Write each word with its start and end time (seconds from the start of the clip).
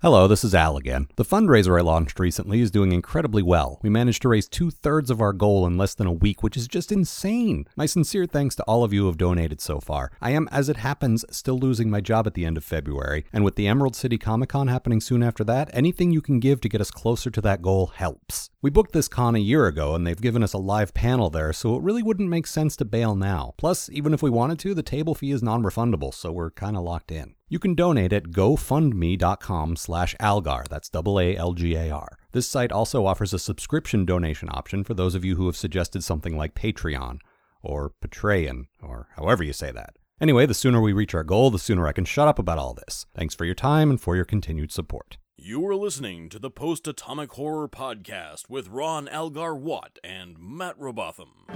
Hello, 0.00 0.28
this 0.28 0.44
is 0.44 0.54
Al 0.54 0.76
again. 0.76 1.08
The 1.16 1.24
fundraiser 1.24 1.76
I 1.76 1.82
launched 1.82 2.20
recently 2.20 2.60
is 2.60 2.70
doing 2.70 2.92
incredibly 2.92 3.42
well. 3.42 3.80
We 3.82 3.90
managed 3.90 4.22
to 4.22 4.28
raise 4.28 4.46
two 4.46 4.70
thirds 4.70 5.10
of 5.10 5.20
our 5.20 5.32
goal 5.32 5.66
in 5.66 5.76
less 5.76 5.92
than 5.94 6.06
a 6.06 6.12
week, 6.12 6.40
which 6.40 6.56
is 6.56 6.68
just 6.68 6.92
insane. 6.92 7.66
My 7.74 7.86
sincere 7.86 8.24
thanks 8.24 8.54
to 8.54 8.62
all 8.62 8.84
of 8.84 8.92
you 8.92 9.00
who 9.00 9.06
have 9.08 9.18
donated 9.18 9.60
so 9.60 9.80
far. 9.80 10.12
I 10.20 10.30
am, 10.30 10.46
as 10.52 10.68
it 10.68 10.76
happens, 10.76 11.24
still 11.32 11.58
losing 11.58 11.90
my 11.90 12.00
job 12.00 12.28
at 12.28 12.34
the 12.34 12.46
end 12.46 12.56
of 12.56 12.62
February, 12.62 13.24
and 13.32 13.42
with 13.42 13.56
the 13.56 13.66
Emerald 13.66 13.96
City 13.96 14.18
Comic 14.18 14.50
Con 14.50 14.68
happening 14.68 15.00
soon 15.00 15.20
after 15.20 15.42
that, 15.42 15.68
anything 15.72 16.12
you 16.12 16.22
can 16.22 16.38
give 16.38 16.60
to 16.60 16.68
get 16.68 16.80
us 16.80 16.92
closer 16.92 17.28
to 17.32 17.40
that 17.40 17.60
goal 17.60 17.88
helps. 17.88 18.50
We 18.62 18.70
booked 18.70 18.92
this 18.92 19.08
con 19.08 19.34
a 19.34 19.40
year 19.40 19.66
ago, 19.66 19.96
and 19.96 20.06
they've 20.06 20.20
given 20.20 20.44
us 20.44 20.52
a 20.52 20.58
live 20.58 20.94
panel 20.94 21.28
there, 21.28 21.52
so 21.52 21.74
it 21.74 21.82
really 21.82 22.04
wouldn't 22.04 22.28
make 22.28 22.46
sense 22.46 22.76
to 22.76 22.84
bail 22.84 23.16
now. 23.16 23.54
Plus, 23.58 23.90
even 23.90 24.14
if 24.14 24.22
we 24.22 24.30
wanted 24.30 24.60
to, 24.60 24.74
the 24.74 24.82
table 24.84 25.16
fee 25.16 25.32
is 25.32 25.42
non 25.42 25.64
refundable, 25.64 26.14
so 26.14 26.30
we're 26.30 26.50
kinda 26.50 26.78
locked 26.78 27.10
in. 27.10 27.34
You 27.50 27.58
can 27.58 27.74
donate 27.74 28.12
at 28.12 28.24
gofundme.com 28.24 29.76
slash 29.76 30.14
algar. 30.20 30.64
That's 30.68 30.90
double 30.90 31.18
A 31.18 31.34
L 31.36 31.54
G 31.54 31.74
A 31.76 31.90
R. 31.90 32.18
This 32.32 32.46
site 32.46 32.70
also 32.70 33.06
offers 33.06 33.32
a 33.32 33.38
subscription 33.38 34.04
donation 34.04 34.48
option 34.52 34.84
for 34.84 34.92
those 34.94 35.14
of 35.14 35.24
you 35.24 35.36
who 35.36 35.46
have 35.46 35.56
suggested 35.56 36.04
something 36.04 36.36
like 36.36 36.54
Patreon 36.54 37.20
or 37.62 37.92
Patreon 38.04 38.64
or 38.82 39.08
however 39.16 39.42
you 39.42 39.54
say 39.54 39.72
that. 39.72 39.96
Anyway, 40.20 40.44
the 40.46 40.54
sooner 40.54 40.80
we 40.80 40.92
reach 40.92 41.14
our 41.14 41.24
goal, 41.24 41.50
the 41.50 41.58
sooner 41.58 41.86
I 41.86 41.92
can 41.92 42.04
shut 42.04 42.28
up 42.28 42.38
about 42.38 42.58
all 42.58 42.74
this. 42.74 43.06
Thanks 43.14 43.34
for 43.34 43.44
your 43.44 43.54
time 43.54 43.88
and 43.88 44.00
for 44.00 44.14
your 44.16 44.24
continued 44.24 44.72
support. 44.72 45.16
You 45.36 45.64
are 45.68 45.76
listening 45.76 46.28
to 46.30 46.40
the 46.40 46.50
Post 46.50 46.88
Atomic 46.88 47.32
Horror 47.32 47.68
Podcast 47.68 48.50
with 48.50 48.68
Ron 48.68 49.08
Algar 49.08 49.54
Watt 49.54 49.98
and 50.02 50.36
Matt 50.38 50.76
Robotham. 50.76 51.46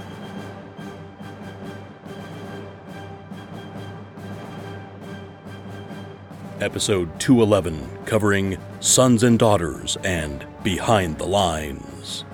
Episode 6.60 7.08
211, 7.18 8.04
covering 8.06 8.56
Sons 8.80 9.22
and 9.24 9.38
Daughters 9.38 9.96
and 10.04 10.46
Behind 10.62 11.18
the 11.18 11.26
Lines. 11.26 12.24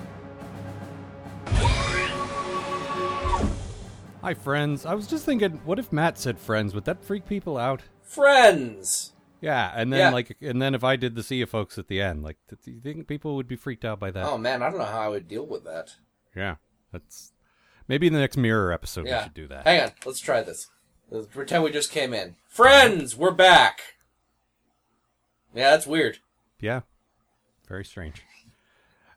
Hi, 4.20 4.34
friends. 4.34 4.84
I 4.84 4.94
was 4.94 5.06
just 5.06 5.24
thinking, 5.24 5.60
what 5.64 5.78
if 5.78 5.92
Matt 5.92 6.18
said 6.18 6.38
friends? 6.38 6.74
Would 6.74 6.84
that 6.84 7.02
freak 7.02 7.26
people 7.26 7.56
out? 7.56 7.82
Friends. 8.02 9.12
Yeah, 9.40 9.72
and 9.74 9.92
then 9.92 9.98
Yeah. 10.00 10.10
like, 10.10 10.36
and 10.42 10.60
then 10.60 10.74
if 10.74 10.82
I 10.84 10.96
did 10.96 11.14
the 11.14 11.22
see 11.22 11.36
you 11.36 11.46
folks 11.46 11.78
at 11.78 11.86
the 11.88 12.02
end, 12.02 12.22
like, 12.22 12.36
do 12.48 12.70
you 12.70 12.80
think 12.80 13.06
people 13.06 13.36
would 13.36 13.48
be 13.48 13.56
freaked 13.56 13.84
out 13.84 13.98
by 14.00 14.10
that? 14.10 14.24
Oh 14.26 14.36
man, 14.36 14.62
I 14.62 14.68
don't 14.68 14.78
know 14.78 14.84
how 14.84 15.00
I 15.00 15.08
would 15.08 15.28
deal 15.28 15.46
with 15.46 15.64
that. 15.64 15.94
Yeah, 16.36 16.56
that's 16.92 17.32
maybe 17.86 18.08
in 18.08 18.12
the 18.12 18.18
next 18.18 18.36
mirror 18.36 18.72
episode 18.72 19.04
we 19.04 19.10
should 19.22 19.34
do 19.34 19.46
that. 19.48 19.64
Hang 19.64 19.80
on, 19.82 19.92
let's 20.04 20.20
try 20.20 20.42
this. 20.42 20.68
Let's 21.08 21.28
pretend 21.28 21.62
we 21.62 21.70
just 21.70 21.92
came 21.92 22.12
in. 22.12 22.34
Friends, 22.48 23.16
we're 23.16 23.30
back. 23.30 23.80
Yeah, 25.54 25.70
that's 25.70 25.86
weird. 25.86 26.18
Yeah, 26.60 26.80
very 27.68 27.84
strange. 27.84 28.22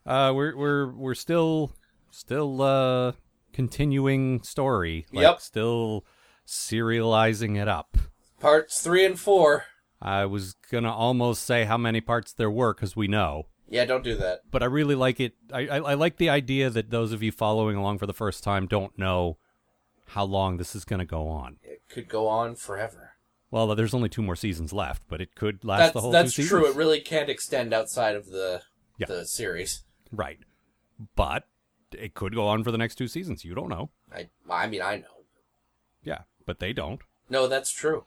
Uh, 0.06 0.32
we're 0.36 0.56
we're 0.56 0.88
we're 0.92 1.14
still 1.16 1.74
still 2.12 2.62
uh 2.62 3.12
continuing 3.54 4.42
story. 4.44 5.06
Like, 5.12 5.24
Yep. 5.24 5.42
Still 5.42 6.06
serializing 6.48 7.60
it 7.62 7.68
up. 7.68 7.98
Parts 8.40 8.82
three 8.82 9.06
and 9.06 9.20
four. 9.20 9.66
I 10.02 10.26
was 10.26 10.54
gonna 10.72 10.92
almost 10.94 11.44
say 11.44 11.66
how 11.66 11.78
many 11.78 12.02
parts 12.02 12.34
there 12.34 12.50
were 12.50 12.74
because 12.74 12.96
we 12.96 13.08
know, 13.08 13.48
Yeah, 13.70 13.86
don't 13.86 14.04
do 14.04 14.16
that. 14.16 14.42
but 14.50 14.64
I 14.64 14.66
really 14.66 14.96
like 14.96 15.20
it. 15.20 15.34
I, 15.54 15.68
I 15.68 15.78
I 15.78 15.94
like 15.94 16.18
the 16.18 16.30
idea 16.30 16.70
that 16.72 16.90
those 16.90 17.12
of 17.12 17.22
you 17.22 17.32
following 17.32 17.76
along 17.78 18.00
for 18.00 18.08
the 18.08 18.14
first 18.14 18.44
time 18.44 18.66
don't 18.68 18.98
know 18.98 19.38
how 20.08 20.24
long 20.26 20.58
this 20.58 20.76
is 20.76 20.86
gonna 20.86 21.06
go 21.06 21.28
on. 21.28 21.58
It 21.64 21.82
could 21.88 22.08
go 22.10 22.28
on 22.28 22.56
forever. 22.56 23.11
Well, 23.52 23.76
there's 23.76 23.94
only 23.94 24.10
two 24.10 24.22
more 24.22 24.36
seasons 24.38 24.72
left, 24.74 25.04
but 25.10 25.22
it 25.22 25.36
could 25.36 25.64
last 25.64 25.80
That's 25.80 25.94
the 25.94 26.02
whole 26.02 26.12
that's 26.12 26.34
true. 26.34 26.46
seasons. 26.46 26.68
It 26.70 26.76
really 26.76 27.02
can't 27.02 27.30
extend 27.30 27.74
outside 27.74 28.16
of 28.16 28.28
the 28.28 28.62
Yeah. 28.98 29.08
the 29.08 29.26
series. 29.26 29.84
Right. 30.12 30.40
But 31.16 31.48
it 31.92 32.14
could 32.14 32.34
go 32.34 32.48
on 32.48 32.64
for 32.64 32.72
the 32.72 32.78
next 32.78 32.96
two 32.96 33.08
seasons. 33.10 33.44
You 33.44 33.54
don't 33.54 33.70
know. 33.70 33.90
I 34.12 34.30
I 34.50 34.68
mean 34.68 34.82
I 34.82 34.98
know. 34.98 35.26
Yeah, 36.04 36.22
but 36.46 36.60
they 36.60 36.72
don't. 36.74 37.02
No, 37.30 37.48
that's 37.48 37.72
true. 37.72 38.06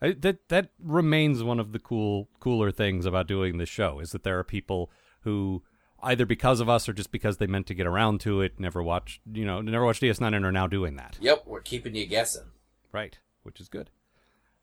I, 0.00 0.12
that 0.12 0.48
that 0.48 0.70
remains 0.78 1.42
one 1.42 1.60
of 1.60 1.72
the 1.72 1.78
cool 1.78 2.28
cooler 2.40 2.70
things 2.70 3.06
about 3.06 3.26
doing 3.26 3.58
this 3.58 3.68
show 3.68 3.98
is 4.00 4.12
that 4.12 4.22
there 4.24 4.38
are 4.38 4.44
people 4.44 4.90
who 5.20 5.62
either 6.02 6.26
because 6.26 6.60
of 6.60 6.68
us 6.68 6.88
or 6.88 6.92
just 6.92 7.10
because 7.10 7.38
they 7.38 7.46
meant 7.46 7.66
to 7.66 7.74
get 7.74 7.86
around 7.86 8.20
to 8.20 8.40
it 8.42 8.60
never 8.60 8.82
watched 8.82 9.20
you 9.30 9.44
know 9.44 9.60
never 9.60 9.84
watched 9.84 10.02
DS9 10.02 10.34
and 10.34 10.44
are 10.44 10.52
now 10.52 10.66
doing 10.66 10.96
that. 10.96 11.16
Yep, 11.20 11.44
we're 11.46 11.60
keeping 11.62 11.94
you 11.94 12.06
guessing. 12.06 12.50
Right, 12.92 13.18
which 13.42 13.60
is 13.60 13.68
good. 13.68 13.90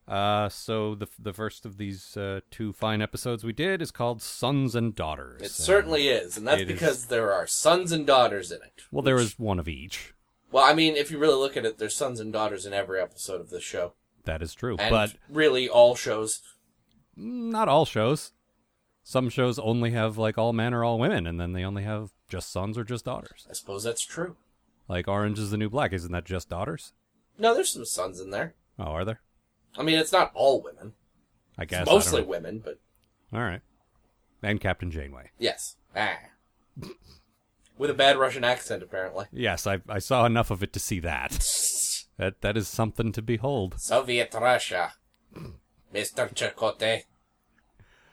Uh, 0.08 0.50
so 0.50 0.96
the 0.96 1.08
the 1.18 1.31
first 1.34 1.66
of 1.66 1.78
these 1.78 2.18
uh, 2.18 2.41
two 2.52 2.74
fine 2.74 3.02
episodes 3.02 3.44
we 3.44 3.53
did 3.53 3.81
is 3.81 3.90
called 3.91 4.22
Sons 4.22 4.75
and 4.75 4.94
Daughters. 4.94 5.41
It 5.41 5.52
certainly 5.52 6.09
is, 6.09 6.38
and 6.38 6.46
that's 6.47 6.62
it 6.62 6.69
is- 6.69 6.74
because 6.74 7.06
there 7.06 7.31
are 7.31 7.47
sons 7.47 7.91
and 7.91 8.06
daughters 8.06 8.52
in 8.52 8.58
it. 8.62 8.84
well, 8.91 9.02
there 9.02 9.16
which- 9.16 9.25
is 9.25 9.40
one 9.40 9.59
of 9.59 9.68
each. 9.68 10.14
Well, 10.52 10.64
I 10.66 10.74
mean, 10.74 10.96
if 10.96 11.09
you 11.09 11.18
really 11.18 11.36
look 11.38 11.58
at 11.58 11.66
it, 11.66 11.80
there's 11.80 11.96
sons 11.96 12.19
and 12.19 12.31
daughters 12.31 12.66
in 12.66 12.74
every 12.74 13.00
episode 13.02 13.41
of 13.41 13.50
this 13.50 13.64
show, 13.64 13.94
That 14.25 14.41
is 14.44 14.53
true, 14.53 14.75
and 14.78 14.91
but 14.91 15.16
really 15.30 15.68
all 15.68 15.96
shows. 15.96 16.41
not 17.16 17.68
all 17.68 17.85
shows. 17.85 18.34
Some 19.03 19.30
shows 19.30 19.58
only 19.58 19.91
have 19.91 20.18
like 20.18 20.38
all 20.38 20.53
men 20.53 20.74
or 20.74 20.84
all 20.84 21.00
women, 21.00 21.25
and 21.28 21.40
then 21.40 21.53
they 21.53 21.64
only 21.64 21.84
have 21.84 22.12
just 22.30 22.52
sons 22.52 22.78
or 22.78 22.84
just 22.84 23.06
daughters. 23.06 23.47
I 23.50 23.53
suppose 23.53 23.84
that's 23.84 24.06
true. 24.06 24.35
Like 24.88 25.08
Orange 25.08 25.40
is 25.40 25.50
the 25.52 25.58
New 25.58 25.70
Black, 25.70 25.91
isn't 25.94 26.12
that 26.12 26.25
just 26.25 26.50
daughters? 26.50 26.94
No, 27.40 27.53
there's 27.56 27.70
some 27.70 27.85
sons 27.85 28.20
in 28.20 28.30
there. 28.30 28.53
Oh, 28.78 28.84
are 28.91 29.06
there? 29.06 29.22
I 29.78 29.84
mean, 29.84 29.97
it's 29.97 30.11
not 30.11 30.31
all 30.34 30.61
women. 30.61 30.94
I 31.57 31.66
guess. 31.66 31.81
I 31.81 31.84
don't 31.85 31.94
mostly 31.95 32.22
know. 32.22 32.28
women, 32.28 32.59
but 32.63 32.79
All 33.34 33.41
right. 33.41 33.61
And 34.41 34.59
Captain 34.59 34.91
Janeway. 34.91 35.29
yes. 35.39 35.78
Ah. 35.95 36.17
With 37.78 37.89
a 37.89 37.94
bad 37.94 38.17
Russian 38.17 38.44
accent, 38.44 38.84
apparently. 38.84 39.25
Yes, 39.31 39.66
I 39.67 39.81
I 39.89 40.00
saw 40.00 40.25
enough 40.25 40.51
of 40.51 40.61
it 40.63 40.73
to 40.73 40.79
see 40.79 41.00
that. 41.01 41.44
That 42.17 42.41
that 42.41 42.56
is 42.56 42.67
something 42.67 43.11
to 43.13 43.23
behold. 43.23 43.73
Soviet 43.79 44.31
Russia. 44.35 44.94
Mr. 45.91 46.31
Chakotay. 46.31 47.05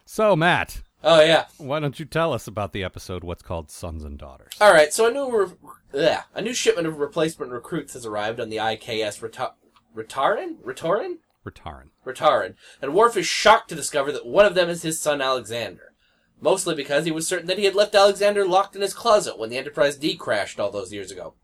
So, 0.07 0.35
Matt, 0.35 0.81
Oh, 1.05 1.21
yeah. 1.21 1.45
why 1.59 1.81
don't 1.81 2.01
you 2.01 2.07
tell 2.07 2.33
us 2.33 2.47
about 2.47 2.73
the 2.73 2.83
episode 2.83 3.23
what's 3.25 3.43
called 3.43 3.71
Sons 3.71 4.03
and 4.03 4.19
Daughters? 4.19 4.55
All 4.59 4.73
right, 4.73 4.91
so 4.93 5.07
a 5.07 5.13
new, 5.13 5.55
re- 5.93 6.17
a 6.35 6.41
new 6.41 6.55
shipment 6.55 6.87
of 6.87 6.99
replacement 6.99 7.53
recruits 7.53 7.93
has 7.93 8.07
arrived 8.07 8.41
on 8.41 8.49
the 8.49 8.57
IKS 8.57 9.21
Retarin 9.95 10.57
Ritorin? 10.65 11.19
Ritaran. 11.45 11.91
Ritarin, 12.05 12.55
and 12.83 12.95
Worf 12.95 13.17
is 13.17 13.27
shocked 13.27 13.69
to 13.71 13.75
discover 13.75 14.13
that 14.13 14.27
one 14.27 14.45
of 14.45 14.55
them 14.55 14.69
is 14.69 14.83
his 14.83 15.01
son 15.01 15.23
Alexander. 15.23 15.95
Mostly 16.41 16.75
because 16.75 17.05
he 17.05 17.11
was 17.11 17.27
certain 17.27 17.47
that 17.49 17.59
he 17.59 17.65
had 17.65 17.75
left 17.75 17.95
Alexander 17.95 18.47
locked 18.47 18.75
in 18.75 18.83
his 18.83 18.95
closet 18.95 19.39
when 19.39 19.51
the 19.51 19.59
Enterprise 19.59 19.97
D 19.97 20.17
crashed 20.17 20.59
all 20.59 20.71
those 20.71 20.93
years 20.93 21.11
ago. 21.11 21.35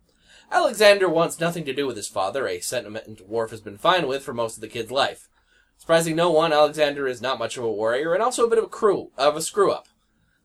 Alexander 0.50 1.08
wants 1.08 1.40
nothing 1.40 1.64
to 1.64 1.72
do 1.72 1.86
with 1.86 1.96
his 1.96 2.08
father, 2.08 2.46
a 2.46 2.60
sentiment 2.60 3.26
Worf 3.26 3.50
has 3.50 3.60
been 3.60 3.78
fine 3.78 4.06
with 4.06 4.22
for 4.22 4.32
most 4.32 4.56
of 4.56 4.60
the 4.60 4.68
kid's 4.68 4.90
life. 4.90 5.28
Surprising 5.76 6.16
no 6.16 6.30
one, 6.30 6.52
Alexander 6.52 7.06
is 7.06 7.20
not 7.20 7.38
much 7.38 7.56
of 7.56 7.64
a 7.64 7.70
warrior 7.70 8.14
and 8.14 8.22
also 8.22 8.46
a 8.46 8.48
bit 8.48 8.58
of 8.58 8.64
a 8.64 8.68
crew 8.68 9.10
of 9.18 9.36
a 9.36 9.42
screw 9.42 9.70
up. 9.70 9.88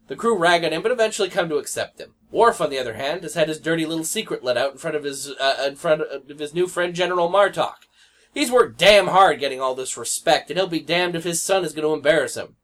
The 0.08 0.16
crew 0.18 0.38
rag 0.38 0.66
on 0.66 0.74
him, 0.74 0.82
but 0.82 0.92
eventually 0.92 1.30
come 1.30 1.48
to 1.50 1.58
accept 1.58 2.02
him. 2.02 2.16
Worf, 2.32 2.60
on 2.60 2.70
the 2.70 2.80
other 2.80 2.96
hand, 2.96 3.24
has 3.24 3.36
had 3.36 3.48
his 3.48 3.60
dirty 3.60 3.86
little 3.86 4.04
secret 4.04 4.44
let 4.44 4.58
out 4.58 4.74
in 4.74 4.78
front 4.78 4.98
of 4.98 5.04
his 5.04 5.30
uh, 5.40 5.64
in 5.66 5.76
front 5.76 6.02
of 6.02 6.40
his 6.40 6.54
new 6.54 6.68
friend 6.68 6.94
General 6.94 7.30
Martok. 7.30 7.88
He's 8.34 8.52
worked 8.52 8.78
damn 8.78 9.08
hard 9.08 9.40
getting 9.40 9.60
all 9.60 9.76
this 9.76 9.98
respect, 9.98 10.50
and 10.50 10.58
he'll 10.58 10.68
be 10.68 10.80
damned 10.80 11.16
if 11.16 11.24
his 11.24 11.42
son 11.42 11.66
is 11.66 11.74
going 11.74 11.88
to 11.88 11.94
embarrass 11.94 12.36
him. 12.36 12.56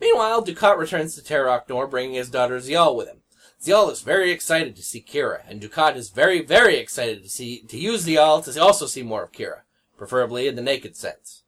Meanwhile, 0.00 0.44
Dukat 0.44 0.76
returns 0.76 1.14
to 1.14 1.22
Terok 1.22 1.68
Nor, 1.68 1.86
bringing 1.86 2.14
his 2.14 2.28
daughter 2.28 2.58
Ziyal 2.58 2.94
with 2.94 3.08
him. 3.08 3.22
Ziyal 3.62 3.90
is 3.90 4.02
very 4.02 4.30
excited 4.30 4.76
to 4.76 4.82
see 4.82 5.00
Kira, 5.00 5.40
and 5.48 5.60
Dukat 5.60 5.96
is 5.96 6.10
very, 6.10 6.42
very 6.42 6.76
excited 6.76 7.22
to 7.22 7.28
see 7.30 7.62
to 7.62 7.78
use 7.78 8.04
Ziyal 8.06 8.44
to 8.44 8.60
also 8.60 8.84
see 8.86 9.02
more 9.02 9.22
of 9.22 9.32
Kira, 9.32 9.60
preferably 9.96 10.46
in 10.46 10.56
the 10.56 10.62
naked 10.62 10.96
sense. 10.96 11.44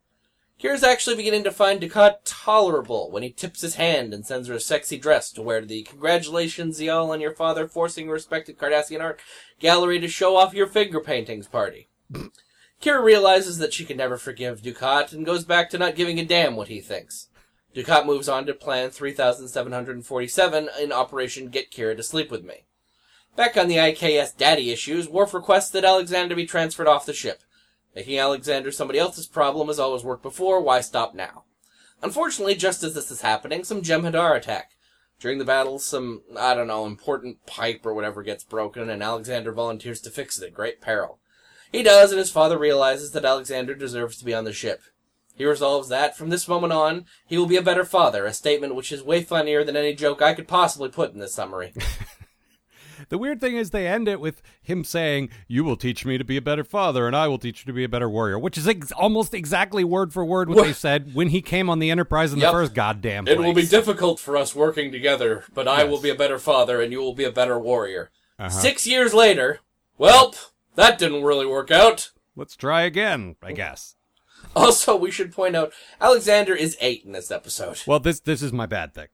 Kira's 0.58 0.82
actually 0.82 1.16
beginning 1.16 1.44
to 1.44 1.50
find 1.50 1.78
Dukat 1.82 2.20
tolerable 2.24 3.10
when 3.10 3.22
he 3.22 3.30
tips 3.30 3.60
his 3.60 3.74
hand 3.74 4.14
and 4.14 4.24
sends 4.24 4.48
her 4.48 4.54
a 4.54 4.60
sexy 4.60 4.96
dress 4.96 5.30
to 5.32 5.42
wear 5.42 5.60
to 5.60 5.66
the 5.66 5.82
Congratulations, 5.82 6.80
Ziyal, 6.80 7.10
on 7.10 7.20
your 7.20 7.34
father 7.34 7.68
forcing 7.68 8.08
a 8.08 8.12
respected 8.12 8.56
Cardassian 8.56 9.02
art 9.02 9.20
gallery 9.60 10.00
to 10.00 10.08
show 10.08 10.36
off 10.36 10.54
your 10.54 10.66
finger 10.66 11.00
paintings 11.00 11.46
party. 11.46 11.90
Kira 12.82 13.02
realizes 13.02 13.58
that 13.58 13.72
she 13.72 13.84
can 13.84 13.96
never 13.96 14.16
forgive 14.16 14.62
Dukat 14.62 15.12
and 15.12 15.24
goes 15.24 15.44
back 15.44 15.70
to 15.70 15.78
not 15.78 15.96
giving 15.96 16.20
a 16.20 16.24
damn 16.24 16.56
what 16.56 16.68
he 16.68 16.80
thinks. 16.80 17.28
Dukat 17.74 18.06
moves 18.06 18.28
on 18.28 18.46
to 18.46 18.54
plan 18.54 18.90
3747 18.90 20.68
in 20.80 20.92
Operation 20.92 21.48
Get 21.48 21.70
Kira 21.70 21.96
to 21.96 22.02
Sleep 22.02 22.30
With 22.30 22.44
Me. 22.44 22.64
Back 23.34 23.56
on 23.56 23.68
the 23.68 23.76
IKS 23.76 24.36
daddy 24.36 24.70
issues, 24.70 25.08
Worf 25.08 25.34
requests 25.34 25.70
that 25.70 25.84
Alexander 25.84 26.34
be 26.34 26.46
transferred 26.46 26.88
off 26.88 27.04
the 27.04 27.12
ship. 27.12 27.42
Making 27.94 28.18
Alexander 28.18 28.72
somebody 28.72 28.98
else's 28.98 29.26
problem 29.26 29.68
has 29.68 29.78
always 29.78 30.04
worked 30.04 30.22
before, 30.22 30.60
why 30.60 30.80
stop 30.80 31.14
now? 31.14 31.44
Unfortunately, 32.02 32.54
just 32.54 32.82
as 32.82 32.94
this 32.94 33.10
is 33.10 33.22
happening, 33.22 33.64
some 33.64 33.82
Jem'Hadar 33.82 34.36
attack. 34.36 34.72
During 35.18 35.38
the 35.38 35.44
battle, 35.44 35.78
some, 35.78 36.22
I 36.38 36.54
don't 36.54 36.66
know, 36.66 36.84
important 36.84 37.44
pipe 37.46 37.84
or 37.84 37.94
whatever 37.94 38.22
gets 38.22 38.44
broken, 38.44 38.90
and 38.90 39.02
Alexander 39.02 39.52
volunteers 39.52 40.00
to 40.02 40.10
fix 40.10 40.38
it 40.38 40.46
at 40.46 40.54
great 40.54 40.80
peril. 40.80 41.18
He 41.72 41.82
does, 41.82 42.10
and 42.12 42.18
his 42.18 42.30
father 42.30 42.58
realizes 42.58 43.10
that 43.12 43.24
Alexander 43.24 43.74
deserves 43.74 44.16
to 44.18 44.24
be 44.24 44.34
on 44.34 44.44
the 44.44 44.52
ship. 44.52 44.82
He 45.36 45.44
resolves 45.44 45.88
that 45.88 46.16
from 46.16 46.30
this 46.30 46.48
moment 46.48 46.72
on, 46.72 47.04
he 47.26 47.36
will 47.36 47.46
be 47.46 47.56
a 47.58 47.62
better 47.62 47.84
father, 47.84 48.24
a 48.24 48.32
statement 48.32 48.74
which 48.74 48.90
is 48.90 49.02
way 49.02 49.22
funnier 49.22 49.62
than 49.64 49.76
any 49.76 49.94
joke 49.94 50.22
I 50.22 50.32
could 50.32 50.48
possibly 50.48 50.88
put 50.88 51.12
in 51.12 51.18
this 51.18 51.34
summary. 51.34 51.72
The 53.10 53.18
weird 53.18 53.40
thing 53.42 53.56
is 53.56 53.70
they 53.70 53.86
end 53.86 54.08
it 54.08 54.20
with 54.20 54.40
him 54.62 54.82
saying, 54.82 55.28
"You 55.46 55.64
will 55.64 55.76
teach 55.76 56.06
me 56.06 56.16
to 56.16 56.24
be 56.24 56.38
a 56.38 56.42
better 56.42 56.64
father, 56.64 57.06
and 57.06 57.14
I 57.14 57.28
will 57.28 57.38
teach 57.38 57.60
you 57.60 57.66
to 57.66 57.72
be 57.74 57.84
a 57.84 57.88
better 57.90 58.08
warrior," 58.08 58.38
which 58.38 58.56
is 58.56 58.66
ex- 58.66 58.90
almost 58.90 59.34
exactly 59.34 59.84
word 59.84 60.14
for 60.14 60.24
word 60.24 60.48
what, 60.48 60.56
What? 60.56 60.66
they 60.66 60.72
said 60.72 61.14
when 61.14 61.28
he 61.28 61.42
came 61.42 61.68
on 61.68 61.78
the 61.78 61.90
Enterprise 61.90 62.32
in 62.32 62.38
Yep. 62.38 62.48
the 62.50 62.52
first 62.52 62.74
goddamn. 62.74 63.28
It 63.28 63.38
will 63.38 63.52
be 63.52 63.66
difficult 63.66 64.18
for 64.18 64.36
us 64.36 64.54
working 64.54 64.90
together, 64.90 65.44
but 65.52 65.68
I 65.68 65.82
Yes. 65.82 65.90
will 65.90 66.00
be 66.00 66.08
a 66.08 66.14
better 66.14 66.38
father 66.38 66.80
and 66.80 66.90
you 66.90 66.98
will 67.00 67.14
be 67.14 67.24
a 67.24 67.30
better 67.30 67.58
warrior. 67.58 68.10
Uh-huh. 68.38 68.48
Six 68.48 68.86
years 68.86 69.12
later, 69.12 69.60
well, 69.98 70.34
that 70.76 70.98
didn't 70.98 71.24
really 71.24 71.46
work 71.46 71.70
out. 71.70 72.12
Let's 72.34 72.56
try 72.56 72.82
again, 72.82 73.36
I 73.42 73.52
guess. 73.52 73.96
Also, 74.54 74.96
we 74.96 75.10
should 75.10 75.32
point 75.32 75.56
out 75.56 75.72
Alexander 76.00 76.54
is 76.54 76.76
eight 76.80 77.04
in 77.04 77.12
this 77.12 77.30
episode. 77.30 77.82
Well, 77.86 78.00
this 78.00 78.20
this 78.20 78.42
is 78.42 78.52
my 78.52 78.66
bad 78.66 78.94
thing. 78.94 79.08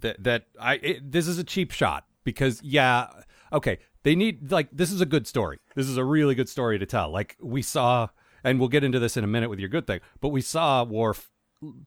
That 0.00 0.22
that 0.22 0.46
I 0.60 0.74
it, 0.74 1.12
this 1.12 1.26
is 1.26 1.38
a 1.38 1.44
cheap 1.44 1.70
shot 1.70 2.04
because 2.24 2.60
yeah, 2.62 3.08
okay, 3.52 3.78
they 4.02 4.14
need 4.14 4.50
like 4.52 4.68
this 4.70 4.92
is 4.92 5.00
a 5.00 5.06
good 5.06 5.26
story. 5.26 5.58
This 5.74 5.88
is 5.88 5.96
a 5.96 6.04
really 6.04 6.34
good 6.34 6.48
story 6.48 6.78
to 6.78 6.86
tell. 6.86 7.10
Like 7.10 7.36
we 7.40 7.62
saw, 7.62 8.08
and 8.42 8.58
we'll 8.60 8.68
get 8.68 8.84
into 8.84 8.98
this 8.98 9.16
in 9.16 9.24
a 9.24 9.28
minute 9.28 9.50
with 9.50 9.58
your 9.58 9.68
good 9.68 9.86
thing, 9.86 10.00
but 10.20 10.28
we 10.28 10.40
saw 10.40 10.84
Worf 10.84 11.30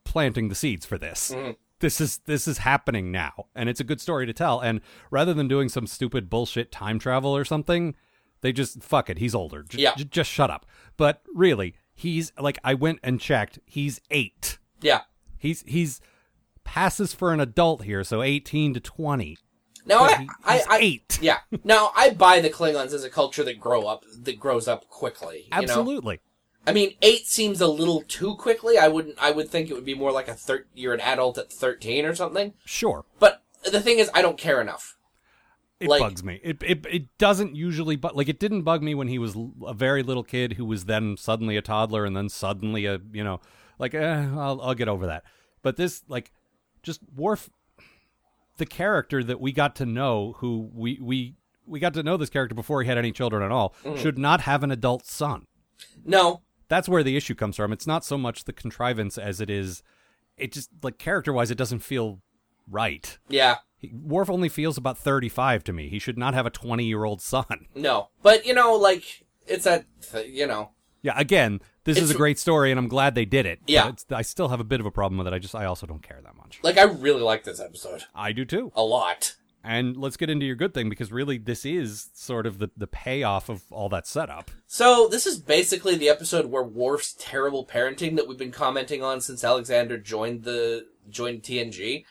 planting 0.04 0.50
the 0.50 0.56
seeds 0.56 0.86
for 0.86 0.98
this. 0.98 1.32
Mm-hmm. 1.32 1.52
This 1.80 2.02
is 2.02 2.18
this 2.26 2.48
is 2.48 2.60
happening 2.60 3.12
now, 3.12 3.46
and 3.56 3.70
it's 3.70 3.80
a 3.80 3.84
good 3.84 4.02
story 4.02 4.26
to 4.26 4.34
tell. 4.34 4.60
And 4.60 4.82
rather 5.12 5.34
than 5.34 5.48
doing 5.48 5.70
some 5.70 5.86
stupid 5.86 6.30
bullshit 6.30 6.72
time 6.72 6.98
travel 6.98 7.36
or 7.36 7.46
something, 7.46 7.96
they 8.42 8.52
just 8.52 8.82
fuck 8.84 9.10
it. 9.10 9.18
He's 9.18 9.36
older. 9.36 9.64
J- 9.64 9.82
Yeah. 9.84 9.96
j- 9.96 10.04
just 10.06 10.30
shut 10.30 10.50
up. 10.52 10.66
But 10.98 11.22
really, 11.34 11.76
he's 11.94 12.32
like 12.40 12.60
I 12.64 12.74
went 12.74 13.00
and 13.04 13.20
checked. 13.20 13.60
He's 13.66 14.00
eight. 14.12 14.58
Yeah. 14.82 15.02
He's 15.38 15.64
he's 15.68 16.02
passes 16.64 17.14
for 17.14 17.34
an 17.34 17.40
adult 17.40 17.84
here, 17.84 18.04
so 18.04 18.22
eighteen 18.22 18.74
to 18.74 18.80
twenty. 18.80 19.38
Now 19.86 20.00
I, 20.02 20.16
he- 20.18 20.30
I, 20.44 20.62
I, 20.70 20.78
eight. 20.80 21.20
Yeah. 21.22 21.38
Now 21.64 21.92
I 21.96 22.10
buy 22.10 22.40
the 22.42 22.50
Klingons 22.50 22.94
as 22.94 23.04
a 23.04 23.10
culture 23.10 23.44
that 23.44 23.60
grow 23.60 23.84
up, 23.88 24.04
that 24.24 24.38
grows 24.40 24.68
up 24.68 24.90
quickly. 24.90 25.44
you 25.46 25.50
know? 25.52 25.58
Absolutely. 25.64 26.20
I 26.66 26.74
mean, 26.74 26.96
eight 27.02 27.26
seems 27.28 27.62
a 27.62 27.68
little 27.68 28.02
too 28.10 28.36
quickly. 28.36 28.78
I 28.78 28.90
wouldn't. 28.90 29.16
I 29.18 29.32
would 29.32 29.48
think 29.48 29.70
it 29.70 29.74
would 29.74 29.86
be 29.86 29.96
more 29.96 30.12
like 30.12 30.28
a 30.28 30.34
thir- 30.34 30.66
You're 30.74 30.94
an 30.94 31.00
adult 31.00 31.38
at 31.38 31.54
thirteen 31.54 32.04
or 32.04 32.14
something. 32.14 32.54
Sure. 32.66 33.06
But 33.20 33.42
the 33.72 33.80
thing 33.80 34.00
is, 34.00 34.12
I 34.14 34.22
don't 34.22 34.38
care 34.38 34.60
enough. 34.60 34.97
It 35.80 35.90
Like- 35.90 36.00
bugs 36.02 36.24
me. 36.24 36.40
It, 36.44 36.58
it 36.64 36.86
it 36.90 37.18
doesn't 37.20 37.56
usually 37.56 37.96
but 37.96 38.16
like 38.16 38.28
it 38.30 38.40
didn't 38.40 38.64
bug 38.64 38.82
me 38.82 38.96
when 38.96 39.08
he 39.08 39.20
was 39.20 39.36
a 39.66 39.74
very 39.74 40.02
little 40.02 40.24
kid 40.24 40.54
who 40.54 40.66
was 40.66 40.86
then 40.86 41.18
suddenly 41.18 41.56
a 41.56 41.62
toddler 41.62 42.04
and 42.04 42.16
then 42.18 42.30
suddenly 42.30 42.86
a, 42.88 43.00
you 43.12 43.24
know, 43.24 43.40
like 43.78 43.94
eh, 43.94 44.28
I'll 44.36 44.60
I'll 44.62 44.74
get 44.74 44.88
over 44.88 45.06
that. 45.06 45.24
But 45.62 45.78
this 45.78 46.04
like 46.08 46.32
just 46.82 47.02
Worf 47.16 47.50
the 48.58 48.66
character 48.66 49.24
that 49.24 49.40
we 49.40 49.52
got 49.52 49.76
to 49.76 49.86
know 49.86 50.34
who 50.40 50.70
we 50.74 50.98
we 51.00 51.36
we 51.68 51.80
got 51.80 51.94
to 51.94 52.02
know 52.02 52.18
this 52.18 52.30
character 52.32 52.56
before 52.56 52.82
he 52.82 52.88
had 52.88 52.98
any 52.98 53.12
children 53.12 53.44
at 53.44 53.52
all 53.52 53.76
Mm. 53.84 53.98
should 54.00 54.18
not 54.18 54.42
have 54.42 54.64
an 54.64 54.72
adult 54.72 55.06
son. 55.06 55.46
No. 56.04 56.42
that's 56.70 56.90
where 56.90 57.04
the 57.04 57.16
issue 57.16 57.36
comes 57.36 57.56
from. 57.56 57.72
It's 57.72 57.86
not 57.86 58.04
so 58.04 58.18
much 58.18 58.46
the 58.46 58.54
contrivance 58.54 59.18
as 59.20 59.40
it 59.40 59.50
is, 59.50 59.84
it 60.38 60.52
just 60.54 60.70
like 60.82 60.98
character 60.98 61.32
wise, 61.32 61.52
it 61.52 61.58
doesn't 61.58 61.80
feel 61.80 62.20
right. 62.68 63.18
Yeah. 63.30 63.58
He, 63.80 63.92
Worf 63.94 64.30
only 64.30 64.50
feels 64.50 64.78
about 64.78 64.98
thirty 64.98 65.30
five 65.30 65.64
to 65.66 65.74
me. 65.74 65.90
He 65.90 66.00
should 66.00 66.18
not 66.18 66.34
have 66.34 66.46
a 66.46 66.50
twenty 66.50 66.86
year 66.86 67.04
old 67.04 67.22
son. 67.22 67.46
No. 67.76 68.10
But 68.24 68.46
you 68.46 68.54
know, 68.54 68.74
like 68.76 69.26
it's 69.46 69.66
a 69.66 69.86
you 70.28 70.48
know. 70.48 70.72
Yeah, 71.04 71.14
again, 71.16 71.62
this 71.84 72.00
is 72.00 72.10
a 72.12 72.16
great 72.16 72.38
story, 72.40 72.72
and 72.72 72.80
I'm 72.80 72.88
glad 72.88 73.14
they 73.16 73.24
did 73.24 73.46
it. 73.46 73.60
but 73.62 73.70
Yeah. 73.72 73.92
I 74.12 74.24
still 74.24 74.50
have 74.50 74.60
a 74.60 74.64
bit 74.66 74.80
of 74.80 74.86
a 74.86 74.92
problem 74.92 75.18
with 75.20 75.28
it. 75.28 75.34
I 75.34 75.40
just 75.40 75.56
I 75.56 75.66
also 75.66 75.86
don't 75.86 76.02
care 76.02 76.20
that 76.24 76.36
much. 76.36 76.60
Like 76.64 76.78
I 76.78 76.84
really 76.84 77.22
like 77.22 77.44
this 77.44 77.60
episode 77.60 78.04
I 78.16 78.32
do 78.32 78.46
too. 78.46 78.72
a 78.76 78.84
lot. 78.84 79.36
And 79.64 79.98
let's 79.98 80.16
get 80.18 80.30
into 80.30 80.46
your 80.46 80.56
good 80.56 80.74
thing 80.74 80.88
because 80.90 81.12
really 81.12 81.38
this 81.38 81.66
is 81.66 82.10
sort 82.14 82.46
of 82.46 82.58
the 82.60 82.72
the 82.76 82.88
payoff 82.88 83.48
of 83.50 83.64
all 83.70 83.90
that 83.90 84.08
setup. 84.08 84.50
So 84.66 85.08
this 85.08 85.26
is 85.28 85.38
basically 85.40 85.96
the 85.96 86.10
episode 86.10 86.48
where 86.48 86.64
Worf's 86.64 87.14
terrible 87.20 87.66
parenting 87.66 88.16
that 88.16 88.28
we've 88.28 88.38
been 88.38 88.52
commenting 88.52 89.04
on 89.04 89.22
since 89.22 89.44
Alexander 89.44 89.98
joined 89.98 90.44
the 90.44 90.88
joined 91.10 91.44
TNG. 91.44 92.06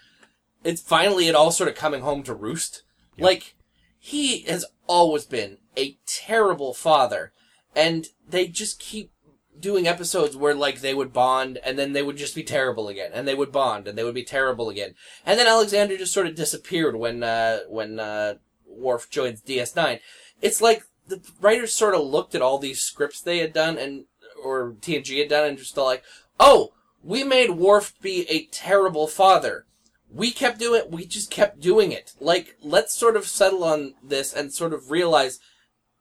It's 0.66 0.82
finally 0.82 1.28
it 1.28 1.36
all 1.36 1.52
sort 1.52 1.68
of 1.68 1.76
coming 1.76 2.00
home 2.00 2.24
to 2.24 2.34
roost. 2.34 2.82
Like 3.16 3.54
he 3.98 4.42
has 4.42 4.64
always 4.88 5.24
been 5.24 5.58
a 5.76 5.96
terrible 6.06 6.74
father, 6.74 7.32
and 7.74 8.08
they 8.28 8.48
just 8.48 8.80
keep 8.80 9.12
doing 9.60 9.86
episodes 9.86 10.36
where 10.36 10.54
like 10.54 10.80
they 10.80 10.92
would 10.92 11.12
bond 11.12 11.58
and 11.64 11.78
then 11.78 11.92
they 11.92 12.02
would 12.02 12.16
just 12.16 12.34
be 12.34 12.42
terrible 12.42 12.88
again 12.88 13.10
and 13.14 13.26
they 13.26 13.34
would 13.34 13.50
bond 13.50 13.88
and 13.88 13.96
they 13.96 14.04
would 14.04 14.14
be 14.14 14.24
terrible 14.24 14.68
again. 14.68 14.94
And 15.24 15.38
then 15.38 15.46
alexander 15.46 15.96
just 15.96 16.12
sort 16.12 16.26
of 16.26 16.34
disappeared 16.34 16.96
when 16.96 17.22
uh 17.22 17.60
when 17.68 17.98
uh 17.98 18.34
Worf 18.66 19.08
joins 19.08 19.40
ds9 19.40 20.00
it's 20.42 20.60
like 20.60 20.82
the 21.06 21.22
writers 21.40 21.72
sort 21.72 21.94
of 21.94 22.02
looked 22.02 22.34
at 22.34 22.42
all 22.42 22.58
these 22.58 22.82
scripts 22.82 23.22
they 23.22 23.38
had 23.38 23.54
done 23.54 23.78
and 23.78 24.04
or 24.44 24.74
tng 24.82 25.18
had 25.18 25.30
done 25.30 25.48
and 25.48 25.56
just 25.56 25.74
like 25.78 26.02
oh 26.38 26.74
we 27.02 27.24
made 27.24 27.52
Worf 27.52 27.94
be 28.02 28.28
a 28.28 28.44
terrible 28.46 29.06
father 29.06 29.64
we 30.10 30.30
kept 30.30 30.58
doing 30.58 30.80
it 30.80 30.90
we 30.90 31.04
just 31.04 31.30
kept 31.30 31.60
doing 31.60 31.92
it 31.92 32.12
like 32.20 32.56
let's 32.62 32.94
sort 32.96 33.16
of 33.16 33.26
settle 33.26 33.64
on 33.64 33.94
this 34.02 34.32
and 34.32 34.52
sort 34.52 34.72
of 34.72 34.90
realize 34.90 35.38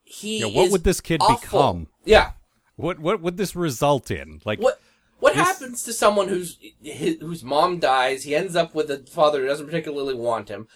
he 0.03 0.39
Yeah, 0.39 0.45
what 0.47 0.65
is 0.67 0.71
would 0.71 0.83
this 0.83 1.01
kid 1.01 1.21
awful. 1.21 1.37
become? 1.37 1.87
yeah 2.05 2.31
What 2.75 2.99
what 2.99 3.21
would 3.21 3.37
this 3.37 3.55
result 3.55 4.11
in? 4.11 4.41
Like 4.45 4.59
what 4.59 4.79
what 5.19 5.33
This- 5.33 5.47
happens 5.47 5.83
to 5.83 5.93
someone 5.93 6.27
whose 6.27 6.59
his, 6.83 7.17
whose 7.19 7.43
mom 7.43 7.79
dies? 7.79 8.23
He 8.23 8.35
ends 8.35 8.55
up 8.55 8.75
with 8.75 8.91
a 8.91 8.99
father 9.09 9.41
who 9.41 9.47
doesn't 9.47 9.65
particularly 9.65 10.13
want 10.13 10.49
him. 10.49 10.67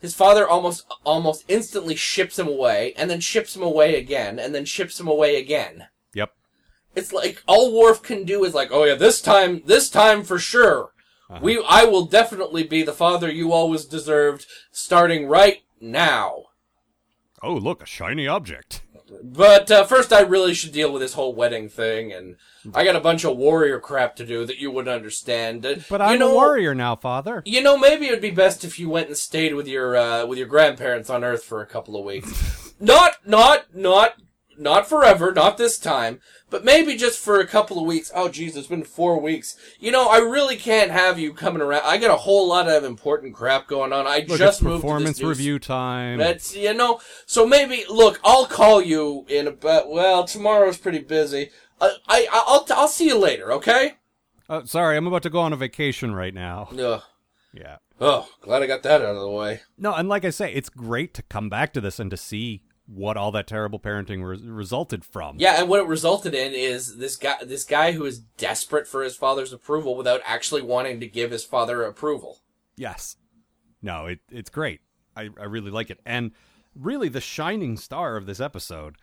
His 0.00 0.14
father 0.14 0.46
almost 0.48 0.86
almost 1.04 1.44
instantly 1.48 1.96
ships 1.96 2.38
him 2.38 2.46
away, 2.46 2.92
and 2.96 3.10
then 3.10 3.20
ships 3.20 3.56
him 3.56 3.62
away 3.62 3.96
again, 3.96 4.38
and 4.38 4.54
then 4.54 4.64
ships 4.64 5.00
him 5.00 5.08
away 5.08 5.36
again. 5.36 5.88
Yep. 6.14 6.30
It's 6.94 7.12
like 7.12 7.42
all 7.48 7.72
Worf 7.78 8.02
can 8.02 8.24
do 8.24 8.44
is 8.44 8.54
like, 8.54 8.68
oh 8.70 8.84
yeah, 8.84 8.94
this 8.94 9.20
time, 9.20 9.62
this 9.66 9.90
time 9.90 10.22
for 10.24 10.38
sure. 10.38 10.92
We, 11.40 11.62
I 11.68 11.84
will 11.84 12.06
definitely 12.06 12.64
be 12.64 12.82
the 12.82 12.92
father 12.92 13.30
you 13.30 13.52
always 13.52 13.84
deserved, 13.84 14.46
starting 14.72 15.26
right 15.28 15.62
now. 15.80 16.44
Oh, 17.42 17.54
look, 17.54 17.82
a 17.82 17.86
shiny 17.86 18.26
object. 18.26 18.82
But 19.22 19.70
uh, 19.70 19.84
first, 19.84 20.12
I 20.12 20.20
really 20.20 20.54
should 20.54 20.72
deal 20.72 20.92
with 20.92 21.02
this 21.02 21.14
whole 21.14 21.34
wedding 21.34 21.68
thing, 21.68 22.12
and 22.12 22.36
I 22.74 22.84
got 22.84 22.96
a 22.96 23.00
bunch 23.00 23.24
of 23.24 23.36
warrior 23.36 23.80
crap 23.80 24.14
to 24.16 24.26
do 24.26 24.46
that 24.46 24.58
you 24.58 24.70
wouldn't 24.70 24.94
understand. 24.94 25.66
Uh, 25.66 25.76
But 25.88 26.00
I'm 26.00 26.18
know, 26.18 26.32
a 26.32 26.34
warrior 26.34 26.74
now, 26.74 26.96
father. 26.96 27.42
You 27.44 27.62
know, 27.62 27.76
maybe 27.76 28.06
it 28.06 28.12
would 28.12 28.20
be 28.20 28.30
best 28.30 28.64
if 28.64 28.78
you 28.78 28.88
went 28.88 29.08
and 29.08 29.16
stayed 29.16 29.54
with 29.54 29.66
your 29.66 29.96
uh, 29.96 30.26
with 30.26 30.38
your 30.38 30.46
grandparents 30.46 31.10
on 31.10 31.24
Earth 31.24 31.42
for 31.42 31.60
a 31.60 31.66
couple 31.66 31.96
of 31.96 32.04
weeks. 32.04 32.72
not, 32.80 33.16
not, 33.26 33.74
not, 33.74 34.14
not 34.56 34.88
forever. 34.88 35.32
Not 35.32 35.58
this 35.58 35.78
time. 35.78 36.20
But 36.50 36.64
maybe 36.64 36.96
just 36.96 37.20
for 37.20 37.38
a 37.38 37.46
couple 37.46 37.78
of 37.78 37.86
weeks. 37.86 38.10
Oh, 38.14 38.28
jeez, 38.28 38.56
it's 38.56 38.66
been 38.66 38.82
four 38.82 39.20
weeks. 39.20 39.56
You 39.78 39.92
know, 39.92 40.08
I 40.08 40.18
really 40.18 40.56
can't 40.56 40.90
have 40.90 41.18
you 41.18 41.32
coming 41.32 41.62
around. 41.62 41.82
I 41.84 41.96
got 41.96 42.10
a 42.10 42.16
whole 42.16 42.48
lot 42.48 42.68
of 42.68 42.84
important 42.84 43.34
crap 43.34 43.68
going 43.68 43.92
on. 43.92 44.06
I 44.06 44.24
Look, 44.28 44.38
just 44.38 44.62
moved 44.62 44.82
performance 44.82 45.18
to 45.18 45.22
this 45.22 45.22
new 45.22 45.28
review 45.28 45.58
time. 45.60 46.18
that's 46.18 46.54
you 46.56 46.74
know. 46.74 47.00
So 47.26 47.46
maybe 47.46 47.84
look, 47.88 48.20
I'll 48.24 48.46
call 48.46 48.82
you 48.82 49.24
in 49.28 49.46
about. 49.46 49.90
Well, 49.90 50.24
tomorrow's 50.24 50.76
pretty 50.78 50.98
busy. 50.98 51.50
Uh, 51.80 51.90
I 52.08 52.26
I'll 52.32 52.66
I'll 52.70 52.88
see 52.88 53.06
you 53.06 53.18
later. 53.18 53.52
Okay. 53.52 53.94
Oh, 54.48 54.64
sorry, 54.64 54.96
I'm 54.96 55.06
about 55.06 55.22
to 55.22 55.30
go 55.30 55.38
on 55.38 55.52
a 55.52 55.56
vacation 55.56 56.12
right 56.12 56.34
now. 56.34 56.68
Ugh. 56.76 57.02
Yeah. 57.54 57.76
Oh, 58.00 58.28
glad 58.40 58.62
I 58.62 58.66
got 58.66 58.82
that 58.82 59.02
out 59.02 59.14
of 59.14 59.20
the 59.20 59.30
way. 59.30 59.60
No, 59.78 59.94
and 59.94 60.08
like 60.08 60.24
I 60.24 60.30
say, 60.30 60.52
it's 60.52 60.68
great 60.68 61.14
to 61.14 61.22
come 61.22 61.48
back 61.48 61.72
to 61.74 61.80
this 61.80 62.00
and 62.00 62.10
to 62.10 62.16
see 62.16 62.62
what 62.92 63.16
all 63.16 63.30
that 63.32 63.46
terrible 63.46 63.78
parenting 63.78 64.24
re- 64.24 64.50
resulted 64.50 65.04
from. 65.04 65.36
Yeah, 65.38 65.60
and 65.60 65.68
what 65.68 65.80
it 65.80 65.86
resulted 65.86 66.34
in 66.34 66.52
is 66.52 66.96
this 66.96 67.16
guy 67.16 67.36
this 67.44 67.64
guy 67.64 67.92
who 67.92 68.04
is 68.04 68.18
desperate 68.18 68.88
for 68.88 69.02
his 69.02 69.16
father's 69.16 69.52
approval 69.52 69.96
without 69.96 70.20
actually 70.24 70.62
wanting 70.62 71.00
to 71.00 71.06
give 71.06 71.30
his 71.30 71.44
father 71.44 71.82
approval. 71.84 72.40
Yes. 72.76 73.16
No, 73.80 74.06
it 74.06 74.20
it's 74.30 74.50
great. 74.50 74.80
I, 75.16 75.30
I 75.40 75.44
really 75.44 75.70
like 75.70 75.90
it. 75.90 76.00
And 76.04 76.32
really 76.74 77.08
the 77.08 77.20
shining 77.20 77.76
star 77.76 78.16
of 78.16 78.26
this 78.26 78.40
episode 78.40 78.96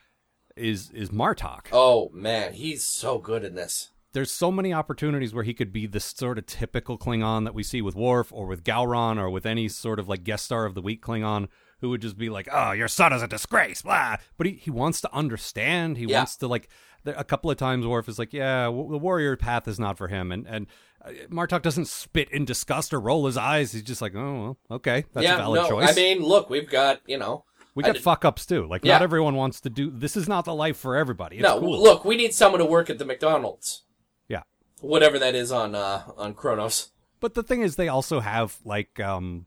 is 0.55 0.91
is 0.91 1.09
Martok. 1.09 1.67
Oh 1.71 2.09
man, 2.13 2.53
he's 2.53 2.85
so 2.85 3.17
good 3.17 3.43
in 3.43 3.55
this. 3.55 3.91
There's 4.13 4.31
so 4.31 4.51
many 4.51 4.73
opportunities 4.73 5.33
where 5.33 5.43
he 5.43 5.53
could 5.53 5.71
be 5.71 5.85
the 5.85 5.99
sort 5.99 6.37
of 6.37 6.45
typical 6.45 6.97
Klingon 6.97 7.43
that 7.43 7.53
we 7.53 7.61
see 7.61 7.81
with 7.81 7.95
Worf 7.95 8.33
or 8.33 8.47
with 8.47 8.63
Gowron 8.63 9.17
or 9.17 9.29
with 9.29 9.45
any 9.45 9.67
sort 9.69 9.99
of 9.99 10.09
like 10.09 10.23
guest 10.23 10.45
star 10.45 10.65
of 10.65 10.75
the 10.75 10.81
week 10.81 11.01
Klingon 11.03 11.47
who 11.81 11.89
would 11.89 12.01
just 12.01 12.17
be 12.17 12.29
like, 12.29 12.47
"Oh, 12.51 12.71
your 12.71 12.87
son 12.87 13.13
is 13.13 13.21
a 13.21 13.27
disgrace," 13.27 13.81
blah. 13.81 14.17
But 14.37 14.47
he, 14.47 14.53
he 14.53 14.71
wants 14.71 15.01
to 15.01 15.13
understand. 15.13 15.97
He 15.97 16.05
Yeah. 16.05 16.17
wants 16.19 16.37
to 16.37 16.47
like. 16.47 16.69
A 17.05 17.23
couple 17.23 17.49
of 17.49 17.55
times, 17.55 17.85
Worf 17.87 18.09
is 18.09 18.19
like, 18.19 18.33
"Yeah, 18.33 18.65
w- 18.65 18.89
the 18.91 18.97
warrior 18.97 19.37
path 19.37 19.65
is 19.67 19.79
not 19.79 19.97
for 19.97 20.09
him," 20.09 20.29
and 20.31 20.45
and 20.45 20.67
uh, 21.05 21.11
Martok 21.29 21.61
doesn't 21.61 21.87
spit 21.87 22.29
in 22.31 22.43
disgust 22.43 22.93
or 22.93 22.99
roll 22.99 23.27
his 23.27 23.37
eyes. 23.37 23.71
He's 23.71 23.83
just 23.83 24.01
like, 24.01 24.13
"Oh, 24.13 24.41
well, 24.69 24.77
okay, 24.77 25.05
that's 25.13 25.23
yeah, 25.23 25.35
a 25.35 25.37
valid 25.37 25.61
no, 25.61 25.69
choice." 25.69 25.89
I 25.89 25.93
mean, 25.93 26.21
look, 26.21 26.49
we've 26.49 26.69
got 26.69 26.99
you 27.05 27.17
know. 27.17 27.45
we 27.75 27.83
got 27.83 27.97
fuck 27.99 28.25
ups 28.25 28.45
too. 28.45 28.65
Like, 28.67 28.83
Yeah. 28.83 28.93
not 28.93 29.03
everyone 29.03 29.35
wants 29.35 29.61
to 29.61 29.69
do. 29.69 29.89
This 29.89 30.17
is 30.17 30.27
not 30.27 30.43
the 30.43 30.53
life 30.53 30.75
for 30.77 30.97
everybody. 30.97 31.37
It's 31.37 31.43
no, 31.43 31.59
cool. 31.61 31.81
look, 31.81 32.03
we 32.03 32.17
need 32.17 32.33
someone 32.33 32.59
to 32.59 32.65
work 32.65 32.89
at 32.89 32.97
the 32.97 33.05
McDonald's. 33.05 33.83
Yeah. 34.27 34.41
Whatever 34.81 35.17
that 35.19 35.33
is 35.33 35.49
on 35.51 35.75
uh, 35.75 36.01
on 36.17 36.33
Kronos. 36.33 36.89
But 37.21 37.35
the 37.35 37.43
thing 37.43 37.61
is, 37.61 37.77
they 37.77 37.87
also 37.87 38.19
have 38.19 38.57
like 38.65 38.99
um, 38.99 39.45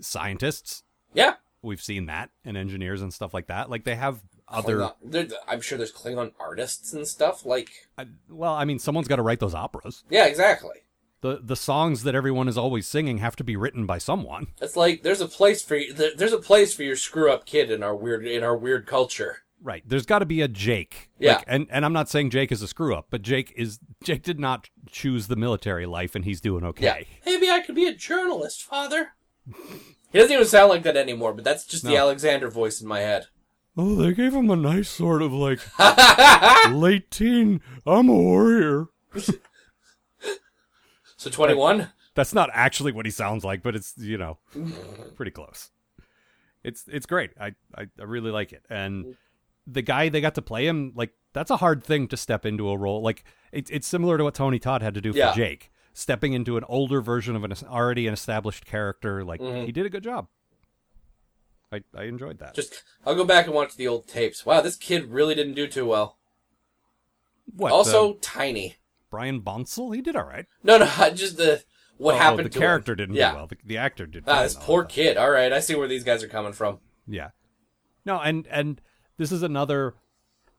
scientists. 0.00 0.82
Yeah. 1.12 1.34
We've 1.62 1.80
seen 1.82 2.06
that 2.06 2.30
and 2.44 2.56
engineers 2.56 3.02
and 3.02 3.12
stuff 3.14 3.32
like 3.32 3.46
that. 3.46 3.70
Like 3.70 3.84
they 3.84 3.94
have 3.94 4.20
other. 4.48 4.90
I'm 5.48 5.60
sure 5.60 5.78
there's 5.78 5.92
Klingon 5.92 6.32
artists 6.40 6.92
and 6.92 7.06
stuff. 7.06 7.46
Like, 7.46 7.70
I- 7.96 8.06
well, 8.28 8.52
I 8.52 8.64
mean, 8.64 8.78
someone's 8.78 9.08
got 9.08 9.16
to 9.16 9.22
write 9.22 9.40
those 9.40 9.54
operas. 9.54 10.04
yeah, 10.10 10.26
exactly. 10.26 10.76
The 11.20 11.38
the 11.40 11.54
songs 11.54 12.02
that 12.02 12.16
everyone 12.16 12.48
is 12.48 12.58
always 12.58 12.88
singing 12.88 13.18
have 13.18 13.36
to 13.36 13.44
be 13.44 13.54
written 13.54 13.86
by 13.86 13.98
someone. 13.98 14.48
It's 14.60 14.74
like 14.76 15.04
there's 15.04 15.20
a 15.20 15.28
place 15.28 15.62
for 15.62 15.76
you, 15.76 15.92
there's 15.92 16.32
a 16.32 16.38
place 16.38 16.74
for 16.74 16.82
your 16.82 16.96
screw 16.96 17.30
up 17.30 17.46
kid 17.46 17.70
in 17.70 17.84
our 17.84 17.94
weird 17.94 18.26
in 18.26 18.42
our 18.42 18.56
weird 18.56 18.86
culture. 18.88 19.38
Right. 19.62 19.84
There's 19.86 20.04
got 20.04 20.18
to 20.18 20.26
be 20.26 20.40
a 20.42 20.48
Jake. 20.48 21.10
Yeah. 21.20 21.34
Like, 21.36 21.44
and 21.46 21.68
and 21.70 21.84
I'm 21.84 21.92
not 21.92 22.08
saying 22.08 22.30
Jake 22.30 22.50
is 22.50 22.60
a 22.60 22.66
screw 22.66 22.96
up, 22.96 23.06
but 23.10 23.22
Jake 23.22 23.52
is 23.56 23.78
Jake 24.02 24.24
did 24.24 24.40
not 24.40 24.68
choose 24.90 25.28
the 25.28 25.36
military 25.36 25.86
life, 25.86 26.16
and 26.16 26.24
he's 26.24 26.40
doing 26.40 26.64
okay. 26.64 26.84
Yeah. 26.84 27.04
Maybe 27.24 27.48
I 27.48 27.60
could 27.60 27.76
be 27.76 27.86
a 27.86 27.94
journalist, 27.94 28.64
father. 28.64 29.10
He 30.12 30.18
doesn't 30.18 30.32
even 30.32 30.46
sound 30.46 30.68
like 30.68 30.82
that 30.82 30.96
anymore, 30.96 31.32
but 31.32 31.44
that's 31.44 31.64
just 31.64 31.82
the 31.84 31.90
No. 31.90 31.96
Alexander 31.96 32.50
voice 32.50 32.80
in 32.80 32.86
my 32.88 33.00
head. 33.00 33.26
Oh, 33.76 33.94
they 33.94 34.12
gave 34.12 34.34
him 34.34 34.50
a 34.50 34.56
nice 34.56 34.90
sort 34.90 35.22
of 35.22 35.32
like 35.32 35.60
late 36.70 37.10
teen. 37.10 37.60
I'm 37.86 38.08
a 38.10 38.14
warrior. 38.14 38.86
So 41.16 41.30
21? 41.30 41.88
That's 42.14 42.34
not 42.34 42.50
actually 42.52 42.92
what 42.92 43.06
he 43.06 43.10
sounds 43.12 43.44
like, 43.44 43.62
but 43.62 43.74
it's 43.74 43.94
you 43.96 44.18
know 44.18 44.38
pretty 45.16 45.30
close. 45.30 45.70
It's 46.62 46.84
it's 46.88 47.06
great. 47.06 47.30
I, 47.40 47.54
I 47.76 47.86
I 47.98 48.02
really 48.04 48.30
like 48.30 48.52
it, 48.52 48.64
and 48.68 49.16
the 49.66 49.80
guy 49.82 50.10
they 50.10 50.20
got 50.20 50.34
to 50.34 50.42
play 50.42 50.66
him 50.66 50.92
like 50.94 51.12
that's 51.32 51.50
a 51.50 51.56
hard 51.56 51.82
thing 51.84 52.08
to 52.08 52.16
step 52.18 52.44
into 52.44 52.68
a 52.68 52.76
role. 52.76 53.00
Like 53.02 53.24
it's 53.50 53.70
it's 53.70 53.86
similar 53.86 54.18
to 54.18 54.24
what 54.24 54.34
Tony 54.34 54.58
Todd 54.58 54.82
had 54.82 54.92
to 54.94 55.00
do 55.00 55.12
for 55.12 55.18
Yeah. 55.18 55.32
Jake, 55.34 55.70
stepping 55.92 56.32
into 56.32 56.56
an 56.56 56.64
older 56.68 57.00
version 57.00 57.36
of 57.36 57.44
an 57.44 57.52
already 57.68 58.06
an 58.06 58.12
established 58.14 58.64
character. 58.64 59.24
Like 59.24 59.40
Mhm. 59.40 59.66
he 59.66 59.72
did 59.72 59.86
a 59.86 59.90
good 59.90 60.02
job. 60.04 60.28
I 61.72 61.82
I 61.96 62.04
enjoyed 62.04 62.38
that. 62.38 62.54
Just 62.54 62.82
I'll 63.06 63.14
go 63.14 63.24
back 63.24 63.46
and 63.46 63.54
watch 63.54 63.76
the 63.76 63.88
old 63.88 64.06
tapes. 64.06 64.44
Wow, 64.44 64.60
this 64.60 64.76
kid 64.76 65.06
really 65.06 65.34
didn't 65.34 65.54
do 65.54 65.66
too 65.66 65.86
well. 65.86 66.18
what 67.56 67.72
also 67.72 68.14
tiny. 68.14 68.76
Brian 69.10 69.40
Bonsall, 69.40 69.92
he 69.94 70.00
did 70.00 70.16
all 70.16 70.24
right. 70.24 70.46
No, 70.62 70.78
no, 70.78 70.86
just 71.14 71.36
the 71.36 71.62
what 71.98 72.14
Oh, 72.14 72.18
happened 72.18 72.50
the 72.50 72.58
character 72.58 72.92
him. 72.92 72.96
didn't 72.98 73.14
yeah. 73.16 73.30
do 73.32 73.36
well. 73.36 73.46
The, 73.46 73.56
the 73.64 73.76
actor 73.78 74.06
did. 74.06 74.24
Ah, 74.26 74.42
this 74.42 74.54
poor 74.58 74.84
kid. 74.84 75.16
All 75.16 75.30
right, 75.30 75.52
I 75.52 75.60
see 75.60 75.74
where 75.74 75.88
these 75.88 76.04
guys 76.04 76.22
are 76.22 76.28
coming 76.28 76.52
from. 76.52 76.78
Yeah. 77.06 77.30
No, 78.06 78.18
and 78.20 78.46
and 78.48 78.80
this 79.18 79.30
is 79.32 79.42
another 79.42 79.94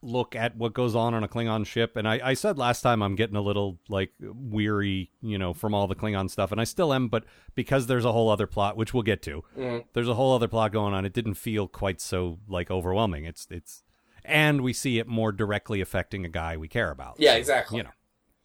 look 0.03 0.35
at 0.35 0.55
what 0.57 0.73
goes 0.73 0.95
on 0.95 1.13
on 1.13 1.23
a 1.23 1.27
Klingon 1.27 1.65
ship. 1.65 1.95
And 1.95 2.07
I, 2.07 2.19
I 2.23 2.33
said 2.33 2.57
last 2.57 2.81
time 2.81 3.01
I'm 3.01 3.15
getting 3.15 3.35
a 3.35 3.41
little 3.41 3.79
like 3.87 4.11
weary, 4.19 5.11
you 5.21 5.37
know, 5.37 5.53
from 5.53 5.73
all 5.73 5.87
the 5.87 5.95
Klingon 5.95 6.29
stuff, 6.29 6.51
and 6.51 6.59
I 6.59 6.65
still 6.65 6.93
am. 6.93 7.07
But 7.07 7.23
because 7.55 7.87
there's 7.87 8.05
a 8.05 8.11
whole 8.11 8.29
other 8.29 8.47
plot, 8.47 8.75
which 8.77 8.93
we'll 8.93 9.03
get 9.03 9.21
to, 9.23 9.43
Mhm. 9.57 9.85
there's 9.93 10.09
a 10.09 10.13
whole 10.15 10.33
other 10.35 10.47
plot 10.47 10.71
going 10.73 10.93
on. 10.93 11.05
It 11.05 11.13
didn't 11.13 11.35
feel 11.35 11.67
quite 11.67 12.01
so 12.01 12.39
like 12.47 12.69
overwhelming. 12.69 13.25
It's 13.25 13.47
it's, 13.49 13.83
and 14.25 14.61
we 14.61 14.73
see 14.73 14.99
it 14.99 15.07
more 15.07 15.31
directly 15.31 15.81
affecting 15.81 16.25
a 16.25 16.29
guy 16.29 16.57
we 16.57 16.67
care 16.67 16.91
about. 16.91 17.15
Yeah, 17.17 17.31
So, 17.33 17.37
exactly. 17.37 17.77
You 17.77 17.83
know. 17.83 17.89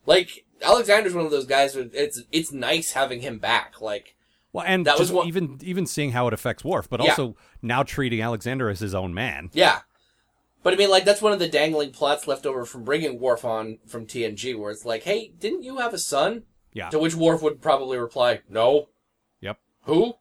Like 0.07 0.45
Alexander's 0.62 1.15
one 1.15 1.25
of 1.27 1.31
those 1.31 1.47
guys. 1.47 1.75
Where 1.75 1.88
it's 1.93 2.23
it's 2.33 2.53
nice 2.53 2.93
having 2.93 3.21
him 3.21 3.38
back. 3.38 3.81
Like 3.81 4.15
Well, 4.53 4.65
and 4.67 4.87
That 4.87 4.99
was 4.99 5.12
even 5.12 5.59
even 5.62 5.87
seeing 5.87 6.12
how 6.12 6.27
it 6.29 6.33
affects 6.35 6.65
Worf, 6.65 6.88
but 6.88 7.03
Yeah. 7.03 7.11
also 7.11 7.37
now 7.62 7.83
treating 7.83 8.23
Alexander 8.23 8.69
as 8.71 8.81
his 8.81 8.95
own 8.95 9.12
man. 9.12 9.50
yeah. 9.53 9.81
But 10.62 10.75
I 10.75 10.77
mean, 10.77 10.91
like 10.91 11.05
that's 11.05 11.23
one 11.23 11.33
of 11.33 11.38
the 11.38 11.49
dangling 11.49 11.93
plots 11.93 12.27
left 12.27 12.47
over 12.47 12.65
from 12.65 12.85
bringing 12.85 13.21
Worf 13.21 13.45
on 13.45 13.79
from 13.87 14.07
TNG, 14.07 14.59
where 14.59 14.71
it's 14.71 14.85
like, 14.85 15.05
"Hey, 15.05 15.33
didn't 15.38 15.62
you 15.62 15.79
have 15.79 15.95
a 15.95 15.99
son?" 15.99 16.45
Yeah. 16.73 16.91
To 16.91 16.99
which 16.99 17.15
Worf 17.15 17.43
would 17.43 17.62
probably 17.62 17.99
reply, 17.99 18.41
"No." 18.49 18.88
Yep. 19.41 19.59
Who? 19.83 20.15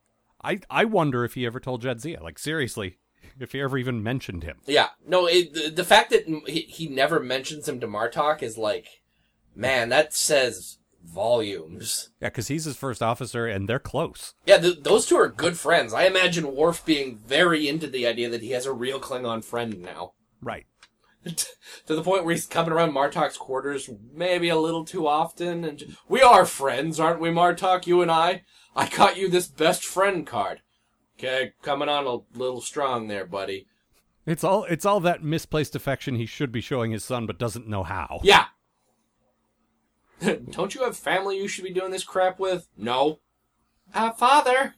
I 0.44 0.60
I 0.70 0.86
wonder 0.86 1.26
if 1.26 1.34
he 1.34 1.46
ever 1.46 1.60
told 1.60 1.84
Jadzia. 1.84 2.22
Like 2.22 2.40
seriously, 2.40 2.98
if 3.40 3.52
he 3.52 3.62
ever 3.62 3.78
even 3.78 4.04
mentioned 4.04 4.44
him. 4.44 4.58
Yeah, 4.66 4.90
no. 5.06 5.28
It, 5.28 5.54
the, 5.54 5.70
the 5.70 5.84
fact 5.84 6.12
that 6.12 6.28
he, 6.48 6.62
he 6.62 6.88
never 6.88 7.20
mentions 7.20 7.68
him 7.68 7.80
to 7.80 7.88
Martok 7.88 8.44
is 8.44 8.58
like, 8.58 9.02
man, 9.56 9.90
that 9.90 10.14
says 10.14 10.78
volumes. 11.04 12.10
Yeah, 12.22 12.30
because 12.30 12.48
he's 12.48 12.66
his 12.66 12.78
first 12.78 13.02
officer, 13.02 13.48
and 13.48 13.68
they're 13.68 13.80
close. 13.80 14.34
Yeah, 14.46 14.58
th- 14.58 14.84
those 14.84 15.06
two 15.06 15.16
are 15.16 15.30
good 15.30 15.58
friends. 15.58 15.94
I 15.94 16.06
imagine 16.06 16.56
Worf 16.56 16.86
being 16.86 17.18
very 17.18 17.68
into 17.68 17.88
the 17.88 18.06
idea 18.06 18.30
that 18.30 18.42
he 18.42 18.52
has 18.52 18.66
a 18.66 18.74
real 18.74 19.00
Klingon 19.00 19.44
friend 19.44 19.82
now. 19.82 20.14
Right. 20.42 20.66
to 21.26 21.96
the 21.96 22.04
point 22.04 22.24
where 22.24 22.34
he's 22.34 22.46
coming 22.46 22.72
around 22.72 22.94
Martok's 22.94 23.38
quarters 23.38 23.90
maybe 24.14 24.50
a 24.50 24.56
little 24.56 24.86
too 24.86 25.08
often. 25.08 25.64
And 25.66 25.80
j- 25.80 25.88
we 26.08 26.22
are 26.22 26.46
friends, 26.46 27.00
aren't 27.00 27.20
we, 27.20 27.30
Martok? 27.30 27.88
You 27.88 28.02
and 28.02 28.12
I. 28.12 28.44
I 28.76 28.88
got 28.90 29.18
you 29.18 29.30
this 29.30 29.48
best 29.48 29.84
friend 29.84 30.26
card. 30.26 30.62
Okay, 31.18 31.54
coming 31.64 31.90
on 31.90 32.06
a 32.06 32.38
little 32.38 32.62
strong 32.62 33.08
there, 33.08 33.26
buddy. 33.26 33.66
It's 34.28 34.44
all 34.44 34.66
it's 34.66 34.86
all 34.86 35.00
that 35.00 35.24
misplaced 35.24 35.76
affection 35.76 36.16
he 36.16 36.28
should 36.28 36.52
be 36.52 36.62
showing 36.62 36.92
his 36.92 37.04
son, 37.04 37.26
but 37.26 37.40
doesn't 37.40 37.68
know 37.68 37.84
how. 37.84 38.20
Yeah. 38.24 38.46
Don't 40.52 40.76
you 40.76 40.84
have 40.84 40.96
family 40.96 41.38
you 41.38 41.48
should 41.48 41.64
be 41.64 41.74
doing 41.74 41.92
this 41.92 42.04
crap 42.04 42.40
with? 42.40 42.68
No. 42.78 43.20
Uh, 43.94 44.12
father. 44.12 44.76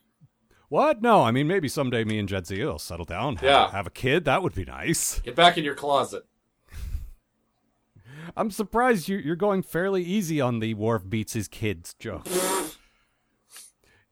What? 0.70 1.02
No, 1.02 1.24
I 1.24 1.32
mean 1.32 1.48
maybe 1.48 1.68
someday 1.68 2.04
me 2.04 2.20
and 2.20 2.30
Jadzia 2.30 2.66
will 2.66 2.80
settle 2.80 3.06
down. 3.06 3.36
Have, 3.38 3.44
Yeah. 3.44 3.72
Have 3.72 3.88
a 3.88 3.92
kid. 3.92 4.26
That 4.26 4.44
would 4.44 4.54
be 4.56 4.66
nice. 4.66 5.20
Get 5.20 5.36
back 5.36 5.58
in 5.58 5.64
your 5.64 5.76
closet. 5.76 6.26
I'm 8.38 8.52
surprised 8.52 9.08
you, 9.10 9.18
you're 9.18 9.36
going 9.36 9.64
fairly 9.64 10.04
easy 10.04 10.40
on 10.40 10.60
the 10.60 10.76
Worf 10.76 11.10
beats 11.10 11.34
his 11.34 11.48
kids 11.48 11.96
joke. 11.96 12.28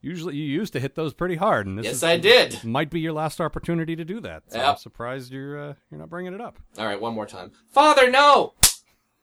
Usually 0.01 0.35
you 0.35 0.43
used 0.45 0.73
to 0.73 0.79
hit 0.79 0.95
those 0.95 1.13
pretty 1.13 1.35
hard, 1.35 1.65
and 1.67 1.77
this 1.77 1.85
Yes, 1.85 1.95
is, 1.95 2.03
I 2.03 2.17
did. 2.17 2.63
might 2.63 2.89
be 2.91 2.99
your 2.99 3.13
last 3.13 3.41
opportunity 3.41 3.95
to 3.95 4.05
do 4.05 4.19
that. 4.21 4.43
So 4.47 4.59
I'm 4.59 4.77
surprised 4.77 5.31
you're 5.33 5.59
uh, 5.59 5.73
you're 5.91 5.99
not 5.99 6.09
bringing 6.09 6.33
it 6.33 6.39
up. 6.41 6.57
All 6.77 6.85
right, 6.85 7.01
one 7.01 7.13
more 7.13 7.25
time. 7.25 7.51
Father, 7.71 8.09
no. 8.09 8.53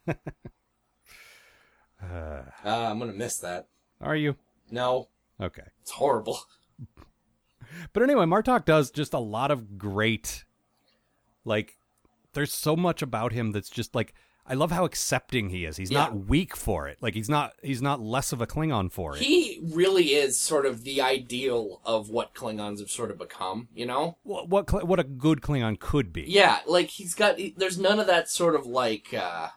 Uh, 2.03 2.43
Uh, 2.65 2.91
I'm 2.91 2.99
gonna 2.99 3.13
miss 3.13 3.39
that. 3.39 3.69
are 4.01 4.17
you 4.17 4.37
No, 4.71 5.09
okay? 5.41 5.63
it's 5.81 5.93
horrible. 5.93 6.39
But 7.93 8.03
anyway, 8.03 8.25
Martok 8.25 8.65
does 8.65 8.91
just 8.91 9.13
a 9.15 9.19
lot 9.19 9.51
of 9.51 9.79
great 9.79 10.45
like 11.45 11.77
there's 12.33 12.53
so 12.53 12.75
much 12.75 13.03
about 13.03 13.33
him 13.33 13.53
that's 13.53 13.71
just 13.71 13.95
like 13.95 14.15
I 14.47 14.53
love 14.53 14.71
how 14.73 14.85
accepting 14.85 15.49
he 15.49 15.65
is. 15.65 15.79
He's 15.79 15.91
Yeah. 15.91 16.01
not 16.01 16.27
weak 16.27 16.55
for 16.55 16.87
it. 16.87 16.99
Like 17.01 17.15
he's 17.15 17.31
not 17.31 17.55
he's 17.63 17.81
not 17.81 18.01
less 18.01 18.31
of 18.33 18.41
a 18.43 18.47
Klingon 18.47 18.93
for 18.93 19.17
it. 19.17 19.23
He 19.23 19.61
really 19.63 20.09
is 20.15 20.39
sort 20.39 20.67
of 20.67 20.85
the 20.85 21.01
ideal 21.01 21.81
of 21.85 22.11
what 22.11 22.35
Klingons 22.35 22.81
have 22.81 22.91
sort 22.91 23.11
of 23.11 23.19
become. 23.19 23.69
You 23.75 23.87
know? 23.87 24.19
what 24.23 24.49
what, 24.51 24.87
what 24.87 25.01
a 25.01 25.05
good 25.05 25.41
Klingon 25.41 25.79
could 25.79 26.13
be. 26.13 26.25
Yeah, 26.29 26.59
like 26.67 26.89
he's 26.89 27.15
got. 27.15 27.39
There's 27.57 27.79
none 27.79 27.99
of 28.01 28.07
that 28.07 28.29
sort 28.29 28.55
of 28.55 28.67
like. 28.67 29.15
uh 29.15 29.49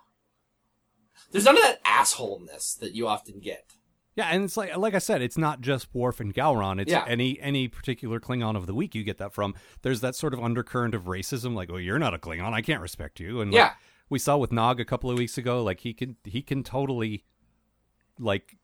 There's 1.31 1.45
none 1.45 1.57
of 1.57 1.63
that 1.63 1.83
assholeness 1.83 2.77
that 2.79 2.93
you 2.95 3.07
often 3.07 3.39
get. 3.39 3.73
Yeah, 4.17 4.29
and 4.31 4.43
it's 4.43 4.57
like 4.57 4.75
like 4.75 4.95
I 4.95 4.97
said, 4.99 5.21
it's 5.21 5.37
not 5.37 5.61
just 5.61 5.87
Worf 5.93 6.19
and 6.19 6.33
Gowron. 6.33 6.81
It's 6.81 6.91
Yeah. 6.91 7.05
any 7.07 7.39
any 7.39 7.67
particular 7.67 8.19
Klingon 8.19 8.57
of 8.57 8.65
the 8.65 8.73
week 8.73 8.95
you 8.95 9.03
get 9.03 9.19
that 9.19 9.31
from. 9.33 9.53
There's 9.83 10.01
that 10.01 10.15
sort 10.15 10.33
of 10.33 10.39
undercurrent 10.41 10.95
of 10.95 11.03
racism, 11.03 11.53
like, 11.53 11.69
"Oh, 11.71 11.77
you're 11.77 11.99
not 11.99 12.13
a 12.15 12.17
Klingon. 12.17 12.51
I 12.51 12.61
can't 12.61 12.81
respect 12.81 13.19
you." 13.19 13.41
And 13.41 13.51
like, 13.51 13.57
Yeah. 13.57 13.73
we 14.09 14.17
saw 14.19 14.35
with 14.37 14.51
Nog 14.51 14.79
a 14.79 14.85
couple 14.85 15.11
of 15.11 15.17
weeks 15.19 15.37
ago, 15.37 15.63
like 15.63 15.81
he 15.81 15.93
can 15.93 16.17
he 16.25 16.41
can 16.41 16.63
totally 16.63 17.25
like 18.19 18.57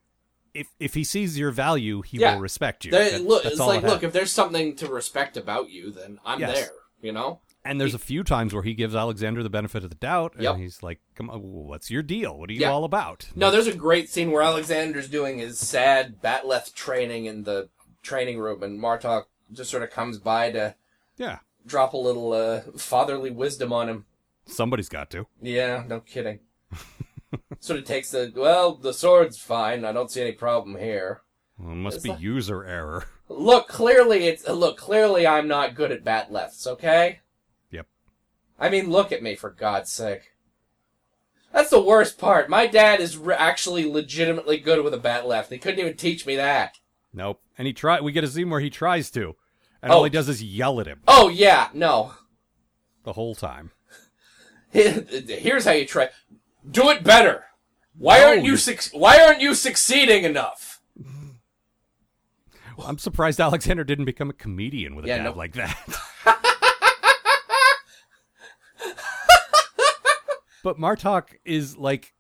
if 0.56 0.68
if 0.80 0.96
he 0.96 1.04
sees 1.04 1.38
your 1.38 1.52
value, 1.52 2.02
he 2.02 2.18
Yeah. 2.18 2.34
will 2.34 2.42
respect 2.42 2.84
you. 2.86 2.92
There- 2.92 3.12
That- 3.12 3.22
look, 3.24 3.44
that's 3.44 3.54
it's 3.56 3.60
like, 3.62 3.84
it 3.84 3.88
look, 3.88 4.04
if 4.04 4.12
there's 4.12 4.32
something 4.32 4.76
to 4.78 4.88
respect 4.88 5.38
about 5.38 5.70
you, 5.70 5.92
then 5.92 6.20
I'm 6.26 6.40
Yes. 6.40 6.60
there. 6.60 6.72
You 7.02 7.12
know? 7.12 7.42
And 7.66 7.80
there's 7.80 7.94
a 7.94 8.00
few 8.00 8.24
times 8.26 8.54
where 8.54 8.64
he 8.64 8.74
gives 8.74 8.94
Alexander 8.94 9.42
the 9.42 9.50
benefit 9.50 9.84
of 9.86 9.90
the 9.90 9.96
doubt, 9.96 10.34
and 10.34 10.44
Yep. 10.44 10.56
he's 10.58 10.84
like, 10.84 11.00
"Come 11.16 11.30
on, 11.30 11.40
what's 11.42 11.90
your 11.90 12.04
deal? 12.04 12.38
What 12.38 12.50
are 12.50 12.54
you 12.54 12.60
Yeah. 12.62 12.72
all 12.72 12.84
about?" 12.84 13.30
No, 13.36 13.52
there's 13.52 13.68
a 13.68 13.74
great 13.76 14.10
scene 14.10 14.32
where 14.32 14.42
Alexander's 14.42 15.08
doing 15.08 15.38
his 15.40 15.60
sad 15.60 16.22
bat'leth 16.22 16.74
training 16.74 17.26
in 17.26 17.44
the 17.44 17.70
training 18.02 18.40
room, 18.40 18.64
and 18.64 18.80
Martok 18.80 19.26
just 19.52 19.72
sort 19.72 19.82
of 19.84 19.90
comes 19.92 20.18
by 20.18 20.52
to 20.52 20.76
yeah, 21.16 21.40
drop 21.66 21.94
a 21.94 21.98
little 21.98 22.34
uh, 22.34 22.62
fatherly 22.78 23.32
wisdom 23.32 23.72
on 23.72 23.88
him. 23.88 24.06
somebody's 24.46 24.90
got 24.90 25.10
to. 25.12 25.26
Yeah, 25.42 25.84
no 25.88 26.02
kidding. 26.02 26.40
sort 27.62 27.80
of 27.80 27.86
takes 27.86 28.12
the 28.12 28.34
well, 28.36 28.76
the 28.76 28.94
sword's 28.94 29.38
fine. 29.38 29.86
I 29.86 29.92
don't 29.94 30.12
see 30.12 30.22
any 30.22 30.34
problem 30.34 30.78
here. 30.78 31.22
Well, 31.58 31.72
it 31.72 31.76
must 31.76 31.96
It's 31.98 32.04
be 32.04 32.10
like- 32.10 32.20
user 32.20 32.66
error. 32.66 33.06
Look, 33.30 33.68
clearly 33.70 34.26
it's 34.28 34.46
look. 34.48 34.78
Clearly, 34.78 35.26
I'm 35.26 35.48
not 35.48 35.76
good 35.76 35.92
at 35.94 36.04
bat 36.04 36.30
bat'leths. 36.30 36.68
Okay. 36.68 37.20
I 38.60 38.70
mean, 38.70 38.90
look 38.90 39.12
at 39.12 39.24
me 39.24 39.36
for 39.36 39.50
God's 39.50 39.92
sake. 39.92 40.32
That's 41.52 41.70
the 41.70 41.82
worst 41.82 42.18
part. 42.18 42.50
My 42.50 42.66
dad 42.68 43.00
is 43.00 43.18
re- 43.18 43.36
actually 43.36 43.86
legitimately 43.86 44.58
good 44.58 44.84
with 44.84 44.94
a 44.94 44.98
bat'leth. 44.98 45.50
He 45.50 45.58
couldn't 45.60 45.80
even 45.80 45.96
teach 45.98 46.26
me 46.26 46.36
that. 46.36 46.78
Nope. 47.14 47.42
And 47.58 47.68
he 47.68 47.74
try. 47.74 48.00
We 48.02 48.12
get 48.12 48.24
a 48.24 48.28
scene 48.28 48.50
where 48.50 48.60
he 48.60 48.70
tries 48.72 49.12
to, 49.12 49.36
and 49.82 49.92
Oh. 49.92 49.98
all 49.98 50.04
he 50.04 50.10
does 50.10 50.28
is 50.30 50.42
yell 50.42 50.80
at 50.80 50.88
him 50.88 51.02
Oh 51.08 51.30
yeah, 51.30 51.70
no. 51.74 52.14
the 53.04 53.14
whole 53.14 53.36
time. 53.36 53.70
Here's 54.72 55.66
how 55.66 55.72
you 55.74 55.86
try. 55.86 56.10
Do 56.70 56.90
it 56.90 57.04
better. 57.04 57.44
Why 57.96 58.20
No, 58.20 58.28
aren't 58.30 58.44
you 58.46 58.52
you- 58.52 58.58
suc- 58.58 58.92
Why 58.94 59.22
aren't 59.24 59.42
you 59.42 59.54
succeeding 59.54 60.24
enough? 60.24 60.82
I'm 62.84 62.98
surprised 62.98 63.40
Alexander 63.40 63.84
didn't 63.84 64.06
become 64.06 64.32
a 64.32 64.34
comedian 64.34 64.96
with 64.96 65.06
a 65.06 65.10
Yeah, 65.10 65.18
dad 65.18 65.24
no- 65.26 65.34
like 65.34 65.54
that. 65.54 65.78
but 70.64 70.80
Martok 70.80 71.26
is 71.46 71.78
like, 71.78 72.14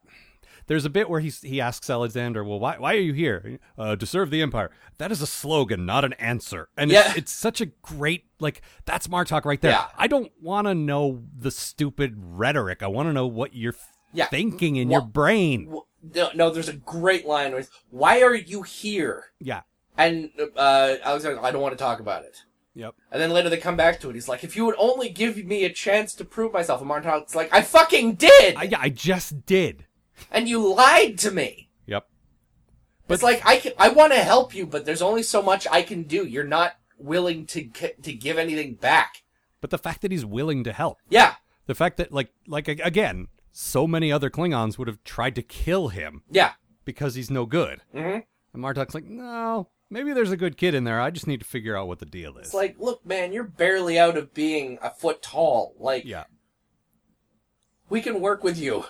there's 0.67 0.85
a 0.85 0.89
bit 0.89 1.09
where 1.09 1.19
he 1.19 1.29
he 1.29 1.59
asks 1.59 1.89
Alexander, 1.89 2.43
"Well, 2.43 2.59
why 2.59 2.77
why 2.77 2.93
are 2.93 2.99
you 2.99 3.13
here? 3.13 3.59
Uh, 3.77 3.95
to 3.95 4.05
serve 4.05 4.29
the 4.29 4.41
Empire." 4.41 4.71
That 4.97 5.11
is 5.11 5.21
a 5.21 5.27
slogan, 5.27 5.85
not 5.85 6.05
an 6.05 6.13
answer, 6.13 6.69
and 6.77 6.91
Yeah. 6.91 7.09
it's, 7.09 7.17
it's 7.17 7.31
such 7.33 7.59
a 7.59 7.65
great 7.65 8.25
like 8.39 8.61
that's 8.85 9.07
Martok 9.07 9.43
right 9.45 9.59
there. 9.59 9.71
Yeah. 9.71 9.87
I 9.97 10.07
don't 10.07 10.31
want 10.41 10.67
to 10.67 10.75
know 10.75 11.23
the 11.37 11.51
stupid 11.51 12.13
rhetoric. 12.17 12.81
I 12.83 12.87
want 12.87 13.07
to 13.09 13.13
know 13.13 13.27
what 13.27 13.53
you're 13.55 13.75
Yeah. 14.13 14.27
thinking 14.27 14.75
in 14.77 14.89
your 14.91 15.01
brain. 15.01 15.73
No, 16.15 16.29
no, 16.35 16.49
there's 16.49 16.69
a 16.69 16.73
great 16.73 17.25
line 17.25 17.53
with, 17.53 17.69
"Why 17.89 18.21
are 18.21 18.35
you 18.35 18.61
here?" 18.61 19.25
yeah. 19.39 19.61
And 19.97 20.31
uh, 20.57 20.95
Alexander, 21.03 21.39
I 21.43 21.51
don't 21.51 21.61
want 21.61 21.77
to 21.77 21.83
talk 21.83 21.99
about 21.99 22.23
it. 22.23 22.43
Yep. 22.75 22.95
And 23.11 23.21
then 23.21 23.29
later 23.31 23.49
they 23.49 23.57
come 23.57 23.77
back 23.77 23.99
to 23.99 24.09
it. 24.09 24.13
He's 24.15 24.27
like, 24.27 24.43
"If 24.43 24.55
you 24.55 24.65
would 24.65 24.75
only 24.77 25.09
give 25.09 25.37
me 25.45 25.63
a 25.63 25.69
chance 25.71 26.15
to 26.15 26.25
prove 26.25 26.53
myself," 26.53 26.81
and 26.81 26.87
Martok's 26.87 27.35
like, 27.35 27.53
"I 27.53 27.61
fucking 27.61 28.15
did, 28.15 28.55
I, 28.55 28.69
I 28.79 28.89
just 28.89 29.45
did. 29.45 29.85
and 30.31 30.49
you 30.49 30.73
lied 30.73 31.17
to 31.19 31.31
me." 31.31 31.69
Yep. 31.85 32.07
But 33.07 33.13
it's 33.15 33.23
like 33.23 33.45
I 33.45 33.57
can, 33.57 33.73
I 33.77 33.89
want 33.89 34.13
to 34.13 34.19
help 34.19 34.55
you, 34.55 34.65
but 34.65 34.85
there's 34.85 35.01
only 35.01 35.23
so 35.23 35.41
much 35.41 35.67
I 35.71 35.81
can 35.83 36.03
do. 36.03 36.25
You're 36.25 36.43
not 36.43 36.73
willing 36.97 37.45
to 37.47 37.63
to 37.67 38.13
give 38.13 38.37
anything 38.37 38.73
back. 38.75 39.23
But 39.61 39.69
the 39.69 39.77
fact 39.77 40.01
that 40.01 40.11
he's 40.11 40.25
willing 40.25 40.63
to 40.63 40.73
help, 40.73 40.97
Yeah, 41.09 41.35
the 41.67 41.75
fact 41.75 41.97
that 41.97 42.11
like 42.11 42.31
like 42.47 42.67
again, 42.67 43.27
so 43.51 43.85
many 43.85 44.11
other 44.11 44.29
Klingons 44.31 44.77
would 44.79 44.87
have 44.87 45.03
tried 45.03 45.35
to 45.35 45.41
kill 45.43 45.89
him 45.89 46.23
yeah. 46.29 46.53
because 46.85 47.13
he's 47.15 47.29
no 47.29 47.45
good. 47.45 47.81
hmm 47.91 47.99
And 48.53 48.61
Martok's 48.61 48.95
like, 48.95 49.05
no, 49.05 49.69
maybe 49.93 50.11
there's 50.11 50.31
a 50.31 50.37
good 50.37 50.57
kid 50.57 50.73
in 50.73 50.83
there. 50.83 50.99
I 50.99 51.11
just 51.11 51.27
need 51.27 51.39
to 51.39 51.45
figure 51.45 51.77
out 51.77 51.87
what 51.87 51.99
the 51.99 52.05
deal 52.05 52.37
is. 52.37 52.47
It's 52.47 52.53
like, 52.53 52.75
look, 52.79 53.05
man, 53.05 53.31
you're 53.31 53.43
barely 53.43 53.97
out 53.97 54.17
of 54.17 54.33
being 54.33 54.79
a 54.81 54.89
foot 54.89 55.21
tall. 55.21 55.75
Like, 55.79 56.03
yeah, 56.03 56.25
we 57.89 58.01
can 58.01 58.19
work 58.19 58.43
with 58.43 58.57
you. 58.57 58.85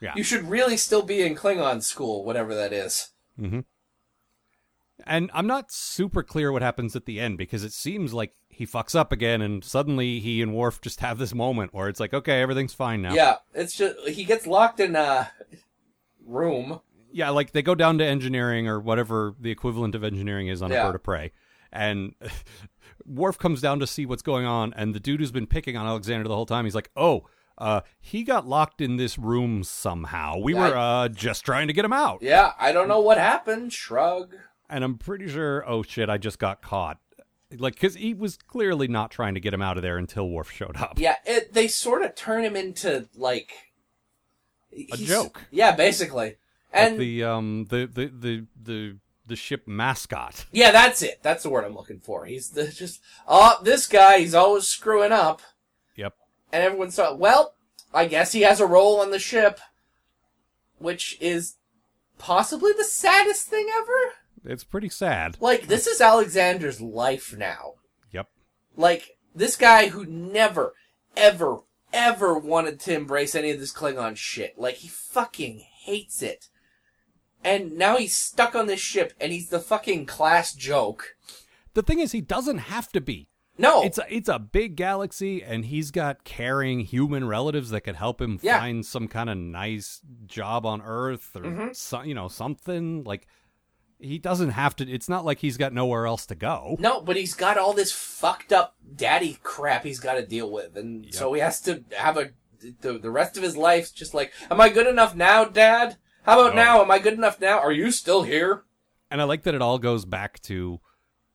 yeah. 0.00 0.14
You 0.16 0.22
should 0.22 0.48
really 0.48 0.76
still 0.76 1.02
be 1.02 1.22
in 1.22 1.34
Klingon 1.34 1.82
school, 1.82 2.24
whatever 2.24 2.54
that 2.54 2.72
is. 2.72 3.10
Mm-hmm. 3.38 3.60
And 5.06 5.30
I'm 5.34 5.48
not 5.48 5.72
super 5.72 6.22
clear 6.22 6.52
what 6.52 6.62
happens 6.62 6.94
at 6.96 7.04
the 7.04 7.18
end 7.20 7.36
because 7.36 7.64
it 7.64 7.72
seems 7.72 8.14
like 8.14 8.32
he 8.48 8.64
fucks 8.64 8.94
up 8.94 9.10
again, 9.10 9.42
and 9.42 9.64
suddenly 9.64 10.20
he 10.20 10.40
and 10.40 10.54
Worf 10.54 10.80
just 10.80 11.00
have 11.00 11.18
this 11.18 11.34
moment 11.34 11.74
where 11.74 11.88
it's 11.88 11.98
like, 11.98 12.14
okay, 12.14 12.40
everything's 12.40 12.72
fine 12.72 13.02
now. 13.02 13.12
Yeah, 13.12 13.36
it's 13.52 13.76
just 13.76 13.98
he 14.08 14.24
gets 14.24 14.46
locked 14.46 14.78
in 14.78 14.94
a 14.94 15.30
room. 16.24 16.80
Yeah, 17.14 17.30
like 17.30 17.52
they 17.52 17.62
go 17.62 17.76
down 17.76 17.98
to 17.98 18.04
engineering 18.04 18.66
or 18.66 18.80
whatever 18.80 19.34
the 19.38 19.52
equivalent 19.52 19.94
of 19.94 20.02
engineering 20.02 20.48
is 20.48 20.60
on 20.60 20.72
a 20.72 20.74
bird 20.74 20.96
of 20.96 21.02
prey, 21.04 21.30
and 21.72 22.14
Worf 23.06 23.38
comes 23.38 23.60
down 23.60 23.78
to 23.78 23.86
see 23.86 24.04
what's 24.04 24.22
going 24.22 24.44
on, 24.44 24.74
and 24.74 24.94
the 24.94 25.00
dude 25.00 25.20
who's 25.20 25.30
been 25.30 25.46
picking 25.46 25.76
on 25.76 25.86
Alexander 25.86 26.26
the 26.28 26.34
whole 26.34 26.44
time, 26.44 26.64
he's 26.64 26.74
like, 26.74 26.90
"Oh, 26.96 27.24
uh, 27.56 27.82
he 28.00 28.24
got 28.24 28.48
locked 28.48 28.80
in 28.80 28.96
this 28.96 29.16
room 29.16 29.62
somehow. 29.62 30.38
We 30.38 30.54
were 30.54 30.76
uh, 30.76 31.08
just 31.08 31.44
trying 31.44 31.68
to 31.68 31.72
get 31.72 31.84
him 31.84 31.92
out." 31.92 32.18
Yeah, 32.20 32.52
I 32.58 32.72
don't 32.72 32.88
know 32.88 33.00
what 33.00 33.16
happened. 33.16 33.72
Shrug. 33.72 34.34
And 34.68 34.82
I'm 34.82 34.98
pretty 34.98 35.28
sure, 35.28 35.62
oh 35.68 35.84
shit, 35.84 36.10
I 36.10 36.18
just 36.18 36.40
got 36.40 36.62
caught. 36.62 36.98
Like, 37.56 37.74
because 37.74 37.94
he 37.94 38.12
was 38.12 38.36
clearly 38.38 38.88
not 38.88 39.12
trying 39.12 39.34
to 39.34 39.40
get 39.40 39.54
him 39.54 39.62
out 39.62 39.76
of 39.76 39.84
there 39.84 39.98
until 39.98 40.28
Worf 40.28 40.50
showed 40.50 40.76
up. 40.76 40.94
Yeah, 40.96 41.16
it, 41.24 41.52
they 41.52 41.68
sort 41.68 42.02
of 42.02 42.16
turn 42.16 42.42
him 42.44 42.56
into 42.56 43.08
like 43.14 43.52
A 44.72 44.96
joke. 44.96 45.42
Yeah, 45.52 45.76
basically. 45.76 46.38
Like 46.74 46.82
And 46.90 46.98
the 47.00 47.24
um 47.24 47.66
the 47.70 47.86
the 47.86 48.06
the 48.06 48.46
the 48.60 48.96
the 49.26 49.36
ship 49.36 49.66
mascot. 49.66 50.44
yeah, 50.52 50.70
that's 50.70 51.00
it. 51.02 51.20
That's 51.22 51.42
the 51.42 51.50
word 51.50 51.64
I'm 51.64 51.74
looking 51.74 52.00
for. 52.00 52.26
He's 52.26 52.50
the 52.50 52.68
just 52.68 53.00
oh, 53.26 53.58
this 53.62 53.86
guy. 53.86 54.18
He's 54.18 54.34
always 54.34 54.66
screwing 54.68 55.12
up. 55.12 55.40
Yep. 55.96 56.14
and 56.52 56.62
everyone's 56.62 56.96
thought, 56.96 57.18
well, 57.18 57.54
I 57.92 58.06
guess 58.06 58.32
he 58.32 58.42
has 58.42 58.60
a 58.60 58.66
role 58.66 59.00
on 59.00 59.10
the 59.12 59.18
ship, 59.18 59.60
which 60.78 61.16
is 61.20 61.56
possibly 62.18 62.72
the 62.76 62.84
saddest 62.84 63.46
thing 63.48 63.68
ever. 63.74 64.12
It's 64.44 64.64
pretty 64.64 64.88
sad. 64.90 65.36
Like, 65.40 65.68
this 65.68 65.86
is 65.86 66.00
Alexander's 66.00 66.80
life 66.80 67.34
now. 67.36 67.74
Yep. 68.12 68.28
Like, 68.76 69.16
this 69.34 69.56
guy 69.56 69.88
who 69.88 70.04
never, 70.04 70.74
ever, 71.16 71.60
ever 71.92 72.36
wanted 72.38 72.78
to 72.80 72.94
embrace 72.94 73.34
any 73.34 73.50
of 73.50 73.58
this 73.60 73.72
Klingon 73.72 74.16
shit. 74.16 74.58
Like, 74.58 74.76
he 74.76 74.88
fucking 74.88 75.64
hates 75.84 76.20
it. 76.22 76.48
And 77.44 77.76
now 77.76 77.96
he's 77.98 78.16
stuck 78.16 78.54
on 78.54 78.66
this 78.66 78.80
ship, 78.80 79.12
and 79.20 79.30
he's 79.32 79.50
the 79.50 79.60
fucking 79.60 80.06
class 80.06 80.54
joke. 80.54 81.14
The 81.74 81.82
thing 81.82 81.98
is, 82.00 82.12
he 82.12 82.20
doesn't 82.22 82.58
have 82.58 82.90
to 82.92 83.00
be. 83.00 83.28
No, 83.56 83.82
It's 83.84 83.98
a, 83.98 84.04
it's 84.12 84.28
a 84.28 84.40
big 84.40 84.74
galaxy, 84.74 85.40
and 85.42 85.66
he's 85.66 85.92
got 85.92 86.24
caring 86.24 86.80
human 86.80 87.28
relatives 87.28 87.70
that 87.70 87.82
could 87.82 87.94
help 87.94 88.20
him 88.20 88.40
Yeah. 88.42 88.58
find 88.58 88.84
some 88.84 89.06
kind 89.06 89.30
of 89.30 89.36
nice 89.36 90.00
job 90.26 90.66
on 90.66 90.82
Earth 90.82 91.30
or 91.36 91.42
Mm-hmm. 91.42 91.68
so, 91.72 92.02
you 92.02 92.14
know 92.14 92.26
something. 92.26 93.04
Like 93.04 93.28
he 94.00 94.18
doesn't 94.18 94.50
have 94.50 94.74
to. 94.76 94.90
It's 94.90 95.08
not 95.08 95.24
like 95.24 95.38
he's 95.38 95.56
got 95.56 95.72
nowhere 95.72 96.04
else 96.04 96.26
to 96.26 96.34
go. 96.34 96.76
No, 96.80 97.00
but 97.00 97.14
he's 97.16 97.34
got 97.34 97.56
all 97.56 97.72
this 97.72 97.92
fucked 97.92 98.52
up 98.52 98.74
daddy 98.96 99.38
crap 99.44 99.84
he's 99.84 100.00
got 100.00 100.14
to 100.14 100.26
deal 100.26 100.50
with, 100.50 100.76
and 100.76 101.14
so 101.14 101.32
he 101.32 101.40
has 101.40 101.60
to 101.62 101.84
have 101.96 102.16
a 102.16 102.30
the 102.80 102.98
the 102.98 103.10
rest 103.10 103.36
of 103.36 103.44
his 103.44 103.56
life 103.56 103.94
just 103.94 104.14
like, 104.14 104.32
am 104.50 104.60
I 104.60 104.68
good 104.68 104.88
enough 104.88 105.14
now, 105.14 105.44
Dad? 105.44 105.96
How 106.24 106.40
about 106.40 106.52
Oh. 106.52 106.56
now? 106.56 106.82
Am 106.82 106.90
I 106.90 106.98
good 106.98 107.14
enough 107.14 107.40
now? 107.40 107.58
Are 107.58 107.72
you 107.72 107.90
still 107.90 108.22
here? 108.22 108.64
And 109.10 109.20
I 109.20 109.24
like 109.24 109.42
that 109.44 109.54
it 109.54 109.62
all 109.62 109.78
goes 109.78 110.04
back 110.04 110.40
to 110.42 110.80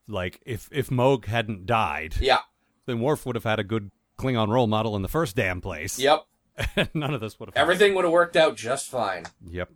like 0.08 0.42
if 0.46 0.68
if 0.72 0.90
Mogh 0.92 1.26
hadn't 1.28 1.66
died, 1.66 2.16
Yeah. 2.20 2.40
then 2.86 3.00
Worf 3.00 3.26
would 3.26 3.36
have 3.36 3.44
had 3.44 3.60
a 3.60 3.64
good 3.64 3.92
Klingon 4.18 4.50
role 4.50 4.68
model 4.68 4.96
in 4.96 5.02
the 5.02 5.08
first 5.08 5.36
damn 5.36 5.62
place. 5.62 5.98
Yep. 6.00 6.26
None 6.94 7.14
of 7.14 7.22
this 7.22 7.40
would 7.40 7.50
have. 7.50 7.56
Everything 7.56 7.94
would 7.96 8.04
have 8.04 8.12
worked 8.12 8.36
out 8.36 8.58
just 8.58 8.90
fine. 8.90 9.26
Yep. 9.48 9.70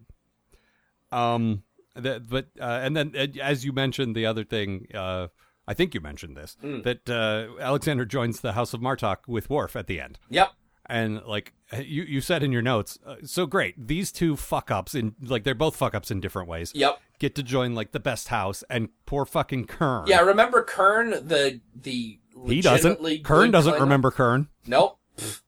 Um. 1.12 1.64
That, 1.96 2.28
but 2.28 2.48
uh, 2.60 2.80
and 2.82 2.98
then 2.98 3.14
uh, 3.16 3.28
as 3.40 3.64
you 3.64 3.72
mentioned, 3.72 4.16
the 4.16 4.26
other 4.26 4.44
thing, 4.44 4.88
uh, 4.96 5.28
I 5.68 5.76
think 5.76 5.94
you 5.94 6.02
mentioned 6.02 6.36
this 6.36 6.58
Hmm. 6.60 6.82
that 6.82 7.08
uh, 7.08 7.50
Alexander 7.62 8.04
joins 8.04 8.40
the 8.42 8.54
House 8.54 8.74
of 8.74 8.82
Martok 8.82 9.28
with 9.28 9.48
Worf 9.48 9.76
at 9.76 9.86
the 9.86 10.02
end, 10.02 10.18
Yep. 10.30 10.50
and 10.88 11.22
like 11.28 11.54
you 11.82 12.04
you 12.04 12.22
said 12.22 12.44
in 12.44 12.52
your 12.52 12.62
notes, 12.62 13.00
uh, 13.06 13.16
so 13.24 13.46
great. 13.46 13.88
These 13.88 14.12
two 14.12 14.36
fuck 14.36 14.70
ups 14.72 14.94
in 14.96 15.16
like 15.22 15.44
they're 15.44 15.56
both 15.56 15.76
fuck 15.76 15.94
ups 15.96 16.12
in 16.12 16.20
different 16.20 16.48
ways. 16.50 16.72
Yep. 16.76 17.00
Get 17.20 17.36
to 17.36 17.44
join 17.44 17.74
like 17.76 17.92
the 17.92 18.00
best 18.00 18.28
house, 18.30 18.64
and 18.70 18.90
poor 19.06 19.26
fucking 19.26 19.66
Kurn. 19.68 20.08
Yeah. 20.08 20.20
Remember 20.22 20.64
Kurn, 20.64 21.12
the 21.12 21.62
the 21.76 22.20
he 22.48 22.62
doesn't. 22.62 23.24
Kurn 23.24 23.52
doesn't 23.52 23.74
Klingon? 23.76 23.80
remember 23.80 24.12
Kurn. 24.12 24.50
Nope. 24.68 25.00
Pfft. 25.18 25.42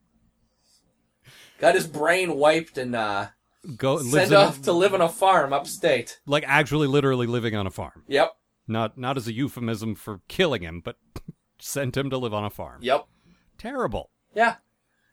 Got 1.59 1.75
his 1.75 1.87
brain 1.87 2.35
wiped 2.35 2.77
and 2.77 2.95
uh, 2.95 3.27
Go 3.77 3.99
sent 3.99 4.31
in 4.31 4.37
a- 4.37 4.41
off 4.41 4.61
to 4.63 4.71
live 4.73 4.93
on 4.93 5.01
a 5.01 5.09
farm 5.09 5.53
upstate. 5.53 6.19
like 6.25 6.43
actually 6.47 6.87
literally 6.87 7.27
living 7.27 7.55
on 7.55 7.65
a 7.65 7.71
farm. 7.71 8.03
Yep. 8.07 8.31
Not 8.67 8.97
not 8.97 9.17
as 9.17 9.27
a 9.27 9.33
euphemism 9.33 9.95
for 9.95 10.21
killing 10.27 10.61
him, 10.63 10.81
but 10.83 10.97
sent 11.59 11.95
him 11.95 12.09
to 12.09 12.17
live 12.17 12.33
on 12.33 12.43
a 12.43 12.49
farm. 12.49 12.79
Yep. 12.81 13.05
Terrible. 13.57 14.09
Yeah. 14.35 14.55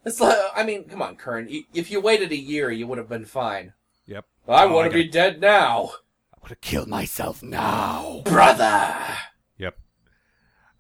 It's 0.05 0.21
like, 0.21 0.37
I 0.55 0.65
mean, 0.65 0.85
come 0.85 1.01
on, 1.03 1.17
Kurn. 1.17 1.49
If 1.73 1.91
you 1.91 2.01
waited 2.01 2.33
a 2.33 2.37
year, 2.37 2.71
you 2.71 2.87
would 2.87 2.99
have 2.99 3.09
been 3.09 3.25
fine. 3.25 3.73
Yep. 4.07 4.25
I 4.49 4.65
Oh, 4.65 4.73
want 4.75 4.91
to 4.91 4.95
be 4.95 5.09
dead 5.09 5.41
now. 5.41 5.93
I 6.35 6.39
want 6.41 6.49
to 6.49 6.57
kill 6.57 6.87
myself 6.87 7.43
now. 7.43 8.23
Brother! 8.25 8.97
Yep. 9.59 9.79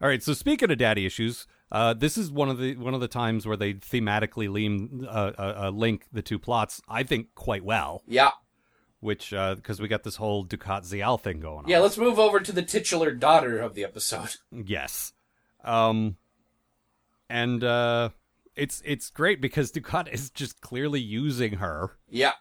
All 0.01 0.09
right. 0.09 0.23
So 0.23 0.35
speaking 0.35 0.71
of 0.73 0.79
daddy 0.79 1.07
issues, 1.07 1.47
uh, 1.71 1.95
this 1.95 2.19
is 2.19 2.33
one 2.33 2.49
of 2.49 2.59
the 2.59 2.75
one 2.77 2.95
of 2.95 3.01
the 3.01 3.07
times 3.09 3.47
where 3.47 3.57
they 3.57 3.75
thematically 3.75 4.51
lean, 4.51 5.07
uh, 5.09 5.33
uh, 5.39 5.63
uh, 5.67 5.71
link 5.71 6.07
the 6.13 6.21
two 6.23 6.39
plots. 6.41 6.83
I 6.89 7.05
think 7.05 7.29
quite 7.37 7.65
well, 7.65 8.03
Yeah. 8.09 8.33
which 8.99 9.31
because 9.31 9.81
we 9.81 9.87
got 9.87 10.03
this 10.03 10.17
whole 10.17 10.45
Dukat 10.45 10.83
Ziyal 10.83 11.21
thing 11.21 11.39
going 11.39 11.59
on. 11.65 11.69
Yeah, 11.69 11.79
let's 11.79 11.97
move 11.97 12.19
over 12.19 12.41
to 12.41 12.51
the 12.53 12.63
titular 12.63 13.13
daughter 13.13 13.61
of 13.61 13.75
the 13.75 13.85
episode. 13.85 14.35
Yes. 14.51 15.13
Um. 15.65 16.17
And 17.31 17.63
uh, 17.65 18.11
it's 18.57 18.83
it's 18.85 19.11
great 19.11 19.41
because 19.41 19.73
Dukat 19.73 20.13
is 20.13 20.31
just 20.31 20.61
clearly 20.61 21.01
using 21.01 21.55
her. 21.55 21.97
Yeah. 22.09 22.33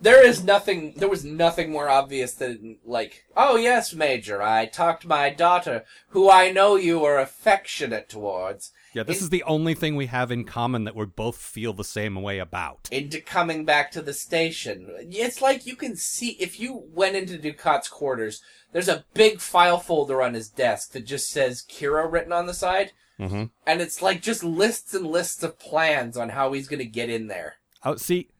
There 0.00 0.26
is 0.26 0.42
nothing, 0.42 0.94
there 0.96 1.08
was 1.08 1.24
nothing 1.24 1.70
more 1.70 1.88
obvious 1.88 2.34
than, 2.34 2.78
like, 2.84 3.24
oh 3.36 3.56
yes, 3.56 3.94
Major, 3.94 4.42
I 4.42 4.66
talked 4.66 5.06
my 5.06 5.30
daughter, 5.30 5.84
who 6.08 6.28
I 6.28 6.50
know 6.50 6.74
you 6.74 7.04
are 7.04 7.18
affectionate 7.18 8.08
towards, 8.08 8.72
Yeah, 8.92 9.04
this 9.04 9.22
is 9.22 9.30
the 9.30 9.44
only 9.44 9.72
thing 9.72 9.94
we 9.94 10.06
have 10.06 10.32
in 10.32 10.44
common 10.44 10.82
that 10.84 10.96
we 10.96 11.06
both 11.06 11.36
feel 11.36 11.72
the 11.72 11.84
same 11.84 12.20
way 12.20 12.40
about. 12.40 12.88
into 12.90 13.20
coming 13.20 13.64
back 13.64 13.92
to 13.92 14.02
the 14.02 14.12
station. 14.12 14.90
It's 14.98 15.40
like 15.40 15.64
you 15.64 15.76
can 15.76 15.96
see, 15.96 16.30
if 16.40 16.58
you 16.58 16.84
went 16.92 17.14
into 17.14 17.38
Dukat's 17.38 17.88
quarters, 17.88 18.42
there's 18.72 18.88
a 18.88 19.04
big 19.14 19.40
file 19.40 19.78
folder 19.78 20.20
on 20.20 20.34
his 20.34 20.48
desk 20.48 20.90
that 20.92 21.06
just 21.06 21.30
says 21.30 21.64
Kira 21.66 22.10
written 22.10 22.32
on 22.32 22.46
the 22.46 22.52
side. 22.52 22.92
Mm-hmm. 23.18 23.44
And 23.66 23.80
it's 23.80 24.02
like 24.02 24.22
just 24.22 24.42
lists 24.42 24.94
and 24.94 25.06
lists 25.06 25.42
of 25.42 25.58
plans 25.58 26.16
on 26.16 26.30
how 26.30 26.52
he's 26.52 26.68
gonna 26.68 26.84
get 26.84 27.10
in 27.10 27.28
there. 27.28 27.56
Oh, 27.84 27.96
see, 27.96 28.30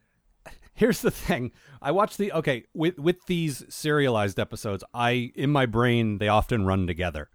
here's 0.74 1.00
the 1.00 1.10
thing. 1.10 1.52
I 1.80 1.90
watch 1.90 2.16
the 2.16 2.32
okay 2.32 2.64
with 2.74 2.98
with 2.98 3.26
these 3.26 3.64
serialized 3.68 4.40
episodes. 4.40 4.84
I 4.92 5.32
in 5.34 5.50
my 5.50 5.66
brain 5.66 6.18
they 6.18 6.28
often 6.28 6.66
run 6.66 6.86
together, 6.86 7.28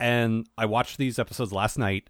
and 0.00 0.48
I 0.56 0.66
watched 0.66 0.98
these 0.98 1.18
episodes 1.18 1.52
last 1.52 1.78
night. 1.78 2.08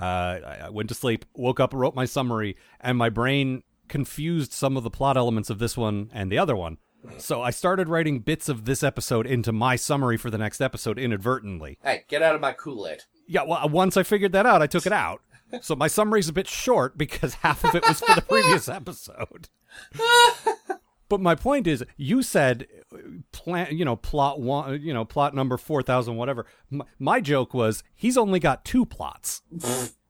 Uh, 0.00 0.38
I, 0.46 0.58
I 0.66 0.70
went 0.70 0.88
to 0.90 0.94
sleep, 0.94 1.24
woke 1.34 1.60
up, 1.60 1.72
wrote 1.74 1.94
my 1.94 2.04
summary, 2.04 2.56
and 2.80 2.96
my 2.96 3.08
brain 3.08 3.62
confused 3.88 4.52
some 4.52 4.76
of 4.76 4.84
the 4.84 4.90
plot 4.90 5.16
elements 5.16 5.50
of 5.50 5.58
this 5.58 5.76
one 5.76 6.10
and 6.14 6.30
the 6.30 6.38
other 6.38 6.56
one. 6.56 6.78
So 7.18 7.42
I 7.42 7.50
started 7.50 7.88
writing 7.88 8.20
bits 8.20 8.48
of 8.48 8.64
this 8.64 8.82
episode 8.82 9.26
into 9.26 9.52
my 9.52 9.76
summary 9.76 10.16
for 10.16 10.30
the 10.30 10.38
next 10.38 10.60
episode 10.60 10.98
inadvertently. 10.98 11.78
Hey, 11.82 12.04
get 12.08 12.22
out 12.22 12.34
of 12.34 12.40
my 12.40 12.52
Kool 12.52 12.86
Aid. 12.86 13.02
Yeah, 13.30 13.44
well, 13.44 13.68
once 13.68 13.96
I 13.96 14.02
figured 14.02 14.32
that 14.32 14.44
out, 14.44 14.60
I 14.60 14.66
took 14.66 14.86
it 14.86 14.92
out. 14.92 15.22
So 15.62 15.76
my 15.76 15.86
summary's 15.86 16.28
a 16.28 16.32
bit 16.32 16.48
short 16.48 16.98
because 16.98 17.34
half 17.42 17.64
of 17.64 17.76
it 17.76 17.86
was 17.86 18.00
for 18.00 18.14
the 18.14 18.22
previous 18.22 18.68
episode. 18.80 19.48
But 21.08 21.20
my 21.20 21.36
point 21.36 21.66
is, 21.66 21.84
you 21.96 22.22
said 22.22 22.66
uh, 22.92 22.98
plan, 23.32 23.76
you 23.76 23.84
know, 23.84 23.96
plot 23.96 24.40
one, 24.40 24.80
you 24.80 24.92
know, 24.92 25.04
plot 25.04 25.34
number 25.34 25.56
four 25.56 25.82
thousand, 25.82 26.16
whatever. 26.16 26.46
My, 26.70 26.84
my 26.98 27.20
joke 27.20 27.54
was 27.54 27.82
he's 27.94 28.16
only 28.16 28.38
got 28.40 28.64
two 28.64 28.84
plots. 28.84 29.42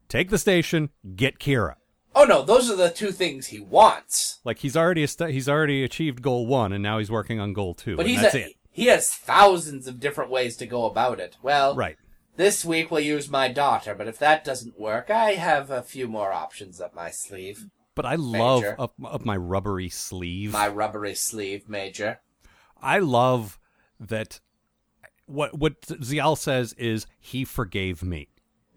Take 0.09 0.31
the 0.31 0.39
station, 0.39 0.91
get 1.17 1.39
Kira. 1.39 1.77
Oh 2.15 2.25
no, 2.25 2.43
those 2.43 2.71
are 2.71 2.77
the 2.77 2.91
two 2.91 3.13
things 3.13 3.47
he 3.47 3.61
wants. 3.61 4.41
Like 4.45 4.59
he's 4.59 4.77
already 4.77 5.03
est- 5.03 5.31
he's 5.31 5.49
already 5.49 5.85
achieved 5.85 6.21
goal 6.23 6.47
one, 6.47 6.73
and 6.73 6.83
now 6.83 6.99
he's 6.99 7.11
working 7.11 7.41
on 7.41 7.53
goal 7.53 7.75
two. 7.75 7.97
But 7.97 8.03
and 8.07 8.11
he's 8.11 8.23
that's 8.23 8.35
a, 8.35 8.47
it, 8.47 8.57
he 8.71 8.87
has 8.87 9.11
thousands 9.11 9.87
of 9.87 10.01
different 10.01 10.31
ways 10.31 10.57
to 10.59 10.67
go 10.67 10.85
about 10.85 11.19
it. 11.21 11.37
Well, 11.43 11.75
right? 11.75 11.97
This 12.41 12.65
week 12.65 12.91
we'll 12.91 13.01
use 13.01 13.29
my 13.29 13.49
daughter, 13.49 13.95
but 13.95 14.09
if 14.09 14.19
that 14.19 14.45
doesn't 14.45 14.81
work, 14.81 15.11
I 15.11 15.33
have 15.33 15.71
a 15.71 15.83
few 15.83 16.09
more 16.09 16.33
options 16.33 16.81
up 16.81 16.95
my 16.95 17.11
sleeve. 17.11 17.67
But 17.95 18.07
I 18.07 18.15
love 18.15 18.63
Major. 18.63 18.77
up, 18.79 18.95
up 19.05 19.27
my 19.27 19.37
rubbery 19.37 19.91
sleeve. 19.91 20.51
My 20.51 20.67
rubbery 20.67 21.15
sleeve, 21.15 21.69
Major. 21.69 22.21
I 22.81 23.01
love 23.01 23.59
that. 23.99 24.41
What 25.27 25.59
what 25.59 25.83
Ziyal 25.83 26.39
says 26.39 26.73
is 26.79 27.07
he 27.19 27.45
forgave 27.45 28.03
me. 28.03 28.29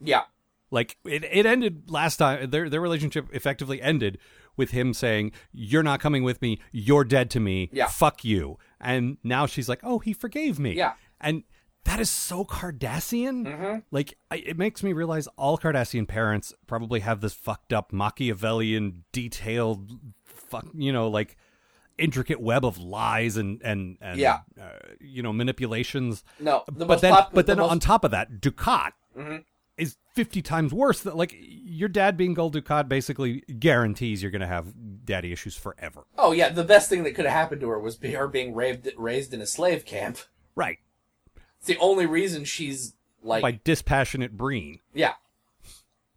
Yeah. 0.01 0.23
Like 0.69 0.97
it, 1.05 1.23
it 1.23 1.45
ended 1.45 1.89
last 1.89 2.17
time. 2.17 2.49
Their 2.49 2.69
their 2.69 2.81
relationship 2.81 3.29
effectively 3.31 3.81
ended 3.81 4.17
with 4.57 4.71
him 4.71 4.93
saying, 4.93 5.31
"You're 5.53 5.83
not 5.83 6.01
coming 6.01 6.25
with 6.25 6.41
me. 6.41 6.59
You're 6.73 7.05
dead 7.05 7.29
to 7.29 7.39
me. 7.39 7.69
Yeah. 7.71 7.87
Fuck 7.87 8.25
you." 8.25 8.57
And 8.81 9.19
now 9.23 9.45
she's 9.45 9.69
like, 9.69 9.79
"Oh, 9.83 9.99
he 9.99 10.11
forgave 10.11 10.59
me." 10.59 10.73
Yeah. 10.73 10.95
And 11.21 11.43
that 11.85 11.99
is 11.99 12.09
so 12.09 12.45
Cardassian. 12.45 13.45
Mm-hmm. 13.45 13.79
Like 13.91 14.17
I, 14.31 14.37
it 14.37 14.57
makes 14.57 14.83
me 14.83 14.93
realize 14.93 15.27
all 15.37 15.57
Cardassian 15.57 16.07
parents 16.07 16.53
probably 16.67 17.01
have 17.01 17.21
this 17.21 17.33
fucked 17.33 17.73
up 17.73 17.91
Machiavellian, 17.93 19.03
detailed, 19.11 19.91
fuck, 20.23 20.65
you 20.73 20.91
know, 20.93 21.07
like 21.09 21.35
intricate 21.97 22.41
web 22.41 22.65
of 22.65 22.77
lies 22.79 23.37
and 23.37 23.61
and 23.63 23.97
and 24.01 24.19
Yeah. 24.19 24.39
uh, 24.59 24.69
you 24.99 25.21
know 25.21 25.33
manipulations. 25.33 26.23
No, 26.39 26.63
the 26.71 26.85
but 26.85 27.01
then, 27.01 27.13
pop- 27.13 27.33
but 27.33 27.45
then 27.45 27.57
the 27.57 27.63
most- 27.63 27.71
on 27.71 27.79
top 27.79 28.03
of 28.03 28.11
that, 28.11 28.39
Dukat 28.41 28.91
Mm-hmm. 29.17 29.37
is 29.77 29.97
fifty 30.13 30.41
times 30.41 30.73
worse. 30.73 31.01
That 31.01 31.15
like 31.15 31.35
your 31.39 31.89
dad 31.89 32.17
being 32.17 32.33
Gul 32.33 32.49
Dukat 32.51 32.87
basically 32.89 33.41
guarantees 33.59 34.23
you're 34.23 34.31
gonna 34.31 34.47
have 34.47 34.73
daddy 35.05 35.31
issues 35.31 35.55
forever. 35.55 36.05
Oh 36.17 36.31
yeah, 36.31 36.49
the 36.49 36.63
best 36.63 36.89
thing 36.89 37.03
that 37.03 37.11
could 37.13 37.25
have 37.25 37.33
happened 37.33 37.61
to 37.61 37.69
her 37.69 37.79
was 37.79 37.95
be 37.95 38.13
her 38.13 38.27
being 38.27 38.55
raised 38.55 38.89
raised 38.97 39.33
in 39.33 39.41
a 39.41 39.45
slave 39.45 39.85
camp. 39.85 40.17
Right. 40.55 40.79
It's 41.63 41.67
the 41.69 41.77
only 41.79 42.05
reason 42.05 42.43
she's 42.43 42.93
like 43.23 43.41
By 43.41 43.57
dispassionate 43.63 44.35
Breen. 44.35 44.79
Yeah. 44.93 45.13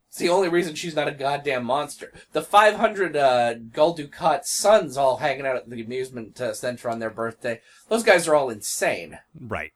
It's 0.08 0.18
the 0.18 0.28
only 0.28 0.48
reason 0.48 0.74
she's 0.74 0.96
not 0.96 1.06
a 1.06 1.12
goddamn 1.12 1.64
monster. 1.64 2.12
The 2.32 2.42
500 2.42 3.16
uh, 3.16 3.54
Gul 3.72 3.96
Dukat 3.96 4.44
sons 4.44 4.96
all 4.96 5.18
hanging 5.18 5.46
out 5.46 5.54
at 5.54 5.70
the 5.70 5.80
amusement 5.80 6.40
uh, 6.40 6.52
center 6.52 6.90
on 6.90 6.98
their 6.98 7.10
birthday. 7.10 7.60
Those 7.88 8.02
guys 8.02 8.26
are 8.26 8.34
all 8.34 8.50
insane. 8.50 9.20
Right. 9.38 9.72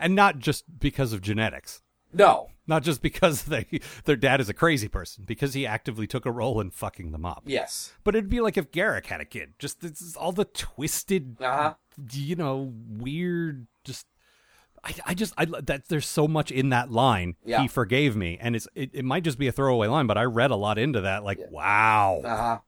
And 0.00 0.16
not 0.16 0.40
just 0.40 0.64
because 0.80 1.12
of 1.12 1.22
genetics. 1.22 1.80
No. 2.12 2.48
Not 2.66 2.82
just 2.82 3.00
because 3.00 3.44
they 3.44 3.66
their 4.04 4.16
dad 4.16 4.40
is 4.40 4.48
a 4.48 4.54
crazy 4.54 4.88
person, 4.88 5.22
because 5.28 5.54
he 5.54 5.64
actively 5.64 6.08
took 6.08 6.26
a 6.26 6.32
role 6.32 6.60
in 6.60 6.70
fucking 6.70 7.12
them 7.12 7.24
up. 7.24 7.44
Yes. 7.46 7.92
But 8.02 8.16
it'd 8.16 8.28
be 8.30 8.40
like 8.40 8.56
if 8.56 8.72
Garak 8.72 9.06
had 9.06 9.20
a 9.20 9.24
kid. 9.24 9.52
Just 9.60 9.78
all 10.16 10.32
the 10.32 10.44
twisted, 10.44 11.36
Uh 11.40 11.56
huh. 11.56 11.74
you 12.10 12.34
know, 12.34 12.72
weird. 12.88 13.68
Just 13.84 14.06
I, 14.84 14.94
I 15.06 15.14
just 15.14 15.34
I 15.36 15.44
that 15.44 15.88
there's 15.88 16.06
so 16.06 16.28
much 16.28 16.50
in 16.50 16.68
that 16.70 16.90
line. 16.90 17.36
Yeah. 17.44 17.62
He 17.62 17.68
forgave 17.68 18.16
me, 18.16 18.38
and 18.40 18.54
it's 18.56 18.68
it, 18.74 18.90
it 18.92 19.04
might 19.04 19.24
just 19.24 19.38
be 19.38 19.46
a 19.48 19.52
throwaway 19.52 19.88
line, 19.88 20.06
but 20.06 20.18
I 20.18 20.24
read 20.24 20.50
a 20.50 20.56
lot 20.56 20.78
into 20.78 21.00
that. 21.02 21.24
Like, 21.24 21.38
wow, 21.50 22.20
Uh 22.24 22.36
huh. 22.36 22.58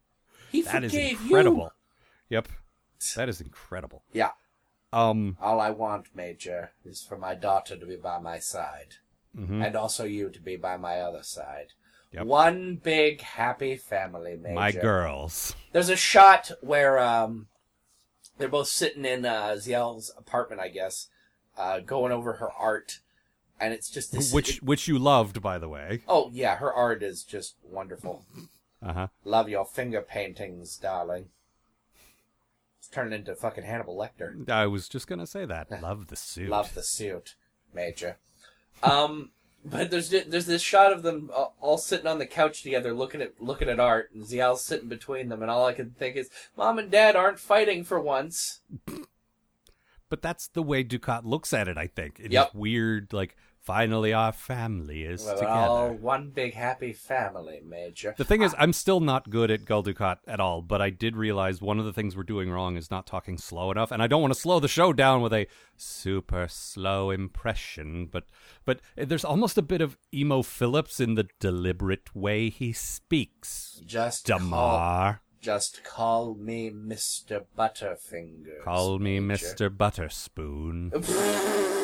He 0.51 0.63
that 0.63 0.85
is 0.85 0.93
forgave 0.93 1.21
incredible. 1.23 1.73
Yep, 2.29 2.49
that 3.17 3.29
is 3.29 3.41
incredible. 3.41 4.03
Yeah. 4.13 4.31
Um, 4.93 5.37
All 5.41 5.61
I 5.61 5.71
want, 5.71 6.07
Major, 6.17 6.73
is 6.85 7.01
for 7.03 7.17
my 7.17 7.35
daughter 7.37 7.77
to 7.77 7.87
be 7.87 7.97
by 7.97 8.19
my 8.19 8.39
side. 8.41 8.97
mhm. 9.37 9.65
And 9.65 9.77
also 9.77 10.05
you 10.05 10.31
to 10.31 10.41
be 10.41 10.57
by 10.57 10.77
my 10.77 11.01
other 11.01 11.23
side. 11.23 11.69
Yep. 12.13 12.27
One 12.27 12.75
big 12.83 13.21
happy 13.21 13.77
family, 13.77 14.37
Major. 14.37 14.55
my 14.55 14.73
girls. 14.73 15.55
There's 15.71 15.89
a 15.91 15.95
shot 15.97 16.51
where 16.61 16.99
um, 16.99 17.47
they're 18.37 18.49
both 18.49 18.67
sitting 18.67 19.05
in 19.05 19.25
uh, 19.25 19.51
Ziyal's 19.59 20.13
apartment, 20.19 20.61
I 20.61 20.69
guess, 20.71 21.07
uh, 21.61 21.81
going 21.81 22.11
over 22.11 22.35
her 22.35 22.51
art, 22.51 23.01
and 23.61 23.75
it's 23.75 23.91
just 23.91 24.13
this. 24.13 24.33
Which 24.33 24.63
which 24.63 24.89
you 24.89 24.99
loved, 24.99 25.43
by 25.43 25.59
the 25.59 25.69
way. 25.69 26.03
oh 26.09 26.31
yeah, 26.33 26.57
her 26.57 26.73
art 26.73 27.03
is 27.03 27.23
just 27.23 27.57
wonderful. 27.63 28.25
Uh 28.83 28.93
huh. 28.95 29.07
Love 29.25 29.49
your 29.51 29.67
finger 29.67 30.01
paintings, 30.01 30.77
darling. 30.79 31.27
It's 32.79 32.89
turning 32.89 33.13
into 33.13 33.35
fucking 33.35 33.65
Hannibal 33.65 33.95
Lecter. 33.95 34.49
I 34.49 34.67
was 34.67 34.89
just 34.89 35.07
gonna 35.07 35.27
say 35.27 35.45
that. 35.45 35.71
Love 35.83 36.07
the 36.09 36.17
suit. 36.17 36.49
Love 36.49 36.75
the 36.75 36.83
suit, 36.83 37.35
Major. 37.75 38.17
Um, 38.83 39.31
but 39.63 39.91
there's 39.91 40.09
there's 40.09 40.47
this 40.47 40.63
shot 40.63 40.95
of 40.95 41.03
them 41.03 41.31
all, 41.35 41.55
all 41.61 41.77
sitting 41.77 42.07
on 42.07 42.19
the 42.19 42.27
couch 42.27 42.63
together, 42.63 42.95
looking 42.95 43.21
at 43.21 43.35
looking 43.39 43.69
at 43.69 43.79
art, 43.79 44.11
and 44.15 44.25
Ziyal's 44.25 44.65
sitting 44.65 44.89
between 44.89 45.29
them, 45.29 45.43
and 45.43 45.51
all 45.51 45.67
I 45.67 45.75
can 45.75 45.91
think 45.91 46.17
is, 46.17 46.31
Mom 46.57 46.79
and 46.79 46.91
Dad 46.91 47.17
aren't 47.17 47.39
fighting 47.39 47.85
for 47.85 48.01
once. 48.01 48.61
But 50.11 50.21
that's 50.23 50.49
the 50.49 50.63
way 50.63 50.85
Dukat 50.85 51.23
looks 51.25 51.55
at 51.55 51.69
it. 51.69 51.79
I 51.79 51.87
think. 51.87 52.19
It 52.21 52.27
is 52.27 52.33
Yep. 52.33 52.55
weird. 52.55 53.13
Like 53.13 53.37
finally, 53.63 54.13
our 54.13 54.33
family 54.33 55.03
is 55.05 55.25
We're 55.25 55.35
together. 55.35 55.51
all 55.53 55.93
one 55.93 56.31
big 56.31 56.55
happy 56.55 56.93
family, 56.93 57.61
Major. 57.65 58.15
The 58.17 58.25
thing 58.25 58.43
is, 58.43 58.55
I'm 58.59 58.73
still 58.73 59.01
not 59.01 59.29
good 59.31 59.51
at 59.51 59.65
Gul 59.67 59.85
Dukat 59.85 60.17
at 60.27 60.41
all, 60.41 60.63
but 60.63 60.81
I 60.83 60.89
did 60.91 61.15
realize 61.15 61.61
one 61.61 61.79
of 61.79 61.85
the 61.85 61.93
things 61.93 62.17
we're 62.17 62.23
doing 62.25 62.51
wrong 62.51 62.77
is 62.77 62.91
not 62.91 63.07
talking 63.07 63.37
slow 63.39 63.71
enough, 63.71 63.93
and 63.93 64.03
I 64.03 64.07
don't 64.07 64.23
want 64.23 64.33
to 64.35 64.41
slow 64.41 64.61
the 64.61 64.67
show 64.69 64.93
down 64.95 65.21
with 65.23 65.33
a 65.35 65.47
super 65.77 66.47
slow 66.49 67.11
impression, 67.11 68.07
but 68.07 68.25
but 68.65 68.81
there's 68.97 69.25
almost 69.25 69.59
a 69.59 69.63
bit 69.63 69.81
of 69.81 69.97
Emo 70.13 70.43
Philips 70.43 70.99
in 70.99 71.15
the 71.15 71.29
deliberate 71.39 72.15
way 72.17 72.49
he 72.51 72.73
speaks. 72.73 73.81
just 73.87 74.27
call, 74.27 74.39
Damar, 74.39 75.21
just 75.41 75.83
call 75.85 76.35
me 76.35 76.71
Mr. 76.71 77.45
Butterfinger. 77.59 78.63
call 78.63 78.99
me 78.99 79.21
Major. 79.21 79.47
Mr. 79.47 79.71
Butterspoon. 79.77 80.91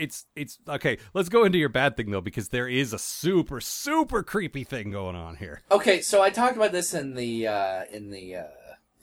It's 0.00 0.24
it's 0.34 0.58
okay. 0.66 0.96
Let's 1.12 1.28
go 1.28 1.44
into 1.44 1.58
your 1.58 1.68
bad 1.68 1.94
thing 1.94 2.10
though, 2.10 2.22
because 2.22 2.48
there 2.48 2.66
is 2.66 2.94
a 2.94 2.98
super 2.98 3.60
super 3.60 4.22
creepy 4.22 4.64
thing 4.64 4.92
going 4.92 5.14
on 5.14 5.36
here. 5.36 5.60
Okay, 5.70 6.00
so 6.00 6.22
I 6.22 6.30
talked 6.30 6.56
about 6.56 6.72
this 6.72 6.94
in 6.94 7.14
the 7.16 7.46
uh, 7.46 7.84
in 7.92 8.10
the 8.10 8.36
uh, 8.36 8.44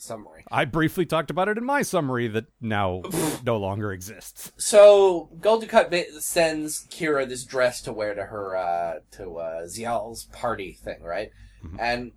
summary. 0.01 0.43
I 0.51 0.65
briefly 0.65 1.05
talked 1.05 1.29
about 1.29 1.49
it 1.49 1.57
in 1.57 1.65
my 1.65 1.81
summary 1.81 2.27
that 2.29 2.45
now 2.61 3.01
no 3.43 3.57
longer 3.57 3.91
exists. 3.91 4.51
So 4.57 5.29
Gul 5.39 5.61
Dukat 5.61 5.89
ba- 5.89 6.21
sends 6.21 6.87
Kira 6.87 7.27
this 7.27 7.43
dress 7.43 7.81
to 7.81 7.93
wear 7.93 8.13
to 8.13 8.23
her 8.23 8.55
uh, 8.55 8.93
to 9.11 9.37
uh, 9.37 9.65
Ziyal's 9.65 10.25
party 10.25 10.73
thing, 10.73 11.01
right? 11.01 11.31
And 11.79 12.13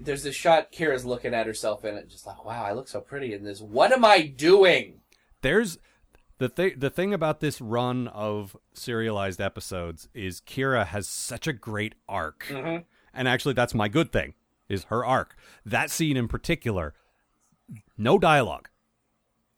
there's 0.00 0.22
this 0.22 0.34
shot 0.34 0.72
Kira's 0.72 1.04
looking 1.04 1.34
at 1.34 1.46
herself 1.46 1.84
in 1.84 1.96
it, 1.96 2.08
just 2.08 2.26
like, 2.26 2.44
wow, 2.44 2.64
I 2.64 2.72
look 2.72 2.88
so 2.88 3.00
pretty 3.00 3.32
in 3.34 3.44
this. 3.44 3.60
What 3.60 3.92
am 3.92 4.04
I 4.04 4.22
doing? 4.22 5.00
There's 5.42 5.78
the 6.38 6.48
thing. 6.48 6.74
The 6.78 6.90
thing 6.90 7.12
about 7.12 7.40
this 7.40 7.60
run 7.60 8.08
of 8.08 8.56
serialized 8.72 9.40
episodes 9.40 10.08
is 10.14 10.40
Kira 10.40 10.86
has 10.86 11.06
such 11.06 11.46
a 11.46 11.52
great 11.52 11.94
arc, 12.08 12.50
and 12.50 13.28
actually, 13.28 13.54
that's 13.54 13.74
my 13.74 13.88
good 13.88 14.12
thing 14.12 14.34
is 14.68 14.84
her 14.84 15.04
arc. 15.04 15.36
That 15.64 15.90
scene 15.90 16.16
in 16.16 16.28
particular, 16.28 16.94
no 17.96 18.18
dialogue, 18.18 18.68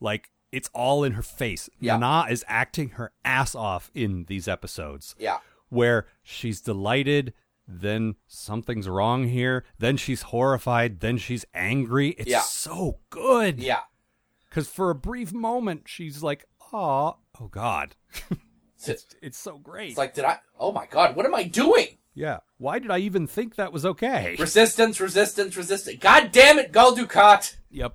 like 0.00 0.30
it's 0.52 0.70
all 0.74 1.04
in 1.04 1.12
her 1.12 1.22
face. 1.22 1.68
Yeah. 1.78 1.96
Na 1.98 2.26
is 2.28 2.44
acting 2.48 2.90
her 2.90 3.12
ass 3.24 3.54
off 3.54 3.90
in 3.94 4.24
these 4.28 4.48
episodes. 4.48 5.14
Yeah. 5.18 5.38
where 5.68 6.06
she's 6.24 6.60
delighted, 6.60 7.32
then 7.68 8.16
something's 8.26 8.88
wrong 8.88 9.28
here, 9.28 9.64
then 9.78 9.96
she's 9.96 10.22
horrified, 10.22 10.98
then 10.98 11.16
she's 11.16 11.44
angry. 11.54 12.08
It's 12.18 12.28
Yeah. 12.28 12.40
so 12.40 12.98
good. 13.10 13.60
Yeah. 13.60 13.82
Because 14.48 14.66
for 14.66 14.90
a 14.90 14.96
brief 14.96 15.32
moment, 15.32 15.82
she's 15.86 16.24
like, 16.24 16.44
"Aw, 16.72 17.12
oh 17.40 17.46
God," 17.48 17.94
It's, 18.84 19.04
it's 19.22 19.38
so 19.38 19.58
great. 19.58 19.90
it's 19.90 19.98
like, 19.98 20.14
did 20.14 20.24
I? 20.24 20.38
Oh 20.58 20.72
my 20.72 20.86
god, 20.86 21.14
what 21.14 21.24
am 21.26 21.34
I 21.36 21.44
doing? 21.44 21.98
Yeah. 22.14 22.38
Why 22.58 22.80
did 22.80 22.90
I 22.90 22.98
even 22.98 23.28
think 23.28 23.54
that 23.54 23.72
was 23.72 23.86
okay? 23.86 24.34
Resistance, 24.40 24.98
resistance, 24.98 25.56
resistance. 25.56 25.98
God 26.00 26.32
damn 26.32 26.58
it, 26.58 26.72
Gul 26.72 26.96
Dukat! 26.96 27.54
Yep. 27.70 27.94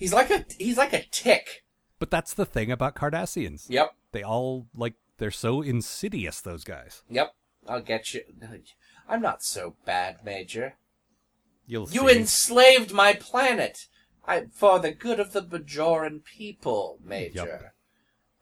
He's 0.00 0.12
like 0.14 0.30
a 0.30 0.44
he's 0.58 0.78
like 0.78 0.94
a 0.94 1.04
tick. 1.10 1.62
But 1.98 2.10
that's 2.10 2.32
the 2.32 2.46
thing 2.46 2.72
about 2.72 2.96
Cardassians. 2.96 3.66
Yep. 3.68 3.94
They 4.12 4.22
all 4.22 4.66
like 4.74 4.94
they're 5.18 5.30
so 5.30 5.60
insidious. 5.60 6.40
Those 6.40 6.64
guys. 6.64 7.02
Yep. 7.10 7.34
I'll 7.68 7.82
get 7.82 8.14
you. 8.14 8.22
I'm 9.06 9.20
not 9.20 9.42
so 9.42 9.76
bad, 9.84 10.24
Major. 10.24 10.74
You'll 11.66 11.88
You 11.90 12.08
see. 12.08 12.16
enslaved 12.16 12.92
my 12.92 13.12
planet. 13.12 13.86
I 14.26 14.44
for 14.52 14.78
the 14.78 14.90
good 14.92 15.20
of 15.20 15.32
the 15.32 15.42
Bajoran 15.42 16.24
people, 16.24 16.98
Major. 17.04 17.60
Yep. 17.62 17.74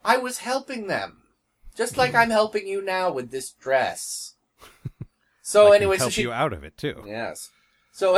I 0.04 0.16
was 0.16 0.38
helping 0.38 0.86
them. 0.86 1.22
Just 1.76 1.96
like 1.96 2.14
I'm 2.14 2.30
helping 2.30 2.68
you 2.68 2.80
now 2.80 3.10
with 3.10 3.30
this 3.32 3.50
dress. 3.50 4.34
So 5.40 5.72
I 5.72 5.76
anyway, 5.76 5.96
so 5.96 6.10
she 6.10 6.20
you 6.20 6.30
out 6.32 6.52
of 6.52 6.62
it 6.62 6.76
too. 6.76 7.02
Yes. 7.06 7.48
So 7.90 8.16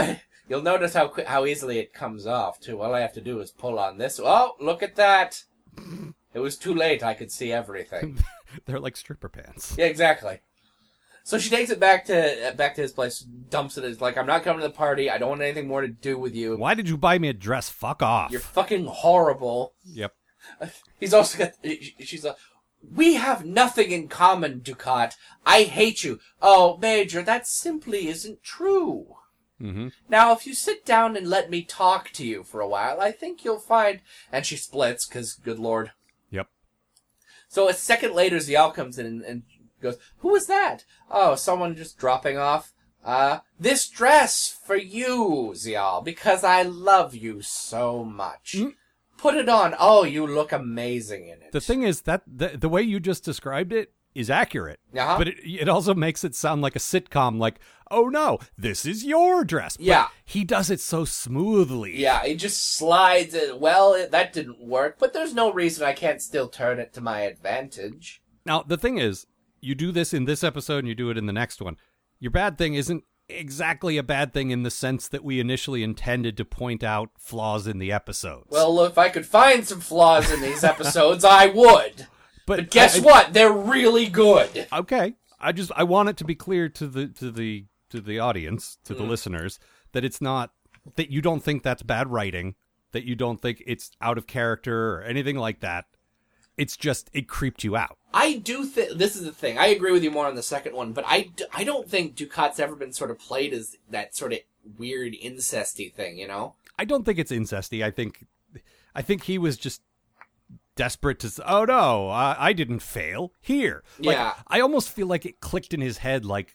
you'll 0.51 0.61
notice 0.63 0.93
how 0.93 1.11
how 1.27 1.47
easily 1.47 1.79
it 1.79 1.95
comes 1.95 2.27
off 2.27 2.61
too. 2.61 2.83
All 2.83 2.95
I 2.95 3.01
have 3.01 3.15
to 3.15 3.21
do 3.23 3.41
is 3.41 3.51
pull 3.51 3.79
on 3.79 3.97
this. 3.97 4.21
Oh, 4.23 4.57
look 4.61 4.83
at 4.83 4.97
that! 4.97 5.45
It 6.33 6.39
was 6.39 6.57
too 6.57 6.73
late. 6.73 7.03
I 7.03 7.15
could 7.15 7.33
see 7.33 7.51
everything. 7.51 8.17
They're 8.65 8.79
like 8.79 8.97
stripper 8.97 9.29
pants. 9.29 9.75
yeah, 9.77 9.87
exactly. 9.87 10.39
So 11.25 11.39
she 11.39 11.51
takes 11.51 11.71
it 11.71 11.81
back 11.81 12.05
to 12.05 12.55
back 12.57 12.77
to 12.77 12.83
his 12.83 12.93
place, 12.93 13.19
dumps 13.19 13.77
it. 13.77 13.83
Is 13.83 14.01
like, 14.01 14.17
I'm 14.17 14.29
not 14.29 14.45
coming 14.45 14.63
to 14.63 14.69
the 14.69 14.73
party. 14.73 15.11
I 15.11 15.19
don't 15.19 15.31
want 15.31 15.43
anything 15.43 15.67
more 15.67 15.81
to 15.81 15.89
do 15.89 16.17
with 16.19 16.37
you. 16.37 16.57
Why 16.57 16.75
did 16.75 16.89
you 16.89 16.97
buy 16.97 17.19
me 17.19 17.29
a 17.29 17.33
dress? 17.33 17.69
Fuck 17.69 18.01
off. 18.01 18.31
You're 18.31 18.41
fucking 18.41 18.85
horrible. 18.87 19.75
Yep. 19.85 20.15
He's 21.01 21.13
also 21.13 21.39
got. 21.39 21.53
She's 21.99 22.25
like, 22.25 22.37
we 22.95 23.15
have 23.15 23.45
nothing 23.45 23.91
in 23.91 24.07
common, 24.07 24.61
Dukat. 24.61 25.15
I 25.45 25.65
hate 25.65 26.05
you. 26.05 26.21
Oh, 26.41 26.79
Major, 26.79 27.23
that 27.23 27.49
simply 27.49 28.07
isn't 28.07 28.45
true. 28.45 29.17
Mm-hmm. 29.61 29.89
Now, 30.09 30.33
if 30.33 30.47
you 30.47 30.55
sit 30.55 30.85
down 30.85 31.17
and 31.17 31.29
let 31.29 31.51
me 31.51 31.63
talk 31.63 32.11
to 32.13 32.27
you 32.27 32.43
for 32.43 32.61
a 32.61 32.69
while, 32.69 33.01
I 33.01 33.13
think 33.13 33.45
you'll 33.45 33.59
find. 33.59 34.01
And 34.33 34.47
she 34.47 34.57
splits, 34.57 35.07
because, 35.07 35.35
good 35.35 35.59
lord. 35.59 35.93
Yep. 36.31 36.49
So 37.49 37.69
a 37.69 37.75
second 37.75 38.15
later, 38.15 38.37
Ziyal 38.37 38.73
comes 38.75 38.99
in 38.99 39.07
and, 39.07 39.23
and 39.23 39.43
goes, 39.81 39.97
Who 40.19 40.29
was 40.29 40.47
that? 40.47 40.85
Oh, 41.11 41.35
someone 41.35 41.77
just 41.77 41.99
dropping 41.99 42.39
off. 42.39 42.73
Uh, 43.05 43.39
this 43.59 43.89
dress 43.89 44.57
for 44.67 44.77
you, 44.77 45.53
Ziyal, 45.55 46.05
because 46.05 46.45
I 46.45 46.63
love 46.63 47.15
you 47.15 47.41
so 47.41 48.05
much. 48.05 48.57
Mm. 48.59 48.75
Put 49.17 49.37
it 49.37 49.49
on. 49.49 49.75
Oh, 49.79 50.05
you 50.05 50.27
look 50.27 50.53
amazing 50.53 51.29
in 51.29 51.43
it. 51.43 51.53
The 51.53 51.61
thing 51.61 51.83
is 51.83 52.03
that 52.03 52.23
the, 52.27 52.49
the 52.49 52.69
way 52.69 52.83
you 52.83 53.01
just 53.01 53.25
described 53.25 53.73
it 53.73 53.93
is 54.15 54.31
accurate. 54.31 54.81
Uh-huh. 54.97 55.19
But 55.19 55.29
it, 55.29 55.37
it 55.45 55.69
also 55.69 55.95
makes 55.95 56.25
it 56.25 56.35
sound 56.35 56.63
like 56.63 56.77
a 56.77 56.81
sitcom, 56.81 57.39
like, 57.39 57.61
oh 57.91 58.09
no, 58.09 58.39
this 58.57 58.85
is 58.87 59.05
your 59.05 59.45
dress. 59.45 59.77
But 59.77 59.87
Yeah. 59.87 60.09
he 60.25 60.45
does 60.45 60.71
it 60.71 60.81
so 60.81 61.05
smoothly. 61.05 61.97
Yeah, 61.99 62.23
it 62.25 62.37
just 62.37 62.75
slides. 62.77 63.35
It. 63.35 63.59
Well, 63.61 63.95
it, 63.95 64.11
that 64.11 64.33
didn't 64.33 64.61
work, 64.61 64.97
but 64.99 65.13
there's 65.13 65.35
no 65.35 65.53
reason 65.53 65.85
I 65.85 65.93
can't 65.93 66.23
still 66.23 66.49
turn 66.49 66.79
it 66.79 66.93
to 66.95 67.01
my 67.01 67.21
advantage. 67.23 68.23
Now, 68.47 68.63
the 68.63 68.77
thing 68.79 68.99
is, 68.99 69.27
you 69.61 69.75
do 69.75 69.93
this 69.93 70.15
in 70.15 70.25
this 70.25 70.43
episode 70.45 70.79
and 70.81 70.89
you 70.89 70.95
do 70.95 71.11
it 71.11 71.19
in 71.19 71.27
the 71.27 71.33
next 71.33 71.61
one. 71.61 71.77
Your 72.19 72.31
bad 72.31 72.57
thing 72.59 72.75
isn't 72.75 73.05
exactly 73.29 73.97
a 73.97 74.03
bad 74.03 74.33
thing 74.33 74.51
in 74.51 74.63
the 74.65 74.71
sense 74.71 75.07
that 75.09 75.23
we 75.23 75.39
initially 75.39 75.83
intended 75.83 76.37
to 76.37 76.45
point 76.45 76.83
out 76.83 77.11
flaws 77.19 77.67
in 77.67 77.79
the 77.79 77.93
episodes. 77.93 78.47
Well, 78.51 78.81
if 78.85 78.99
I 78.99 79.09
could 79.09 79.27
find 79.27 79.67
some 79.67 79.81
flaws 79.81 80.31
in 80.33 80.41
these 80.41 80.65
episodes, 80.65 81.25
I 81.25 81.47
would. 81.47 82.07
But 82.47 82.71
guess 82.71 82.97
I- 82.97 82.99
I- 82.99 83.05
what? 83.05 83.33
They're 83.33 83.53
really 83.53 84.07
good. 84.09 84.67
Okay. 84.73 85.15
I 85.39 85.53
just 85.53 85.71
I 85.77 85.85
want 85.85 86.09
it 86.09 86.17
to 86.17 86.25
be 86.25 86.35
clear 86.35 86.69
to 86.71 86.89
the 86.89 87.07
to 87.07 87.31
the 87.31 87.67
to 87.91 88.01
the 88.01 88.19
audience, 88.19 88.79
to 88.85 88.95
the 88.95 89.03
listeners, 89.03 89.59
that 89.93 90.05
it's 90.05 90.21
not 90.21 90.53
that 90.97 91.11
you 91.11 91.21
don't 91.21 91.43
think 91.43 91.63
that's 91.63 91.83
bad 91.83 92.09
writing, 92.09 92.55
that 92.93 93.05
you 93.05 93.15
don't 93.15 93.41
think 93.41 93.63
it's 93.67 93.91
out 94.01 94.19
of 94.19 94.27
character 94.27 94.95
or 94.95 95.03
anything 95.03 95.37
like 95.37 95.61
that. 95.61 95.85
It's 96.57 96.77
just 96.77 97.11
it 97.13 97.29
creeped 97.29 97.65
you 97.65 97.77
out. 97.77 97.97
I 98.13 98.35
do 98.37 98.65
think 98.65 98.93
this 98.99 99.17
is 99.17 99.25
the 99.25 99.33
thing. 99.33 99.57
I 99.59 99.67
agree 99.67 99.93
with 99.93 100.03
you 100.03 100.11
more 100.11 100.27
on 100.27 100.35
the 100.35 100.43
second 100.43 100.75
one, 100.75 100.93
but 100.93 101.05
I, 101.07 101.31
d- 101.37 101.45
I 101.55 101.65
don't 101.65 101.89
think 101.89 102.17
Dukat's 102.17 102.59
ever 102.61 102.75
been 102.77 102.93
sort 102.93 103.11
of 103.11 103.19
played 103.19 103.53
as 103.55 103.77
that 103.89 104.15
sort 104.17 104.33
of 104.33 104.41
weird 104.77 105.15
incesty 105.15 105.93
thing. 105.93 106.19
You 106.19 106.29
know? 106.29 106.55
I 106.79 106.85
don't 106.85 107.05
think 107.05 107.19
it's 107.19 107.33
incesty. 107.33 107.83
I 107.85 107.91
think 107.91 108.27
I 108.95 109.03
think 109.03 109.25
he 109.25 109.39
was 109.39 109.57
just 109.57 109.81
desperate 110.77 111.19
to 111.21 111.31
oh 111.47 111.65
no 111.67 112.09
I, 112.09 112.37
I 112.39 112.53
didn't 112.55 112.81
fail 112.81 113.33
here 113.41 113.83
like, 113.99 114.17
Yeah. 114.17 114.35
i 114.47 114.61
almost 114.61 114.89
feel 114.89 115.07
like 115.07 115.27
it 115.27 115.39
clicked 115.41 115.75
in 115.75 115.83
his 115.83 115.99
head 115.99 116.25
like 116.25 116.55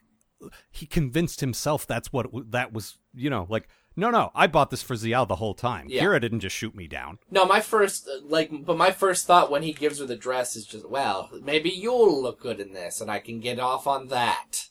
he 0.71 0.85
convinced 0.85 1.41
himself 1.41 1.85
that's 1.87 2.11
what 2.13 2.25
w- 2.27 2.45
that 2.49 2.71
was 2.73 2.97
you 3.13 3.29
know 3.29 3.45
like 3.49 3.67
no 3.95 4.09
no 4.09 4.31
i 4.35 4.45
bought 4.47 4.69
this 4.69 4.81
for 4.83 4.95
ziyal 4.95 5.27
the 5.27 5.35
whole 5.37 5.53
time 5.53 5.85
Yeah. 5.89 6.03
kira 6.03 6.19
didn't 6.21 6.41
just 6.41 6.55
shoot 6.55 6.75
me 6.75 6.87
down 6.87 7.19
No, 7.31 7.45
my 7.45 7.61
first 7.61 8.09
like, 8.23 8.49
but 8.65 8.77
my 8.77 8.91
first 8.91 9.25
thought 9.27 9.49
when 9.51 9.63
he 9.63 9.73
gives 9.73 9.99
her 9.99 10.05
the 10.05 10.15
dress 10.15 10.55
is 10.55 10.65
just, 10.65 10.89
well, 10.89 11.29
maybe 11.43 11.69
you'll 11.69 12.21
look 12.21 12.39
good 12.41 12.59
in 12.59 12.73
this, 12.73 13.01
and 13.01 13.09
I 13.09 13.19
can 13.19 13.39
get 13.39 13.59
off 13.59 13.87
on 13.87 14.07
that. 14.09 14.67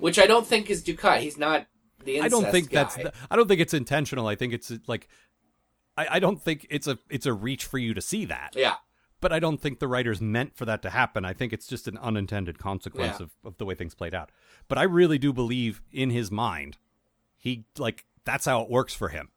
Which 0.00 0.18
I 0.18 0.26
don't 0.26 0.46
think 0.46 0.70
is 0.70 0.82
Ducat. 0.82 1.22
He's 1.22 1.36
not 1.38 1.66
the 2.04 2.20
i 2.20 2.28
don't 2.28 2.50
think 2.50 2.70
guy. 2.70 2.82
that's 2.82 2.96
the, 2.96 3.12
i 3.30 3.36
don't 3.36 3.46
think 3.46 3.60
it's 3.60 3.72
intentional 3.74 4.26
i 4.26 4.34
think 4.34 4.52
it's 4.52 4.72
like 4.88 5.06
I, 5.96 6.06
I 6.16 6.18
don't 6.18 6.42
think 6.42 6.66
it's 6.68 6.88
a 6.88 6.98
it's 7.10 7.26
a 7.26 7.32
reach 7.32 7.64
for 7.64 7.78
you 7.78 7.94
to 7.94 8.00
see 8.02 8.24
that 8.24 8.54
yeah. 8.56 8.74
But 9.22 9.32
I 9.32 9.38
don't 9.38 9.58
think 9.58 9.78
the 9.78 9.88
writers 9.88 10.20
meant 10.20 10.54
for 10.54 10.66
that 10.66 10.82
to 10.82 10.90
happen. 10.90 11.24
I 11.24 11.32
think 11.32 11.54
it's 11.54 11.66
just 11.66 11.88
an 11.88 11.96
unintended 11.96 12.58
consequence 12.58 13.16
Yeah. 13.20 13.24
of, 13.24 13.30
of 13.44 13.56
the 13.56 13.64
way 13.64 13.74
things 13.74 13.94
played 13.94 14.14
out. 14.14 14.30
But 14.68 14.76
I 14.76 14.82
really 14.82 15.16
do 15.16 15.32
believe 15.32 15.80
in 15.90 16.10
his 16.10 16.30
mind, 16.30 16.76
he 17.38 17.64
like 17.78 18.04
that's 18.24 18.44
how 18.44 18.60
it 18.62 18.68
works 18.70 18.94
for 18.94 19.08
him. 19.08 19.30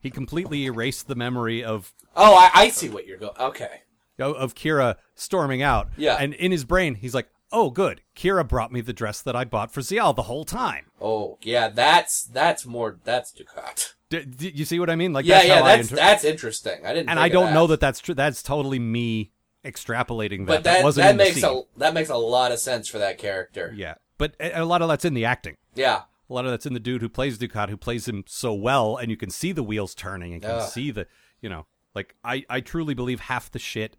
He 0.00 0.10
completely 0.10 0.64
erased 0.66 1.06
the 1.08 1.14
memory 1.14 1.62
of 1.62 1.94
Oh, 2.16 2.34
I, 2.34 2.50
I 2.54 2.68
see 2.70 2.88
what 2.88 3.06
you're 3.06 3.18
going. 3.18 3.36
Okay. 3.38 3.82
of 4.18 4.54
Kira 4.54 4.96
storming 5.14 5.62
out. 5.62 5.88
Yeah. 5.96 6.16
And 6.18 6.34
in 6.34 6.50
his 6.50 6.64
brain, 6.64 6.94
he's 6.96 7.14
like, 7.14 7.28
"Oh, 7.52 7.70
good. 7.70 8.00
Kira 8.14 8.46
brought 8.48 8.72
me 8.72 8.80
the 8.80 8.92
dress 8.92 9.20
that 9.22 9.36
I 9.36 9.44
bought 9.44 9.70
for 9.72 9.80
Ziyal 9.82 10.14
the 10.16 10.22
whole 10.22 10.44
time." 10.46 10.86
Oh, 11.00 11.38
yeah. 11.42 11.68
That's 11.68 12.22
that's 12.24 12.64
more. 12.66 12.98
That's 13.04 13.32
Dukat. 13.32 13.94
D- 14.08 14.24
d- 14.24 14.52
you 14.54 14.64
see 14.64 14.78
what 14.78 14.88
I 14.90 14.96
mean? 14.96 15.12
Like 15.12 15.24
Yeah, 15.26 15.36
that's 15.38 15.48
yeah. 15.48 15.62
That's 15.62 15.82
inter- 15.90 15.96
that's 15.96 16.24
interesting. 16.24 16.86
I 16.86 16.92
didn't. 16.92 17.08
and 17.10 17.18
I 17.18 17.28
don't 17.28 17.46
that. 17.46 17.54
know 17.54 17.66
that 17.66 17.80
that's 17.80 18.00
true. 18.00 18.14
That's 18.14 18.42
totally 18.42 18.78
me 18.78 19.32
extrapolating 19.64 20.40
that. 20.40 20.46
But 20.46 20.64
that 20.64 20.84
wasn't 20.84 21.06
that 21.06 21.16
makes 21.16 21.42
a 21.42 21.62
that 21.76 21.92
makes 21.94 22.08
a 22.08 22.16
lot 22.16 22.52
of 22.52 22.58
sense 22.58 22.88
for 22.88 22.98
that 22.98 23.18
character. 23.18 23.72
Yeah, 23.76 23.94
but 24.18 24.34
a 24.40 24.62
a 24.62 24.64
lot 24.64 24.82
of 24.82 24.88
that's 24.88 25.04
in 25.04 25.14
the 25.14 25.24
acting. 25.24 25.56
Yeah. 25.74 26.02
A 26.28 26.34
lot 26.34 26.44
of 26.44 26.50
that's 26.50 26.66
in 26.66 26.72
the 26.74 26.80
dude 26.80 27.02
who 27.02 27.08
plays 27.08 27.38
Dukat, 27.38 27.68
who 27.68 27.76
plays 27.76 28.08
him 28.08 28.24
so 28.26 28.52
well, 28.52 28.96
and 28.96 29.10
you 29.10 29.16
can 29.16 29.30
see 29.30 29.52
the 29.52 29.62
wheels 29.62 29.94
turning 29.94 30.32
and 30.32 30.42
can 30.42 30.50
Ugh. 30.50 30.68
see 30.68 30.90
the, 30.90 31.06
you 31.40 31.48
know, 31.48 31.66
like 31.94 32.16
I, 32.24 32.44
I 32.50 32.60
truly 32.60 32.94
believe 32.94 33.20
half 33.20 33.48
the 33.48 33.60
shit 33.60 33.96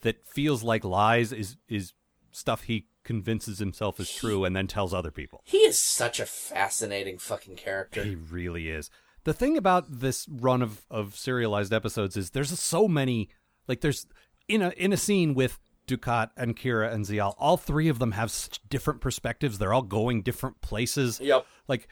that 0.00 0.26
feels 0.26 0.64
like 0.64 0.84
lies 0.84 1.32
is 1.32 1.56
is 1.68 1.92
stuff 2.32 2.62
he 2.64 2.86
convinces 3.04 3.58
himself 3.58 4.00
is 4.00 4.10
true 4.12 4.44
and 4.44 4.54
then 4.56 4.66
tells 4.66 4.92
other 4.92 5.10
people. 5.10 5.40
He 5.44 5.58
is 5.58 5.78
such 5.78 6.18
a 6.20 6.26
fascinating 6.26 7.18
fucking 7.18 7.56
character. 7.56 8.02
He 8.02 8.14
really 8.14 8.68
is. 8.68 8.90
The 9.24 9.32
thing 9.32 9.56
about 9.56 10.00
this 10.00 10.26
run 10.28 10.62
of, 10.62 10.84
of 10.90 11.16
serialized 11.16 11.72
episodes 11.72 12.16
is 12.16 12.30
there's 12.30 12.58
so 12.58 12.88
many 12.88 13.28
like 13.68 13.80
there's 13.80 14.06
in 14.48 14.62
a 14.62 14.70
in 14.70 14.92
a 14.92 14.96
scene 14.96 15.34
with 15.34 15.58
Dukat 15.86 16.30
and 16.36 16.56
Kira 16.56 16.92
and 16.92 17.04
Ziyal, 17.04 17.34
all 17.38 17.56
three 17.56 17.88
of 17.88 17.98
them 17.98 18.12
have 18.12 18.30
such 18.30 18.60
different 18.68 19.00
perspectives. 19.00 19.58
They're 19.58 19.72
all 19.72 19.82
going 19.82 20.22
different 20.22 20.60
places. 20.60 21.20
Yep. 21.20 21.46
Like 21.68 21.88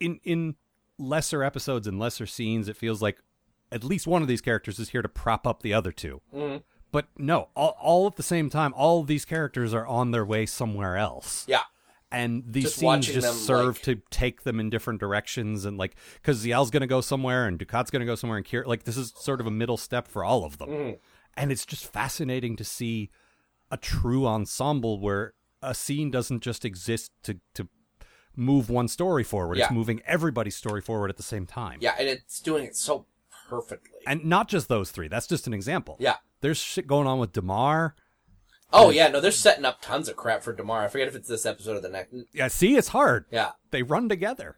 in 0.00 0.20
in 0.24 0.56
lesser 0.98 1.42
episodes 1.42 1.86
and 1.86 1.98
lesser 1.98 2.26
scenes, 2.26 2.68
it 2.68 2.76
feels 2.76 3.02
like 3.02 3.18
at 3.72 3.82
least 3.82 4.06
one 4.06 4.22
of 4.22 4.28
these 4.28 4.40
characters 4.40 4.78
is 4.78 4.90
here 4.90 5.02
to 5.02 5.08
prop 5.08 5.46
up 5.46 5.62
the 5.62 5.74
other 5.74 5.92
2 5.92 6.20
Mm-hmm. 6.34 6.56
But 6.92 7.08
no, 7.18 7.48
all, 7.56 7.76
all 7.80 8.06
at 8.06 8.14
the 8.14 8.22
same 8.22 8.48
time, 8.48 8.72
all 8.76 9.02
these 9.02 9.24
characters 9.24 9.74
are 9.74 9.84
on 9.84 10.12
their 10.12 10.24
way 10.24 10.46
somewhere 10.46 10.96
else 10.96 11.44
Yeah. 11.48 11.62
And 12.10 12.44
these 12.46 12.64
Just 12.64 12.76
scenes 12.76 13.06
just 13.06 13.44
serve 13.44 13.76
like- 13.76 13.82
to 13.82 13.96
take 14.10 14.42
them 14.44 14.60
in 14.60 14.70
different 14.70 15.00
directions 15.00 15.64
and 15.64 15.76
like 15.76 15.96
because 16.14 16.44
Ziyal's 16.44 16.70
gonna 16.70 16.86
go 16.86 17.00
somewhere 17.00 17.46
and 17.46 17.58
Dukat's 17.58 17.90
gonna 17.90 18.04
go 18.04 18.14
somewhere 18.14 18.36
and 18.36 18.46
Kier 18.46 18.64
like 18.66 18.84
this 18.84 18.96
is 18.96 19.12
sort 19.16 19.40
of 19.40 19.46
a 19.46 19.50
middle 19.50 19.76
step 19.76 20.06
for 20.06 20.22
all 20.24 20.44
of 20.44 20.58
them. 20.58 20.68
Mm-hmm. 20.68 20.92
and 21.36 21.50
it's 21.50 21.66
just 21.66 21.92
fascinating 21.92 22.54
to 22.56 22.64
see 22.64 23.10
a 23.70 23.76
true 23.76 24.26
ensemble 24.26 25.00
where 25.00 25.34
a 25.60 25.74
scene 25.74 26.10
doesn't 26.12 26.40
just 26.40 26.64
exist 26.64 27.10
to 27.24 27.40
to 27.54 27.68
move 28.36 28.68
one 28.70 28.86
story 28.88 29.24
forward. 29.24 29.58
It's 29.58 29.70
moving 29.72 30.00
everybody's 30.06 30.54
story 30.56 30.80
forward 30.80 31.10
at 31.10 31.16
the 31.16 31.22
same 31.24 31.46
time. 31.46 31.78
Yeah, 31.80 31.94
and 31.98 32.08
it's 32.08 32.38
doing 32.40 32.64
it 32.64 32.76
so 32.76 33.06
perfectly. 33.48 34.00
and 34.06 34.24
not 34.24 34.48
just 34.48 34.68
those 34.68 34.90
three. 34.92 35.08
That's 35.08 35.26
just 35.26 35.46
an 35.48 35.54
example. 35.54 35.96
Yeah. 35.98 36.16
there's 36.40 36.58
shit 36.58 36.86
going 36.86 37.06
on 37.08 37.18
with 37.18 37.32
Damar 37.32 37.94
Oh 38.72 38.90
yeah, 38.90 39.08
no, 39.08 39.20
they're 39.20 39.30
setting 39.30 39.64
up 39.64 39.80
tons 39.80 40.08
of 40.08 40.16
crap 40.16 40.42
for 40.42 40.52
tomorrow. 40.52 40.84
I 40.86 40.88
forget 40.88 41.06
if 41.08 41.14
it's 41.14 41.28
this 41.28 41.46
episode 41.46 41.76
or 41.76 41.80
the 41.80 41.88
next. 41.88 42.14
yeah 42.32 42.48
see 42.48 42.76
it's 42.76 42.88
hard 42.88 43.26
Yeah, 43.30 43.52
they 43.70 43.82
run 43.82 44.08
together 44.08 44.56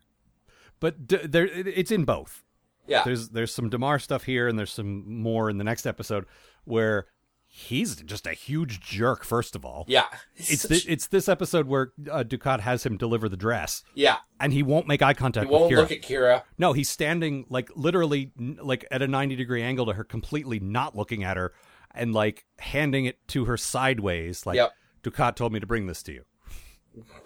but 0.81 1.07
d- 1.07 1.27
there 1.27 1.47
it's 1.47 1.90
in 1.90 2.05
both 2.05 2.42
yeah, 2.87 3.03
there's 3.05 3.31
there's 3.31 3.53
some 3.53 3.69
Damar 3.69 3.99
stuff 3.99 4.23
here, 4.25 4.47
and 4.47 4.57
there's 4.59 4.73
some 4.73 5.21
more 5.21 5.51
in 5.51 5.59
the 5.59 5.64
next 5.64 5.87
episode 5.87 6.25
where 6.64 7.07
he's 7.49 7.97
just 7.97 8.29
a 8.29 8.33
huge 8.33 8.79
jerk. 8.81 9.25
First 9.25 9.57
of 9.57 9.64
all, 9.64 9.85
Yeah. 9.88 10.05
it's 10.37 10.64
thi- 10.66 10.85
it's 10.88 11.09
this 11.09 11.29
episode 11.29 11.66
where 11.66 11.90
uh, 12.09 12.23
Dukat 12.23 12.61
has 12.61 12.87
him 12.87 12.97
deliver 12.97 13.29
the 13.29 13.37
dress, 13.37 13.83
yeah. 13.95 14.19
and 14.38 14.53
he 14.53 14.62
won't 14.62 14.87
make 14.87 15.03
eye 15.03 15.14
contact 15.14 15.47
He 15.49 15.53
won't 15.53 15.73
Kira. 15.73 15.77
look 15.79 15.90
at 15.90 16.03
Kira. 16.03 16.42
no, 16.59 16.75
he's 16.75 16.88
standing 16.88 17.45
like 17.49 17.71
literally 17.75 18.31
like 18.38 18.87
at 18.92 19.03
a 19.03 19.09
ninety 19.09 19.35
degree 19.35 19.62
angle 19.62 19.87
to 19.87 19.92
her, 19.95 20.05
completely 20.05 20.61
not 20.61 20.95
looking 20.95 21.25
at 21.25 21.37
her, 21.37 21.55
and 21.97 22.13
like 22.15 22.45
handing 22.59 23.05
it 23.07 23.19
to 23.29 23.45
her 23.47 23.57
sideways. 23.57 24.47
Like 24.47 24.57
Yep. 24.57 24.73
Dukat 25.03 25.35
told 25.37 25.53
me 25.53 25.61
to 25.61 25.67
bring 25.67 25.87
this 25.87 26.03
to 26.05 26.13
you. 26.13 26.25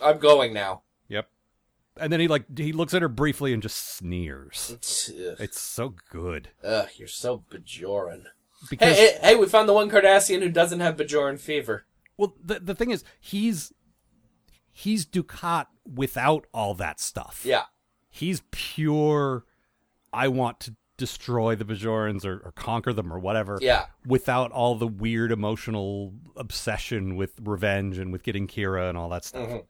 I'm 0.02 0.18
going 0.18 0.52
now. 0.52 0.82
Yep. 1.08 1.28
And 1.98 2.12
then 2.12 2.20
he 2.20 2.28
like 2.28 2.44
he 2.58 2.72
looks 2.72 2.94
at 2.94 3.02
her 3.02 3.08
briefly 3.08 3.52
and 3.52 3.62
just 3.62 3.76
sneers. 3.96 4.70
Ugh, 4.72 5.36
It's 5.40 5.60
so 5.60 5.94
good 6.10 6.48
Ugh, 6.64 6.88
you're 6.96 7.08
so 7.08 7.44
Bajoran. 7.50 8.24
because 8.68 8.96
Hey, 8.96 9.12
hey, 9.12 9.18
hey, 9.22 9.36
we 9.36 9.46
found 9.46 9.68
the 9.68 9.72
one 9.74 9.90
Cardassian 9.90 10.40
who 10.42 10.48
doesn't 10.50 10.80
have 10.80 10.96
Bajoran 10.96 11.38
fever. 11.38 11.84
well 12.16 12.34
the 12.42 12.60
the 12.60 12.74
thing 12.74 12.90
is 12.90 13.04
he's 13.20 13.72
he's 14.72 15.04
Dukat 15.06 15.66
without 15.92 16.46
all 16.54 16.74
that 16.74 17.00
stuff. 17.00 17.42
Yeah. 17.44 17.64
He's 18.10 18.42
pure. 18.50 19.44
I 20.12 20.26
want 20.28 20.58
to 20.60 20.74
destroy 21.00 21.56
the 21.56 21.64
Bajorans 21.64 22.24
or, 22.24 22.40
or 22.44 22.52
conquer 22.52 22.92
them 22.92 23.10
or 23.12 23.18
whatever. 23.18 23.58
Yeah. 23.60 23.86
Without 24.06 24.52
all 24.52 24.74
the 24.76 24.86
weird 24.86 25.32
emotional 25.32 26.12
obsession 26.36 27.16
with 27.16 27.32
revenge 27.42 27.98
and 27.98 28.12
with 28.12 28.22
getting 28.22 28.46
Kira 28.46 28.88
and 28.88 28.96
all 28.96 29.08
that 29.08 29.24
stuff. 29.24 29.48
Mhm. 29.48 29.64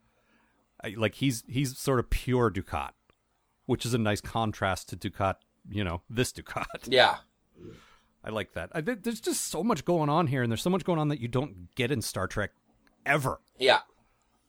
I, 0.82 0.94
like 0.96 1.14
he's 1.14 1.44
he's 1.46 1.78
sort 1.78 2.00
of 2.00 2.10
pure 2.10 2.50
Dukat, 2.50 2.90
which 3.66 3.86
is 3.86 3.94
a 3.94 3.98
nice 3.98 4.20
contrast 4.20 4.88
to 4.90 4.96
Dukat. 4.96 5.36
You 5.70 5.84
know 5.84 6.02
this 6.10 6.32
Dukat. 6.32 6.66
Yeah. 6.88 7.18
I 8.24 8.28
like 8.30 8.52
that. 8.52 8.70
I, 8.74 8.80
there's 8.82 9.20
just 9.20 9.46
so 9.46 9.62
much 9.64 9.86
going 9.86 10.10
on 10.10 10.26
here, 10.26 10.42
and 10.42 10.52
there's 10.52 10.62
so 10.62 10.68
much 10.68 10.84
going 10.84 10.98
on 10.98 11.08
that 11.08 11.20
you 11.20 11.28
don't 11.28 11.74
get 11.74 11.90
in 11.90 12.02
Star 12.02 12.26
Trek 12.26 12.50
ever. 13.06 13.40
Yeah. 13.58 13.80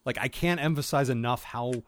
Like 0.04 0.17
I 0.20 0.28
can't 0.28 0.60
emphasize 0.60 1.10
enough 1.10 1.44
how 1.44 1.84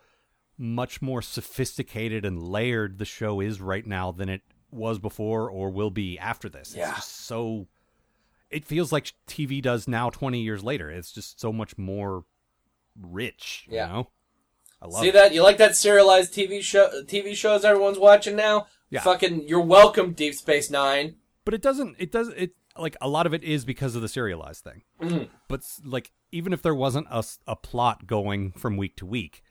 much 0.57 1.01
more 1.01 1.21
sophisticated 1.21 2.23
and 2.25 2.41
layered 2.41 2.99
the 2.99 3.05
show 3.05 3.39
is 3.39 3.59
right 3.59 3.85
now 3.87 4.11
than 4.11 4.29
it 4.29 4.41
was 4.73 4.99
before 4.99 5.49
or 5.49 5.69
will 5.69 5.91
be 5.91 6.17
after 6.19 6.49
this. 6.49 6.73
Yeah. 6.75 6.95
Just 6.95 7.25
so 7.25 7.67
it 8.49 8.65
feels 8.65 8.91
like 8.91 9.13
TV 9.27 9.61
does 9.61 9.87
now 9.87 10.09
20 10.09 10.41
years 10.41 10.63
later. 10.63 10.89
It's 10.91 11.11
just 11.11 11.39
so 11.39 11.51
much 11.51 11.77
more 11.77 12.23
rich, 12.99 13.65
Yeah. 13.69 13.87
you 13.87 13.93
know? 13.93 14.09
I 14.81 14.87
love 14.87 15.01
See 15.01 15.09
it. 15.09 15.13
that? 15.13 15.33
You 15.33 15.41
like 15.43 15.57
that 15.57 15.75
serialized 15.75 16.33
TV 16.33 16.61
show? 16.61 16.89
TV 17.05 17.35
shows 17.35 17.63
everyone's 17.65 17.97
watching 17.97 18.35
now? 18.35 18.67
Yeah. 18.89 19.01
Fucking, 19.01 19.47
you're 19.47 19.61
welcome, 19.61 20.11
Deep 20.13 20.35
Space 20.35 20.69
Nine. 20.69 21.15
But 21.45 21.53
it 21.53 21.61
doesn't 21.61 21.95
it 21.99 22.11
does 22.11 22.29
it 22.29 22.51
like 22.77 22.95
a 23.01 23.07
lot 23.07 23.25
of 23.25 23.33
it 23.33 23.43
is 23.43 23.65
because 23.65 23.95
of 23.95 24.01
the 24.01 24.07
serialized 24.07 24.63
thing. 24.63 24.83
Mhm. 25.01 25.29
But 25.47 25.61
like 25.83 26.11
even 26.31 26.53
if 26.53 26.61
there 26.61 26.75
wasn't 26.75 27.07
a, 27.09 27.23
a 27.47 27.55
plot 27.55 28.07
going 28.07 28.51
from 28.51 28.77
week 28.77 28.95
to 28.97 29.05
week, 29.05 29.41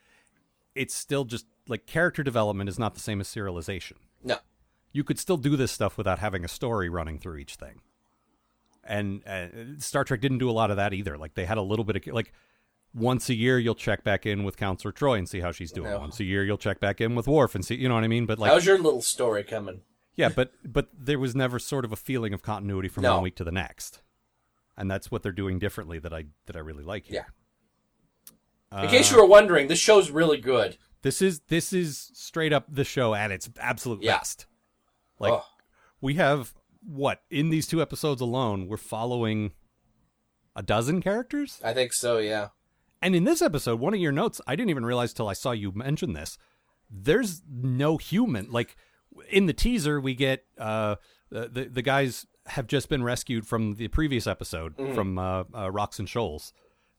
it's 0.74 0.94
still 0.94 1.24
just 1.24 1.46
like 1.66 1.87
character 1.87 2.22
development 2.22 2.68
is 2.68 2.78
not 2.78 2.94
the 2.94 3.00
same 3.00 3.20
as 3.20 3.28
serialization. 3.28 3.94
No. 4.22 4.37
You 4.92 5.05
could 5.05 5.18
still 5.18 5.37
do 5.37 5.57
this 5.57 5.72
stuff 5.72 5.96
without 5.96 6.18
having 6.18 6.44
a 6.44 6.48
story 6.48 6.88
running 6.88 7.18
through 7.18 7.38
each 7.38 7.55
thing. 7.57 7.81
And 8.85 9.26
uh, 9.26 9.46
Star 9.78 10.05
Trek 10.05 10.20
didn't 10.20 10.38
do 10.38 10.50
a 10.50 10.52
lot 10.52 10.70
of 10.70 10.76
that 10.76 10.92
either. 10.92 11.16
Like 11.16 11.35
they 11.35 11.44
had 11.46 11.57
a 11.59 11.62
little 11.62 11.85
bit 11.85 11.96
of 12.09 12.14
like 12.14 12.33
once 12.94 13.28
a 13.28 13.35
year 13.35 13.59
you'll 13.59 13.74
check 13.74 14.02
back 14.05 14.26
in 14.26 14.44
with 14.44 14.57
Counselor 14.57 14.92
Troi 14.92 15.18
and 15.18 15.28
see 15.28 15.40
how 15.40 15.52
she's 15.52 15.72
doing. 15.72 15.90
No. 15.90 16.00
Once 16.00 16.18
a 16.20 16.24
year 16.24 16.44
you'll 16.44 16.59
check 16.59 16.81
back 16.81 17.00
in 17.00 17.14
with 17.14 17.26
Worf 17.28 17.55
and 17.55 17.64
see, 17.64 17.76
you 17.76 17.88
know 17.88 17.94
what 17.94 18.05
I 18.05 18.09
mean? 18.09 18.26
But 18.26 18.38
like 18.38 18.50
How's 18.50 18.66
your 18.66 18.78
little 18.78 19.00
story 19.02 19.44
coming? 19.44 19.83
yeah, 20.16 20.28
but 20.28 20.52
but 20.64 20.88
there 20.92 21.18
was 21.18 21.35
never 21.35 21.59
sort 21.59 21.85
of 21.85 21.92
a 21.92 21.96
feeling 21.96 22.35
of 22.35 22.42
continuity 22.42 22.88
from 22.88 23.05
No. 23.05 23.14
one 23.14 23.22
week 23.22 23.37
to 23.37 23.44
the 23.44 23.52
next. 23.52 24.02
And 24.76 24.90
that's 24.90 25.11
what 25.11 25.22
they're 25.22 25.33
doing 25.33 25.59
differently 25.59 25.98
that 26.00 26.12
I 26.12 26.24
that 26.46 26.57
I 26.57 26.59
really 26.61 26.83
like 26.85 27.07
here. 27.07 27.26
In 28.76 28.88
case 28.88 29.11
you 29.12 29.18
were 29.18 29.26
wondering, 29.26 29.68
this 29.68 29.78
show's 29.78 30.11
really 30.11 30.38
good. 30.38 30.76
This 31.02 31.20
is 31.22 31.40
this 31.48 31.72
is 31.72 32.11
straight 32.14 32.52
up 32.52 32.64
the 32.68 32.85
show 32.85 33.14
at 33.14 33.31
its 33.31 33.48
absolute 33.61 34.02
Yeah. 34.02 34.18
best. 34.18 34.46
Like 35.22 35.32
Oh. 35.32 35.44
we 36.00 36.14
have 36.14 36.52
what 36.85 37.22
in 37.30 37.48
these 37.50 37.66
two 37.66 37.80
episodes 37.80 38.20
alone, 38.20 38.66
we're 38.66 38.76
following 38.76 39.52
a 40.54 40.62
dozen 40.62 41.00
characters. 41.00 41.61
I 41.64 41.72
think 41.72 41.92
so, 41.92 42.18
yeah. 42.18 42.48
And 43.00 43.16
in 43.16 43.24
this 43.24 43.40
episode, 43.40 43.80
one 43.80 43.94
of 43.94 44.00
your 44.00 44.12
notes, 44.12 44.40
I 44.46 44.54
didn't 44.56 44.70
even 44.70 44.85
realize 44.85 45.12
till 45.12 45.28
I 45.28 45.32
saw 45.32 45.52
you 45.52 45.72
mention 45.72 46.12
this. 46.12 46.37
There's 46.90 47.42
no 47.50 47.96
human. 47.96 48.50
Like 48.50 48.76
in 49.30 49.46
the 49.46 49.52
teaser, 49.52 50.00
we 50.00 50.14
get 50.14 50.44
uh, 50.58 50.96
the 51.30 51.68
the, 51.72 51.82
guys 51.82 52.26
have 52.46 52.66
just 52.66 52.88
been 52.88 53.02
rescued 53.02 53.46
from 53.46 53.74
the 53.74 53.88
previous 53.88 54.26
episode 54.26 54.74
from 54.94 55.18
uh, 55.18 55.44
uh, 55.54 55.70
Rocks 55.70 55.98
and 55.98 56.08
Shoals. 56.08 56.52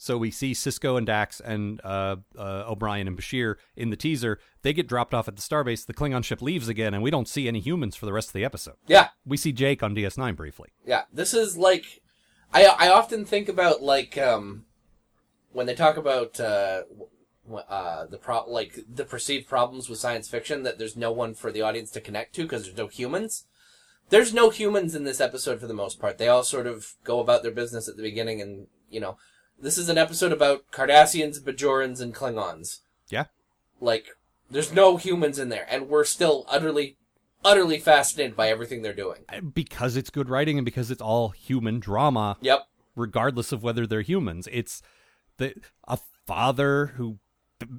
So 0.04 0.18
we 0.18 0.32
see 0.32 0.52
Sisko 0.52 0.98
and 0.98 1.08
Dax 1.08 1.40
and 1.40 1.80
uh, 1.82 2.18
uh, 2.38 2.66
O'Brien 2.68 3.08
and 3.08 3.18
Bashir 3.18 3.56
in 3.78 3.90
the 3.90 3.96
teaser. 3.96 4.38
They 4.62 4.74
get 4.74 4.86
dropped 4.86 5.14
off 5.14 5.30
at 5.30 5.38
the 5.38 5.42
starbase. 5.42 5.86
The 5.86 5.94
Klingon 5.94 6.26
ship 6.26 6.42
leaves 6.42 6.68
again, 6.68 6.94
and 6.94 7.02
we 7.02 7.10
don't 7.10 7.26
see 7.26 7.48
any 7.48 7.62
humans 7.62 7.96
for 7.96 8.06
the 8.06 8.12
rest 8.12 8.28
of 8.28 8.34
the 8.34 8.44
episode. 8.44 8.76
Yeah, 8.86 9.12
We 9.26 9.38
see 9.38 9.54
Jake 9.54 9.82
on 9.82 9.96
DS9 9.96 10.36
briefly. 10.36 10.72
yeah. 10.86 11.04
This 11.14 11.34
is 11.34 11.56
like, 11.56 12.02
I 12.54 12.66
I 12.66 12.90
often 12.90 13.24
think 13.24 13.48
about 13.48 13.82
like 13.82 14.18
um, 14.18 14.66
when 15.54 15.68
they 15.68 15.74
talk 15.74 15.96
about 15.96 16.38
uh, 16.38 16.82
uh 17.70 18.06
the 18.08 18.18
pro 18.18 18.44
like 18.46 18.80
the 18.94 19.06
perceived 19.06 19.48
problems 19.48 19.88
with 19.88 20.00
science 20.00 20.28
fiction 20.28 20.64
that 20.64 20.80
there's 20.80 20.98
no 20.98 21.14
one 21.14 21.34
for 21.34 21.50
the 21.50 21.62
audience 21.62 21.92
to 21.92 22.02
connect 22.02 22.36
to 22.36 22.42
because 22.42 22.66
there's 22.66 22.76
no 22.76 22.88
humans. 22.88 23.46
There's 24.10 24.34
no 24.34 24.50
humans 24.50 24.96
in 24.96 25.06
this 25.06 25.22
episode 25.22 25.62
for 25.62 25.68
the 25.68 25.74
most 25.74 25.98
part. 25.98 26.18
They 26.18 26.28
all 26.28 26.44
sort 26.44 26.68
of 26.68 26.96
go 27.06 27.22
about 27.22 27.42
their 27.42 27.54
business 27.54 27.88
at 27.88 27.96
the 27.96 28.04
beginning, 28.04 28.42
and 28.42 28.68
you 28.90 29.00
know, 29.00 29.18
this 29.64 29.78
is 29.78 29.90
an 29.90 29.98
episode 29.98 30.32
about 30.32 30.70
Cardassians, 30.72 31.40
Bajorans, 31.42 32.02
and 32.02 32.14
Klingons. 32.14 32.80
Yeah. 33.10 33.26
Like, 33.80 34.08
there's 34.52 34.72
no 34.72 34.98
humans 34.98 35.40
in 35.40 35.50
there, 35.50 35.66
and 35.70 35.90
we're 35.90 36.04
still 36.04 36.46
utterly, 36.48 36.98
utterly 37.44 37.80
fascinated 37.80 38.36
by 38.36 38.50
everything 38.50 38.82
they're 38.82 38.94
doing. 38.94 39.26
Because 39.54 39.98
it's 39.98 40.10
good 40.10 40.30
writing 40.30 40.58
and 40.58 40.66
because 40.66 40.92
it's 40.92 41.02
all 41.02 41.30
human 41.30 41.80
drama. 41.80 42.38
Yep. 42.42 42.68
regardless 42.96 43.52
of 43.52 43.64
whether 43.64 43.88
they're 43.88 44.02
humans. 44.02 44.48
It's 44.52 44.82
the 45.38 45.56
a 45.88 45.98
father 46.26 46.88
who 46.98 47.20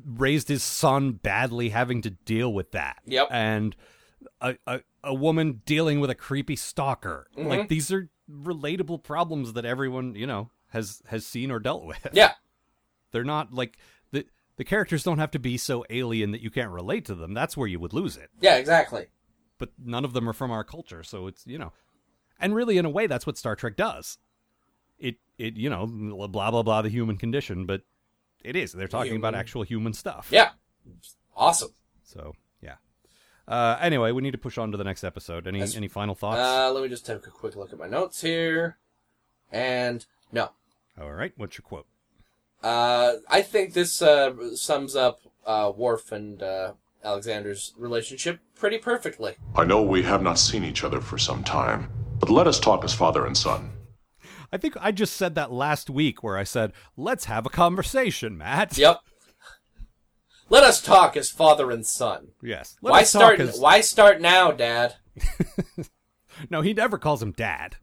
raised 0.06 0.48
his 0.48 0.62
son 0.62 1.12
badly 1.12 1.70
having 1.70 2.02
to 2.02 2.10
deal 2.10 2.52
with 2.52 2.72
that. 2.72 2.98
Yep. 3.06 3.28
And 3.30 3.76
a, 4.40 4.56
a, 4.66 4.80
a 5.02 5.14
woman 5.14 5.62
dealing 5.66 6.00
with 6.00 6.10
a 6.10 6.14
creepy 6.14 6.56
stalker. 6.56 7.28
Mm-hmm. 7.36 7.48
Like 7.48 7.68
these 7.68 7.92
are 7.92 8.08
relatable 8.30 9.02
problems 9.02 9.52
that 9.52 9.64
everyone, 9.64 10.14
you 10.14 10.26
know, 10.26 10.50
has 10.74 11.02
has 11.06 11.26
seen 11.26 11.50
or 11.50 11.58
dealt 11.58 11.84
with. 11.84 12.06
Yeah. 12.12 12.32
They're 13.12 13.24
not 13.24 13.52
like 13.54 13.78
the 14.12 14.26
the 14.56 14.64
characters 14.64 15.02
don't 15.02 15.18
have 15.18 15.30
to 15.30 15.38
be 15.38 15.56
so 15.56 15.84
alien 15.88 16.32
that 16.32 16.42
you 16.42 16.50
can't 16.50 16.70
relate 16.70 17.06
to 17.06 17.14
them. 17.14 17.32
That's 17.32 17.56
where 17.56 17.66
you 17.68 17.80
would 17.80 17.92
lose 17.94 18.16
it. 18.16 18.28
Yeah, 18.40 18.56
exactly. 18.56 19.06
But 19.58 19.70
none 19.82 20.04
of 20.04 20.12
them 20.12 20.28
are 20.28 20.32
from 20.32 20.50
our 20.50 20.64
culture, 20.64 21.02
so 21.02 21.26
it's, 21.28 21.46
you 21.46 21.56
know. 21.58 21.72
And 22.38 22.54
really 22.54 22.76
in 22.76 22.84
a 22.84 22.90
way 22.90 23.06
that's 23.06 23.26
what 23.26 23.38
Star 23.38 23.56
Trek 23.56 23.76
does. 23.76 24.18
It 24.98 25.16
it, 25.38 25.56
you 25.56 25.70
know, 25.70 25.86
blah 25.86 26.50
blah 26.50 26.62
blah 26.62 26.82
the 26.82 26.88
human 26.88 27.16
condition, 27.16 27.64
but 27.66 27.82
it 28.42 28.56
is. 28.56 28.72
They're 28.72 28.88
talking 28.88 29.16
about 29.16 29.34
actual 29.34 29.62
human 29.62 29.92
stuff. 29.94 30.28
Yeah. 30.30 30.50
Awesome. 31.36 31.70
So, 32.02 32.34
yeah. 32.60 32.74
Uh, 33.48 33.76
anyway, 33.80 34.12
we 34.12 34.22
need 34.22 34.32
to 34.32 34.38
push 34.38 34.58
on 34.58 34.70
to 34.72 34.76
the 34.76 34.84
next 34.84 35.02
episode. 35.02 35.46
Any 35.46 35.60
That's- 35.60 35.76
any 35.76 35.88
final 35.88 36.14
thoughts? 36.14 36.38
Uh, 36.40 36.70
let 36.72 36.82
me 36.82 36.88
just 36.88 37.06
take 37.06 37.26
a 37.26 37.30
quick 37.30 37.56
look 37.56 37.72
at 37.72 37.78
my 37.78 37.88
notes 37.88 38.20
here. 38.20 38.76
And, 39.50 40.04
no. 40.32 40.50
All 41.00 41.12
right, 41.12 41.32
what's 41.36 41.58
your 41.58 41.62
quote? 41.64 41.86
Uh, 42.62 43.14
I 43.28 43.42
think 43.42 43.72
this 43.74 44.00
uh, 44.00 44.54
sums 44.56 44.96
up 44.96 45.20
uh, 45.46 45.72
Worf 45.76 46.12
and 46.12 46.42
uh, 46.42 46.72
Alexander's 47.04 47.74
relationship 47.76 48.40
pretty 48.54 48.78
perfectly. 48.78 49.34
I 49.54 49.64
know 49.64 49.82
we 49.82 50.02
have 50.04 50.22
not 50.22 50.38
seen 50.38 50.64
each 50.64 50.84
other 50.84 51.00
for 51.00 51.18
some 51.18 51.44
time, 51.44 51.90
but 52.18 52.30
let 52.30 52.46
us 52.46 52.58
talk 52.60 52.84
as 52.84 52.94
father 52.94 53.26
and 53.26 53.36
son. 53.36 53.72
I 54.52 54.56
think 54.56 54.76
I 54.80 54.92
just 54.92 55.14
said 55.16 55.34
that 55.34 55.52
last 55.52 55.90
week 55.90 56.22
where 56.22 56.38
I 56.38 56.44
said, 56.44 56.72
"Let's 56.96 57.24
have 57.24 57.44
a 57.44 57.50
conversation, 57.50 58.38
Matt." 58.38 58.78
Yep. 58.78 59.00
Let 60.48 60.62
us 60.62 60.80
talk 60.80 61.16
as 61.16 61.30
father 61.30 61.70
and 61.70 61.84
son. 61.84 62.28
Yes. 62.42 62.76
Let 62.80 62.90
Why 62.92 63.00
us 63.00 63.12
talk 63.12 63.20
start? 63.20 63.40
as- 63.40 63.58
Why 63.58 63.80
start 63.80 64.20
now, 64.20 64.52
Dad? 64.52 64.94
No, 66.50 66.62
he 66.62 66.74
never 66.74 66.98
calls 66.98 67.22
him 67.22 67.30
dad 67.30 67.76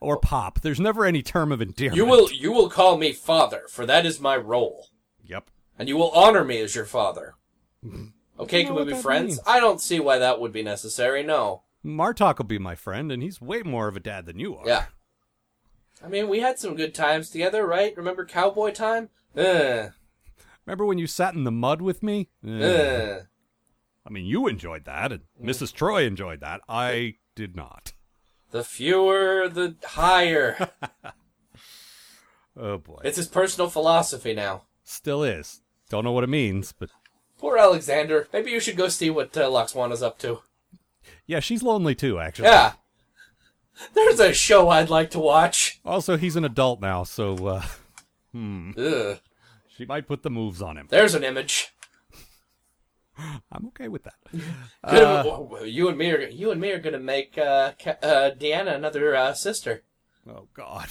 or 0.00 0.18
pop. 0.18 0.60
There's 0.60 0.80
never 0.80 1.04
any 1.04 1.22
term 1.22 1.52
of 1.52 1.60
endearment. 1.60 1.96
You 1.96 2.06
will. 2.06 2.30
You 2.32 2.52
will 2.52 2.70
call 2.70 2.96
me 2.96 3.12
father, 3.12 3.64
for 3.68 3.86
that 3.86 4.06
is 4.06 4.20
my 4.20 4.36
role, 4.36 4.88
Yep. 5.24 5.50
and 5.78 5.88
you 5.88 5.96
will 5.96 6.10
honor 6.10 6.44
me 6.44 6.60
as 6.60 6.74
your 6.74 6.86
father. 6.86 7.34
Okay, 8.40 8.64
can 8.64 8.74
we 8.74 8.84
be 8.84 8.94
friends? 8.94 9.26
means. 9.36 9.40
I 9.46 9.60
don't 9.60 9.82
see 9.82 10.00
why 10.00 10.16
that 10.16 10.40
would 10.40 10.50
be 10.50 10.62
necessary. 10.62 11.22
No. 11.22 11.64
Martok 11.84 12.38
will 12.38 12.46
be 12.46 12.58
my 12.58 12.74
friend, 12.74 13.12
and 13.12 13.22
he's 13.22 13.38
way 13.38 13.62
more 13.62 13.86
of 13.86 13.96
a 13.96 14.00
dad 14.00 14.24
than 14.24 14.38
you 14.38 14.56
are. 14.56 14.66
Yeah. 14.66 14.86
I 16.02 16.08
mean, 16.08 16.26
we 16.26 16.40
had 16.40 16.58
some 16.58 16.74
good 16.74 16.94
times 16.94 17.28
together, 17.28 17.66
right? 17.66 17.94
Remember 17.98 18.24
cowboy 18.24 18.70
time? 18.72 19.10
Ugh. 19.36 19.92
Remember 20.64 20.86
when 20.86 20.96
you 20.96 21.06
sat 21.06 21.34
in 21.34 21.44
the 21.44 21.50
mud 21.50 21.82
with 21.82 22.02
me? 22.02 22.30
Eh. 22.46 22.64
Ugh. 22.64 23.26
I 24.06 24.10
mean, 24.10 24.24
you 24.24 24.46
enjoyed 24.46 24.86
that, 24.86 25.12
and 25.12 25.22
mm. 25.38 25.46
Mrs. 25.50 25.74
Troi 25.74 26.06
enjoyed 26.06 26.40
that. 26.40 26.62
I 26.66 27.16
did 27.34 27.54
not. 27.54 27.92
The 28.50 28.64
fewer, 28.64 29.48
the 29.48 29.76
higher. 29.84 30.70
Oh 32.56 32.78
boy. 32.78 33.00
It's 33.04 33.16
his 33.16 33.28
personal 33.28 33.70
philosophy 33.70 34.34
now. 34.34 34.64
Still 34.84 35.22
is. 35.22 35.62
Don't 35.88 36.04
know 36.04 36.12
what 36.12 36.24
it 36.24 36.28
means, 36.28 36.72
but 36.72 36.90
Poor 37.38 37.56
Alexander. 37.56 38.28
Maybe 38.32 38.50
you 38.50 38.60
should 38.60 38.76
go 38.76 38.88
see 38.88 39.08
what 39.08 39.34
uh, 39.36 39.48
Lwaxana's 39.48 40.02
up 40.02 40.18
to. 40.18 40.40
yeah, 41.26 41.40
she's 41.40 41.62
lonely 41.62 41.94
too, 41.94 42.18
actually. 42.18 42.48
Yeah. 42.48 42.72
There's 43.94 44.20
a 44.20 44.34
show 44.34 44.68
I'd 44.68 44.90
like 44.90 45.10
to 45.12 45.18
watch. 45.20 45.80
Also, 45.86 46.18
he's 46.18 46.36
an 46.36 46.44
adult 46.44 46.80
now, 46.82 47.02
so 47.04 47.34
uh, 47.46 47.62
Ugh. 48.36 49.20
she 49.74 49.86
might 49.86 50.06
put 50.06 50.22
the 50.22 50.28
moves 50.28 50.60
on 50.60 50.76
him. 50.76 50.86
There's 50.90 51.14
an 51.14 51.24
image. 51.24 51.72
I'm 53.52 53.66
okay 53.68 53.88
with 53.88 54.04
that. 54.04 54.14
Good- 54.90 55.68
you 55.68 55.88
and 55.88 55.98
me 55.98 56.10
are 56.10 56.20
you 56.28 56.50
and 56.50 56.60
me 56.60 56.70
are 56.70 56.78
gonna 56.78 56.98
make 56.98 57.36
uh, 57.38 57.72
uh, 58.02 58.30
Deanna 58.38 58.74
another 58.74 59.14
uh, 59.14 59.34
sister. 59.34 59.82
Oh 60.28 60.48
God. 60.54 60.88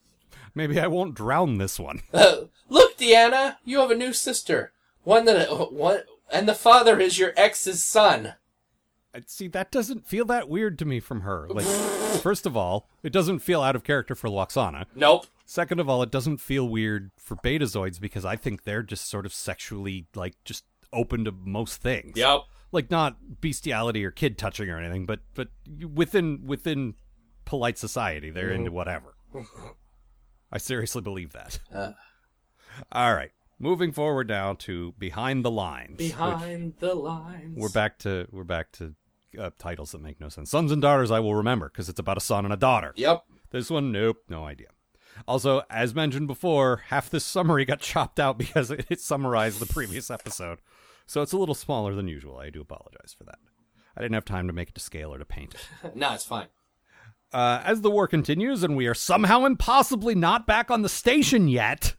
Maybe 0.54 0.78
I 0.78 0.86
won't 0.86 1.14
drown 1.14 1.56
this 1.56 1.78
one. 1.80 2.02
Uh, 2.12 2.42
look, 2.68 2.98
Deanna, 2.98 3.56
you 3.64 3.80
have 3.80 3.90
a 3.90 3.96
new 3.96 4.12
sister. 4.12 4.72
One 5.02 5.24
that 5.24 5.50
uh, 5.50 5.66
one, 5.66 6.00
and 6.30 6.48
the 6.48 6.54
father 6.54 7.00
is 7.00 7.18
your 7.18 7.32
ex's 7.36 7.82
son. 7.82 8.34
See, 9.26 9.48
that 9.48 9.70
doesn't 9.70 10.06
feel 10.06 10.24
that 10.26 10.48
weird 10.48 10.78
to 10.78 10.86
me 10.86 10.98
from 10.98 11.20
her. 11.20 11.46
Like, 11.50 11.66
first 12.22 12.46
of 12.46 12.56
all, 12.56 12.88
it 13.02 13.12
doesn't 13.12 13.40
feel 13.40 13.60
out 13.60 13.76
of 13.76 13.84
character 13.84 14.14
for 14.14 14.28
Lwaxana. 14.28 14.86
Nope. 14.94 15.26
Second 15.44 15.80
of 15.80 15.88
all, 15.88 16.02
it 16.02 16.10
doesn't 16.10 16.38
feel 16.38 16.66
weird 16.66 17.10
for 17.18 17.36
Betazoids 17.36 18.00
because 18.00 18.24
I 18.24 18.36
think 18.36 18.64
they're 18.64 18.82
just 18.82 19.10
sort 19.10 19.26
of 19.26 19.34
sexually, 19.34 20.06
like, 20.14 20.34
just 20.44 20.64
open 20.92 21.24
to 21.24 21.32
most 21.32 21.80
things. 21.80 22.16
Yep. 22.16 22.42
Like, 22.70 22.90
not 22.90 23.40
bestiality 23.40 24.04
or 24.04 24.10
kid 24.10 24.38
touching 24.38 24.70
or 24.70 24.78
anything, 24.78 25.04
but 25.04 25.20
but 25.34 25.48
within 25.94 26.46
within 26.46 26.94
polite 27.44 27.76
society, 27.78 28.30
they're 28.30 28.50
into 28.50 28.72
whatever. 28.72 29.14
I 30.50 30.58
seriously 30.58 31.02
believe 31.02 31.32
that. 31.32 31.58
Uh. 31.72 31.92
All 32.90 33.14
right, 33.14 33.30
moving 33.58 33.92
forward 33.92 34.28
now 34.28 34.54
to 34.60 34.92
behind 34.98 35.44
the 35.44 35.50
lines. 35.50 35.98
Behind 35.98 36.74
the 36.78 36.94
lines. 36.94 37.58
we're 37.58 37.68
back 37.68 37.98
to 38.00 38.26
we're 38.30 38.44
back 38.44 38.72
to 38.72 38.94
uh, 39.38 39.50
titles 39.58 39.92
that 39.92 40.02
make 40.02 40.20
no 40.20 40.28
sense. 40.28 40.50
Sons 40.50 40.72
and 40.72 40.80
daughters, 40.82 41.10
I 41.10 41.20
will 41.20 41.34
remember 41.34 41.68
because 41.68 41.88
it's 41.88 42.00
about 42.00 42.16
a 42.16 42.20
son 42.20 42.44
and 42.44 42.52
a 42.52 42.56
daughter. 42.56 42.92
Yep. 42.96 43.24
This 43.50 43.70
one, 43.70 43.92
nope, 43.92 44.18
no 44.28 44.44
idea. 44.44 44.68
Also, 45.28 45.62
as 45.68 45.94
mentioned 45.94 46.26
before, 46.26 46.82
half 46.88 47.10
this 47.10 47.24
summary 47.24 47.64
got 47.64 47.80
chopped 47.82 48.18
out 48.18 48.38
because 48.38 48.70
it, 48.70 48.86
it 48.88 49.00
summarized 49.00 49.58
the 49.60 49.66
previous 49.66 50.10
episode, 50.10 50.58
so 51.06 51.22
it's 51.22 51.32
a 51.32 51.38
little 51.38 51.54
smaller 51.54 51.94
than 51.94 52.08
usual. 52.08 52.38
I 52.38 52.50
do 52.50 52.60
apologize 52.60 53.14
for 53.16 53.24
that. 53.24 53.38
I 53.96 54.00
didn't 54.00 54.14
have 54.14 54.24
time 54.24 54.46
to 54.46 54.52
make 54.52 54.70
it 54.70 54.74
to 54.76 54.80
scale 54.80 55.12
or 55.12 55.18
to 55.18 55.24
paint 55.24 55.54
it. 55.54 55.96
no, 55.96 56.14
it's 56.14 56.24
fine. 56.24 56.48
Uh, 57.32 57.62
as 57.64 57.80
the 57.80 57.90
war 57.90 58.06
continues 58.06 58.62
and 58.62 58.76
we 58.76 58.86
are 58.86 58.94
somehow 58.94 59.44
impossibly 59.44 60.14
not 60.14 60.46
back 60.46 60.70
on 60.70 60.82
the 60.82 60.88
station 60.88 61.48
yet, 61.48 61.94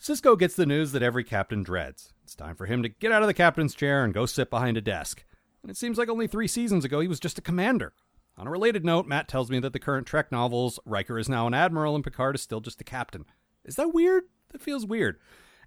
Sisko 0.00 0.38
gets 0.38 0.54
the 0.54 0.66
news 0.66 0.92
that 0.92 1.02
every 1.02 1.24
captain 1.24 1.62
dreads. 1.62 2.12
It's 2.24 2.34
time 2.34 2.56
for 2.56 2.66
him 2.66 2.82
to 2.82 2.88
get 2.88 3.12
out 3.12 3.22
of 3.22 3.28
the 3.28 3.34
captain's 3.34 3.74
chair 3.74 4.04
and 4.04 4.12
go 4.12 4.26
sit 4.26 4.50
behind 4.50 4.76
a 4.76 4.82
desk. 4.82 5.24
And 5.62 5.70
it 5.70 5.76
seems 5.76 5.98
like 5.98 6.08
only 6.08 6.26
three 6.26 6.48
seasons 6.48 6.84
ago 6.84 7.00
he 7.00 7.08
was 7.08 7.20
just 7.20 7.38
a 7.38 7.42
commander. 7.42 7.92
On 8.38 8.46
a 8.46 8.50
related 8.50 8.84
note, 8.84 9.06
Matt 9.06 9.28
tells 9.28 9.50
me 9.50 9.58
that 9.60 9.72
the 9.72 9.78
current 9.78 10.06
Trek 10.06 10.30
novels, 10.30 10.78
Riker 10.84 11.18
is 11.18 11.28
now 11.28 11.46
an 11.46 11.54
admiral 11.54 11.94
and 11.94 12.04
Picard 12.04 12.34
is 12.34 12.42
still 12.42 12.60
just 12.60 12.80
a 12.80 12.84
captain. 12.84 13.24
Is 13.64 13.76
that 13.76 13.94
weird? 13.94 14.24
That 14.52 14.60
feels 14.60 14.84
weird. 14.84 15.18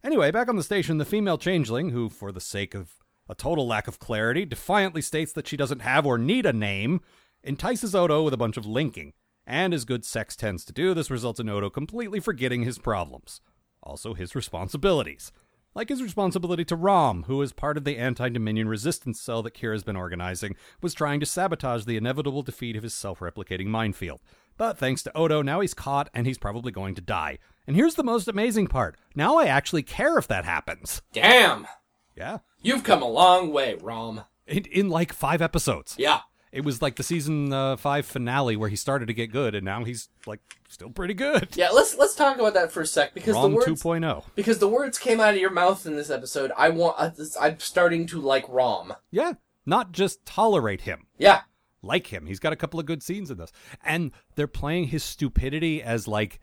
Anyway, 0.03 0.31
back 0.31 0.47
on 0.47 0.55
the 0.55 0.63
station, 0.63 0.97
the 0.97 1.05
female 1.05 1.37
changeling, 1.37 1.89
who, 1.89 2.09
for 2.09 2.31
the 2.31 2.39
sake 2.39 2.73
of 2.73 2.95
a 3.27 3.35
total 3.35 3.67
lack 3.67 3.87
of 3.87 3.99
clarity, 3.99 4.45
defiantly 4.45 5.01
states 5.01 5.33
that 5.33 5.47
she 5.47 5.57
doesn't 5.57 5.81
have 5.81 6.05
or 6.05 6.17
need 6.17 6.45
a 6.45 6.53
name, 6.53 7.01
entices 7.43 7.93
Odo 7.93 8.23
with 8.23 8.33
a 8.33 8.37
bunch 8.37 8.57
of 8.57 8.65
linking. 8.65 9.13
And 9.45 9.73
as 9.73 9.85
good 9.85 10.05
sex 10.05 10.35
tends 10.35 10.63
to 10.65 10.73
do, 10.73 10.93
this 10.93 11.11
results 11.11 11.39
in 11.39 11.49
Odo 11.49 11.69
completely 11.69 12.19
forgetting 12.19 12.63
his 12.63 12.77
problems. 12.77 13.41
Also, 13.83 14.13
his 14.13 14.35
responsibilities. 14.35 15.31
Like 15.75 15.89
his 15.89 16.01
responsibility 16.01 16.65
to 16.65 16.75
Rom, 16.75 17.23
who, 17.23 17.43
as 17.43 17.53
part 17.53 17.77
of 17.77 17.83
the 17.83 17.97
anti 17.97 18.29
Dominion 18.29 18.67
resistance 18.67 19.21
cell 19.21 19.43
that 19.43 19.53
Kira's 19.53 19.83
been 19.83 19.95
organizing, 19.95 20.55
was 20.81 20.93
trying 20.93 21.19
to 21.19 21.25
sabotage 21.25 21.85
the 21.85 21.97
inevitable 21.97 22.41
defeat 22.41 22.75
of 22.75 22.83
his 22.83 22.93
self 22.93 23.19
replicating 23.19 23.67
minefield. 23.67 24.21
But 24.59 24.77
thanks 24.77 25.01
to 25.03 25.17
Odo, 25.17 25.41
now 25.41 25.61
he's 25.61 25.73
caught 25.73 26.09
and 26.13 26.27
he's 26.27 26.37
probably 26.37 26.73
going 26.73 26.93
to 26.95 27.01
die. 27.01 27.37
And 27.65 27.77
here's 27.77 27.95
the 27.95 28.03
most 28.03 28.27
amazing 28.27 28.67
part 28.67 28.97
now 29.15 29.37
I 29.37 29.45
actually 29.45 29.83
care 29.83 30.17
if 30.17 30.27
that 30.27 30.43
happens. 30.43 31.01
Damn. 31.13 31.65
Yeah. 32.13 32.39
You've 32.61 32.83
come 32.83 33.01
a 33.01 33.07
long 33.07 33.53
way, 33.53 33.75
Rom. 33.81 34.25
In, 34.45 34.65
in 34.65 34.89
like 34.89 35.13
five 35.13 35.41
episodes. 35.41 35.95
Yeah. 35.97 36.19
It 36.51 36.65
was 36.65 36.81
like 36.81 36.97
the 36.97 37.03
season 37.03 37.53
uh, 37.53 37.77
five 37.77 38.05
finale 38.05 38.57
where 38.57 38.67
he 38.67 38.75
started 38.75 39.05
to 39.05 39.13
get 39.13 39.31
good, 39.31 39.55
and 39.55 39.63
now 39.63 39.85
he's 39.85 40.09
like 40.25 40.41
still 40.67 40.89
pretty 40.89 41.13
good. 41.13 41.55
Yeah, 41.55 41.69
let's 41.69 41.95
let's 41.95 42.15
talk 42.15 42.37
about 42.37 42.55
that 42.55 42.71
for 42.71 42.81
a 42.81 42.87
sec 42.87 43.13
because 43.13 43.35
Rom 43.35 43.51
the 43.51 43.57
words 43.57 43.81
2.0. 43.83 44.23
because 44.35 44.57
the 44.57 44.67
words 44.67 44.97
came 44.97 45.21
out 45.21 45.35
of 45.35 45.39
your 45.39 45.51
mouth 45.51 45.85
in 45.85 45.95
this 45.95 46.09
episode. 46.09 46.51
I 46.57 46.69
want 46.69 46.95
uh, 46.97 47.09
this- 47.09 47.37
I'm 47.39 47.59
starting 47.59 48.07
to 48.07 48.19
like 48.19 48.43
Rom. 48.49 48.93
Yeah. 49.09 49.33
Not 49.65 49.93
just 49.93 50.25
tolerate 50.25 50.81
him. 50.81 51.05
Yeah. 51.17 51.41
Like 51.81 52.07
him. 52.07 52.25
He's 52.25 52.39
got 52.39 52.53
a 52.53 52.55
couple 52.55 52.79
of 52.79 52.85
good 52.85 53.01
scenes 53.03 53.31
in 53.31 53.37
this. 53.37 53.51
And 53.83 54.11
they're 54.35 54.47
playing 54.47 54.85
his 54.87 55.03
stupidity 55.03 55.81
as 55.81 56.07
like 56.07 56.39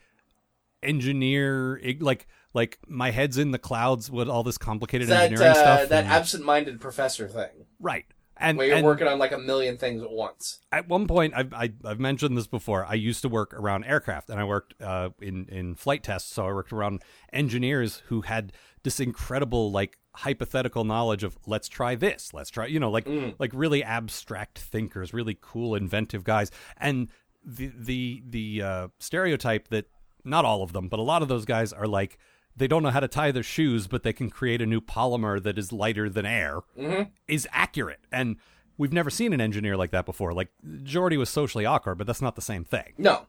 engineer 0.83 1.81
like 2.01 2.27
like 2.55 2.79
my 2.87 3.11
head's 3.11 3.39
in 3.39 3.51
the 3.51 3.59
clouds 3.59 4.11
with 4.11 4.29
all 4.29 4.43
this 4.43 4.59
complicated 4.59 5.09
That 5.09 5.25
engineering 5.25 5.51
uh, 5.51 5.55
stuff. 5.55 5.89
that 5.89 6.05
and- 6.05 6.13
absent-minded 6.13 6.81
professor 6.81 7.29
thing 7.29 7.67
right. 7.81 8.05
And, 8.39 8.59
where 8.59 8.67
you're 8.67 8.77
and 8.77 8.85
working 8.85 9.07
on 9.09 9.19
like 9.19 9.33
a 9.33 9.39
million 9.39 9.79
things 9.79 10.03
at 10.03 10.11
once. 10.11 10.59
at 10.71 10.87
one 10.89 11.07
point 11.07 11.33
I've, 11.35 11.55
I, 11.55 11.73
I've 11.83 11.99
mentioned 11.99 12.37
this 12.37 12.47
before 12.47 12.85
i 12.85 12.93
used 12.93 13.23
to 13.23 13.31
work 13.31 13.55
around 13.55 13.85
aircraft 13.85 14.29
and 14.29 14.39
i 14.39 14.45
worked 14.45 14.75
uh, 14.81 15.09
in, 15.23 15.47
in 15.49 15.75
flight 15.75 16.03
tests 16.05 16.33
so 16.35 16.47
i 16.47 16.53
worked 16.53 16.73
around 16.73 17.03
engineers 17.33 18.03
who 18.09 18.21
had 18.21 18.53
this 18.83 19.01
incredible 19.01 19.73
like 19.73 19.97
hypothetical 20.17 20.85
knowledge 20.85 21.23
of 21.23 21.37
let's 21.47 21.69
try 21.69 21.95
this 21.95 22.33
let's 22.33 22.49
try 22.49 22.65
you 22.67 22.81
know 22.81 22.91
like 22.91 23.05
mm. 23.05 23.35
like 23.39 23.51
really 23.53 23.85
abstract 23.85 24.59
thinkers 24.59 25.13
really 25.13 25.37
cool 25.41 25.75
inventive 25.75 26.25
guys. 26.25 26.51
And 26.79 27.09
the 27.45 27.71
the 27.77 28.23
the 28.27 28.63
uh, 28.63 28.89
stereotype 28.99 29.69
that 29.69 29.87
not 30.25 30.45
all 30.45 30.63
of 30.63 30.73
them 30.73 30.89
but 30.89 30.99
a 30.99 31.03
lot 31.03 31.23
of 31.23 31.29
those 31.29 31.45
guys 31.45 31.73
are 31.73 31.87
like 31.87 32.19
they 32.57 32.67
don't 32.67 32.83
know 32.83 32.91
how 32.91 33.01
to 33.01 33.09
tie 33.09 33.31
their 33.31 33.43
shoes 33.43 33.87
but 33.87 34.03
they 34.03 34.13
can 34.13 34.31
create 34.31 34.63
a 34.63 34.67
new 34.67 34.81
polymer 34.81 35.43
that 35.43 35.59
is 35.59 35.71
lighter 35.71 36.09
than 36.09 36.25
air 36.25 36.61
mm-hmm. 36.79 37.03
is 37.29 37.47
accurate. 37.53 38.01
And 38.11 38.37
we've 38.79 38.95
never 38.95 39.11
seen 39.11 39.35
an 39.35 39.41
engineer 39.41 39.77
like 39.77 39.91
that 39.91 40.07
before. 40.07 40.33
Like 40.33 40.49
geordi 40.65 41.19
was 41.19 41.29
socially 41.29 41.67
awkward 41.67 41.99
but 41.99 42.07
that's 42.07 42.23
not 42.23 42.37
the 42.37 42.43
same 42.43 42.65
thing. 42.65 42.95
No. 42.97 43.27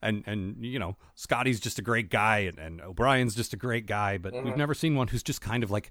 and 0.00 0.22
and 0.24 0.64
you 0.64 0.78
know 0.78 0.96
scotty's 1.16 1.58
just 1.58 1.80
a 1.80 1.82
great 1.82 2.10
guy 2.10 2.38
and, 2.38 2.58
and 2.58 2.80
o'brien's 2.80 3.34
just 3.34 3.52
a 3.52 3.56
great 3.56 3.86
guy 3.86 4.16
but 4.16 4.32
we've 4.32 4.44
mm-hmm. 4.44 4.56
never 4.56 4.72
seen 4.72 4.94
one 4.94 5.08
who's 5.08 5.24
just 5.24 5.40
kind 5.40 5.64
of 5.64 5.72
like 5.72 5.90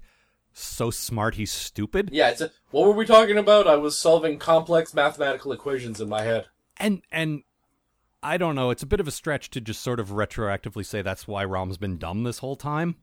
so 0.60 0.90
smart 0.90 1.34
he's 1.36 1.50
stupid 1.52 2.10
Yeah, 2.12 2.30
it's 2.30 2.40
a, 2.40 2.50
what 2.70 2.86
were 2.86 2.92
we 2.92 3.06
talking 3.06 3.38
about? 3.38 3.66
I 3.66 3.76
was 3.76 3.98
solving 3.98 4.38
complex 4.38 4.92
mathematical 4.94 5.52
equations 5.52 6.00
in 6.00 6.08
my 6.08 6.22
head. 6.22 6.46
and 6.78 7.02
and 7.10 7.42
i 8.22 8.36
don't 8.36 8.54
know 8.56 8.70
it's 8.70 8.82
a 8.82 8.86
bit 8.86 8.98
of 9.00 9.06
a 9.06 9.12
stretch 9.12 9.48
to 9.50 9.60
just 9.60 9.80
sort 9.80 10.00
of 10.00 10.08
retroactively 10.08 10.84
say 10.84 11.02
that's 11.02 11.28
why 11.28 11.44
rom's 11.44 11.76
been 11.78 11.98
dumb 11.98 12.24
this 12.24 12.38
whole 12.38 12.56
time 12.56 12.96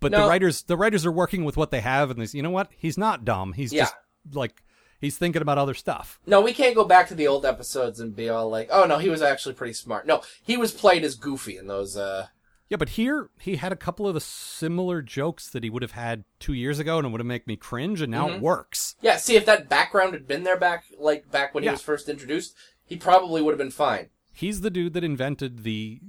but 0.00 0.12
the 0.12 0.18
writers 0.18 0.62
the 0.64 0.76
writers 0.76 1.06
are 1.06 1.12
working 1.12 1.44
with 1.44 1.56
what 1.56 1.70
they 1.70 1.80
have 1.80 2.10
and 2.10 2.20
they 2.20 2.26
say, 2.26 2.36
you 2.36 2.42
know 2.42 2.50
what 2.50 2.68
he's 2.76 2.98
not 2.98 3.24
dumb 3.24 3.52
he's 3.54 3.72
Yeah. 3.72 3.84
just 3.84 3.94
like 4.32 4.62
he's 5.00 5.16
thinking 5.16 5.40
about 5.42 5.56
other 5.58 5.72
stuff 5.74 6.20
No, 6.26 6.40
we 6.42 6.52
can't 6.52 6.74
go 6.74 6.84
back 6.84 7.08
to 7.08 7.14
the 7.14 7.26
old 7.26 7.46
episodes 7.46 7.98
and 8.00 8.14
be 8.14 8.28
all 8.28 8.50
like, 8.50 8.68
"Oh 8.70 8.84
no, 8.84 8.98
he 8.98 9.08
was 9.08 9.22
actually 9.22 9.54
pretty 9.54 9.72
smart." 9.72 10.06
No, 10.06 10.20
he 10.42 10.56
was 10.58 10.72
played 10.72 11.02
as 11.04 11.14
goofy 11.14 11.56
in 11.56 11.66
those. 11.66 11.96
uh 11.96 12.26
Yeah, 12.70 12.76
but 12.76 12.90
here 12.90 13.28
he 13.40 13.56
had 13.56 13.72
a 13.72 13.76
couple 13.76 14.06
of 14.06 14.14
the 14.14 14.20
similar 14.20 15.02
jokes 15.02 15.50
that 15.50 15.64
he 15.64 15.70
would 15.70 15.82
have 15.82 15.90
had 15.90 16.24
two 16.38 16.52
years 16.54 16.78
ago, 16.78 16.98
and 16.98 17.06
it 17.06 17.10
would 17.10 17.20
have 17.20 17.26
made 17.26 17.46
me 17.46 17.56
cringe, 17.56 18.00
and 18.00 18.10
now 18.12 18.26
Mm-hmm. 18.28 18.36
it 18.36 18.42
works. 18.42 18.94
Yeah, 19.02 19.16
see 19.16 19.34
if 19.36 19.44
that 19.46 19.68
background 19.68 20.12
had 20.14 20.28
been 20.28 20.44
there 20.44 20.56
back 20.56 20.84
like 20.98 21.30
back 21.30 21.52
when 21.52 21.64
Yeah. 21.64 21.70
he 21.70 21.74
was 21.74 21.82
first 21.82 22.08
introduced, 22.08 22.54
he 22.84 22.96
probably 22.96 23.42
would 23.42 23.50
have 23.50 23.58
been 23.58 23.70
fine. 23.72 24.08
He's 24.32 24.60
the 24.60 24.70
dude 24.70 24.92
that 24.94 25.02
invented 25.02 25.64
the 25.64 26.00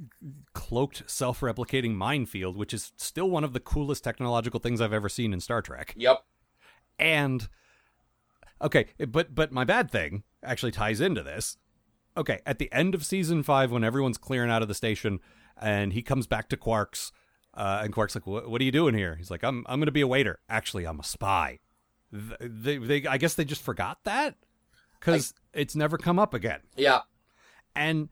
cloaked, 0.53 1.03
self-replicating 1.09 1.95
minefield, 1.95 2.55
which 2.55 2.73
is 2.75 2.93
still 2.95 3.29
one 3.29 3.43
of 3.43 3.53
the 3.53 3.59
coolest 3.59 4.03
technological 4.03 4.59
things 4.59 4.79
I've 4.79 4.93
ever 4.93 5.09
seen 5.09 5.33
in 5.33 5.39
Star 5.39 5.63
Trek. 5.63 5.95
Yep. 5.97 6.23
And 6.99 7.49
okay, 8.61 8.85
but 9.09 9.33
but 9.33 9.51
my 9.51 9.63
bad 9.63 9.89
thing 9.89 10.23
actually 10.43 10.71
ties 10.71 11.01
into 11.01 11.23
this. 11.23 11.57
Okay, 12.15 12.39
at 12.45 12.59
the 12.59 12.71
end 12.71 12.93
of 12.93 13.03
season 13.03 13.41
five, 13.41 13.71
when 13.71 13.83
everyone's 13.83 14.19
clearing 14.19 14.51
out 14.51 14.61
of 14.61 14.67
the 14.67 14.75
station, 14.75 15.19
and 15.59 15.93
he 15.93 16.01
comes 16.01 16.27
back 16.27 16.49
to 16.49 16.57
Quark's, 16.57 17.11
uh, 17.53 17.81
and 17.83 17.93
Quark's 17.93 18.15
like, 18.15 18.27
"What 18.27 18.61
are 18.61 18.63
you 18.63 18.71
doing 18.71 18.93
here?" 18.95 19.15
He's 19.15 19.31
like, 19.31 19.43
"I'm 19.43 19.65
I'm 19.67 19.79
going 19.79 19.87
to 19.87 19.91
be 19.91 20.01
a 20.01 20.07
waiter. 20.07 20.39
Actually, 20.49 20.85
I'm 20.85 20.99
a 20.99 21.03
spy." 21.03 21.59
Th- 22.13 22.37
They, 22.39 22.77
they 22.77 23.07
I 23.07 23.17
guess 23.17 23.35
they 23.35 23.45
just 23.45 23.61
forgot 23.61 23.99
that 24.03 24.35
because 24.99 25.33
it's 25.53 25.75
never 25.75 25.97
come 25.97 26.19
up 26.19 26.33
again. 26.33 26.59
Yeah. 26.75 27.01
And 27.75 28.09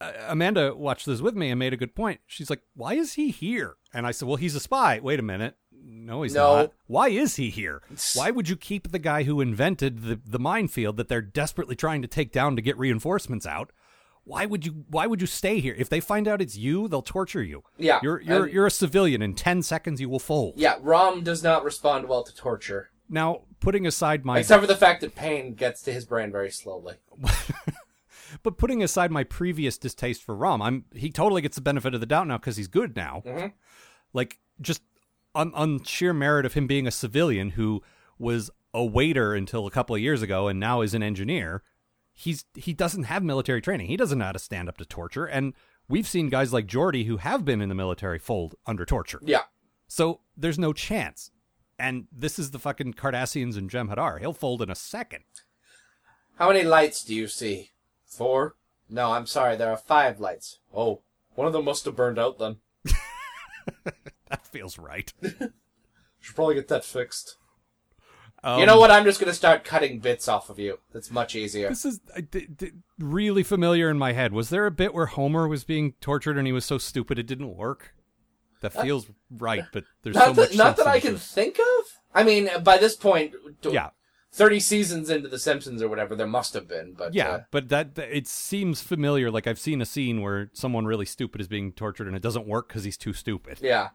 uh, 0.00 0.12
Amanda 0.28 0.74
watched 0.76 1.06
this 1.06 1.20
with 1.20 1.34
me 1.34 1.50
and 1.50 1.58
made 1.58 1.72
a 1.72 1.76
good 1.76 1.94
point. 1.94 2.20
She's 2.26 2.50
like, 2.50 2.62
"Why 2.74 2.94
is 2.94 3.14
he 3.14 3.30
here?" 3.30 3.76
And 3.92 4.06
I 4.06 4.10
said, 4.12 4.28
"Well, 4.28 4.36
he's 4.36 4.54
a 4.54 4.60
spy." 4.60 5.00
Wait 5.00 5.18
a 5.18 5.22
minute. 5.22 5.56
No, 5.72 6.22
he's 6.22 6.34
No. 6.34 6.56
not. 6.56 6.72
Why 6.86 7.08
is 7.08 7.36
he 7.36 7.50
here? 7.50 7.82
Why 8.14 8.30
would 8.30 8.48
you 8.48 8.56
keep 8.56 8.90
the 8.90 8.98
guy 8.98 9.22
who 9.22 9.40
invented 9.40 10.02
the 10.02 10.20
the 10.24 10.38
minefield 10.38 10.96
that 10.98 11.08
they're 11.08 11.22
desperately 11.22 11.74
trying 11.76 12.02
to 12.02 12.08
take 12.08 12.32
down 12.32 12.56
to 12.56 12.62
get 12.62 12.76
reinforcements 12.78 13.46
out? 13.46 13.72
Why 14.28 14.44
would 14.46 14.64
you 14.66 14.84
why 14.88 15.06
would 15.06 15.20
you 15.20 15.26
stay 15.26 15.58
here? 15.60 15.74
If 15.78 15.88
they 15.88 16.00
find 16.00 16.28
out 16.28 16.42
it's 16.42 16.56
you, 16.56 16.86
they'll 16.88 17.02
torture 17.02 17.42
you. 17.42 17.64
Yeah, 17.78 17.98
You're 18.02 18.20
you're 18.20 18.44
and- 18.44 18.52
you're 18.52 18.66
a 18.66 18.70
civilian. 18.70 19.22
In 19.22 19.34
ten 19.34 19.62
seconds 19.62 20.00
you 20.00 20.08
will 20.08 20.18
fold. 20.18 20.54
Yeah, 20.56 20.76
Rom 20.80 21.22
does 21.24 21.42
not 21.42 21.64
respond 21.64 22.08
well 22.08 22.22
to 22.22 22.34
torture, 22.34 22.90
Now, 23.08 23.42
putting 23.60 23.86
aside 23.86 24.24
my 24.24 24.38
except 24.40 24.60
for 24.60 24.66
the 24.66 24.76
fact 24.76 25.00
that 25.00 25.14
pain 25.14 25.54
gets 25.54 25.82
to 25.82 25.92
his 25.92 26.04
brain 26.04 26.30
very 26.30 26.50
slowly. 26.50 26.96
but 28.42 28.58
putting 28.58 28.82
aside 28.82 29.10
my 29.10 29.24
previous 29.24 29.78
distaste 29.78 30.22
for 30.22 30.34
Rom, 30.34 30.60
I'm 30.60 30.84
he 30.94 31.10
totally 31.10 31.42
gets 31.42 31.56
the 31.56 31.62
benefit 31.62 31.94
of 31.94 32.00
the 32.00 32.06
doubt 32.06 32.26
now 32.26 32.38
because 32.38 32.56
he's 32.56 32.68
good 32.68 32.94
now. 32.96 33.22
Mhm. 33.26 33.52
Like 34.12 34.38
just 34.60 34.82
on 35.34 35.52
on 35.54 35.82
sheer 35.84 36.12
merit 36.12 36.44
of 36.44 36.54
him 36.54 36.66
being 36.66 36.86
a 36.86 36.90
civilian 36.90 37.50
who 37.50 37.82
was 38.18 38.50
a 38.74 38.84
waiter 38.84 39.34
until 39.34 39.66
a 39.66 39.70
couple 39.70 39.94
of 39.96 40.02
years 40.02 40.20
ago 40.20 40.48
and 40.48 40.60
now 40.60 40.82
is 40.82 40.92
an 40.94 41.02
engineer. 41.02 41.62
He's 42.20 42.44
he 42.56 42.72
doesn't 42.72 43.04
have 43.04 43.22
military 43.22 43.60
training. 43.60 43.86
He 43.86 43.96
doesn't 43.96 44.18
know 44.18 44.24
how 44.24 44.32
to 44.32 44.40
stand 44.40 44.68
up 44.68 44.76
to 44.78 44.84
torture, 44.84 45.24
and 45.24 45.54
we've 45.88 46.08
seen 46.08 46.28
guys 46.30 46.52
like 46.52 46.66
Geordi 46.66 47.06
who 47.06 47.18
have 47.18 47.44
been 47.44 47.60
in 47.62 47.68
the 47.68 47.76
military 47.76 48.18
fold 48.18 48.56
under 48.66 48.84
torture. 48.84 49.20
Yeah, 49.24 49.42
So 49.86 50.20
there's 50.36 50.58
no 50.58 50.72
chance. 50.72 51.30
And 51.78 52.08
this 52.10 52.40
is 52.40 52.50
the 52.50 52.58
fucking 52.58 52.94
Cardassians 52.94 53.56
and 53.56 53.70
Jem'Hadar. 53.70 54.18
He'll 54.18 54.32
fold 54.32 54.62
in 54.62 54.68
a 54.68 54.74
second. 54.74 55.22
How 56.34 56.48
many 56.48 56.64
lights 56.64 57.04
do 57.04 57.14
you 57.14 57.28
see? 57.28 57.70
Four? 58.04 58.56
No, 58.90 59.12
I'm 59.12 59.26
sorry, 59.26 59.54
there 59.54 59.70
are 59.70 59.76
five 59.76 60.18
lights. 60.18 60.58
Oh, 60.74 61.02
one 61.36 61.46
of 61.46 61.52
them 61.52 61.66
must 61.66 61.84
have 61.84 61.94
burned 61.94 62.18
out 62.18 62.40
then. 62.40 62.56
That 64.28 64.46
feels 64.46 64.76
right. 64.76 65.12
Should 65.22 66.34
probably 66.34 66.56
get 66.56 66.68
that 66.68 66.84
fixed. 66.84 67.36
Um, 68.44 68.60
you 68.60 68.66
know 68.66 68.78
what? 68.78 68.90
I'm 68.90 69.04
just 69.04 69.18
gonna 69.20 69.34
start 69.34 69.64
cutting 69.64 69.98
bits 69.98 70.28
off 70.28 70.48
of 70.48 70.58
you. 70.58 70.78
That's 70.92 71.10
much 71.10 71.34
easier. 71.34 71.68
This 71.68 71.84
is 71.84 72.00
uh, 72.16 72.20
d- 72.30 72.46
d- 72.54 72.70
really 72.98 73.42
familiar 73.42 73.90
in 73.90 73.98
my 73.98 74.12
head. 74.12 74.32
Was 74.32 74.48
there 74.50 74.64
a 74.66 74.70
bit 74.70 74.94
where 74.94 75.06
Homer 75.06 75.48
was 75.48 75.64
being 75.64 75.92
tortured 76.00 76.38
and 76.38 76.46
he 76.46 76.52
was 76.52 76.64
so 76.64 76.78
stupid 76.78 77.18
it 77.18 77.26
didn't 77.26 77.56
work? 77.56 77.94
That 78.60 78.72
feels 78.72 79.08
right, 79.30 79.64
but 79.72 79.84
there's 80.02 80.16
Not 80.16 80.26
so 80.26 80.32
that, 80.34 80.50
much. 80.50 80.56
not 80.56 80.76
that 80.78 80.86
I 80.88 80.98
can 81.00 81.14
this. 81.14 81.30
think 81.32 81.58
of. 81.58 81.84
I 82.14 82.24
mean, 82.24 82.48
by 82.64 82.76
this 82.78 82.96
point, 82.96 83.34
d- 83.62 83.70
Yeah, 83.70 83.90
30 84.32 84.58
seasons 84.60 85.10
into 85.10 85.28
The 85.28 85.38
Simpsons 85.38 85.80
or 85.80 85.88
whatever, 85.88 86.16
there 86.16 86.26
must 86.26 86.54
have 86.54 86.66
been. 86.66 86.94
But 86.94 87.14
yeah, 87.14 87.28
uh, 87.28 87.40
but 87.52 87.68
that, 87.68 87.94
that- 87.94 88.16
it 88.16 88.26
seems 88.26 88.80
familiar. 88.82 89.30
Like 89.30 89.46
I've 89.46 89.60
seen 89.60 89.80
a 89.80 89.86
scene 89.86 90.22
where 90.22 90.50
someone 90.54 90.86
really 90.86 91.06
stupid 91.06 91.40
is 91.40 91.46
being 91.48 91.70
tortured 91.72 92.08
and 92.08 92.16
it 92.16 92.22
doesn't 92.22 92.46
work 92.48 92.66
because 92.68 92.82
he's 92.84 92.96
too 92.96 93.12
stupid. 93.12 93.58
yeah, 93.62 93.90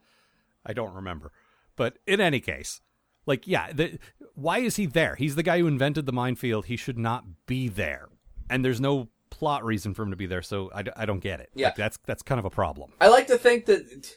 I 0.65 0.71
don't 0.73 0.93
remember. 0.93 1.31
But 1.75 1.97
in 2.07 2.21
any 2.21 2.39
case, 2.39 2.79
like, 3.25 3.47
yeah, 3.47 3.71
the, 3.71 3.99
why 4.35 4.59
is 4.59 4.75
he 4.75 4.85
there? 4.85 5.15
He's 5.15 5.35
the 5.35 5.43
guy 5.43 5.59
who 5.59 5.67
invented 5.67 6.05
the 6.05 6.13
minefield. 6.13 6.65
He 6.65 6.77
should 6.77 6.97
not 6.97 7.25
be 7.45 7.67
there. 7.69 8.09
And 8.49 8.63
there's 8.63 8.81
no 8.81 9.09
plot 9.29 9.63
reason 9.65 9.93
for 9.93 10.03
him 10.03 10.11
to 10.11 10.15
be 10.15 10.25
there, 10.25 10.41
so 10.41 10.71
I, 10.73 10.83
I 10.95 11.05
don't 11.05 11.19
get 11.19 11.39
it. 11.39 11.49
Yeah. 11.55 11.67
Like, 11.67 11.75
that's 11.75 11.97
that's 12.05 12.21
kind 12.21 12.39
of 12.39 12.45
a 12.45 12.49
problem. 12.49 12.91
I 13.01 13.07
like 13.07 13.27
to 13.27 13.37
think 13.37 13.65
that 13.65 14.15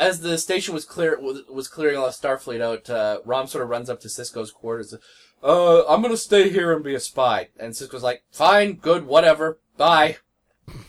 as 0.00 0.20
the 0.20 0.38
station 0.38 0.74
was 0.74 0.84
clear 0.84 1.18
was, 1.20 1.42
was 1.48 1.68
clearing 1.68 1.96
all 1.96 2.06
the 2.06 2.12
Starfleet 2.12 2.60
out, 2.60 2.90
uh, 2.90 3.20
Rom 3.24 3.46
sort 3.46 3.64
of 3.64 3.70
runs 3.70 3.88
up 3.88 4.00
to 4.00 4.08
Sisko's 4.08 4.50
quarters. 4.50 4.94
Uh, 5.42 5.86
I'm 5.86 6.02
gonna 6.02 6.16
stay 6.16 6.50
here 6.50 6.72
and 6.72 6.82
be 6.82 6.94
a 6.94 7.00
spy. 7.00 7.48
And 7.58 7.76
Cisco's 7.76 8.02
like, 8.02 8.24
"Fine, 8.30 8.74
good, 8.74 9.06
whatever, 9.06 9.60
bye." 9.76 10.16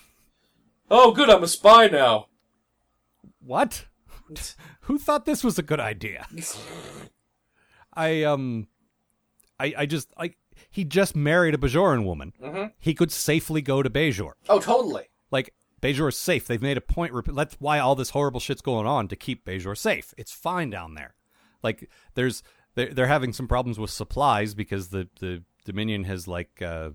oh, 0.92 1.12
good, 1.12 1.30
I'm 1.30 1.44
a 1.44 1.48
spy 1.48 1.88
now. 1.88 2.28
What? 3.40 3.86
Who 4.90 4.98
thought 4.98 5.26
this 5.26 5.44
was 5.44 5.60
a 5.60 5.62
good 5.64 5.80
idea? 5.80 6.26
I 7.94 8.24
um, 8.24 8.68
I 9.60 9.74
I 9.78 9.86
just 9.86 10.10
like 10.18 10.38
he 10.72 10.84
just 10.84 11.16
married 11.16 11.54
a 11.54 11.58
Bajoran 11.60 12.04
woman. 12.06 12.34
Mhm. 12.42 12.72
He 12.80 12.94
could 12.96 13.12
safely 13.12 13.62
go 13.62 13.84
to 13.84 13.90
Bajor. 13.90 14.32
Oh, 14.50 14.60
totally. 14.60 15.06
Like 15.32 15.54
Bajor 15.82 16.10
is 16.10 16.18
safe. 16.18 16.48
They've 16.48 16.62
made 16.62 16.78
a 16.78 16.82
point. 16.82 17.14
rep- 17.14 17.26
That's 17.36 17.56
why 17.60 17.78
all 17.80 17.96
this 17.96 18.10
horrible 18.10 18.40
shit's 18.40 18.62
going 18.62 18.88
on 18.88 19.08
to 19.10 19.16
keep 19.16 19.46
Bajor 19.46 19.78
safe. 19.78 20.14
It's 20.18 20.32
fine 20.32 20.70
down 20.72 20.96
there. 20.96 21.14
Like 21.62 21.90
there's 22.16 22.42
they're 22.76 22.94
they're 22.94 23.08
having 23.08 23.32
some 23.32 23.48
problems 23.48 23.78
with 23.80 23.92
supplies 23.92 24.54
because 24.56 24.90
the 24.90 25.08
the 25.20 25.44
Dominion 25.66 26.06
has 26.06 26.28
like 26.28 26.62
uh, 26.64 26.92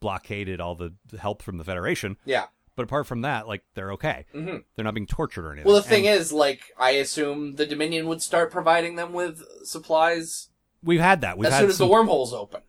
blockaded 0.00 0.60
all 0.60 0.74
the 0.74 0.92
help 1.20 1.40
from 1.42 1.56
the 1.58 1.64
Federation. 1.64 2.16
Yeah. 2.24 2.46
But 2.78 2.84
apart 2.84 3.08
from 3.08 3.22
that, 3.22 3.48
like 3.48 3.64
they're 3.74 3.90
okay. 3.94 4.24
Mhm. 4.32 4.62
They're 4.76 4.84
not 4.84 4.94
being 4.94 5.08
tortured 5.08 5.44
or 5.44 5.50
anything. 5.50 5.66
Well, 5.66 5.82
the 5.82 5.88
thing 5.88 6.06
And 6.06 6.20
is, 6.20 6.32
like, 6.32 6.60
I 6.78 6.90
assume 6.90 7.56
the 7.56 7.66
Dominion 7.66 8.06
would 8.06 8.22
start 8.22 8.52
providing 8.52 8.94
them 8.94 9.12
with 9.12 9.42
supplies 9.64 10.48
we've 10.80 11.00
had 11.00 11.22
that. 11.22 11.36
We've 11.36 11.48
as 11.48 11.54
had 11.54 11.60
soon 11.62 11.70
as 11.70 11.76
some, 11.78 11.88
the 11.88 11.92
wormholes 11.92 12.32
open. 12.32 12.60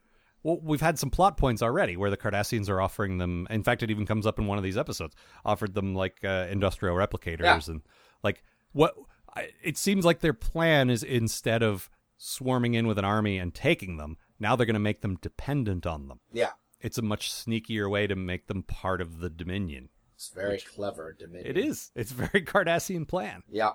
Well, 0.41 0.59
we've 0.63 0.81
had 0.81 0.97
some 0.97 1.11
plot 1.11 1.37
points 1.37 1.61
already 1.61 1.95
where 1.95 2.09
the 2.09 2.17
Cardassians 2.17 2.69
are 2.69 2.81
offering 2.81 3.19
them. 3.19 3.45
In 3.51 3.61
fact, 3.63 3.83
it 3.83 3.91
even 3.91 4.07
comes 4.07 4.25
up 4.25 4.39
in 4.39 4.47
one 4.47 4.57
of 4.57 4.63
these 4.63 4.77
episodes. 4.79 5.15
Offered 5.45 5.75
them 5.75 5.93
like 5.93 6.23
uh, 6.23 6.47
industrial 6.49 6.95
replicators 6.95 7.41
Yeah. 7.43 7.59
and 7.67 7.81
like 8.23 8.41
what. 8.71 8.95
I, 9.35 9.49
it 9.61 9.77
seems 9.77 10.05
like 10.05 10.21
their 10.21 10.33
plan 10.33 10.89
is 10.89 11.03
instead 11.03 11.61
of 11.61 11.87
swarming 12.17 12.73
in 12.73 12.87
with 12.87 12.97
an 12.97 13.05
army 13.05 13.37
and 13.37 13.53
taking 13.53 13.97
them, 13.97 14.17
now 14.39 14.55
they're 14.55 14.65
going 14.65 14.73
to 14.73 14.79
make 14.79 15.01
them 15.01 15.17
dependent 15.21 15.85
on 15.85 16.07
them. 16.07 16.19
Yeah. 16.33 16.49
It's 16.81 16.97
a 16.97 17.03
much 17.03 17.31
sneakier 17.31 17.87
way 17.91 18.07
to 18.07 18.15
make 18.15 18.47
them 18.47 18.63
part 18.63 19.01
of 19.01 19.19
the 19.19 19.29
Dominion. 19.29 19.89
It's 20.19 20.27
very 20.35 20.59
clever, 20.59 21.15
Dominion. 21.17 21.49
It 21.49 21.57
is. 21.57 21.91
It's 21.95 22.11
very 22.11 22.41
Cardassian 22.45 23.07
plan. 23.07 23.41
Yeah. 23.49 23.71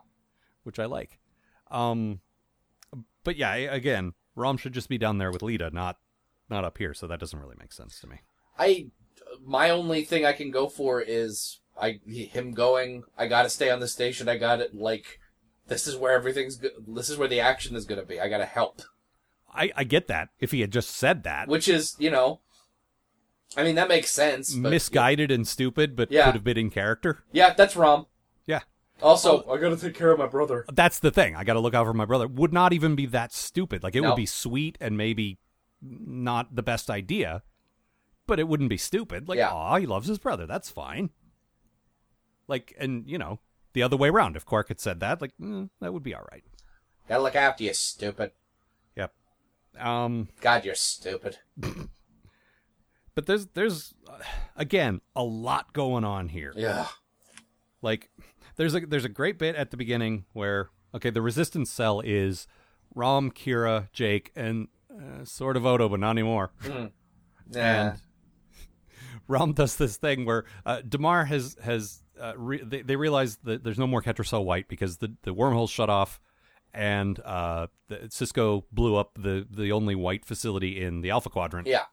which 0.64 0.78
I 0.78 0.84
like. 0.84 1.18
Um, 1.70 2.20
but 3.24 3.36
yeah, 3.36 3.54
again, 3.54 4.12
Rom 4.36 4.58
should 4.58 4.74
just 4.74 4.90
be 4.90 4.98
down 4.98 5.16
there 5.16 5.32
with 5.32 5.40
Leeta, 5.40 5.72
not 5.72 5.96
not 6.50 6.62
up 6.62 6.76
here. 6.76 6.92
So 6.92 7.06
that 7.06 7.18
doesn't 7.18 7.38
really 7.40 7.56
make 7.58 7.72
sense 7.72 7.98
to 8.00 8.06
me. 8.06 8.16
I 8.58 8.88
my 9.42 9.70
only 9.70 10.04
thing 10.04 10.26
I 10.26 10.34
can 10.34 10.50
go 10.50 10.68
for 10.68 11.00
is 11.00 11.60
I 11.80 12.00
him 12.06 12.52
going. 12.52 13.04
I 13.16 13.26
got 13.26 13.44
to 13.44 13.48
stay 13.48 13.70
on 13.70 13.80
the 13.80 13.88
station. 13.88 14.28
I 14.28 14.36
got 14.36 14.60
it. 14.60 14.74
Like 14.74 15.20
this 15.66 15.86
is 15.86 15.96
where 15.96 16.12
everything's. 16.12 16.56
Go- 16.56 16.68
this 16.86 17.08
is 17.08 17.16
where 17.16 17.26
the 17.28 17.40
action 17.40 17.74
is 17.74 17.86
going 17.86 18.02
to 18.02 18.06
be. 18.06 18.20
I 18.20 18.28
got 18.28 18.38
to 18.38 18.44
help. 18.44 18.82
I, 19.50 19.72
I 19.74 19.84
get 19.84 20.08
that. 20.08 20.28
If 20.40 20.50
he 20.50 20.60
had 20.60 20.72
just 20.72 20.90
said 20.90 21.22
that, 21.22 21.48
Which 21.48 21.68
is 21.68 21.96
you 21.98 22.10
know. 22.10 22.40
I 23.56 23.62
mean 23.62 23.74
that 23.76 23.88
makes 23.88 24.10
sense. 24.10 24.54
But, 24.54 24.70
misguided 24.70 25.30
and 25.30 25.46
stupid, 25.46 25.94
but 25.96 26.10
Yeah. 26.10 26.24
could 26.26 26.34
have 26.34 26.44
been 26.44 26.58
in 26.58 26.70
character. 26.70 27.22
Yeah, 27.32 27.52
that's 27.54 27.76
Rom. 27.76 28.06
Yeah, 28.46 28.60
Also, 29.02 29.42
I 29.50 29.58
got 29.58 29.70
to 29.70 29.76
take 29.76 29.94
care 29.94 30.10
of 30.10 30.18
my 30.18 30.26
brother. 30.26 30.64
that's 30.72 30.98
the 30.98 31.10
thing. 31.10 31.36
I 31.36 31.44
got 31.44 31.54
to 31.54 31.60
look 31.60 31.74
out 31.74 31.86
for 31.86 31.94
my 31.94 32.04
brother. 32.04 32.26
Would 32.28 32.52
not 32.52 32.72
even 32.72 32.94
be 32.96 33.06
that 33.06 33.32
stupid. 33.32 33.82
Like 33.82 33.94
it 33.96 34.02
No. 34.02 34.10
would 34.10 34.16
be 34.16 34.26
sweet 34.26 34.76
and 34.80 34.96
maybe 34.96 35.38
not 35.80 36.54
the 36.56 36.62
best 36.62 36.90
idea, 36.90 37.42
but 38.26 38.38
it 38.40 38.48
wouldn't 38.48 38.70
be 38.70 38.76
stupid. 38.76 39.28
Like, 39.28 39.38
Yeah. 39.38 39.50
aw, 39.50 39.76
he 39.76 39.86
loves 39.86 40.08
his 40.08 40.18
brother. 40.18 40.46
That's 40.46 40.70
fine. 40.70 41.10
Like, 42.48 42.74
and 42.78 43.08
you 43.08 43.18
know, 43.18 43.38
the 43.72 43.82
other 43.82 43.96
way 43.96 44.08
around. 44.08 44.36
If 44.36 44.44
Quark 44.44 44.68
had 44.68 44.80
said 44.80 45.00
that, 45.00 45.20
like, 45.20 45.32
mm, 45.40 45.70
that 45.80 45.92
would 45.92 46.02
be 46.02 46.14
all 46.14 46.26
right. 46.32 46.44
Gotta 47.08 47.22
look 47.22 47.36
after 47.36 47.64
you, 47.64 47.74
stupid. 47.74 48.32
Yep. 48.96 49.12
Um, 49.78 50.28
God, 50.40 50.64
you're 50.64 50.74
stupid. 50.74 51.38
but 53.14 53.26
there's 53.26 53.46
there's 53.54 53.94
uh, 54.08 54.18
again 54.56 55.00
a 55.14 55.22
lot 55.22 55.72
going 55.72 56.04
on 56.04 56.28
here. 56.28 56.52
Yeah. 56.56 56.86
Like 57.82 58.10
there's 58.56 58.74
a 58.74 58.80
there's 58.80 59.04
a 59.04 59.10
great 59.10 59.38
bit 59.38 59.56
at 59.56 59.70
the 59.70 59.76
beginning 59.76 60.24
where 60.32 60.70
okay, 60.94 61.10
the 61.10 61.22
resistance 61.22 61.70
cell 61.70 62.00
is 62.04 62.46
Rom, 62.94 63.30
Kira, 63.30 63.88
Jake, 63.92 64.30
and 64.36 64.68
uh, 64.90 65.24
sort 65.24 65.56
of 65.56 65.66
Odo, 65.66 65.88
but 65.88 66.00
not 66.00 66.10
anymore. 66.10 66.52
Yeah. 67.50 67.90
And 67.90 68.00
Rom 69.28 69.52
does 69.52 69.76
this 69.76 69.96
thing 69.96 70.24
where 70.24 70.44
uh, 70.64 70.82
Damar 70.88 71.24
has 71.24 71.56
has 71.62 72.02
uh, 72.20 72.32
re- 72.36 72.62
they, 72.62 72.82
they 72.82 72.96
realize 72.96 73.36
that 73.44 73.64
there's 73.64 73.78
no 73.78 73.86
more 73.86 74.02
Ketracel 74.02 74.44
White 74.44 74.68
because 74.68 74.98
the 74.98 75.14
the 75.22 75.34
wormhole 75.34 75.68
shut 75.68 75.90
off, 75.90 76.20
and 76.72 77.18
uh, 77.20 77.66
the, 77.88 77.96
Sisko 78.08 78.64
blew 78.72 78.96
up 78.96 79.18
the 79.20 79.46
the 79.50 79.72
only 79.72 79.94
white 79.94 80.24
facility 80.24 80.82
in 80.82 81.00
the 81.00 81.10
Alpha 81.10 81.28
Quadrant. 81.28 81.66
yeah. 81.66 81.84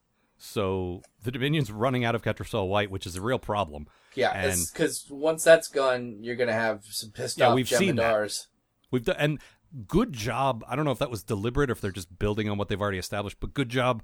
So 0.43 1.03
the 1.23 1.29
Dominion's 1.31 1.71
running 1.71 2.03
out 2.03 2.15
of 2.15 2.23
Ketracel 2.23 2.67
White, 2.67 2.89
which 2.89 3.05
is 3.05 3.15
a 3.15 3.21
real 3.21 3.37
problem. 3.37 3.85
Yeah, 4.15 4.55
because 4.73 5.05
once 5.07 5.43
that's 5.43 5.67
gone, 5.67 6.17
you're 6.23 6.35
gonna 6.35 6.51
have 6.51 6.83
some 6.85 7.11
pissed 7.11 7.37
Yeah, 7.37 7.49
off 7.49 7.55
we've 7.55 7.69
seen 7.69 7.95
that. 7.97 8.47
We've 8.89 9.05
done 9.05 9.15
and 9.19 9.39
good 9.87 10.13
job. 10.13 10.65
I 10.67 10.75
don't 10.75 10.83
know 10.83 10.91
if 10.91 10.97
that 10.97 11.11
was 11.11 11.21
deliberate 11.21 11.69
or 11.69 11.73
if 11.73 11.81
they're 11.81 11.91
just 11.91 12.17
building 12.17 12.49
on 12.49 12.57
what 12.57 12.69
they've 12.69 12.81
already 12.81 12.97
established, 12.97 13.37
but 13.39 13.53
good 13.53 13.69
job. 13.69 14.01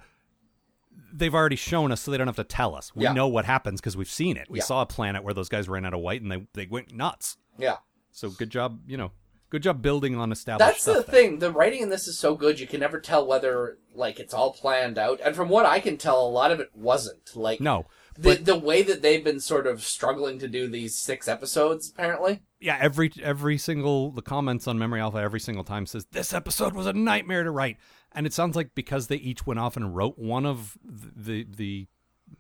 They've 1.11 1.33
already 1.33 1.55
shown 1.55 1.91
us, 1.91 2.01
so 2.01 2.11
they 2.11 2.17
don't 2.19 2.27
have 2.27 2.35
to 2.35 2.43
tell 2.43 2.75
us. 2.75 2.95
We 2.95 3.03
Yeah. 3.05 3.13
know 3.13 3.27
what 3.27 3.45
happens 3.45 3.81
because 3.81 3.97
we've 3.97 4.09
seen 4.09 4.37
it. 4.37 4.47
We 4.47 4.59
Yeah. 4.59 4.65
saw 4.65 4.81
a 4.83 4.85
planet 4.85 5.23
where 5.23 5.33
those 5.33 5.49
guys 5.49 5.67
ran 5.67 5.85
out 5.85 5.95
of 5.95 6.01
white 6.01 6.21
and 6.21 6.31
they 6.31 6.47
they 6.53 6.67
went 6.67 6.93
nuts. 6.93 7.37
Yeah, 7.57 7.77
So 8.11 8.29
good 8.29 8.51
job, 8.51 8.81
you 8.85 8.95
know, 8.97 9.11
good 9.49 9.63
job 9.63 9.81
building 9.81 10.15
on 10.15 10.31
established. 10.31 10.67
that's 10.67 10.85
the 10.85 10.93
there. 10.93 11.01
thing. 11.03 11.39
The 11.39 11.51
writing 11.51 11.81
in 11.81 11.89
this 11.89 12.07
is 12.07 12.17
so 12.17 12.35
good, 12.35 12.59
you 12.59 12.67
can 12.67 12.79
never 12.79 12.99
tell 12.99 13.25
whether 13.25 13.77
like 13.93 14.19
it's 14.19 14.33
all 14.33 14.53
planned 14.53 14.97
out. 14.97 15.19
And 15.23 15.35
from 15.35 15.49
what 15.49 15.65
I 15.65 15.79
can 15.79 15.97
tell, 15.97 16.25
a 16.25 16.29
lot 16.29 16.51
of 16.51 16.59
it 16.59 16.69
wasn't. 16.75 17.35
Like 17.35 17.59
No, 17.61 17.85
the 18.17 18.35
the 18.35 18.57
way 18.57 18.81
that 18.83 19.01
they've 19.01 19.23
been 19.23 19.39
sort 19.39 19.67
of 19.67 19.83
struggling 19.83 20.39
to 20.39 20.47
do 20.47 20.67
these 20.67 20.95
six 20.97 21.27
episodes, 21.27 21.89
apparently. 21.89 22.41
yeah, 22.59 22.77
every 22.79 23.11
every 23.21 23.57
single 23.57 24.11
the 24.11 24.21
comments 24.21 24.67
on 24.67 24.77
Memory 24.77 24.99
Alpha 25.01 25.17
every 25.19 25.39
single 25.39 25.63
time 25.63 25.85
says 25.85 26.05
this 26.11 26.33
episode 26.33 26.73
was 26.73 26.85
a 26.87 26.93
nightmare 26.93 27.43
to 27.43 27.51
write, 27.51 27.77
and 28.13 28.25
it 28.25 28.33
sounds 28.33 28.55
like 28.55 28.75
because 28.75 29.07
they 29.07 29.15
each 29.17 29.45
went 29.47 29.59
off 29.59 29.77
and 29.77 29.95
wrote 29.95 30.17
one 30.17 30.45
of 30.45 30.77
the 30.83 31.11
the, 31.15 31.47
the 31.55 31.87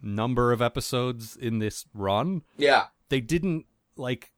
number 0.01 0.51
of 0.51 0.61
episodes 0.61 1.35
in 1.37 1.59
this 1.59 1.85
run, 1.93 2.41
Yeah. 2.57 2.85
they 3.09 3.21
didn't 3.21 3.65
like. 3.95 4.31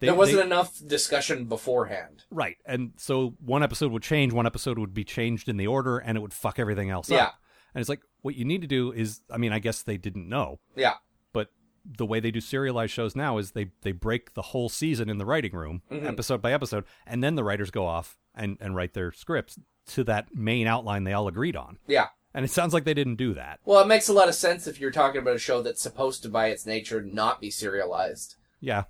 They, 0.00 0.06
there 0.08 0.14
wasn't 0.14 0.38
they- 0.38 0.44
enough 0.46 0.78
discussion 0.86 1.46
beforehand. 1.46 2.24
right, 2.30 2.56
and 2.64 2.92
so 2.96 3.34
one 3.44 3.62
episode 3.62 3.90
would 3.92 4.02
change, 4.02 4.32
one 4.32 4.46
episode 4.46 4.78
would 4.78 4.94
be 4.94 5.04
changed 5.04 5.48
in 5.48 5.56
the 5.56 5.66
order, 5.66 5.98
and 5.98 6.16
it 6.16 6.20
would 6.20 6.32
fuck 6.34 6.58
everything 6.58 6.90
else 6.90 7.10
Yeah. 7.10 7.24
up. 7.24 7.34
And 7.74 7.80
it's 7.80 7.88
like 7.88 8.00
what 8.22 8.34
you 8.36 8.44
need 8.44 8.60
to 8.62 8.66
do 8.68 8.92
is, 8.92 9.20
I 9.30 9.36
mean, 9.38 9.52
I 9.52 9.58
guess 9.58 9.82
they 9.82 9.96
didn't 9.96 10.28
know, 10.28 10.60
Yeah. 10.76 10.94
but 11.32 11.48
the 11.84 12.06
way 12.06 12.20
they 12.20 12.30
do 12.30 12.40
serialized 12.40 12.92
shows 12.92 13.14
now 13.16 13.38
is 13.38 13.52
they 13.52 13.70
they 13.82 13.92
break 13.92 14.34
the 14.34 14.42
whole 14.42 14.68
season 14.68 15.08
in 15.10 15.18
the 15.18 15.26
writing 15.26 15.52
room, 15.52 15.82
Mm-hmm. 15.90 16.06
episode 16.06 16.40
by 16.42 16.52
episode, 16.52 16.84
and 17.06 17.22
then 17.24 17.34
the 17.34 17.44
writers 17.44 17.70
go 17.70 17.86
off 17.86 18.18
and 18.34 18.56
and 18.60 18.74
write 18.76 18.94
their 18.94 19.10
scripts 19.12 19.58
to 19.88 20.04
that 20.04 20.34
main 20.34 20.66
outline 20.66 21.04
they 21.04 21.12
all 21.12 21.28
agreed 21.28 21.56
on. 21.56 21.78
Yeah. 21.86 22.08
And 22.34 22.44
it 22.44 22.50
sounds 22.50 22.74
like 22.74 22.84
they 22.84 22.92
didn't 22.94 23.16
do 23.16 23.32
that. 23.34 23.58
Well, 23.64 23.80
it 23.80 23.86
makes 23.86 24.06
a 24.08 24.12
lot 24.12 24.28
of 24.28 24.34
sense 24.34 24.66
if 24.66 24.78
you're 24.78 24.90
talking 24.90 25.20
about 25.20 25.34
a 25.36 25.38
show 25.38 25.62
that's 25.62 25.80
supposed 25.80 26.22
to, 26.22 26.28
by 26.28 26.48
its 26.48 26.66
nature, 26.66 27.00
not 27.00 27.40
be 27.40 27.50
serialized. 27.50 28.36
Yeah. 28.60 28.84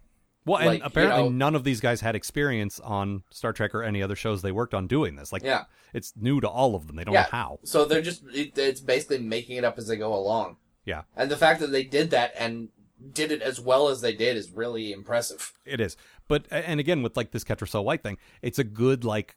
Well, 0.48 0.58
and 0.58 0.66
Like, 0.66 0.80
you 0.80 0.86
apparently 0.86 1.22
know- 1.24 1.28
none 1.28 1.54
of 1.54 1.64
these 1.64 1.80
guys 1.80 2.00
had 2.00 2.14
experience 2.16 2.80
on 2.80 3.22
Star 3.30 3.52
Trek 3.52 3.74
or 3.74 3.82
any 3.82 4.02
other 4.02 4.16
shows 4.16 4.42
they 4.42 4.52
worked 4.52 4.74
on 4.74 4.86
doing 4.86 5.16
this. 5.16 5.32
Like, 5.32 5.42
Yeah. 5.42 5.64
it's 5.92 6.12
new 6.16 6.40
to 6.40 6.48
all 6.48 6.74
of 6.74 6.86
them. 6.86 6.96
They 6.96 7.04
don't 7.04 7.14
yeah. 7.14 7.22
know 7.22 7.28
how. 7.30 7.58
So 7.64 7.84
they're 7.84 8.02
just, 8.02 8.22
it, 8.32 8.56
it's 8.58 8.80
basically 8.80 9.18
making 9.18 9.56
it 9.56 9.64
up 9.64 9.78
as 9.78 9.86
they 9.86 9.96
go 9.96 10.14
along. 10.14 10.56
Yeah, 10.84 11.02
And 11.14 11.30
the 11.30 11.36
fact 11.36 11.60
that 11.60 11.70
they 11.70 11.84
did 11.84 12.10
that 12.12 12.32
and 12.38 12.70
did 13.12 13.30
it 13.30 13.42
as 13.42 13.60
well 13.60 13.88
as 13.88 14.00
they 14.00 14.14
did 14.14 14.36
is 14.36 14.50
really 14.50 14.90
impressive. 14.92 15.52
it 15.66 15.80
is. 15.80 15.96
But 16.28 16.46
and 16.50 16.80
again, 16.80 17.02
with 17.02 17.16
like 17.16 17.30
this 17.30 17.44
Ketracel 17.44 17.84
White 17.84 18.02
thing, 18.02 18.16
it's 18.42 18.58
a 18.58 18.64
good 18.64 19.04
like. 19.04 19.36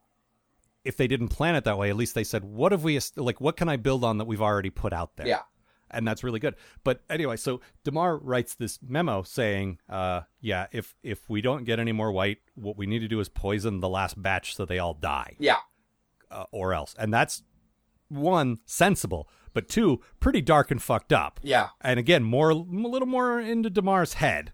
If 0.83 0.97
they 0.97 1.05
didn't 1.07 1.27
plan 1.27 1.53
it 1.55 1.63
that 1.65 1.77
way, 1.77 1.89
at 1.91 1.95
least 1.95 2.15
they 2.15 2.23
said, 2.23 2.43
"What 2.43 2.71
have 2.71 2.83
we 2.83 2.99
like? 3.15 3.39
What 3.39 3.55
can 3.55 3.69
I 3.69 3.75
build 3.77 4.03
on 4.03 4.17
that 4.17 4.25
we've 4.25 4.41
already 4.41 4.71
put 4.71 4.93
out 4.93 5.15
there?" 5.15 5.27
Yeah. 5.27 5.41
And 5.93 6.07
that's 6.07 6.23
really 6.23 6.39
good. 6.39 6.55
But 6.83 7.03
anyway, 7.09 7.35
so 7.37 7.61
Damar 7.83 8.17
writes 8.17 8.55
this 8.55 8.79
memo 8.81 9.23
saying, 9.23 9.79
uh, 9.89 10.21
"Yeah, 10.39 10.67
if 10.71 10.95
if 11.03 11.29
we 11.29 11.41
don't 11.41 11.63
get 11.65 11.79
any 11.79 11.91
more 11.91 12.11
white, 12.11 12.39
what 12.55 12.77
we 12.77 12.85
need 12.85 12.99
to 12.99 13.07
do 13.07 13.19
is 13.19 13.29
poison 13.29 13.79
the 13.79 13.89
last 13.89 14.21
batch 14.21 14.55
so 14.55 14.65
they 14.65 14.79
all 14.79 14.93
die." 14.93 15.35
Yeah. 15.39 15.57
uh, 16.29 16.45
or 16.51 16.73
else. 16.73 16.95
And 16.97 17.13
that's 17.13 17.43
one 18.07 18.59
sensible, 18.65 19.27
but 19.53 19.67
two 19.67 20.01
pretty 20.19 20.41
dark 20.41 20.71
and 20.71 20.81
fucked 20.81 21.11
up. 21.13 21.39
Yeah. 21.43 21.69
And 21.81 21.99
again, 21.99 22.23
more 22.23 22.49
a 22.51 22.55
little 22.55 23.07
more 23.07 23.39
into 23.39 23.69
Damar's 23.69 24.13
head, 24.13 24.53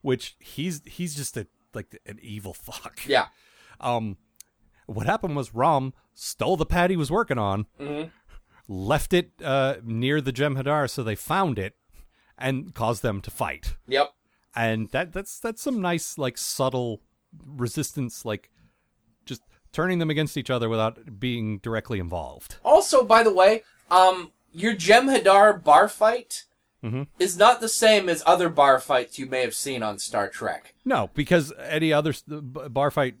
which 0.00 0.36
he's 0.38 0.82
he's 0.86 1.14
just 1.14 1.36
a 1.36 1.46
like 1.74 2.00
an 2.06 2.18
evil 2.22 2.54
fuck. 2.54 3.00
Yeah. 3.06 3.26
Um, 3.80 4.16
what 4.86 5.06
happened 5.06 5.36
was 5.36 5.54
Rom 5.54 5.94
stole 6.14 6.56
the 6.56 6.66
pad 6.66 6.90
he 6.90 6.96
was 6.96 7.10
working 7.10 7.38
on, 7.38 7.66
left 8.70 9.12
it 9.12 9.32
uh, 9.44 9.76
near 9.84 10.20
the 10.20 10.32
Jem'Hadar, 10.32 10.88
so 10.88 11.02
they 11.02 11.16
found 11.16 11.58
it 11.58 11.74
and 12.38 12.72
caused 12.72 13.02
them 13.02 13.20
to 13.20 13.30
fight. 13.30 13.74
Yep. 13.88 14.12
And 14.54 14.88
that 14.90 15.12
that's 15.12 15.38
that's 15.38 15.60
some 15.60 15.80
nice 15.80 16.16
like 16.16 16.38
subtle 16.38 17.00
resistance, 17.46 18.24
like 18.24 18.50
just 19.26 19.42
turning 19.72 19.98
them 19.98 20.10
against 20.10 20.36
each 20.36 20.50
other 20.50 20.68
without 20.68 21.20
being 21.20 21.58
directly 21.58 21.98
involved. 21.98 22.56
Also, 22.64 23.04
by 23.04 23.22
the 23.22 23.32
way, 23.32 23.62
um, 23.90 24.32
your 24.52 24.74
Jem'Hadar 24.74 25.62
bar 25.62 25.88
fight 25.88 26.44
Mm-hmm. 26.82 27.02
is 27.18 27.36
not 27.36 27.60
the 27.60 27.68
same 27.68 28.08
as 28.08 28.22
other 28.24 28.48
bar 28.48 28.80
fights 28.80 29.18
you 29.18 29.26
may 29.26 29.42
have 29.42 29.54
seen 29.54 29.82
on 29.82 29.98
Star 29.98 30.30
Trek. 30.30 30.72
No, 30.82 31.10
because 31.12 31.52
any 31.62 31.92
other 31.92 32.14
bar 32.26 32.90
fight 32.90 33.16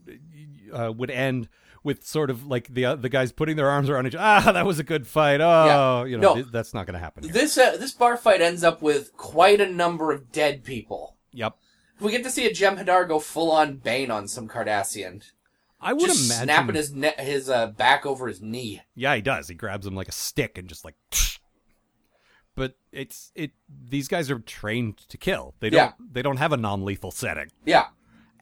uh, 0.72 0.90
would 0.96 1.10
end 1.10 1.46
with 1.82 2.04
sort 2.06 2.30
of 2.30 2.46
like 2.46 2.68
the 2.68 2.84
uh, 2.84 2.94
the 2.96 3.08
guys 3.08 3.32
putting 3.32 3.56
their 3.56 3.68
arms 3.70 3.88
around 3.88 4.06
each. 4.06 4.16
Ah, 4.16 4.50
that 4.52 4.66
was 4.66 4.78
a 4.78 4.84
good 4.84 5.06
fight. 5.06 5.40
Oh, 5.40 6.02
Yeah. 6.04 6.10
you 6.10 6.18
know 6.18 6.28
No. 6.28 6.34
th- 6.34 6.46
that's 6.52 6.74
not 6.74 6.86
going 6.86 6.94
to 6.94 7.00
happen. 7.00 7.24
Here. 7.24 7.32
This 7.32 7.56
uh, 7.58 7.76
this 7.76 7.92
bar 7.92 8.16
fight 8.16 8.40
ends 8.40 8.62
up 8.64 8.82
with 8.82 9.16
quite 9.16 9.60
a 9.60 9.70
number 9.70 10.12
of 10.12 10.30
dead 10.32 10.64
people. 10.64 11.16
Yep. 11.32 11.56
We 12.00 12.12
get 12.12 12.24
to 12.24 12.30
see 12.30 12.46
a 12.46 12.50
Jem'Hadar 12.50 13.06
go 13.08 13.18
full 13.18 13.50
on 13.50 13.76
Bane 13.76 14.10
on 14.10 14.26
some 14.26 14.48
Cardassian, 14.48 15.22
I 15.82 15.92
would 15.92 16.06
just 16.06 16.26
imagine. 16.30 16.44
snapping 16.44 16.74
his 16.74 16.92
ne- 16.92 17.14
his 17.18 17.50
uh, 17.50 17.66
back 17.68 18.06
over 18.06 18.26
his 18.28 18.40
knee. 18.40 18.80
Yeah, 18.94 19.14
he 19.16 19.20
does. 19.22 19.48
He 19.48 19.54
grabs 19.54 19.86
him 19.86 19.94
like 19.94 20.08
a 20.08 20.12
stick 20.12 20.56
and 20.58 20.68
just 20.68 20.84
like. 20.84 20.94
But 22.56 22.76
it's 22.92 23.30
it. 23.34 23.52
These 23.88 24.08
guys 24.08 24.30
are 24.30 24.38
trained 24.40 24.98
to 25.08 25.16
kill. 25.16 25.54
They 25.60 25.70
don't. 25.70 25.78
Yeah. 25.78 25.92
They 26.12 26.20
don't 26.20 26.36
have 26.36 26.52
a 26.52 26.56
non-lethal 26.56 27.12
setting. 27.12 27.46
Yeah, 27.64 27.86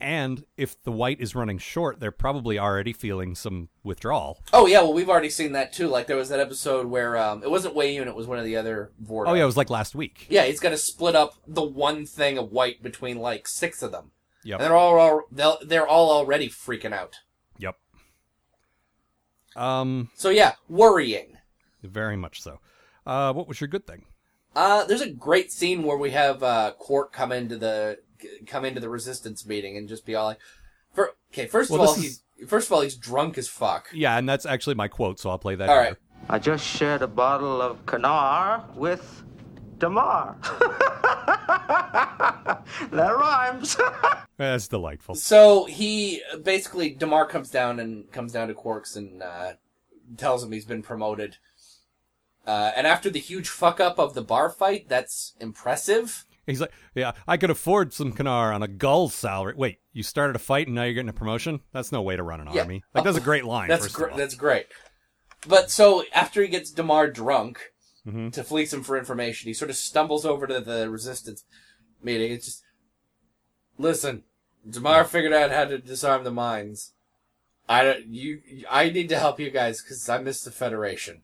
And 0.01 0.45
if 0.57 0.81
the 0.85 0.93
white 0.93 1.21
is 1.21 1.35
running 1.35 1.59
short, 1.59 1.99
they're 1.99 2.13
probably 2.13 2.57
already 2.59 2.93
feeling 2.93 3.35
some 3.35 3.69
withdrawal. 3.83 4.39
Oh 4.53 4.67
yeah, 4.67 4.81
well 4.81 4.95
we've 4.95 5.09
already 5.11 5.29
seen 5.31 5.53
that 5.53 5.73
too. 5.73 5.89
Like 5.89 6.07
there 6.07 6.17
was 6.17 6.29
that 6.29 6.39
episode 6.39 6.87
where 6.87 7.17
um, 7.17 7.43
it 7.43 7.51
wasn't 7.51 7.75
Weyoun, 7.75 8.07
it 8.07 8.15
was 8.15 8.27
one 8.29 8.39
of 8.39 8.45
the 8.45 8.57
other 8.57 8.93
Vorta. 9.03 9.25
Oh 9.29 9.35
yeah, 9.35 9.43
it 9.43 9.47
was 9.47 9.57
like 9.57 9.71
last 9.71 9.95
week. 9.97 10.27
yeah. 10.31 10.45
He's 10.45 10.61
got 10.61 10.71
to 10.71 10.77
split 10.77 11.17
up 11.17 11.35
the 11.47 11.63
one 11.63 12.07
thing 12.07 12.39
of 12.39 12.53
white 12.53 12.81
between 12.83 13.19
like 13.19 13.49
six 13.49 13.83
of 13.83 13.91
them, 13.91 14.13
Yep. 14.45 14.61
and 14.61 14.67
they're 14.67 14.77
all, 14.77 14.99
all 15.01 15.23
they'll, 15.33 15.59
they're 15.67 15.87
all 15.89 16.13
already 16.13 16.49
freaking 16.49 16.93
out. 16.93 17.17
Yep. 17.59 17.75
Um, 19.57 20.11
So 20.15 20.31
yeah, 20.31 20.53
worrying. 20.69 21.39
very 21.83 22.17
much 22.17 22.41
so. 22.43 22.61
Uh, 23.07 23.33
what 23.33 23.49
was 23.49 23.61
your 23.61 23.69
good 23.69 23.87
thing? 23.87 24.05
Uh, 24.55 24.85
there's 24.85 25.01
a 25.01 25.11
great 25.11 25.53
scene 25.53 25.83
where 25.83 25.97
we 25.97 26.11
have 26.11 26.43
uh, 26.43 26.73
Quark 26.79 27.13
come 27.13 27.33
into 27.33 27.57
the 27.57 27.99
come 28.47 28.65
into 28.65 28.81
the 28.81 28.89
resistance 28.89 29.47
meeting 29.47 29.77
and 29.77 29.89
just 29.89 30.05
be 30.07 30.15
all 30.15 30.27
like, 30.27 30.39
for, 30.93 31.15
"Okay, 31.33 31.47
first 31.47 31.71
Well, 31.71 31.83
of 31.83 31.89
all, 31.89 31.95
this 31.95 32.03
he's 32.37 32.49
first 32.49 32.69
of 32.69 32.73
all 32.73 32.81
he's 32.83 32.97
drunk 32.97 33.39
as 33.39 33.49
fuck." 33.49 33.89
Yeah, 33.93 34.17
and 34.19 34.29
that's 34.29 34.47
actually 34.47 34.75
my 34.75 34.89
quote, 34.89 35.19
so 35.21 35.31
I'll 35.31 35.39
play 35.39 35.55
that. 35.55 35.69
All 35.69 35.75
here. 35.75 35.85
right, 35.85 35.97
I 36.29 36.39
just 36.39 36.65
shared 36.67 37.03
a 37.03 37.07
bottle 37.07 37.61
of 37.63 37.85
Kanar 37.87 38.75
with 38.75 39.23
Damar. 39.79 40.37
that 42.91 43.17
rhymes. 43.17 43.77
That's 44.37 44.69
delightful. 44.69 45.17
so 45.17 45.65
he 45.65 46.23
basically 46.43 46.91
Damar 46.91 47.27
comes 47.27 47.51
down 47.51 47.81
and 47.81 48.11
comes 48.13 48.33
down 48.33 48.49
to 48.49 48.55
Quark's 48.55 48.95
and 48.95 49.21
uh, 49.23 49.55
tells 50.17 50.45
him 50.45 50.53
he's 50.53 50.65
been 50.65 50.83
promoted. 50.83 51.39
Uh, 52.47 52.71
and 52.77 52.87
after 52.87 53.11
the 53.11 53.19
huge 53.19 53.49
fuck 53.49 53.79
up 53.81 53.99
of 53.99 54.15
the 54.15 54.23
bar 54.23 54.49
fight, 54.49 54.89
that's 54.89 55.35
impressive. 55.41 56.25
He's 56.49 56.61
like, 56.61 56.73
yeah, 56.95 57.13
I 57.27 57.37
could 57.37 57.51
afford 57.51 57.93
some 57.93 58.13
Kanar 58.13 58.55
on 58.55 58.63
a 58.63 58.69
gul's 58.69 59.15
salary. 59.15 59.55
Wait, 59.57 59.79
you 59.93 60.03
started 60.03 60.35
a 60.35 60.39
fight 60.41 60.67
and 60.67 60.75
now 60.75 60.85
you're 60.85 60.95
getting 60.95 61.09
a 61.09 61.13
promotion? 61.13 61.61
That's 61.73 61.93
no 61.93 62.03
way 62.03 62.17
to 62.17 62.23
run 62.23 62.41
an 62.41 62.49
Yeah. 62.53 62.63
army. 62.63 62.83
Like, 62.95 63.05
that's 63.05 63.17
a 63.19 63.21
great 63.21 63.45
line. 63.45 63.69
That's 63.69 63.89
gr- 63.89 64.11
that's 64.17 64.35
great. 64.35 64.67
But 65.47 65.71
so 65.71 66.05
after 66.13 66.43
he 66.43 66.49
gets 66.49 66.71
Damar 66.71 67.09
drunk 67.11 67.61
Mm-hmm. 68.07 68.31
to 68.31 68.43
fleece 68.43 68.73
him 68.73 68.83
for 68.83 68.97
information, 68.97 69.49
he 69.49 69.55
sort 69.55 69.71
of 69.71 69.77
stumbles 69.77 70.25
over 70.25 70.47
to 70.47 70.61
the 70.61 70.89
resistance 70.89 71.45
meeting. 72.03 72.33
It's 72.33 72.47
just 72.47 72.63
listen, 73.77 74.23
Damar 74.69 75.05
figured 75.05 75.33
out 75.35 75.51
how 75.51 75.67
to 75.67 75.79
disarm 75.79 76.25
the 76.25 76.31
mines. 76.31 76.93
I 77.69 77.83
don't, 77.85 78.07
you 78.07 78.41
I 78.71 78.89
need 78.89 79.11
to 79.11 79.19
help 79.19 79.39
you 79.39 79.51
guys 79.51 79.83
because 79.83 80.09
I 80.09 80.19
miss 80.19 80.43
the 80.43 80.51
Federation. 80.51 81.23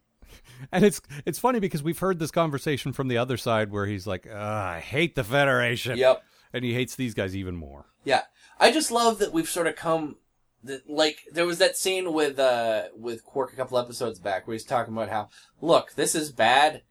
And 0.72 0.84
it's 0.84 1.00
it's 1.26 1.38
funny 1.38 1.60
because 1.60 1.82
we've 1.82 1.98
heard 1.98 2.18
this 2.18 2.30
conversation 2.30 2.92
from 2.92 3.08
the 3.08 3.18
other 3.18 3.36
side 3.36 3.70
where 3.70 3.86
he's 3.86 4.06
like, 4.06 4.26
I 4.26 4.80
hate 4.80 5.14
the 5.14 5.24
Federation. 5.24 5.98
Yep. 5.98 6.22
And 6.52 6.64
he 6.64 6.72
hates 6.74 6.94
these 6.96 7.14
guys 7.14 7.36
even 7.36 7.56
more. 7.56 7.86
Yeah, 8.04 8.22
I 8.60 8.70
just 8.70 8.90
love 8.90 9.18
that 9.18 9.32
we've 9.32 9.48
sort 9.48 9.66
of 9.66 9.76
come. 9.76 10.16
That, 10.62 10.88
like 10.88 11.18
there 11.30 11.44
was 11.44 11.58
that 11.58 11.76
scene 11.76 12.12
with 12.14 12.38
uh 12.38 12.84
with 12.96 13.24
Quark 13.24 13.52
a 13.52 13.56
couple 13.56 13.76
episodes 13.78 14.18
back 14.18 14.46
where 14.46 14.54
he's 14.54 14.64
talking 14.64 14.94
about 14.94 15.10
how 15.10 15.28
look 15.60 15.92
this 15.94 16.14
is 16.14 16.32
bad, 16.32 16.82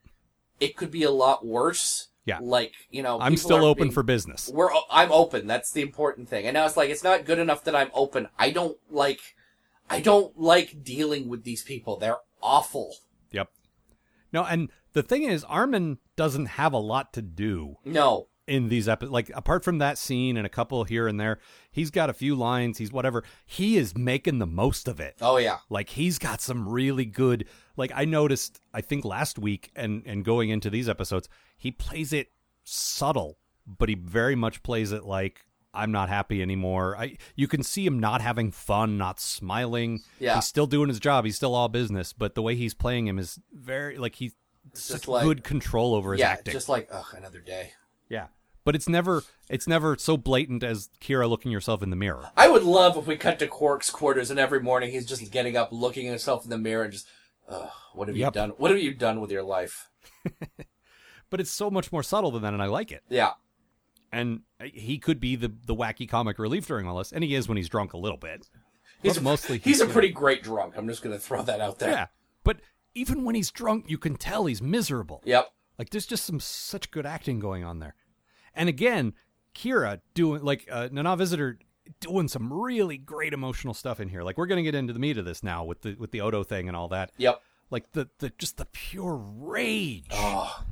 it 0.59 0.78
could 0.78 0.91
be 0.91 1.03
a 1.03 1.11
lot 1.11 1.45
worse. 1.45 2.09
Yeah. 2.26 2.39
like 2.41 2.74
you 2.89 3.03
know 3.03 3.20
I'm 3.20 3.36
still 3.36 3.66
open 3.66 3.86
being- 3.86 3.91
for 3.91 4.03
business. 4.03 4.49
We're 4.53 4.70
I'm 4.89 5.11
open. 5.11 5.45
That's 5.47 5.72
the 5.72 5.82
important 5.82 6.30
thing. 6.30 6.45
And 6.45 6.53
now 6.53 6.66
it's 6.66 6.78
like 6.78 6.89
it's 6.89 7.03
not 7.03 7.26
good 7.26 7.39
enough 7.39 7.64
that 7.66 7.76
I'm 7.76 7.89
open. 7.93 8.30
I 8.38 8.51
don't 8.51 8.78
like 8.89 9.20
I 9.89 9.99
don't 9.99 10.39
like 10.39 10.84
dealing 10.84 11.28
with 11.28 11.43
these 11.43 11.64
people. 11.64 11.97
They're 11.97 12.20
awful. 12.41 12.95
No, 14.34 14.43
and 14.43 14.69
the 14.93 15.03
thing 15.03 15.23
is, 15.23 15.43
Armin 15.45 15.99
doesn't 16.15 16.47
have 16.47 16.73
a 16.73 16.77
lot 16.77 17.13
to 17.13 17.21
do 17.21 17.75
No. 17.86 18.27
in 18.47 18.67
these 18.69 18.89
episodes. 18.89 19.13
Like 19.13 19.31
apart 19.36 19.63
from 19.63 19.77
that 19.77 19.97
scene 19.97 20.36
and 20.38 20.45
a 20.45 20.49
couple 20.49 20.84
here 20.84 21.07
and 21.07 21.19
there, 21.19 21.39
he's 21.71 21.91
got 21.91 22.09
a 22.09 22.13
few 22.13 22.36
lines. 22.36 22.79
He's 22.79 22.91
whatever. 22.91 23.23
He 23.45 23.77
is 23.77 23.95
making 23.95 24.39
the 24.39 24.47
most 24.47 24.88
of 24.88 24.99
it. 24.99 25.15
Oh 25.21 25.38
yeah. 25.38 25.59
Like 25.69 25.89
he's 25.89 26.17
got 26.19 26.41
some 26.41 26.67
really 26.67 27.05
good. 27.05 27.47
Like 27.77 27.91
I 27.95 28.05
noticed, 28.05 28.59
I 28.73 28.81
think 28.81 29.05
last 29.05 29.38
week 29.39 29.71
and 29.75 30.03
and 30.05 30.25
going 30.25 30.49
into 30.49 30.69
these 30.69 30.89
episodes, 30.89 31.29
he 31.57 31.71
plays 31.71 32.11
it 32.11 32.31
subtle, 32.63 33.38
but 33.67 33.88
he 33.89 33.95
very 33.95 34.36
much 34.36 34.63
plays 34.63 34.91
it 34.91 35.03
like 35.05 35.45
I'm 35.74 35.91
not 35.91 36.09
happy 36.09 36.41
anymore. 36.41 36.95
I 36.97 37.17
you 37.36 37.47
can 37.47 37.63
see 37.63 37.86
him 37.86 37.99
not 37.99 38.21
having 38.21 38.51
fun, 38.51 38.97
not 38.97 39.19
smiling. 39.19 40.01
Yeah. 40.19 40.36
he's 40.36 40.45
still 40.45 40.67
doing 40.67 40.89
his 40.89 40.99
job. 40.99 41.26
He's 41.26 41.36
still 41.36 41.55
all 41.55 41.67
business, 41.69 42.13
but 42.13 42.36
the 42.36 42.41
way 42.41 42.55
he's 42.55 42.74
playing 42.74 43.07
him 43.07 43.17
is 43.19 43.39
very 43.51 43.97
like 43.97 44.15
he's 44.15 44.34
such 44.74 45.07
like- 45.07 45.24
good 45.24 45.43
control 45.43 45.93
over 45.95 46.13
his 46.13 46.19
Yeah. 46.21 46.30
acting. 46.32 46.51
Just 46.53 46.69
like 46.69 46.88
ugh, 46.91 47.05
another 47.17 47.39
day. 47.39 47.71
yeah, 48.09 48.28
but 48.63 48.76
it's 48.76 48.88
never 48.88 49.24
it's 49.49 49.67
never 49.67 49.97
so 49.97 50.15
blatant 50.15 50.63
as 50.63 50.89
Kira 51.01 51.28
looking 51.30 51.51
yourself 51.51 51.82
in 51.84 51.89
the 51.89 51.95
mirror. 51.95 52.30
I 52.38 52.47
would 52.49 52.63
love 52.63 52.95
if 52.97 53.07
we 53.07 53.17
cut 53.17 53.39
to 53.39 53.47
Quark's 53.47 53.89
quarters 53.89 54.30
and 54.32 54.39
every 54.39 54.61
morning 54.61 54.91
he's 54.91 55.05
just 55.05 55.32
getting 55.32 55.57
up, 55.57 55.69
looking 55.71 56.05
at 56.07 56.11
himself 56.11 56.43
in 56.43 56.49
the 56.49 56.57
mirror, 56.57 56.84
and 56.84 56.93
just, 56.93 57.07
ugh, 57.49 57.69
what 57.93 58.07
have 58.07 58.15
Yep. 58.17 58.28
you 58.28 58.32
done? 58.41 58.49
What 58.51 58.71
have 58.71 58.80
you 58.80 58.93
done 58.93 59.19
with 59.19 59.32
your 59.32 59.43
life? 59.43 59.89
but 61.30 61.39
it's 61.39 61.51
so 61.51 61.69
much 61.69 61.91
more 61.91 62.03
subtle 62.03 62.32
than 62.32 62.41
that, 62.43 62.53
and 62.53 62.61
I 62.63 62.67
like 62.67 62.91
it. 62.91 63.03
Yeah. 63.09 63.32
And 64.14 64.41
he 64.64 64.99
could 64.99 65.20
be 65.20 65.36
the 65.36 65.51
the 65.66 65.74
wacky 65.74 66.07
comic 66.07 66.38
relief 66.38 66.68
during 66.68 66.88
all 66.88 66.99
this, 66.99 67.11
and 67.11 67.24
he 67.24 67.34
is 67.34 67.47
when 67.47 67.57
he's 67.57 67.68
drunk 67.68 67.93
a 67.93 67.97
little 67.97 68.18
bit. 68.18 68.47
He's 69.01 69.18
a, 69.18 69.22
mostly 69.22 69.57
he's 69.57 69.82
a 69.82 69.86
good. 69.86 69.93
pretty 69.93 70.09
great 70.09 70.43
drunk. 70.43 70.76
I'm 70.78 70.88
just 70.88 71.01
going 71.01 71.16
to 71.16 71.20
throw 71.20 71.41
that 71.41 71.59
out 71.59 71.80
there. 71.80 71.89
Yeah, 71.89 72.07
but 72.43 72.57
even 72.93 73.26
when 73.26 73.34
he's 73.34 73.49
drunk, 73.49 73.86
you 73.89 73.97
can 73.97 74.16
tell 74.16 74.45
he's 74.45 74.61
miserable. 74.61 75.22
Yep. 75.26 75.51
Like 75.80 75.89
there's 75.89 76.05
just 76.05 76.26
some 76.26 76.39
such 76.39 76.91
good 76.91 77.07
acting 77.07 77.39
going 77.39 77.64
on 77.64 77.80
there. 77.80 77.95
And 78.53 78.70
again, 78.70 79.14
Kira 79.55 80.01
doing 80.14 80.43
like 80.43 80.68
uh, 80.72 80.89
Nana 80.91 81.18
Visitor 81.18 81.57
doing 81.99 82.28
some 82.28 82.53
really 82.53 82.97
great 82.97 83.34
emotional 83.34 83.74
stuff 83.74 83.99
in 83.99 84.09
here. 84.09 84.22
Like 84.22 84.38
we're 84.38 84.45
gonna 84.45 84.64
get 84.64 84.76
into 84.76 84.93
the 84.93 84.99
meat 84.99 85.18
of 85.18 85.26
this 85.26 85.41
now 85.41 85.64
with 85.64 85.82
the 85.82 85.95
with 85.95 86.11
the 86.11 86.22
Odo 86.22 86.43
thing 86.43 86.68
and 86.68 86.78
all 86.78 86.88
that. 86.89 87.11
Yep. 87.18 87.41
Like 87.72 87.91
the 87.93 88.09
the 88.20 88.32
just 88.38 88.57
the 88.57 88.66
pure 88.66 89.16
rage. 89.16 90.05
Oh. 90.11 90.64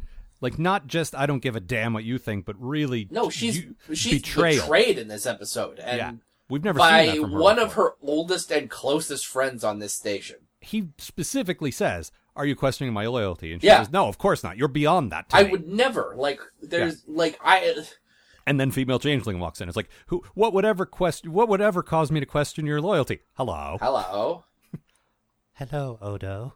Like 0.42 0.58
not 0.60 0.88
just 0.88 1.16
I 1.16 1.26
don't 1.28 1.40
give 1.42 1.56
a 1.56 1.60
damn 1.60 1.94
what 1.94 2.04
you 2.04 2.18
think, 2.18 2.46
but 2.46 2.56
really 2.60 3.08
No, 3.12 3.30
she's 3.30 3.58
you- 3.64 3.76
she's 3.94 4.22
betrayal. 4.22 4.62
betrayed 4.64 4.98
in 4.98 5.08
this 5.08 5.26
episode, 5.26 5.80
and 5.80 5.98
yeah, 5.98 6.12
we've 6.50 6.64
never 6.64 6.80
by 6.80 7.06
seen 7.06 7.16
that 7.16 7.22
from 7.22 7.32
her 7.34 7.40
one 7.40 7.56
before. 7.58 7.68
of 7.68 7.74
her 7.74 7.92
oldest 8.02 8.52
and 8.52 8.70
closest 8.70 9.26
friends 9.28 9.64
on 9.64 9.80
this 9.80 9.94
station. 9.94 10.38
He 10.60 10.90
specifically 10.98 11.70
says, 11.72 12.12
"Are 12.36 12.46
you 12.46 12.56
questioning 12.56 12.92
my 12.94 13.06
loyalty?" 13.08 13.52
And 13.54 13.62
she 13.62 13.68
Yeah. 13.68 13.84
says, 13.84 13.92
"No, 13.92 14.08
of 14.08 14.18
course 14.18 14.44
not. 14.44 14.58
You're 14.58 14.68
beyond 14.68 15.12
that." 15.12 15.28
I 15.32 15.44
me." 15.44 15.52
would 15.52 15.68
never 15.68 16.14
like. 16.18 16.40
There's 16.62 17.04
like 17.08 17.40
I. 17.44 17.76
And 18.48 18.60
then 18.60 18.72
female 18.72 18.98
changeling 18.98 19.40
walks 19.40 19.62
in. 19.62 19.68
It's 19.70 19.78
like, 19.78 19.90
who? 20.08 20.24
What 20.34 20.52
would 20.54 20.66
ever 20.66 20.88
question? 20.88 21.32
What 21.32 21.48
would 21.50 21.62
ever 21.62 21.84
cause 21.84 22.12
me 22.12 22.20
to 22.20 22.26
question 22.26 22.66
your 22.66 22.82
loyalty? 22.82 23.20
Hello. 23.34 23.78
Hello, 23.80 24.44
Hello, 25.54 26.00
Odo. 26.02 26.56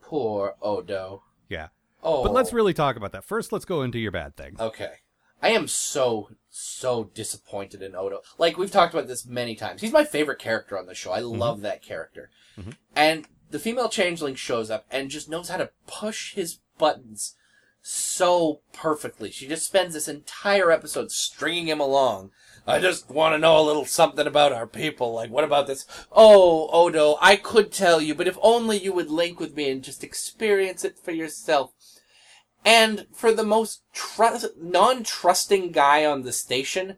poor 0.00 0.54
Odo. 0.62 1.24
Yeah. 1.48 1.68
Oh, 2.02 2.22
But 2.22 2.32
let's 2.32 2.52
really 2.52 2.74
talk 2.74 2.96
about 2.96 3.12
that. 3.12 3.24
First, 3.24 3.52
let's 3.52 3.64
go 3.64 3.82
into 3.82 3.98
your 3.98 4.12
bad 4.12 4.36
thing. 4.36 4.56
Okay. 4.58 4.92
I 5.42 5.50
am 5.50 5.68
so, 5.68 6.30
so 6.48 7.10
disappointed 7.14 7.82
in 7.82 7.94
Odo. 7.94 8.22
Like, 8.38 8.56
we've 8.56 8.70
talked 8.70 8.94
about 8.94 9.06
this 9.06 9.26
many 9.26 9.54
times. 9.54 9.80
He's 9.80 9.92
my 9.92 10.04
favorite 10.04 10.38
character 10.38 10.78
on 10.78 10.86
the 10.86 10.94
show. 10.94 11.12
I 11.12 11.20
mm-hmm. 11.20 11.38
love 11.38 11.60
that 11.60 11.82
character. 11.82 12.30
Mm-hmm. 12.58 12.70
And 12.94 13.26
the 13.50 13.58
female 13.58 13.88
changeling 13.88 14.34
shows 14.34 14.70
up 14.70 14.86
and 14.90 15.10
just 15.10 15.28
knows 15.28 15.48
how 15.48 15.58
to 15.58 15.70
push 15.86 16.34
his 16.34 16.58
buttons 16.78 17.34
so 17.82 18.60
perfectly. 18.72 19.30
She 19.30 19.46
just 19.46 19.66
spends 19.66 19.94
this 19.94 20.08
entire 20.08 20.72
episode 20.72 21.12
stringing 21.12 21.68
him 21.68 21.80
along. 21.80 22.30
I 22.66 22.80
just 22.80 23.08
want 23.08 23.34
to 23.34 23.38
know 23.38 23.60
a 23.60 23.62
little 23.62 23.84
something 23.84 24.26
about 24.26 24.52
our 24.52 24.66
people. 24.66 25.14
Like, 25.14 25.30
what 25.30 25.44
about 25.44 25.68
this? 25.68 25.86
Oh, 26.10 26.68
Odo, 26.72 27.16
I 27.20 27.36
could 27.36 27.70
tell 27.70 28.00
you, 28.00 28.12
but 28.16 28.26
if 28.26 28.36
only 28.42 28.78
you 28.78 28.92
would 28.92 29.08
link 29.08 29.38
with 29.38 29.54
me 29.54 29.70
and 29.70 29.84
just 29.84 30.02
experience 30.02 30.84
it 30.84 30.98
for 30.98 31.12
yourself. 31.12 31.74
And 32.66 33.06
for 33.12 33.32
the 33.32 33.44
most 33.44 33.82
trust, 33.92 34.44
non-trusting 34.60 35.70
guy 35.70 36.04
on 36.04 36.22
the 36.22 36.32
station, 36.32 36.96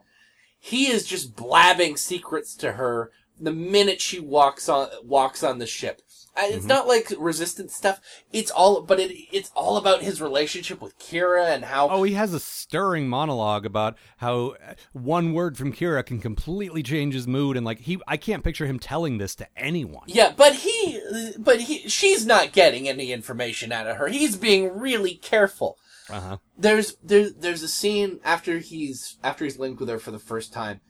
he 0.59 0.87
is 0.87 1.05
just 1.05 1.37
blabbing 1.37 1.99
secrets 1.99 2.55
to 2.57 2.73
her 2.73 3.13
the 3.39 3.53
minute 3.53 4.01
she 4.01 4.19
walks 4.19 4.67
on 4.69 4.89
walks 5.05 5.45
on 5.45 5.59
the 5.59 5.67
ship. 5.67 6.01
It's 6.37 6.67
not 6.67 6.87
like 6.87 7.13
resistance 7.19 7.75
stuff. 7.75 8.01
It's 8.33 8.51
all, 8.51 8.83
but 8.83 9.01
it 9.01 9.13
it's 9.33 9.51
all 9.55 9.77
about 9.77 10.03
his 10.03 10.21
relationship 10.21 10.81
with 10.81 10.99
Kira 10.99 11.53
and 11.53 11.65
how. 11.65 11.89
Oh, 11.89 12.03
he 12.05 12.15
has 12.15 12.33
a 12.33 12.41
stirring 12.41 13.09
monologue 13.09 13.67
about 13.67 13.97
how 14.19 14.57
uh, 14.65 14.75
one 14.93 15.33
word 15.33 15.57
from 15.57 15.73
Kira 15.73 16.05
can 16.05 16.21
completely 16.21 16.83
change 16.83 17.15
his 17.15 17.27
mood, 17.27 17.57
and 17.57 17.67
like 17.67 17.81
he, 17.81 17.99
I 18.07 18.17
can't 18.17 18.45
picture 18.45 18.67
him 18.67 18.79
telling 18.79 19.19
this 19.19 19.35
to 19.37 19.49
anyone. 19.57 20.05
Yeah, 20.07 20.33
but 20.37 20.55
he, 20.57 21.01
but 21.39 21.61
he, 21.63 21.89
she's 21.89 22.25
not 22.25 22.53
getting 22.53 22.89
any 22.89 23.13
information 23.13 23.73
out 23.73 23.87
of 23.87 23.97
her. 23.97 24.09
He's 24.09 24.37
being 24.37 24.79
really 24.79 25.15
careful. 25.15 25.79
Uh 26.11 26.21
huh. 26.21 26.37
there's 26.57 26.97
there's 27.03 27.35
there's 27.35 27.63
a 27.63 27.69
scene 27.69 28.19
after 28.25 28.59
he's 28.61 29.19
after 29.23 29.45
he's 29.45 29.59
linked 29.59 29.79
with 29.79 29.91
her 29.91 29.99
for 29.99 30.11
the 30.11 30.19
first 30.19 30.53
time, 30.55 30.81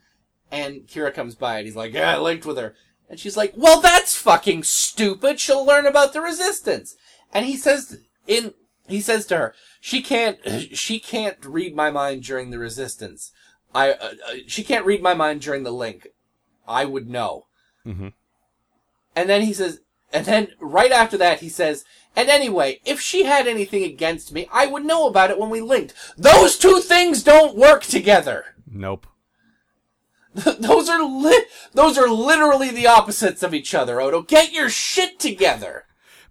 and 0.52 0.86
Kira 0.86 1.12
comes 1.12 1.34
by 1.34 1.58
and 1.58 1.66
he's 1.66 1.74
like, 1.74 1.92
"Yeah, 1.92 2.14
I 2.14 2.20
linked 2.20 2.46
with 2.46 2.56
her," 2.56 2.74
and 3.08 3.18
she's 3.18 3.36
like, 3.36 3.54
"Well, 3.56 3.80
that's 3.80 4.16
fucking 4.16 4.64
stupid. 4.64 5.40
She'll 5.40 5.64
learn 5.64 5.86
about 5.86 6.12
the 6.12 6.20
resistance." 6.20 6.96
And 7.32 7.46
he 7.46 7.56
says 7.56 7.98
in 8.26 8.54
he 8.86 9.00
says 9.00 9.26
to 9.26 9.36
her, 9.36 9.54
"She 9.80 10.02
can't 10.02 10.38
she 10.72 10.98
can't 10.98 11.44
read 11.44 11.74
my 11.74 11.90
mind 11.90 12.22
during 12.24 12.50
the 12.50 12.58
resistance. 12.58 13.32
I 13.74 13.92
uh, 13.92 14.12
uh, 14.28 14.34
she 14.46 14.62
can't 14.62 14.86
read 14.86 15.02
my 15.02 15.14
mind 15.14 15.40
during 15.40 15.62
the 15.62 15.72
link. 15.72 16.08
I 16.66 16.84
would 16.84 17.08
know." 17.08 17.46
Mm-hmm. 17.86 18.08
And 19.16 19.28
then 19.28 19.42
he 19.42 19.52
says, 19.52 19.80
and 20.12 20.26
then 20.26 20.48
right 20.60 20.92
after 20.92 21.16
that 21.18 21.40
he 21.40 21.48
says, 21.48 21.84
and 22.14 22.28
anyway, 22.28 22.80
if 22.84 23.00
she 23.00 23.24
had 23.24 23.46
anything 23.46 23.84
against 23.84 24.32
me, 24.32 24.48
I 24.52 24.66
would 24.66 24.84
know 24.84 25.06
about 25.06 25.30
it 25.30 25.38
when 25.38 25.50
we 25.50 25.60
linked. 25.60 25.94
Those 26.16 26.56
two 26.56 26.80
things 26.80 27.22
don't 27.22 27.56
work 27.56 27.84
together. 27.84 28.54
Nope. 28.70 29.06
those 30.58 30.88
are 30.88 31.02
li- 31.02 31.46
those 31.72 31.98
are 31.98 32.08
literally 32.08 32.70
the 32.70 32.86
opposites 32.86 33.42
of 33.42 33.54
each 33.54 33.74
other, 33.74 34.00
Odo. 34.00 34.22
Get 34.22 34.52
your 34.52 34.70
shit 34.70 35.18
together. 35.18 35.84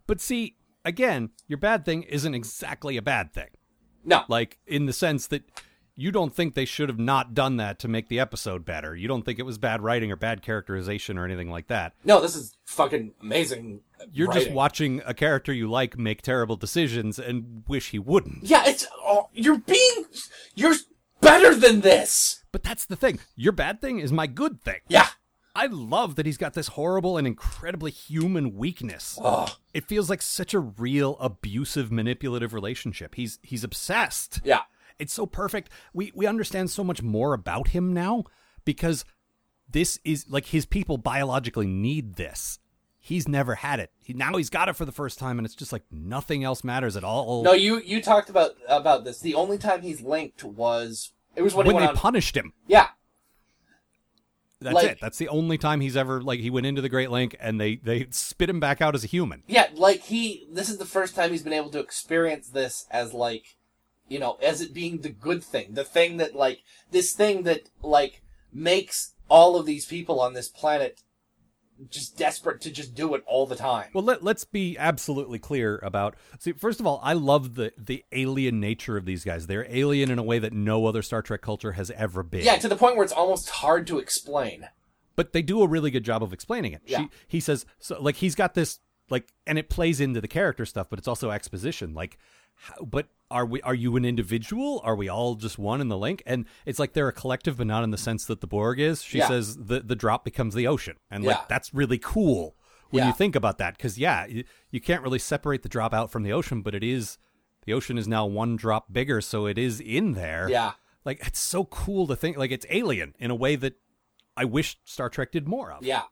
But 0.05 0.22
see, 0.22 0.55
again, 0.86 1.32
your 1.47 1.58
bad 1.58 1.86
thing 1.86 2.03
isn't 2.03 2.34
exactly 2.34 2.97
a 2.97 3.01
bad 3.01 3.34
thing. 3.34 3.49
No. 4.03 4.24
Like 4.28 4.58
in 4.66 4.86
the 4.86 4.93
sense 4.93 5.28
that 5.28 5.43
you 5.99 6.12
don't 6.12 6.34
think 6.34 6.53
they 6.53 6.64
should 6.64 6.89
have 6.89 6.99
not 6.99 7.34
done 7.34 7.58
that 7.58 7.80
to 7.80 7.88
make 7.88 8.08
the 8.08 8.20
episode 8.20 8.64
better. 8.64 8.95
You 8.95 9.08
don't 9.08 9.24
think 9.24 9.39
it 9.39 9.43
was 9.43 9.58
bad 9.58 9.82
writing 9.82 10.12
or 10.12 10.16
bad 10.16 10.43
characterization 10.43 11.18
or 11.18 11.26
anything 11.26 11.49
like 11.49 11.68
that. 11.68 11.93
No, 12.05 12.22
this 12.22 12.36
is 12.36 12.55
fucking 12.66 13.14
amazing. 13.20 13.82
You're 14.14 14.32
just 14.32 14.51
watching 14.51 15.01
a 15.08 15.16
character 15.16 15.51
you 15.51 15.68
like 15.70 15.97
make 15.97 16.22
terrible 16.22 16.55
decisions 16.55 17.18
and 17.18 17.64
wish 17.68 17.89
he 17.89 17.99
wouldn't. 17.99 18.43
Yeah, 18.43 18.64
it's 18.68 18.86
oh, 19.03 19.30
you're 19.34 19.58
being 19.58 20.05
you're 20.53 20.76
better 21.28 21.55
than 21.55 21.82
this. 21.82 22.43
But 22.51 22.63
that's 22.63 22.86
the 22.86 22.95
thing. 22.95 23.19
Your 23.36 23.51
bad 23.51 23.82
thing 23.82 23.99
is 23.99 24.11
my 24.11 24.28
good 24.28 24.61
thing. 24.61 24.80
Yeah. 24.88 25.07
I 25.55 25.65
love 25.65 26.15
that 26.15 26.28
he's 26.28 26.38
got 26.38 26.53
this 26.53 26.67
horrible 26.69 27.17
and 27.17 27.25
incredibly 27.25 27.89
human 27.89 28.55
weakness. 28.55 29.17
Oh. 29.21 29.47
It 29.73 29.86
feels 29.86 30.09
like 30.09 30.21
such 30.21 30.53
a 30.53 30.59
real 30.59 31.17
abusive 31.19 31.91
manipulative 31.91 32.53
relationship. 32.53 33.15
He's 33.15 33.39
he's 33.41 33.63
obsessed. 33.63 34.39
Yeah. 34.43 34.61
It's 34.99 35.13
so 35.13 35.25
perfect. 35.25 35.69
We 35.93 36.11
we 36.15 36.28
understand 36.28 36.69
so 36.69 36.84
much 36.84 37.01
more 37.01 37.34
about 37.34 37.69
him 37.69 37.91
now 37.91 38.25
because 38.65 39.03
this 39.69 39.99
is 40.03 40.25
like 40.30 40.45
his 40.45 40.65
people 40.67 40.97
biologically 40.97 41.67
need 41.67 42.15
this. 42.15 42.59
He's 42.99 43.28
never 43.28 43.55
had 43.55 43.80
it. 43.80 43.91
He, 43.97 44.13
now 44.13 44.36
he's 44.36 44.49
got 44.49 44.69
it 44.69 44.75
for 44.75 44.86
the 44.86 44.91
first 44.91 45.17
time 45.17 45.39
and 45.39 45.45
it's 45.45 45.55
just 45.55 45.71
like 45.71 45.84
nothing 45.91 46.43
else 46.43 46.63
matters 46.63 46.95
at 46.95 47.03
all. 47.03 47.41
No, 47.43 47.53
you 47.53 47.82
you 47.82 47.99
talked 48.01 48.30
about 48.30 48.51
about 48.67 49.05
this. 49.05 49.19
The 49.21 49.34
only 49.36 49.57
time 49.57 49.82
he's 49.82 50.01
linked 50.01 50.43
was 50.43 51.13
it 51.38 51.41
was 51.43 51.53
when, 51.55 51.67
when 51.67 51.75
he 51.77 51.81
they 51.81 51.88
on. 51.88 51.95
punished 51.95 52.35
him. 52.35 52.51
yeah. 52.67 52.88
That's 54.59 54.73
Like- 54.73 54.91
it. 54.93 54.97
That's 54.99 55.19
the 55.19 55.27
only 55.29 55.57
time 55.59 55.81
he's 55.81 55.95
ever 55.95 56.19
like 56.21 56.39
he 56.39 56.49
went 56.49 56.65
into 56.65 56.81
the 56.81 56.89
Great 56.89 57.11
Link 57.11 57.35
and 57.39 57.61
they 57.61 57.75
they 57.75 58.07
spit 58.09 58.49
him 58.49 58.59
back 58.59 58.81
out 58.81 58.95
as 58.95 59.03
a 59.03 59.07
human. 59.07 59.43
Yeah, 59.47 59.67
like 59.75 60.01
he 60.01 60.47
this 60.51 60.67
is 60.67 60.79
the 60.79 60.85
first 60.85 61.13
time 61.15 61.29
he's 61.29 61.43
been 61.43 61.53
able 61.53 61.69
to 61.71 61.79
experience 61.79 62.49
this 62.49 62.88
as 62.89 63.13
like 63.13 63.55
you 64.09 64.17
know, 64.19 64.38
as 64.41 64.61
it 64.61 64.73
being 64.73 65.01
the 65.01 65.09
good 65.09 65.43
thing. 65.43 65.73
The 65.73 65.83
thing 65.83 66.17
that 66.17 66.33
like 66.35 66.61
this 66.91 67.11
thing 67.13 67.43
that 67.43 67.69
like 67.83 68.23
makes 68.51 69.13
all 69.29 69.57
of 69.57 69.65
these 69.67 69.85
people 69.85 70.19
on 70.19 70.33
this 70.33 70.47
planet 70.49 71.03
just 71.89 72.17
desperate 72.17 72.61
to 72.61 72.71
just 72.71 72.95
do 72.95 73.13
it 73.15 73.23
all 73.28 73.45
the 73.45 73.55
time. 73.55 73.89
Well, 73.93 74.03
let, 74.03 74.23
let's 74.23 74.43
be 74.43 74.78
absolutely 74.78 75.39
clear 75.39 75.80
about. 75.84 76.15
See, 76.39 76.53
first 76.53 76.80
of 76.80 76.88
all, 76.88 76.99
I 77.03 77.13
love 77.13 77.55
the 77.55 77.71
the 77.78 78.03
alien 78.11 78.59
nature 78.59 78.97
of 78.97 79.05
these 79.05 79.23
guys. 79.23 79.47
They're 79.47 79.67
alien 79.69 80.09
in 80.11 80.19
a 80.19 80.23
way 80.23 80.39
that 80.39 80.53
no 80.53 80.86
other 80.86 81.01
Star 81.01 81.21
Trek 81.21 81.41
culture 81.41 81.73
has 81.73 81.91
ever 81.91 82.23
been. 82.23 82.41
Yeah, 82.45 82.57
to 82.57 82.67
the 82.67 82.75
point 82.75 82.95
where 82.95 83.03
it's 83.03 83.13
almost 83.13 83.49
hard 83.49 83.88
to 83.88 83.99
explain. 83.99 84.67
but 85.15 85.34
they 85.34 85.41
do 85.41 85.61
a 85.61 85.67
really 85.67 85.91
good 85.91 86.03
job 86.03 86.21
of 86.23 86.34
explaining 86.34 86.73
it. 86.73 86.82
Yeah. 86.86 86.99
She, 86.99 87.09
he 87.28 87.39
says 87.39 87.65
so 87.80 88.01
like 88.01 88.15
he's 88.17 88.36
got 88.36 88.53
this 88.53 88.80
like 89.09 89.28
and 89.45 89.57
it 89.57 89.69
plays 89.69 89.99
into 90.01 90.19
the 90.21 90.28
character 90.28 90.65
stuff, 90.65 90.88
but 90.89 90.99
it's 90.99 91.07
also 91.07 91.32
exposition. 91.32 91.93
Like 91.93 92.17
how, 92.55 92.84
but 92.84 93.07
are 93.30 93.45
we 93.45 93.61
are 93.61 93.75
you 93.75 93.95
an 93.97 94.05
individual? 94.05 94.82
Are 94.84 94.95
we 94.95 95.09
all 95.09 95.36
just 95.36 95.57
one 95.59 95.82
in 95.82 95.89
the 95.89 95.97
link? 95.97 96.23
And 96.25 96.45
it's 96.65 96.80
like 96.80 96.93
they're 96.93 97.07
a 97.07 97.13
collective 97.13 97.57
but 97.57 97.67
not 97.67 97.84
in 97.84 97.91
the 97.91 97.97
sense 97.97 98.25
that 98.25 98.41
the 98.41 98.47
Borg 98.47 98.80
is. 98.80 99.03
She 99.03 99.17
Yeah. 99.17 99.28
says 99.28 99.57
the 99.57 99.82
the 99.82 99.95
drop 99.95 100.23
becomes 100.23 100.53
the 100.55 100.67
ocean. 100.67 100.95
And 101.11 101.23
Yeah. 101.23 101.32
like 101.32 101.47
that's 101.49 101.73
really 101.73 101.97
cool 101.97 102.55
when 102.89 103.03
Yeah. 103.03 103.07
you 103.07 103.13
think 103.13 103.36
about 103.36 103.57
that 103.57 103.78
cuz 103.78 103.97
yeah, 103.97 104.25
you, 104.25 104.43
you 104.71 104.80
can't 104.80 105.03
really 105.03 105.19
separate 105.19 105.63
the 105.63 105.69
drop 105.69 105.93
out 105.93 106.09
from 106.11 106.23
the 106.23 106.32
ocean, 106.32 106.61
but 106.61 106.73
it 106.73 106.84
is 106.84 107.17
the 107.65 107.73
ocean 107.73 107.97
is 107.97 108.07
now 108.07 108.25
one 108.25 108.55
drop 108.55 108.93
bigger, 108.93 109.19
so 109.19 109.45
it 109.45 109.57
is 109.57 109.82
in 109.82 110.13
there. 110.13 110.47
Yeah. 110.49 110.73
Like 111.03 111.25
it's 111.28 111.39
so 111.39 111.65
cool 111.65 112.07
to 112.07 112.15
think 112.15 112.38
like 112.38 112.51
it's 112.51 112.65
alien 112.69 113.13
in 113.19 113.30
a 113.32 113.36
way 113.36 113.55
that 113.57 113.73
I 114.38 114.45
wish 114.45 114.80
Star 114.86 115.09
Trek 115.09 115.32
did 115.32 115.47
more 115.47 115.71
of. 115.71 115.84
Yeah. 115.84 116.03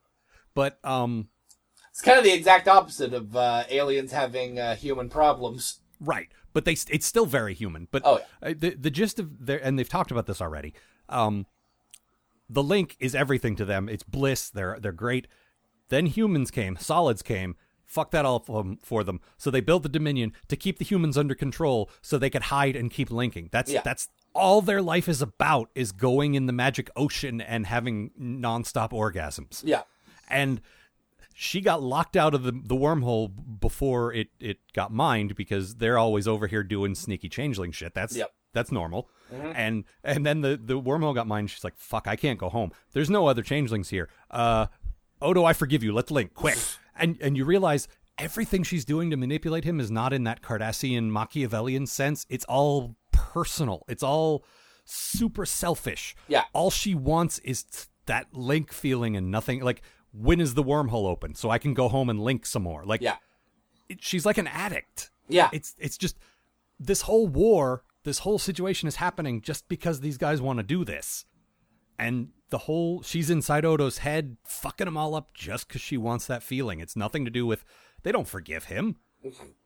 But 0.53 0.79
um 0.83 1.29
It's 1.91 2.01
kind 2.01 2.17
of 2.17 2.25
the 2.25 2.33
exact 2.33 2.67
opposite 2.67 3.13
of 3.13 3.37
uh, 3.37 3.63
aliens 3.69 4.11
having 4.11 4.59
uh, 4.59 4.75
human 4.75 5.07
problems. 5.07 5.79
right, 6.01 6.27
but 6.55 6.65
they 6.65 6.71
it's 6.89 7.05
still 7.05 7.27
very 7.27 7.53
human. 7.53 7.87
But 7.91 8.01
Oh, 8.05 8.21
uh, 8.41 8.53
the 8.57 8.71
the 8.71 8.89
gist 8.89 9.19
of 9.19 9.45
their 9.45 9.59
and 9.63 9.77
they've 9.77 9.87
talked 9.97 10.09
about 10.09 10.25
this 10.25 10.41
already. 10.41 10.73
Um 11.09 11.45
the 12.49 12.63
link 12.63 12.95
is 12.99 13.13
everything 13.13 13.55
to 13.57 13.65
them. 13.65 13.89
It's 13.89 14.03
bliss. 14.03 14.49
They're 14.49 14.77
they're 14.79 14.91
great. 14.91 15.27
Then 15.89 16.05
humans 16.07 16.49
came, 16.49 16.77
solids 16.77 17.21
came. 17.21 17.55
Fuck 17.85 18.09
that 18.11 18.25
all 18.25 18.39
for 18.39 18.63
them, 18.63 18.79
for 18.81 19.03
them. 19.03 19.19
So 19.37 19.51
they 19.51 19.61
built 19.61 19.83
the 19.83 19.89
Dominion 19.89 20.33
to 20.47 20.55
keep 20.55 20.79
the 20.79 20.85
humans 20.85 21.17
under 21.17 21.35
control 21.35 21.89
so 22.01 22.17
they 22.17 22.31
could 22.31 22.43
hide 22.43 22.75
and 22.75 22.89
keep 22.89 23.11
linking. 23.11 23.49
That's 23.51 23.71
Yeah. 23.71 23.81
that's 23.83 24.09
all 24.33 24.61
their 24.61 24.81
life 24.81 25.07
is 25.07 25.21
about 25.21 25.69
is 25.75 25.91
going 25.91 26.33
in 26.35 26.45
the 26.45 26.53
magic 26.53 26.89
ocean 26.95 27.39
and 27.41 27.67
having 27.67 28.11
nonstop 28.19 28.91
orgasms 28.91 29.61
Yeah. 29.63 29.83
and 30.29 30.61
she 31.37 31.59
got 31.59 31.83
locked 31.83 32.15
out 32.15 32.33
of 32.33 32.43
the, 32.43 32.51
the 32.53 32.75
wormhole 32.75 33.29
before 33.59 34.13
it, 34.13 34.29
it 34.39 34.59
got 34.73 34.91
mined 34.91 35.35
because 35.35 35.75
they're 35.75 35.97
always 35.97 36.27
over 36.29 36.47
here 36.47 36.63
doing 36.63 36.95
sneaky 36.95 37.27
changeling 37.27 37.71
shit. 37.73 37.93
That's 37.93 38.15
Yep. 38.15 38.31
that's 38.53 38.71
normal. 38.71 39.09
And 39.31 39.83
and 40.03 40.25
then 40.25 40.41
the, 40.41 40.57
the 40.63 40.79
wormhole 40.81 41.13
got 41.13 41.27
mined. 41.27 41.49
She's 41.49 41.63
like, 41.63 41.75
"Fuck, 41.77 42.07
I 42.07 42.15
can't 42.15 42.39
go 42.39 42.47
home. 42.47 42.71
There's 42.93 43.09
no 43.09 43.27
other 43.27 43.41
changelings 43.41 43.89
here." 43.89 44.07
Uh, 44.31 44.67
Odo, 45.21 45.43
I 45.43 45.51
forgive 45.53 45.83
you. 45.83 45.93
Let's 45.93 46.09
link 46.11 46.33
quick. 46.33 46.57
And 46.97 47.17
and 47.19 47.35
you 47.35 47.43
realize 47.43 47.89
everything 48.17 48.63
she's 48.63 48.85
doing 48.85 49.09
to 49.09 49.17
manipulate 49.17 49.65
him 49.65 49.81
is 49.81 49.91
not 49.91 50.13
in 50.13 50.23
that 50.23 50.41
Cardassian 50.41 51.09
Machiavellian 51.09 51.85
sense. 51.87 52.25
It's 52.29 52.45
all 52.45 52.95
personal. 53.11 53.83
It's 53.89 54.01
all 54.03 54.45
super 54.85 55.45
selfish. 55.45 56.15
Yeah. 56.29 56.43
All 56.53 56.71
she 56.71 56.95
wants 56.95 57.39
is 57.39 57.63
t- 57.63 57.79
that 58.05 58.27
link 58.33 58.71
feeling 58.71 59.17
and 59.17 59.29
nothing 59.29 59.59
like 59.61 59.81
when 60.17 60.39
is 60.39 60.53
the 60.53 60.63
wormhole 60.63 61.07
open 61.07 61.35
so 61.35 61.49
I 61.49 61.57
can 61.57 61.73
go 61.73 61.87
home 61.89 62.09
and 62.09 62.19
link 62.21 62.45
some 62.45 62.63
more. 62.63 62.83
Like 62.85 63.01
Yeah. 63.01 63.17
it, 63.89 64.01
she's 64.03 64.25
like 64.25 64.37
an 64.37 64.47
addict. 64.47 65.11
Yeah. 65.27 65.49
It's 65.51 65.75
it's 65.77 65.97
just 65.97 66.17
this 66.79 67.01
whole 67.03 67.27
war, 67.27 67.83
this 68.03 68.19
whole 68.19 68.39
situation 68.39 68.87
is 68.87 68.95
happening 68.97 69.41
just 69.41 69.67
because 69.67 69.99
these 70.01 70.17
guys 70.17 70.41
want 70.41 70.59
to 70.59 70.63
do 70.63 70.85
this. 70.85 71.25
And 71.97 72.29
the 72.49 72.59
whole 72.59 73.01
she's 73.01 73.29
inside 73.29 73.65
Odo's 73.65 73.99
head 73.99 74.37
fucking 74.45 74.85
them 74.85 74.97
all 74.97 75.15
up 75.15 75.33
just 75.33 75.67
cuz 75.69 75.81
she 75.81 75.97
wants 75.97 76.25
that 76.27 76.43
feeling. 76.43 76.79
It's 76.79 76.95
nothing 76.95 77.25
to 77.25 77.31
do 77.31 77.45
with 77.45 77.65
they 78.03 78.11
don't 78.11 78.27
forgive 78.27 78.65
him. 78.65 78.97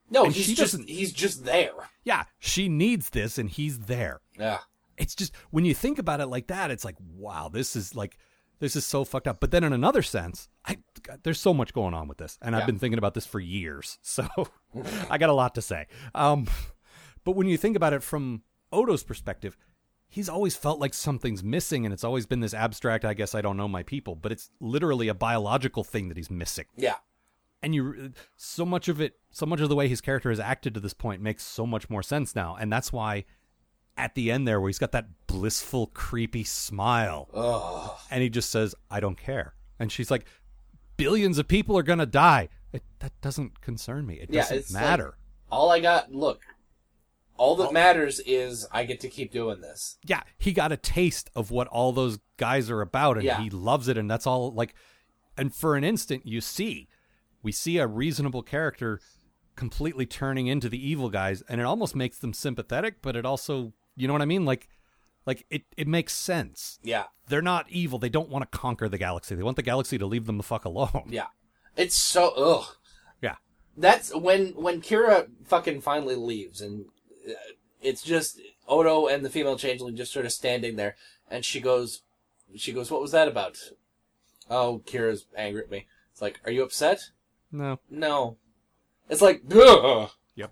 No, 0.09 0.23
And 0.25 0.33
he's 0.33 0.55
just 0.57 0.81
he's 0.87 1.11
just 1.11 1.45
there. 1.45 1.73
Yeah, 2.03 2.23
she 2.39 2.69
needs 2.69 3.09
this 3.11 3.37
and 3.37 3.49
he's 3.49 3.79
there. 3.81 4.21
Yeah. 4.37 4.59
it's 4.97 5.15
just 5.15 5.35
when 5.51 5.65
you 5.65 5.73
think 5.73 5.99
about 5.99 6.19
it 6.21 6.27
like 6.27 6.47
that, 6.47 6.71
it's 6.71 6.83
like, 6.85 6.95
wow, 6.99 7.49
this 7.49 7.75
is 7.75 7.95
like 7.95 8.17
this 8.59 8.75
is 8.75 8.85
so 8.85 9.03
fucked 9.03 9.27
up. 9.27 9.39
But 9.39 9.51
then 9.51 9.63
in 9.63 9.73
another 9.73 10.01
sense, 10.01 10.49
I 10.65 10.77
God, 11.01 11.19
there's 11.23 11.39
so 11.39 11.53
much 11.53 11.73
going 11.73 11.93
on 11.93 12.07
with 12.07 12.17
this, 12.17 12.37
and 12.41 12.53
Yeah. 12.53 12.59
I've 12.61 12.65
been 12.65 12.79
thinking 12.79 12.97
about 12.97 13.13
this 13.13 13.25
for 13.25 13.39
years, 13.39 13.97
so 14.03 14.27
I 15.09 15.17
got 15.17 15.29
a 15.29 15.33
lot 15.33 15.55
to 15.55 15.61
say. 15.61 15.87
Um, 16.15 16.47
but 17.23 17.35
when 17.35 17.47
you 17.47 17.57
think 17.57 17.75
about 17.75 17.93
it 17.93 18.03
from 18.03 18.43
Odo's 18.71 19.03
perspective, 19.03 19.57
he's 20.07 20.29
always 20.29 20.55
felt 20.55 20.79
like 20.79 20.93
something's 20.93 21.43
missing, 21.43 21.85
and 21.85 21.93
it's 21.93 22.03
always 22.03 22.25
been 22.25 22.39
this 22.39 22.53
abstract. 22.53 23.05
I 23.05 23.13
guess 23.13 23.33
I 23.35 23.41
don't 23.41 23.57
know 23.57 23.67
my 23.67 23.83
people, 23.83 24.15
but 24.15 24.31
it's 24.31 24.49
literally 24.59 25.07
a 25.07 25.13
biological 25.13 25.83
thing 25.83 26.07
that 26.09 26.17
he's 26.17 26.29
missing 26.31 26.65
Yeah. 26.75 26.95
and 27.61 27.75
you 27.75 28.11
so 28.37 28.65
much 28.65 28.87
of 28.87 29.01
it 29.01 29.15
so 29.31 29.45
much 29.45 29.59
of 29.61 29.69
the 29.69 29.75
way 29.75 29.87
his 29.87 30.01
character 30.01 30.29
has 30.29 30.39
acted 30.39 30.73
to 30.73 30.79
this 30.79 30.93
point 30.93 31.21
makes 31.21 31.43
so 31.43 31.65
much 31.67 31.89
more 31.89 32.01
sense 32.01 32.33
now 32.35 32.55
and 32.59 32.71
that's 32.71 32.91
why 32.93 33.25
at 33.97 34.15
the 34.15 34.31
end 34.31 34.47
there 34.47 34.59
where 34.61 34.69
he's 34.69 34.79
got 34.79 34.91
that 34.93 35.05
blissful 35.33 35.87
creepy 35.87 36.43
smile. 36.43 37.99
And 38.11 38.21
he 38.23 38.29
just 38.29 38.49
says 38.49 38.75
i 38.89 38.99
don't 38.99 39.17
care. 39.17 39.53
And 39.79 39.91
she's 39.91 40.11
like 40.11 40.25
billions 40.97 41.37
of 41.37 41.47
people 41.47 41.77
are 41.77 41.83
gonna 41.83 42.05
die. 42.05 42.49
It, 42.73 42.83
that 42.99 43.13
doesn't 43.21 43.61
concern 43.61 44.05
me. 44.05 44.15
It 44.15 44.29
Yeah, 44.31 44.41
doesn't 44.41 44.57
it's 44.57 44.73
like- 44.73 44.83
matter. 44.83 45.17
All 45.51 45.71
I 45.71 45.79
got, 45.79 46.13
look, 46.13 46.41
all 47.37 47.55
that 47.55 47.73
matters 47.73 48.19
is 48.25 48.67
I 48.71 48.83
get 48.83 48.99
to 48.99 49.07
keep 49.09 49.31
doing 49.31 49.61
this. 49.61 49.97
yeah 50.05 50.21
he 50.37 50.51
got 50.51 50.71
a 50.73 50.77
taste 50.77 51.29
of 51.35 51.51
what 51.51 51.67
all 51.67 51.91
those 51.93 52.19
guys 52.37 52.69
are 52.69 52.81
about 52.81 53.15
and 53.17 53.25
Yeah. 53.25 53.41
he 53.41 53.49
loves 53.49 53.87
it 53.87 53.97
and 53.97 54.11
that's 54.11 54.27
all 54.27 54.51
like 54.51 54.75
and 55.37 55.55
for 55.55 55.75
an 55.77 55.83
instant 55.85 56.25
you 56.27 56.41
see 56.41 56.89
we 57.41 57.53
see 57.53 57.77
a 57.77 57.87
reasonable 57.87 58.43
character 58.43 58.99
completely 59.55 60.05
turning 60.05 60.47
into 60.47 60.67
the 60.67 60.85
evil 60.89 61.09
guys 61.09 61.41
and 61.47 61.61
it 61.61 61.63
almost 61.63 61.95
makes 61.95 62.19
them 62.19 62.33
sympathetic 62.33 63.01
but 63.01 63.15
it 63.15 63.25
also 63.25 63.71
you 63.95 64.05
know 64.07 64.13
what 64.13 64.21
i 64.21 64.25
mean? 64.25 64.43
Like 64.45 64.67
like 65.29 65.45
it, 65.49 65.63
it 65.77 65.87
makes 65.87 66.13
sense 66.13 66.79
Yeah. 66.83 67.05
they're 67.29 67.41
not 67.53 67.65
evil 67.69 67.99
they 67.99 68.09
don't 68.17 68.29
want 68.29 68.43
to 68.49 68.57
conquer 68.57 68.87
the 68.89 68.97
galaxy 68.97 69.35
they 69.35 69.43
want 69.43 69.55
the 69.57 69.69
galaxy 69.71 69.97
to 69.97 70.05
leave 70.05 70.25
them 70.25 70.37
the 70.37 70.43
fuck 70.53 70.65
alone 70.65 71.05
Yeah. 71.09 71.27
It's 71.77 71.95
so 71.95 72.23
ugh. 72.47 72.65
yeah 73.21 73.35
That's 73.77 74.13
when 74.13 74.47
when 74.65 74.81
Kira 74.81 75.27
fucking 75.45 75.81
finally 75.81 76.15
leaves, 76.15 76.59
and 76.61 76.85
uh, 77.29 77.33
it's 77.81 78.01
just 78.03 78.41
Odo 78.67 79.07
and 79.07 79.23
the 79.23 79.29
female 79.29 79.57
changeling 79.57 79.95
just 79.95 80.11
sort 80.11 80.25
of 80.25 80.31
standing 80.33 80.75
there, 80.75 80.95
and 81.31 81.45
she 81.45 81.59
goes, 81.61 82.01
she 82.55 82.73
goes, 82.73 82.91
"What 82.91 83.01
was 83.01 83.11
that 83.11 83.27
about?" 83.29 83.57
Oh, 84.49 84.81
Kira's 84.85 85.25
angry 85.37 85.61
at 85.63 85.71
me. 85.71 85.85
It's 86.11 86.21
like, 86.21 86.41
are 86.45 86.51
you 86.51 86.63
upset? 86.63 87.11
no 87.51 87.79
No. 87.89 88.37
It's 89.09 89.21
like, 89.21 89.41
ugh. 89.55 90.09
yep 90.35 90.51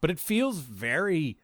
but 0.00 0.10
it 0.10 0.18
feels 0.18 0.58
very 0.60 1.36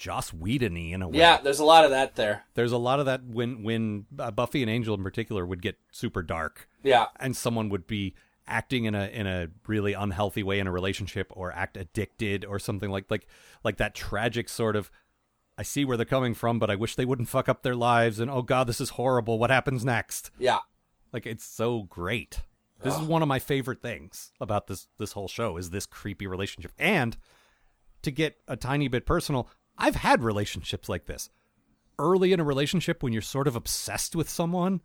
joss 0.00 0.32
whedon-y 0.32 0.80
in 0.94 1.02
a 1.02 1.08
way 1.08 1.18
yeah. 1.18 1.38
There's 1.42 1.58
a 1.58 1.64
lot 1.64 1.84
of 1.84 1.90
that 1.90 2.16
there. 2.16 2.44
there's 2.54 2.72
a 2.72 2.78
lot 2.78 3.00
of 3.00 3.06
that 3.06 3.22
when 3.24 3.62
when 3.62 4.06
uh, 4.18 4.30
buffy 4.30 4.62
and 4.62 4.70
angel 4.70 4.94
in 4.94 5.02
particular 5.04 5.44
would 5.44 5.60
get 5.60 5.76
super 5.92 6.22
dark 6.22 6.68
Yeah. 6.82 7.06
and 7.20 7.36
someone 7.36 7.68
would 7.68 7.86
be 7.86 8.14
acting 8.48 8.86
in 8.86 8.94
a 8.94 9.04
in 9.08 9.26
a 9.26 9.48
really 9.66 9.92
unhealthy 9.92 10.42
way 10.42 10.58
in 10.58 10.66
a 10.66 10.72
relationship 10.72 11.26
or 11.36 11.52
act 11.52 11.76
addicted 11.76 12.46
or 12.46 12.58
something 12.58 12.90
like 12.90 13.10
like 13.10 13.26
like 13.62 13.76
that 13.76 13.94
tragic 13.94 14.48
sort 14.48 14.74
of 14.74 14.90
I 15.58 15.62
see 15.64 15.84
where 15.84 15.98
they're 15.98 16.06
coming 16.06 16.32
from 16.32 16.58
but 16.58 16.70
I 16.70 16.76
wish 16.76 16.96
they 16.96 17.04
wouldn't 17.04 17.28
fuck 17.28 17.48
up 17.50 17.62
their 17.62 17.76
lives 17.76 18.18
and 18.20 18.30
oh 18.30 18.40
god 18.42 18.66
this 18.68 18.80
is 18.80 18.90
horrible 18.90 19.38
what 19.38 19.50
happens 19.50 19.84
next 19.84 20.30
Yeah. 20.38 20.60
like 21.12 21.26
it's 21.26 21.44
so 21.44 21.82
great 21.82 22.40
this 22.82 22.94
is 22.96 23.02
one 23.02 23.20
of 23.20 23.28
my 23.28 23.38
favorite 23.38 23.82
things 23.82 24.32
about 24.40 24.66
this 24.66 24.88
this 24.98 25.12
whole 25.12 25.28
show 25.28 25.58
is 25.58 25.68
this 25.68 25.84
creepy 25.84 26.26
relationship 26.26 26.72
and 26.78 27.18
to 28.02 28.10
get 28.10 28.38
a 28.48 28.56
tiny 28.56 28.88
bit 28.88 29.04
personal 29.04 29.46
I've 29.80 29.96
had 29.96 30.22
relationships 30.22 30.88
like 30.88 31.06
this 31.06 31.30
early 31.98 32.32
in 32.32 32.40
a 32.40 32.44
relationship 32.44 33.02
when 33.02 33.12
you're 33.12 33.22
sort 33.22 33.48
of 33.48 33.56
obsessed 33.56 34.14
with 34.14 34.28
someone 34.28 34.80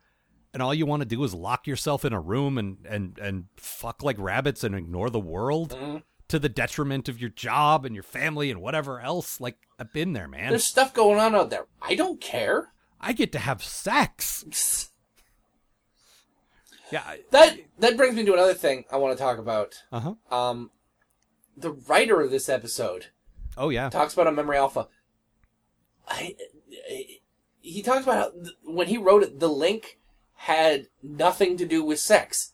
and 0.54 0.64
all 0.64 0.74
you 0.74 0.86
want 0.86 1.02
to 1.02 1.06
do 1.06 1.24
is 1.24 1.34
lock 1.34 1.68
yourself 1.68 2.06
in 2.06 2.14
a 2.14 2.20
room 2.20 2.58
and 2.58 2.78
and 2.90 3.18
and 3.20 3.46
fuck 3.58 4.04
like 4.04 4.18
rabbits 4.20 4.64
and 4.64 4.76
ignore 4.76 5.10
the 5.10 5.20
world 5.20 5.78
to 6.28 6.40
the 6.40 6.50
detriment 6.50 7.08
of 7.08 7.22
your 7.22 7.30
job 7.30 7.86
and 7.86 7.94
your 7.96 8.04
family 8.04 8.50
and 8.50 8.62
whatever 8.62 9.00
else 9.00 9.40
like 9.40 9.58
I've 9.78 9.94
been 9.94 10.14
there 10.14 10.28
man 10.28 10.50
There's 10.50 10.64
stuff 10.64 10.94
going 10.94 11.20
on 11.20 11.36
out 11.36 11.52
there. 11.52 11.68
I 11.82 11.94
don't 11.96 12.20
care. 12.20 12.70
I 13.00 13.14
get 13.14 13.32
to 13.34 13.40
have 13.40 13.64
sex 13.64 14.90
yeah 16.92 17.04
I- 17.06 17.20
That 17.32 17.58
that 17.80 17.98
brings 17.98 18.16
me 18.16 18.26
to 18.26 18.34
another 18.34 18.54
thing 18.54 18.86
I 18.92 18.98
want 18.98 19.18
to 19.18 19.24
talk 19.24 19.38
about. 19.38 19.76
uh-huh 19.92 20.16
Um, 20.36 20.72
the 21.58 21.72
writer 21.72 22.22
of 22.22 22.32
this 22.32 22.50
episode 22.50 23.08
oh 23.58 23.70
yeah 23.70 23.90
talks 23.90 24.14
about 24.14 24.28
on 24.28 24.36
Memory 24.36 24.58
Alpha. 24.58 24.88
I, 26.08 26.36
he 27.62 27.82
talks 27.82 28.04
about 28.04 28.16
how 28.16 28.30
th- 28.32 28.56
when 28.64 28.88
he 28.88 28.98
wrote 28.98 29.24
it, 29.24 29.40
the 29.40 29.50
link 29.50 29.98
had 30.36 30.88
nothing 31.02 31.58
to 31.58 31.66
do 31.66 31.84
with 31.84 32.00
sex 32.00 32.54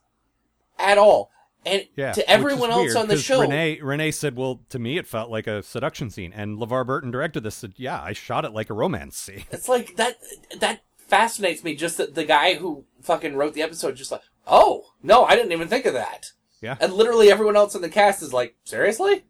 at 0.80 0.98
all, 0.98 1.32
and 1.66 1.88
Yeah, 1.96 2.14
to 2.14 2.30
everyone 2.30 2.72
else 2.72 2.86
weird, 2.86 2.98
on 2.98 3.08
the 3.08 3.18
show, 3.18 3.42
Renee 3.42 3.82
Renee 3.82 4.12
said, 4.12 4.38
"Well, 4.38 4.62
to 4.70 4.80
me, 4.80 4.98
it 4.98 5.08
felt 5.08 5.30
like 5.30 5.48
a 5.48 5.62
seduction 5.64 6.10
scene." 6.10 6.32
And 6.34 6.58
LeVar 6.58 6.86
Burton 6.86 7.12
directed 7.12 7.44
this. 7.44 7.56
Said, 7.56 7.74
"Yeah, 7.76 8.02
I 8.02 8.14
shot 8.14 8.46
it 8.46 8.54
like 8.54 8.70
a 8.70 8.74
romance 8.74 9.18
scene." 9.18 9.44
it's 9.52 9.68
like 9.68 9.98
that. 9.98 10.18
That 10.60 10.82
fascinates 10.96 11.64
me. 11.64 11.76
Just 11.76 11.98
that 11.98 12.16
the 12.16 12.24
guy 12.24 12.54
who 12.54 12.86
fucking 13.02 13.36
wrote 13.36 13.54
the 13.54 13.62
episode 13.62 13.96
just 13.96 14.12
like, 14.12 14.22
oh 14.48 14.86
no, 15.04 15.26
I 15.26 15.36
didn't 15.36 15.52
even 15.52 15.68
think 15.68 15.86
of 15.86 15.94
that. 15.94 16.32
Yeah, 16.62 16.78
And 16.80 16.94
literally 16.94 17.32
everyone 17.32 17.56
else 17.56 17.74
in 17.74 17.82
the 17.82 17.90
cast 17.90 18.22
is 18.22 18.34
like, 18.34 18.56
seriously? 18.64 19.26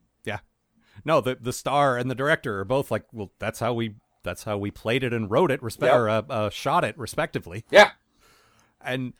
No, 1.05 1.21
the 1.21 1.35
the 1.39 1.53
star 1.53 1.97
and 1.97 2.09
the 2.09 2.15
director 2.15 2.59
are 2.59 2.65
both 2.65 2.91
like, 2.91 3.05
"Well, 3.11 3.31
that's 3.39 3.59
how 3.59 3.73
we 3.73 3.95
that's 4.23 4.43
how 4.43 4.57
we 4.57 4.69
played 4.71 5.03
it 5.03 5.13
and 5.13 5.29
wrote 5.31 5.51
it, 5.51 5.61
respe- 5.61 5.81
Yep. 5.87 5.95
or 5.95 6.09
uh, 6.09 6.21
uh, 6.29 6.49
shot 6.49 6.83
it, 6.83 6.97
respectively." 6.97 7.65
Yeah. 7.71 7.91
And 8.79 9.13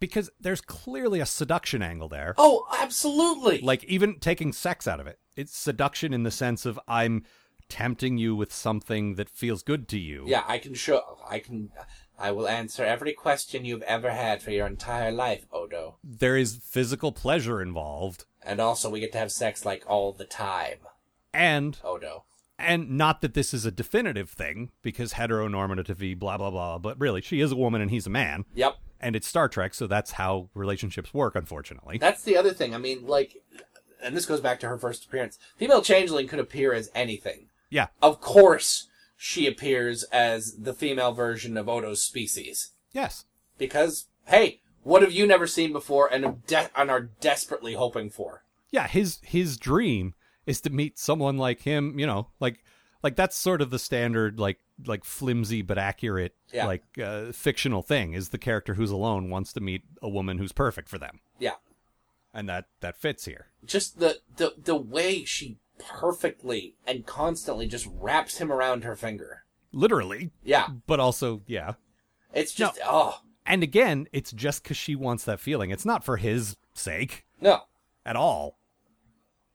because 0.00 0.30
there's 0.40 0.60
clearly 0.60 1.20
a 1.20 1.26
seduction 1.26 1.82
angle 1.82 2.08
there, 2.08 2.34
Oh, 2.38 2.66
absolutely. 2.80 3.60
like 3.60 3.84
even 3.84 4.18
taking 4.20 4.52
sex 4.52 4.86
out 4.86 5.00
of 5.00 5.06
it, 5.06 5.18
it's 5.36 5.56
seduction 5.56 6.12
in 6.14 6.22
the 6.22 6.30
sense 6.30 6.64
of 6.66 6.78
I'm 6.86 7.24
tempting 7.68 8.16
you 8.16 8.34
with 8.34 8.52
something 8.52 9.16
that 9.16 9.28
feels 9.28 9.62
good 9.62 9.88
to 9.88 9.98
you. 9.98 10.24
Yeah, 10.26 10.44
I 10.46 10.58
can 10.58 10.74
show. 10.74 11.18
I 11.28 11.38
can. 11.38 11.70
I 12.18 12.30
will 12.32 12.48
answer 12.48 12.84
every 12.84 13.12
question 13.12 13.64
you've 13.64 13.82
ever 13.82 14.10
had 14.10 14.42
for 14.42 14.50
your 14.50 14.66
entire 14.66 15.12
life, 15.12 15.46
Odo. 15.52 15.98
There 16.02 16.36
is 16.36 16.58
physical 16.64 17.12
pleasure 17.12 17.60
involved, 17.62 18.24
And 18.42 18.60
also, 18.60 18.88
we 18.90 19.00
get 19.00 19.12
to 19.12 19.18
have 19.18 19.30
sex 19.30 19.64
like 19.64 19.84
all 19.86 20.12
the 20.12 20.24
time, 20.24 20.78
and 21.32 21.78
oh 21.84 21.98
no. 22.00 22.24
and 22.58 22.90
not 22.90 23.20
that 23.20 23.34
this 23.34 23.52
is 23.54 23.64
a 23.64 23.70
definitive 23.70 24.30
thing 24.30 24.70
because 24.82 25.14
heteronormativity 25.14 26.18
blah 26.18 26.36
blah 26.36 26.50
blah 26.50 26.78
but 26.78 26.98
really 27.00 27.20
she 27.20 27.40
is 27.40 27.52
a 27.52 27.56
woman 27.56 27.80
and 27.80 27.90
he's 27.90 28.06
a 28.06 28.10
man 28.10 28.44
Yep. 28.54 28.76
and 29.00 29.14
it's 29.16 29.26
star 29.28 29.48
trek 29.48 29.74
so 29.74 29.86
that's 29.86 30.12
how 30.12 30.48
relationships 30.54 31.12
work 31.14 31.34
unfortunately 31.36 31.98
That's 31.98 32.22
the 32.22 32.36
other 32.36 32.52
thing. 32.52 32.74
I 32.74 32.78
mean, 32.78 33.06
like, 33.06 33.42
and 34.02 34.16
this 34.16 34.26
goes 34.26 34.40
back 34.40 34.60
to 34.60 34.68
her 34.68 34.78
first 34.78 35.04
appearance. 35.06 35.38
Female 35.56 35.82
changeling 35.82 36.26
could 36.28 36.38
appear 36.38 36.72
as 36.72 36.90
anything. 36.94 37.48
yeah 37.70 37.88
Of 38.02 38.20
course, 38.20 38.86
she 39.16 39.46
appears 39.46 40.04
as 40.04 40.56
the 40.56 40.72
female 40.74 41.12
version 41.12 41.56
of 41.56 41.68
Odo's 41.68 42.02
species. 42.02 42.70
yes 42.92 43.24
Because, 43.58 44.06
hey, 44.26 44.60
what 44.84 45.02
have 45.02 45.12
you 45.12 45.26
never 45.26 45.46
seen 45.46 45.72
before 45.72 46.06
and, 46.12 46.46
de- 46.46 46.70
and 46.76 46.90
are 46.90 47.10
desperately 47.20 47.74
hoping 47.74 48.08
for? 48.10 48.42
yeah, 48.70 48.86
his 48.86 49.18
his 49.22 49.56
dream 49.56 50.14
is 50.48 50.60
to 50.62 50.70
meet 50.70 50.98
someone 50.98 51.36
like 51.38 51.60
him, 51.62 51.98
you 51.98 52.06
know, 52.06 52.28
like 52.40 52.64
like 53.02 53.14
that's 53.16 53.36
sort 53.36 53.60
of 53.62 53.70
the 53.70 53.78
standard 53.78 54.38
like 54.40 54.58
like 54.86 55.04
flimsy 55.04 55.62
but 55.62 55.78
accurate 55.78 56.34
Yeah. 56.52 56.66
like 56.66 56.84
uh, 57.02 57.32
fictional 57.32 57.82
thing 57.82 58.12
is 58.14 58.28
the 58.30 58.38
character 58.38 58.74
who's 58.74 58.90
alone 58.90 59.30
wants 59.30 59.52
to 59.52 59.60
meet 59.60 59.82
a 60.02 60.08
woman 60.08 60.38
who's 60.38 60.52
perfect 60.52 60.88
for 60.88 60.98
them. 60.98 61.20
Yeah. 61.38 61.54
And 62.34 62.48
that 62.48 62.66
that 62.80 62.96
fits 62.96 63.24
here. 63.24 63.46
Just 63.64 63.98
the, 64.00 64.18
the, 64.36 64.54
the 64.62 64.76
way 64.76 65.24
she 65.24 65.58
perfectly 65.78 66.74
and 66.86 67.06
constantly 67.06 67.66
just 67.66 67.88
wraps 68.00 68.38
him 68.38 68.50
around 68.52 68.84
her 68.84 68.96
finger. 68.96 69.44
Literally, 69.72 70.30
Yeah. 70.42 70.68
but 70.86 70.98
also, 71.00 71.42
yeah. 71.46 71.74
It's 72.32 72.52
just, 72.52 72.78
oh, 72.84 73.20
And 73.46 73.62
again, 73.62 74.06
it's 74.12 74.32
just 74.32 74.62
cuz 74.64 74.76
she 74.76 74.94
wants 74.94 75.24
that 75.24 75.40
feeling. 75.40 75.70
It's 75.70 75.84
not 75.86 76.04
for 76.04 76.16
his 76.18 76.56
sake 76.74 77.24
no. 77.40 77.62
at 78.04 78.16
all. 78.16 78.57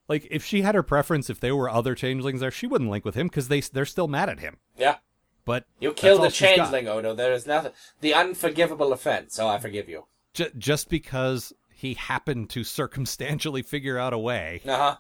Like 0.09 0.27
if 0.29 0.43
she 0.43 0.61
had 0.61 0.75
her 0.75 0.83
preference 0.83 1.29
if 1.29 1.39
there 1.39 1.55
were 1.55 1.69
other 1.69 1.95
changelings 1.95 2.39
there, 2.41 2.51
she 2.51 2.67
wouldn't 2.67 2.89
link 2.89 3.05
with 3.05 3.15
him 3.15 3.29
cuz 3.29 3.47
they 3.47 3.61
they're 3.61 3.85
still 3.85 4.07
mad 4.07 4.29
at 4.29 4.39
him. 4.39 4.57
Yeah. 4.77 4.97
But 5.45 5.65
You 5.79 5.91
killed 5.93 6.23
a 6.25 6.31
changeling, 6.31 6.87
Odo. 6.87 7.13
There 7.13 7.33
is 7.33 7.45
nothing. 7.45 7.73
The 8.01 8.13
unforgivable 8.13 8.93
offense. 8.93 9.37
Oh, 9.39 9.47
I 9.47 9.59
forgive 9.59 9.89
you. 9.89 10.05
J- 10.33 10.51
just 10.57 10.89
because 10.89 11.51
he 11.73 11.95
happened 11.95 12.49
to 12.51 12.63
circumstantially 12.63 13.61
figure 13.61 13.97
out 13.97 14.13
a 14.13 14.17
way, 14.17 14.61
Uh 14.65 14.77
huh. 14.77 14.95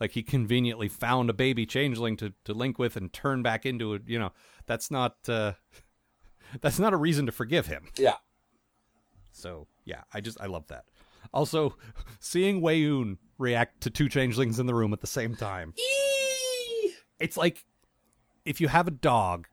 like 0.00 0.12
he 0.12 0.22
conveniently 0.22 0.86
found 0.88 1.30
a 1.30 1.32
baby 1.32 1.66
changeling 1.66 2.16
to, 2.18 2.32
to 2.44 2.54
link 2.54 2.78
with 2.78 2.96
and 2.96 3.12
turn 3.12 3.42
back 3.42 3.66
into 3.66 3.94
it, 3.94 4.02
you 4.06 4.18
know, 4.20 4.32
that's 4.66 4.88
not 4.90 5.16
uh, 5.28 5.54
that's 6.60 6.78
not 6.78 6.92
a 6.92 6.96
reason 6.96 7.26
to 7.26 7.32
forgive 7.32 7.66
him. 7.66 7.88
Yeah. 7.96 8.16
So 9.32 9.66
yeah, 9.84 10.02
I 10.12 10.20
just 10.20 10.40
I 10.40 10.46
love 10.46 10.68
that. 10.68 10.84
Also, 11.32 11.76
seeing 12.20 12.60
Weyoun 12.60 13.18
react 13.42 13.82
to 13.82 13.90
two 13.90 14.08
changelings 14.08 14.58
in 14.58 14.66
the 14.66 14.74
room 14.74 14.92
at 14.92 15.00
the 15.00 15.06
same 15.06 15.34
time, 15.36 15.74
it's 17.18 17.36
like 17.36 17.64
if 18.44 18.60
you 18.60 18.68
have 18.68 18.88
a 18.88 18.92
dog, 18.92 19.46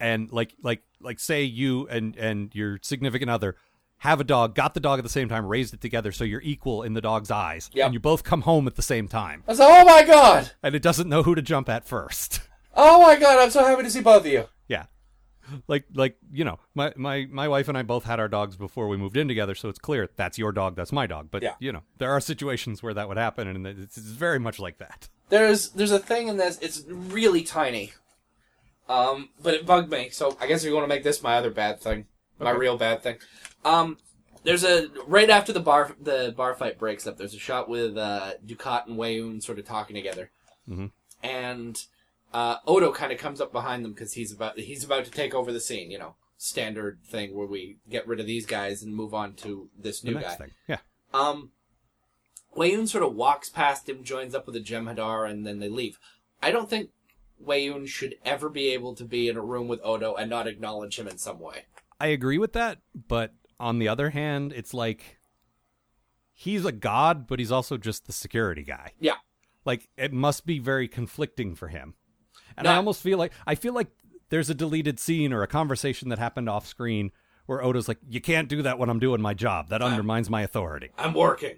and 0.00 0.30
like 0.32 0.54
like 0.62 0.82
like 1.00 1.20
say 1.20 1.42
you 1.44 1.86
and 1.88 2.16
and 2.16 2.54
your 2.54 2.78
significant 2.82 3.30
other 3.30 3.56
have 3.98 4.20
a 4.20 4.24
dog, 4.24 4.54
got 4.56 4.74
the 4.74 4.80
dog 4.80 4.98
at 4.98 5.04
the 5.04 5.08
same 5.08 5.28
time, 5.28 5.46
raised 5.46 5.72
it 5.72 5.80
together, 5.80 6.10
so 6.10 6.24
you're 6.24 6.42
equal 6.42 6.82
in 6.82 6.92
the 6.94 7.00
dog's 7.00 7.30
eyes, 7.30 7.70
Yep. 7.72 7.84
and 7.86 7.94
you 7.94 8.00
both 8.00 8.24
come 8.24 8.42
home 8.42 8.66
at 8.66 8.74
the 8.74 8.82
same 8.82 9.06
time, 9.06 9.44
I 9.46 9.52
was 9.52 9.60
like, 9.60 9.68
oh 9.70 9.84
my 9.84 10.02
god! 10.02 10.50
and 10.62 10.74
it 10.74 10.82
doesn't 10.82 11.08
know 11.08 11.22
who 11.22 11.34
to 11.36 11.42
jump 11.42 11.68
at 11.68 11.84
first. 11.86 12.40
Oh 12.74 13.02
my 13.02 13.16
god, 13.16 13.38
I'm 13.38 13.50
so 13.50 13.64
happy 13.64 13.82
to 13.82 13.90
see 13.90 14.00
both 14.00 14.22
of 14.24 14.32
you. 14.32 14.48
Yeah. 14.66 14.86
Like 15.66 15.84
like, 15.94 16.16
you 16.32 16.44
know, 16.44 16.58
my, 16.74 16.92
my 16.96 17.26
my 17.30 17.48
wife 17.48 17.68
and 17.68 17.76
I 17.76 17.82
both 17.82 18.04
had 18.04 18.20
our 18.20 18.28
dogs 18.28 18.56
before 18.56 18.88
we 18.88 18.96
moved 18.96 19.16
in 19.16 19.28
together, 19.28 19.54
so 19.54 19.68
it's 19.68 19.78
clear 19.78 20.08
that's 20.16 20.38
your 20.38 20.52
dog, 20.52 20.76
that's 20.76 20.92
my 20.92 21.06
dog. 21.06 21.28
But 21.30 21.42
Yeah. 21.42 21.54
you 21.58 21.72
know, 21.72 21.82
there 21.98 22.10
are 22.10 22.20
situations 22.20 22.82
where 22.82 22.94
that 22.94 23.08
would 23.08 23.16
happen 23.18 23.48
and 23.48 23.66
it's, 23.66 23.96
it's 23.98 24.06
very 24.06 24.38
much 24.38 24.58
like 24.58 24.78
that. 24.78 25.08
There's 25.28 25.70
there's 25.70 25.92
a 25.92 25.98
thing 25.98 26.28
in 26.28 26.36
this. 26.36 26.58
It's 26.60 26.84
really 26.88 27.42
tiny, 27.42 27.92
um, 28.88 29.30
but 29.42 29.54
it 29.54 29.66
bugged 29.66 29.90
me. 29.90 30.10
So 30.10 30.36
I 30.40 30.46
guess 30.46 30.62
you're 30.64 30.72
going 30.72 30.84
to 30.84 30.88
make 30.88 31.02
this 31.04 31.22
my 31.22 31.36
other 31.36 31.50
bad 31.50 31.80
thing, 31.80 32.06
my 32.38 32.50
real 32.50 32.76
bad 32.76 33.02
thing. 33.02 33.16
Um, 33.64 33.98
there's 34.44 34.64
a 34.64 34.88
right 35.06 35.30
after 35.30 35.52
the 35.52 35.60
bar 35.60 35.94
the 36.00 36.34
bar 36.36 36.54
fight 36.54 36.78
breaks 36.78 37.06
up. 37.06 37.16
There's 37.16 37.34
a 37.34 37.38
shot 37.38 37.68
with 37.68 37.96
uh, 37.96 38.32
Dukat 38.44 38.86
and 38.88 38.98
Weyoun 38.98 39.42
sort 39.42 39.58
of 39.58 39.64
talking 39.64 39.94
together, 39.96 40.30
and 41.22 41.82
uh, 42.32 42.56
Odo 42.66 42.92
kind 42.92 43.12
of 43.12 43.18
comes 43.18 43.40
up 43.40 43.52
behind 43.52 43.84
them 43.84 43.92
because 43.92 44.14
he's 44.14 44.32
about 44.32 44.58
he's 44.58 44.84
about 44.84 45.04
to 45.04 45.10
take 45.10 45.34
over 45.34 45.52
the 45.52 45.60
scene. 45.60 45.90
You 45.90 45.98
know, 45.98 46.16
standard 46.36 47.00
thing 47.04 47.34
where 47.34 47.46
we 47.46 47.78
get 47.88 48.06
rid 48.06 48.20
of 48.20 48.26
these 48.26 48.46
guys 48.46 48.82
and 48.82 48.94
move 48.94 49.14
on 49.14 49.34
to 49.34 49.68
this 49.78 50.02
new 50.02 50.14
guy. 50.14 50.34
thing. 50.34 50.50
Yeah. 50.68 50.78
Um, 51.14 51.50
Weyoun 52.56 52.88
sort 52.88 53.04
of 53.04 53.14
walks 53.14 53.48
past 53.48 53.88
him, 53.88 54.04
joins 54.04 54.34
up 54.34 54.46
with 54.46 54.54
the 54.54 54.60
Jem'Hadar, 54.60 55.28
and 55.30 55.46
then 55.46 55.58
they 55.58 55.68
leave. 55.68 55.98
I 56.42 56.50
don't 56.50 56.68
think 56.68 56.90
Weyoun 57.44 57.86
should 57.88 58.16
ever 58.24 58.48
be 58.48 58.68
able 58.70 58.94
to 58.94 59.04
be 59.04 59.28
in 59.28 59.36
a 59.36 59.42
room 59.42 59.68
with 59.68 59.80
Odo 59.82 60.14
and 60.14 60.28
not 60.28 60.46
acknowledge 60.46 60.98
him 60.98 61.08
in 61.08 61.18
some 61.18 61.38
way. 61.38 61.66
I 62.00 62.08
agree 62.08 62.38
with 62.38 62.52
that, 62.54 62.78
but 63.08 63.32
on 63.60 63.78
the 63.78 63.88
other 63.88 64.10
hand, 64.10 64.52
it's 64.52 64.74
like 64.74 65.18
he's 66.34 66.64
a 66.64 66.72
god, 66.72 67.26
but 67.26 67.38
he's 67.38 67.52
also 67.52 67.76
just 67.76 68.06
the 68.06 68.12
security 68.12 68.64
guy. 68.64 68.92
Yeah. 68.98 69.16
Like 69.64 69.88
it 69.96 70.12
must 70.12 70.44
be 70.44 70.58
very 70.58 70.88
conflicting 70.88 71.54
for 71.54 71.68
him. 71.68 71.94
And 72.56 72.66
I 72.68 72.76
almost 72.76 73.02
feel 73.02 73.18
like 73.18 73.32
I 73.46 73.54
feel 73.54 73.72
like 73.74 73.88
there's 74.30 74.50
a 74.50 74.54
deleted 74.54 74.98
scene 74.98 75.32
or 75.32 75.42
a 75.42 75.46
conversation 75.46 76.08
that 76.08 76.18
happened 76.18 76.48
off 76.48 76.66
screen 76.66 77.12
where 77.46 77.62
Odo's 77.62 77.88
like, 77.88 77.98
"You 78.08 78.20
can't 78.20 78.48
do 78.48 78.62
that 78.62 78.78
when 78.78 78.88
I'm 78.88 78.98
doing 78.98 79.20
my 79.20 79.34
job. 79.34 79.68
That 79.68 79.82
undermines 79.82 80.30
my 80.30 80.42
authority." 80.42 80.90
I'm 80.96 81.14
working. 81.14 81.56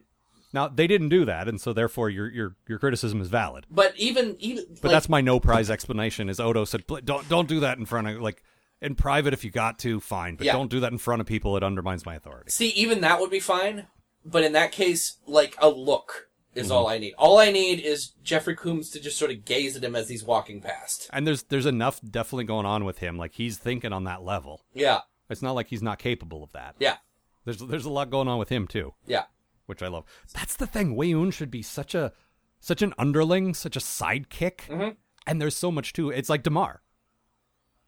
Now 0.52 0.68
they 0.68 0.86
didn't 0.86 1.08
do 1.08 1.24
that, 1.24 1.48
and 1.48 1.60
so 1.60 1.72
therefore 1.72 2.10
your 2.10 2.30
your 2.30 2.56
your 2.68 2.78
criticism 2.78 3.20
is 3.20 3.28
valid. 3.28 3.66
But 3.70 3.92
even 3.96 4.36
even 4.38 4.64
But 4.68 4.84
like, 4.84 4.92
that's 4.92 5.08
my 5.08 5.20
no 5.20 5.40
prize 5.40 5.68
explanation. 5.70 6.28
Is 6.28 6.38
Odo 6.40 6.64
said, 6.64 6.84
"Don't 6.86 7.28
don't 7.28 7.48
do 7.48 7.60
that 7.60 7.78
in 7.78 7.86
front 7.86 8.08
of 8.08 8.20
like 8.20 8.42
in 8.80 8.94
private 8.94 9.32
if 9.32 9.44
you 9.44 9.50
got 9.50 9.78
to, 9.80 9.98
fine, 9.98 10.36
but 10.36 10.46
Yeah. 10.46 10.52
don't 10.52 10.70
do 10.70 10.80
that 10.80 10.92
in 10.92 10.98
front 10.98 11.20
of 11.20 11.26
people. 11.26 11.56
It 11.56 11.62
undermines 11.64 12.06
my 12.06 12.14
authority." 12.14 12.50
see 12.50 12.68
even 12.68 13.00
that 13.00 13.20
would 13.20 13.30
be 13.30 13.40
fine. 13.40 13.86
But 14.24 14.42
in 14.42 14.52
that 14.52 14.72
case, 14.72 15.18
like 15.26 15.56
a 15.58 15.68
look 15.68 16.28
is 16.54 16.66
Mm-hmm. 16.68 16.72
all 16.76 16.86
I 16.88 16.98
need. 16.98 17.14
All 17.18 17.38
I 17.38 17.50
need 17.50 17.80
is 17.80 18.12
Jeffrey 18.22 18.54
Combs 18.54 18.90
to 18.90 19.00
just 19.00 19.18
sort 19.18 19.30
of 19.30 19.44
gaze 19.44 19.76
at 19.76 19.84
him 19.84 19.94
as 19.96 20.08
he's 20.08 20.24
walking 20.24 20.60
past. 20.60 21.08
And 21.12 21.26
there's 21.26 21.42
there's 21.44 21.66
enough 21.66 22.00
definitely 22.08 22.44
going 22.44 22.66
on 22.66 22.84
with 22.84 22.98
him. 22.98 23.16
Like 23.18 23.32
he's 23.34 23.58
thinking 23.58 23.92
on 23.92 24.04
that 24.04 24.22
level. 24.22 24.62
Yeah, 24.74 25.00
It's 25.28 25.42
not 25.42 25.52
like 25.52 25.68
he's 25.68 25.82
not 25.82 25.98
capable 25.98 26.42
of 26.44 26.52
that. 26.52 26.76
yeah, 26.78 26.96
There's 27.44 27.58
there's 27.58 27.84
a 27.86 27.90
lot 27.90 28.10
going 28.10 28.28
on 28.28 28.38
with 28.38 28.48
him 28.50 28.66
too, 28.68 28.94
yeah. 29.06 29.24
which 29.66 29.82
I 29.82 29.88
love. 29.88 30.04
That's 30.32 30.56
the 30.56 30.66
thing. 30.66 30.96
Weyoun 30.96 31.32
should 31.32 31.50
be 31.50 31.62
such 31.62 31.94
a 31.94 32.12
such 32.60 32.82
an 32.82 32.94
underling, 32.98 33.52
such 33.54 33.76
a 33.76 33.80
sidekick, 33.80 34.58
Mm-hmm. 34.68 34.90
and 35.26 35.40
there's 35.40 35.56
so 35.56 35.70
much 35.70 35.92
to 35.94 36.10
it. 36.10 36.18
It's 36.18 36.30
like 36.30 36.42
Damar. 36.42 36.82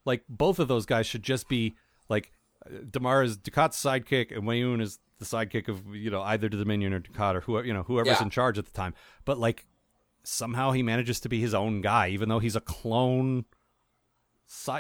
Like 0.05 0.25
both 0.29 0.59
of 0.59 0.69
those 0.69 0.87
guys 0.87 1.07
should 1.07 1.23
just 1.23 1.49
be 1.49 1.77
like 2.09 2.31
Damar 2.91 3.23
is 3.23 3.37
Dukat's 3.39 3.83
sidekick, 3.83 4.35
and 4.37 4.45
Weyoun 4.45 4.81
is 4.81 4.99
the 5.19 5.25
sidekick 5.25 5.69
of 5.69 5.95
you 5.95 6.11
know 6.11 6.23
either 6.23 6.49
the 6.49 6.57
Dominion 6.57 6.93
or 6.93 7.01
Dukat 7.01 7.35
or 7.35 7.41
whoever 7.41 7.67
you 7.67 7.73
know 7.73 7.83
whoever's 7.85 8.19
Yeah. 8.19 8.23
in 8.23 8.31
charge 8.31 8.59
at 8.59 8.67
the 8.67 8.73
time. 8.73 8.95
But 9.25 9.39
like 9.39 9.67
somehow 10.25 10.73
he 10.73 10.83
manages 10.83 11.21
to 11.21 11.29
be 11.29 11.41
his 11.41 11.55
own 11.55 11.81
guy, 11.81 12.09
even 12.09 12.29
though 12.29 12.39
he's 12.41 12.57
a 12.57 12.61
clone. 12.61 13.45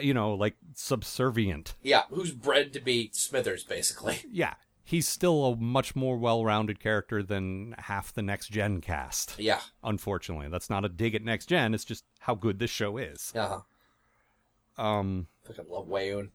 You 0.01 0.15
know, 0.15 0.33
like 0.35 0.55
subservient. 0.75 1.75
Yeah, 1.83 2.03
who's 2.11 2.31
bred 2.33 2.73
to 2.75 2.81
be 2.81 3.11
Smithers, 3.13 3.65
basically. 3.65 4.21
Yeah, 4.31 4.55
he's 4.85 5.09
still 5.09 5.45
a 5.45 5.57
much 5.57 5.97
more 5.97 6.17
well-rounded 6.19 6.79
character 6.79 7.21
than 7.21 7.75
half 7.79 8.13
the 8.13 8.23
next 8.23 8.53
gen 8.53 8.81
cast. 8.81 9.35
Yeah. 9.41 9.59
Unfortunately, 9.83 10.49
that's 10.49 10.71
not 10.71 10.85
a 10.85 10.89
dig 10.89 11.17
at 11.17 11.25
next 11.25 11.47
gen. 11.47 11.75
It's 11.75 11.85
just 11.85 12.05
how 12.21 12.37
good 12.37 12.61
this 12.61 12.71
show 12.71 12.97
is. 12.97 13.33
Uh-huh. 13.35 13.61
Um, 14.81 15.27
Fucking 15.49 15.65
love 15.69 15.89
Weyoun. 15.89 16.29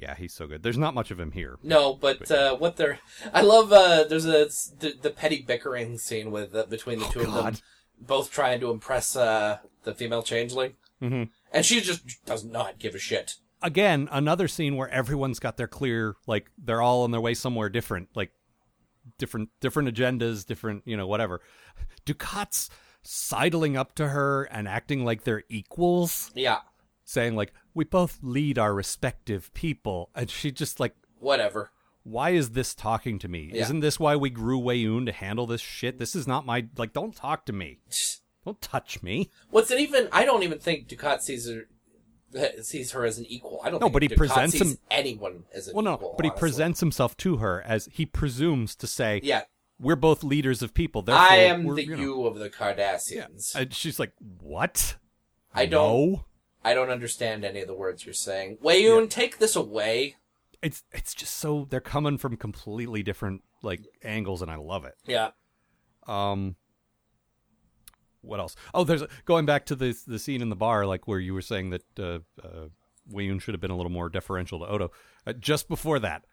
Yeah, 0.00 0.14
he's 0.14 0.32
so 0.32 0.46
good. 0.46 0.62
There's 0.62 0.78
not 0.78 0.94
much 0.94 1.10
of 1.10 1.20
him 1.20 1.32
here. 1.32 1.58
No, 1.62 1.92
but 1.94 2.30
uh, 2.30 2.56
what 2.56 2.76
they're, 2.76 2.98
I 3.34 3.42
love. 3.42 3.70
Uh, 3.72 4.04
there's 4.04 4.24
a 4.24 4.46
the, 4.78 4.94
the 5.00 5.10
petty 5.10 5.42
bickering 5.42 5.98
scene 5.98 6.30
with 6.30 6.54
uh, 6.54 6.64
between 6.64 7.00
the 7.00 7.04
two 7.06 7.20
of 7.20 7.34
them, 7.34 7.54
Oh, 7.54 7.58
both 8.00 8.30
trying 8.30 8.60
to 8.60 8.70
impress 8.70 9.14
uh, 9.14 9.58
the 9.84 9.94
female 9.94 10.22
changeling, 10.22 10.74
mm-hmm. 11.02 11.24
and 11.52 11.66
she 11.66 11.82
just 11.82 12.24
does 12.24 12.44
not 12.44 12.78
give 12.78 12.94
a 12.94 12.98
shit. 12.98 13.36
Again, 13.62 14.08
another 14.10 14.48
scene 14.48 14.76
where 14.76 14.88
everyone's 14.88 15.38
got 15.38 15.58
their 15.58 15.68
clear, 15.68 16.16
like 16.26 16.50
they're 16.56 16.80
all 16.80 17.02
on 17.02 17.10
their 17.10 17.20
way 17.20 17.34
somewhere 17.34 17.68
different, 17.68 18.08
like 18.14 18.32
different 19.18 19.50
different 19.60 19.94
agendas, 19.94 20.46
different 20.46 20.82
you 20.86 20.96
know 20.96 21.06
whatever. 21.06 21.42
Dukat's 22.06 22.70
sidling 23.02 23.76
up 23.76 23.94
to 23.96 24.08
her 24.08 24.44
and 24.44 24.66
acting 24.66 25.04
like 25.04 25.24
they're 25.24 25.44
equals, 25.50 26.30
Yeah, 26.34 26.60
saying 27.04 27.36
like 27.36 27.52
we 27.74 27.84
both 27.84 28.18
lead 28.22 28.58
our 28.58 28.74
respective 28.74 29.52
people, 29.54 30.10
and 30.14 30.30
she 30.30 30.50
just 30.50 30.80
like 30.80 30.94
whatever. 31.18 31.70
why 32.02 32.30
is 32.30 32.50
this 32.50 32.74
talking 32.74 33.18
to 33.20 33.28
me? 33.28 33.50
Yeah. 33.52 33.62
Isn't 33.62 33.80
this 33.80 34.00
why 34.00 34.16
we 34.16 34.30
grew 34.30 34.60
Weyoun 34.60 35.06
to 35.06 35.12
handle 35.12 35.46
this 35.46 35.60
shit? 35.60 35.98
This 35.98 36.14
is 36.16 36.26
not 36.26 36.46
my 36.46 36.66
like. 36.76 36.92
Don't 36.92 37.14
talk 37.14 37.46
to 37.46 37.52
me. 37.52 37.78
Don't 38.44 38.60
touch 38.60 39.02
me. 39.02 39.30
What's 39.50 39.70
it 39.70 39.80
even? 39.80 40.08
I 40.12 40.24
don't 40.24 40.42
even 40.42 40.58
think 40.58 40.88
Dukat 40.88 41.20
sees 41.20 41.48
her 41.48 41.68
sees 42.62 42.92
her 42.92 43.04
as 43.04 43.18
an 43.18 43.26
equal. 43.26 43.60
I 43.64 43.70
don't. 43.70 43.80
No, 43.80 43.86
think 43.86 43.92
but 43.94 44.02
he 44.02 44.08
Dukat 44.08 44.16
presents 44.16 44.52
sees 44.58 44.72
him- 44.72 44.78
anyone 44.90 45.44
as 45.54 45.68
an 45.68 45.74
Well, 45.74 45.82
no, 45.84 45.94
equal. 45.94 46.14
but 46.16 46.24
he 46.24 46.30
honestly. 46.30 46.40
presents 46.40 46.80
himself 46.80 47.16
to 47.18 47.36
her 47.38 47.62
as 47.62 47.88
he 47.92 48.06
presumes 48.06 48.74
to 48.76 48.86
say, 48.86 49.20
Yeah, 49.22 49.42
we're 49.78 49.96
both 49.96 50.22
leaders 50.22 50.62
of 50.62 50.72
people. 50.72 51.02
Therefore, 51.02 51.22
I 51.26 51.36
am 51.36 51.66
the 51.74 51.84
you. 51.84 51.96
you, 51.96 52.26
of 52.26 52.38
the 52.38 52.48
Cardassians. 52.50 53.54
And 53.54 53.74
she's 53.74 53.98
like, 53.98 54.12
what? 54.40 54.96
I 55.54 55.66
don't. 55.66 56.12
No. 56.12 56.24
I 56.62 56.74
don't 56.74 56.90
understand 56.90 57.44
any 57.44 57.60
of 57.60 57.66
the 57.68 57.74
words 57.74 58.04
you're 58.04 58.12
saying. 58.14 58.58
Weyoun, 58.62 59.08
take 59.08 59.38
this 59.38 59.56
away. 59.56 60.16
It's 60.62 60.82
it's 60.92 61.14
just 61.14 61.36
so 61.38 61.66
they're 61.70 61.80
coming 61.80 62.18
from 62.18 62.36
completely 62.36 63.02
different 63.02 63.42
like 63.62 63.80
angles, 64.04 64.42
and 64.42 64.50
I 64.50 64.56
love 64.56 64.84
it. 64.84 64.94
Yeah. 65.06 65.30
Um, 66.06 66.56
what 68.22 68.40
else? 68.40 68.54
Oh, 68.74 68.84
there's 68.84 69.02
a, 69.02 69.08
going 69.24 69.46
back 69.46 69.64
to 69.66 69.74
the 69.74 69.96
the 70.06 70.18
scene 70.18 70.42
in 70.42 70.50
the 70.50 70.56
bar, 70.56 70.84
like 70.86 71.08
where 71.08 71.18
you 71.18 71.32
were 71.32 71.40
saying 71.42 71.70
that 71.70 71.98
uh, 71.98 72.18
uh, 72.42 72.66
Weyoun 73.10 73.40
should 73.40 73.54
have 73.54 73.60
been 73.60 73.70
a 73.70 73.76
little 73.76 73.90
more 73.92 74.08
deferential 74.10 74.58
to 74.60 74.66
Odo. 74.66 74.90
Uh, 75.26 75.32
just 75.32 75.68
before 75.68 75.98
that, 76.00 76.26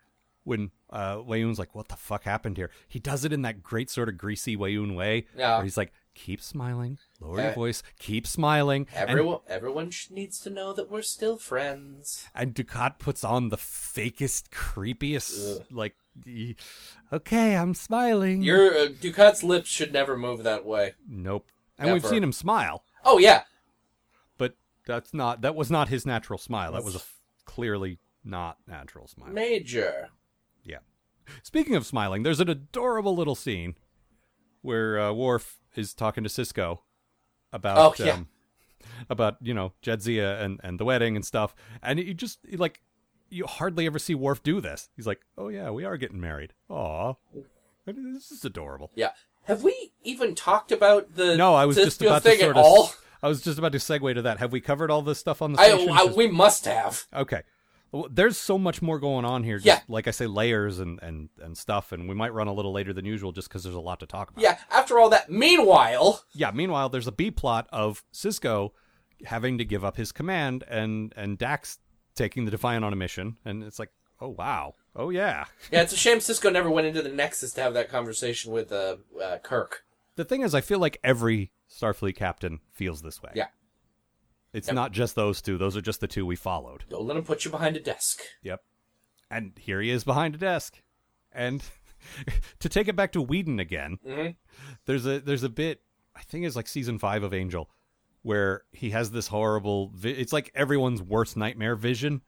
when 0.44 0.72
uh, 0.90 1.18
Weyoun's 1.18 1.60
like, 1.60 1.74
"What 1.74 1.88
the 1.88 1.96
fuck 1.96 2.24
happened 2.24 2.58
here?" 2.58 2.70
He 2.90 3.00
does 3.00 3.24
it 3.24 3.32
in 3.32 3.44
that 3.44 3.64
great 3.64 3.90
sort 3.90 4.10
of 4.10 4.18
greasy 4.18 4.58
Weyoun 4.58 4.96
way, 4.96 5.26
Yeah. 5.38 5.56
where 5.56 5.64
he's 5.64 5.78
like, 5.78 5.94
"Keep 6.18 6.42
smiling, 6.42 6.98
lower 7.20 7.40
your 7.42 7.52
Uh, 7.52 7.54
voice, 7.54 7.84
keep 8.00 8.26
smiling." 8.28 8.88
And- 8.94 9.10
Everyone, 9.10 9.40
everyone 9.48 9.92
needs 10.10 10.40
to 10.42 10.50
know 10.50 10.74
that 10.74 10.90
we're 10.90 11.02
still 11.04 11.38
friends. 11.38 12.26
and 12.36 12.54
Dukat 12.56 12.98
puts 13.00 13.24
on 13.24 13.50
the 13.50 13.58
fakest, 13.58 14.50
creepiest, 14.50 15.66
like, 15.72 15.96
okay, 17.14 17.56
I'm 17.56 17.74
smiling. 17.74 18.42
Your 18.42 18.74
uh, 18.76 18.88
Dukat's 18.88 19.44
lips 19.44 19.70
should 19.70 19.94
never 19.94 20.18
move 20.18 20.44
that 20.44 20.66
way. 20.66 20.94
nope. 21.08 21.48
And 21.80 21.94
we've 21.94 22.06
seen 22.06 22.24
him 22.24 22.32
smile, 22.34 22.84
Oh 23.06 23.20
yeah, 23.20 23.44
but 24.38 24.56
that's 24.88 25.14
not 25.14 25.42
that 25.42 25.54
was 25.56 25.70
not 25.70 25.90
his 25.90 26.06
natural 26.08 26.40
smile. 26.40 26.72
That 26.74 26.84
was 26.84 26.96
a 26.96 27.00
f- 27.00 27.20
clearly 27.46 28.00
not 28.24 28.58
natural 28.68 29.08
smile. 29.08 29.30
Major. 29.32 30.10
Yeah. 30.64 30.80
Speaking 31.44 31.76
of 31.76 31.86
smiling, 31.86 32.24
there's 32.24 32.40
an 32.40 32.50
adorable 32.50 33.16
little 33.16 33.36
scene 33.36 33.76
where 34.68 35.00
uh, 35.00 35.14
Worf 35.14 35.58
is 35.76 35.94
talking 35.94 36.24
to 36.24 36.30
Sisko 36.30 36.80
about 37.52 37.78
Oh, 38.00 38.04
yeah. 38.04 38.14
um, 38.14 38.28
about 39.10 39.38
you 39.42 39.54
know 39.54 39.74
Jadzia 39.82 40.42
and 40.42 40.60
and 40.64 40.80
the 40.80 40.86
wedding 40.86 41.16
and 41.16 41.26
stuff, 41.26 41.56
and 41.82 41.98
you 42.00 42.14
just 42.14 42.40
like 42.54 42.82
you 43.30 43.46
hardly 43.46 43.86
ever 43.86 44.00
see 44.00 44.14
Worf 44.16 44.44
do 44.44 44.62
this. 44.62 44.90
He's 44.96 45.08
like, 45.08 45.22
"Oh 45.38 45.48
yeah, 45.48 45.70
we 45.72 45.86
are 45.86 45.98
getting 45.98 46.22
married." 46.22 46.54
Aw, 46.70 47.14
this 47.86 48.32
is 48.32 48.46
adorable. 48.46 48.92
Yeah. 48.96 49.12
Have 49.46 49.64
we 49.64 49.94
even 50.04 50.36
talked 50.36 50.72
about 50.74 51.16
the 51.16 51.38
No, 51.38 51.56
I 51.56 51.66
was 51.66 51.78
just 51.78 52.02
about 52.02 52.24
to 52.24 52.38
sort 52.38 52.58
at 52.58 52.62
all? 52.62 52.84
of. 52.86 53.02
I 53.24 53.28
was 53.30 53.42
just 53.42 53.58
about 53.58 53.72
to 53.72 53.78
segue 53.80 54.14
to 54.14 54.22
that. 54.24 54.38
Have 54.40 54.52
we 54.52 54.60
covered 54.62 54.92
all 54.92 55.02
this 55.02 55.18
stuff 55.20 55.42
on 55.42 55.54
the 55.54 55.60
I, 55.60 55.70
station? 55.70 56.16
We 56.16 56.28
must 56.28 56.66
have. 56.66 57.06
Okay. 57.14 57.42
There's 58.10 58.38
so 58.38 58.58
much 58.58 58.82
more 58.82 59.00
going 59.00 59.26
on 59.26 59.44
here. 59.44 59.58
Just, 59.58 59.66
Yeah. 59.66 59.80
Like 59.88 60.08
I 60.08 60.12
say, 60.12 60.28
layers 60.28 60.80
and, 60.80 61.00
and, 61.02 61.30
and 61.42 61.58
stuff, 61.58 61.92
and 61.92 62.08
we 62.08 62.16
might 62.16 62.34
run 62.34 62.48
a 62.48 62.54
little 62.54 62.72
later 62.72 62.94
than 62.94 63.06
usual 63.06 63.32
just 63.32 63.48
because 63.50 63.64
there's 63.64 63.76
a 63.76 63.80
lot 63.80 64.00
to 64.02 64.06
talk 64.06 64.30
about. 64.32 64.42
Yeah. 64.42 64.58
After 64.72 65.00
all 65.00 65.10
that, 65.10 65.30
meanwhile, 65.32 66.24
Yeah. 66.34 66.52
Meanwhile, 66.52 66.90
there's 66.90 67.08
a 67.08 67.12
B 67.12 67.32
plot 67.32 67.68
of 67.72 68.04
Sisko 68.14 68.72
having 69.26 69.58
to 69.58 69.66
give 69.66 69.84
up 69.84 69.98
his 69.98 70.12
command 70.12 70.64
and, 70.70 71.14
and 71.18 71.38
Dax 71.38 71.80
taking 72.16 72.46
the 72.46 72.52
Defiant 72.52 72.86
on 72.86 72.94
a 72.94 72.96
mission. 72.96 73.38
And 73.46 73.64
it's 73.64 73.80
like, 73.80 73.92
oh, 74.22 74.30
wow. 74.30 74.76
Oh, 74.96 75.10
yeah. 75.10 75.46
yeah, 75.72 75.82
it's 75.82 75.94
a 75.94 75.98
shame 75.98 76.18
Sisko 76.20 76.52
never 76.52 76.70
went 76.70 76.88
into 76.88 77.02
the 77.02 77.10
Nexus 77.10 77.54
to 77.54 77.62
have 77.62 77.74
that 77.74 77.90
conversation 77.90 78.52
with 78.52 78.72
uh, 78.72 78.98
uh, 79.24 79.38
Kirk. 79.40 79.84
The 80.16 80.26
thing 80.26 80.42
is, 80.42 80.56
I 80.56 80.62
feel 80.62 80.80
like 80.80 80.98
every 81.04 81.52
Starfleet 81.70 82.16
captain 82.16 82.60
feels 82.72 83.02
this 83.02 83.22
way. 83.22 83.32
Yeah. 83.36 83.48
It's 84.54 84.68
Yep. 84.68 84.76
not 84.76 84.92
just 84.92 85.16
those 85.16 85.42
two, 85.42 85.58
those 85.58 85.76
are 85.78 85.82
just 85.82 86.00
the 86.00 86.08
two 86.08 86.26
we 86.26 86.36
followed. 86.36 86.86
Don't 86.90 87.06
let 87.06 87.18
him 87.18 87.24
put 87.24 87.46
you 87.46 87.52
behind 87.52 87.76
a 87.76 87.80
desk. 87.80 88.22
Yep. 88.44 88.62
And 89.30 89.54
here 89.60 89.82
he 89.82 89.90
is 89.90 90.04
behind 90.04 90.36
a 90.36 90.38
desk. 90.38 90.82
And 91.32 91.64
to 92.60 92.70
take 92.70 92.88
it 92.88 92.96
back 92.96 93.12
to 93.14 93.22
Whedon 93.22 93.60
again, 93.60 93.98
mm-hmm. 94.06 94.32
there's 94.86 95.06
a 95.06 95.20
there's 95.20 95.44
a 95.44 95.50
bit 95.50 95.82
I 96.16 96.22
think 96.22 96.46
it's 96.46 96.56
like 96.56 96.68
season 96.68 96.98
five 96.98 97.24
of 97.24 97.34
Angel 97.34 97.70
where 98.24 98.64
he 98.72 98.90
has 98.92 99.12
this 99.12 99.28
horrible. 99.28 99.92
Vi- 99.96 100.12
it's 100.12 100.34
like 100.34 100.52
everyone's 100.56 101.02
worst 101.02 101.38
nightmare 101.38 101.76
vision. 101.76 102.22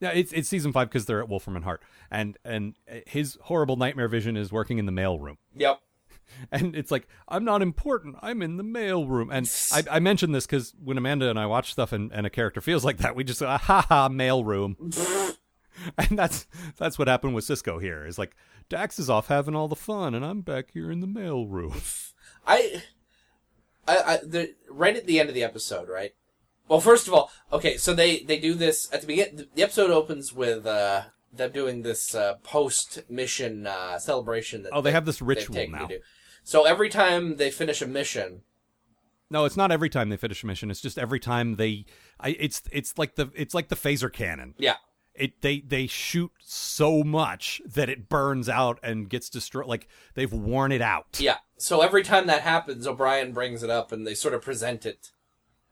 Yeah, 0.00 0.10
it's 0.10 0.32
it's 0.32 0.48
season 0.48 0.72
five 0.72 0.88
because 0.88 1.06
they're 1.06 1.20
at 1.22 1.28
Wolfram 1.28 1.56
and 1.56 1.64
Hart, 1.64 1.82
and 2.10 2.36
and 2.44 2.74
his 3.06 3.38
horrible 3.42 3.76
nightmare 3.76 4.08
vision 4.08 4.36
is 4.36 4.52
working 4.52 4.78
in 4.78 4.86
the 4.86 4.92
mailroom 4.92 5.36
Yep. 5.54 5.80
and 6.52 6.74
it's 6.74 6.90
like 6.90 7.08
I'm 7.28 7.44
not 7.44 7.62
important. 7.62 8.16
I'm 8.22 8.42
in 8.42 8.56
the 8.56 8.62
mail 8.62 9.06
room, 9.06 9.30
and 9.30 9.50
I, 9.72 9.84
I 9.92 10.00
mentioned 10.00 10.34
this 10.34 10.46
because 10.46 10.74
when 10.82 10.98
Amanda 10.98 11.30
and 11.30 11.38
I 11.38 11.46
watch 11.46 11.72
stuff 11.72 11.92
and, 11.92 12.12
and 12.12 12.26
a 12.26 12.30
character 12.30 12.60
feels 12.60 12.84
like 12.84 12.98
that, 12.98 13.16
we 13.16 13.24
just 13.24 13.40
go, 13.40 13.46
ha 13.56 13.86
ha, 13.88 14.08
mail 14.08 14.44
room, 14.44 14.76
and 15.98 16.18
that's 16.18 16.46
that's 16.76 16.98
what 16.98 17.08
happened 17.08 17.34
with 17.34 17.46
Sisko 17.46 17.80
here. 17.80 18.06
Is 18.06 18.18
like 18.18 18.36
Dax 18.68 18.98
is 18.98 19.10
off 19.10 19.28
having 19.28 19.54
all 19.54 19.68
the 19.68 19.76
fun, 19.76 20.14
and 20.14 20.24
I'm 20.24 20.40
back 20.40 20.70
here 20.72 20.90
in 20.90 21.00
the 21.00 21.06
mail 21.06 21.46
room. 21.46 21.80
I, 22.46 22.82
I, 23.86 23.96
I 23.96 24.16
the, 24.24 24.54
right 24.70 24.96
at 24.96 25.06
the 25.06 25.20
end 25.20 25.28
of 25.28 25.34
the 25.34 25.44
episode, 25.44 25.88
right? 25.88 26.12
Well, 26.68 26.80
first 26.80 27.06
of 27.06 27.14
all, 27.14 27.30
okay, 27.52 27.76
so 27.76 27.94
they 27.94 28.20
they 28.20 28.38
do 28.38 28.54
this 28.54 28.92
at 28.92 29.00
the 29.00 29.06
beginning. 29.06 29.46
The 29.54 29.62
episode 29.62 29.90
opens 29.90 30.32
with 30.32 30.66
uh, 30.66 31.02
them 31.32 31.52
doing 31.52 31.82
this 31.82 32.14
uh, 32.14 32.34
post 32.42 33.08
mission 33.08 33.66
uh, 33.66 33.98
celebration. 33.98 34.64
That 34.64 34.72
Oh, 34.72 34.80
they 34.80 34.92
have 34.92 35.06
this 35.06 35.22
ritual 35.22 35.68
now. 35.68 35.88
So 36.46 36.64
every 36.64 36.88
time 36.88 37.38
they 37.38 37.50
finish 37.50 37.82
a 37.82 37.88
mission, 37.88 38.42
No, 39.30 39.46
it's 39.46 39.56
not 39.56 39.72
every 39.72 39.88
time 39.90 40.10
they 40.10 40.16
finish 40.16 40.44
a 40.44 40.46
mission. 40.46 40.70
It's 40.70 40.80
just 40.80 40.96
every 40.96 41.18
time 41.18 41.56
they. 41.56 41.86
I, 42.20 42.36
it's 42.38 42.62
it's 42.70 42.96
like 42.96 43.16
the 43.16 43.32
it's 43.34 43.52
like 43.52 43.66
the 43.68 43.74
phaser 43.74 44.12
cannon. 44.12 44.54
yeah, 44.56 44.76
it 45.12 45.42
they 45.42 45.58
they 45.58 45.88
shoot 45.88 46.30
so 46.38 47.02
much 47.02 47.60
that 47.66 47.88
it 47.88 48.08
burns 48.08 48.48
out 48.48 48.78
and 48.84 49.08
gets 49.10 49.28
destroyed 49.28 49.66
like 49.66 49.88
they've 50.14 50.32
worn 50.32 50.70
it 50.70 50.80
out 50.80 51.18
yeah. 51.18 51.38
So 51.58 51.80
every 51.80 52.04
time 52.04 52.28
that 52.28 52.42
happens, 52.42 52.86
O'Brien 52.86 53.32
brings 53.32 53.64
it 53.64 53.70
up, 53.70 53.90
and 53.90 54.06
they 54.06 54.14
sort 54.14 54.34
of 54.34 54.42
present 54.42 54.86
it 54.86 55.10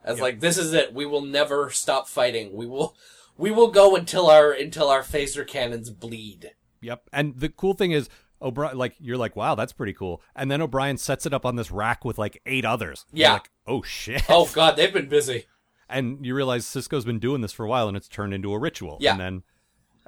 as 0.03 0.21
like, 0.21 0.41
"This 0.41 0.59
is 0.59 0.73
it. 0.73 0.93
We 0.93 1.07
will 1.07 1.23
never 1.23 1.71
stop 1.71 2.09
fighting. 2.09 2.53
We 2.53 2.67
will, 2.67 2.97
we 3.39 3.53
will 3.53 3.69
go 3.71 3.95
until 3.95 4.29
our 4.29 4.51
until 4.51 4.89
our 4.89 5.03
phaser 5.03 5.47
cannons 5.47 5.91
bleed." 5.91 6.51
Yep. 6.81 7.09
And 7.13 7.39
the 7.39 7.49
cool 7.49 7.75
thing 7.75 7.93
is 7.93 8.09
O'Brien 8.43 8.77
like 8.77 8.95
you're 8.99 9.17
like, 9.17 9.37
wow, 9.37 9.55
that's 9.55 9.73
pretty 9.73 9.93
cool. 9.93 10.21
And 10.37 10.51
then 10.51 10.61
O'Brien 10.61 10.97
sets 10.99 11.25
it 11.27 11.33
up 11.33 11.47
on 11.47 11.57
this 11.57 11.71
rack 11.71 12.05
with 12.05 12.19
like 12.19 12.41
eight 12.47 12.65
others. 12.65 13.05
You're 13.13 13.23
Yeah. 13.29 13.33
like, 13.35 13.51
oh 13.67 13.83
shit. 13.83 14.23
Oh 14.29 14.51
God, 14.53 14.77
they've 14.77 14.93
been 14.93 15.09
busy. 15.09 15.47
And 15.89 16.25
you 16.25 16.35
realize 16.35 16.65
Sisko's 16.67 17.05
been 17.05 17.19
doing 17.19 17.41
this 17.41 17.53
for 17.53 17.65
a 17.65 17.69
while 17.69 17.89
and 17.89 17.97
it's 17.97 18.09
turned 18.09 18.35
into 18.35 18.53
a 18.53 18.59
ritual. 18.59 18.99
Yeah. 19.01 19.13
And 19.13 19.21
then 19.21 19.43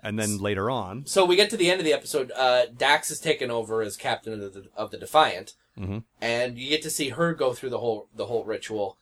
and 0.02 0.18
then 0.18 0.38
later 0.38 0.70
on. 0.70 1.06
So 1.06 1.24
we 1.24 1.36
get 1.36 1.50
to 1.50 1.56
the 1.56 1.70
end 1.70 1.80
of 1.80 1.84
the 1.84 1.92
episode. 1.92 2.30
Uh, 2.36 2.66
Dax 2.66 3.10
is 3.10 3.18
taken 3.18 3.50
over 3.50 3.82
as 3.82 3.96
captain 3.96 4.34
of 4.34 4.52
the, 4.54 4.66
of 4.76 4.90
the 4.90 4.98
Defiant, 4.98 5.54
Mhm. 5.78 6.04
and 6.20 6.58
you 6.58 6.68
get 6.68 6.82
to 6.82 6.90
see 6.90 7.08
her 7.10 7.34
go 7.34 7.54
through 7.54 7.70
the 7.70 7.78
whole 7.78 8.08
the 8.14 8.26
whole 8.26 8.44
ritual, 8.44 8.98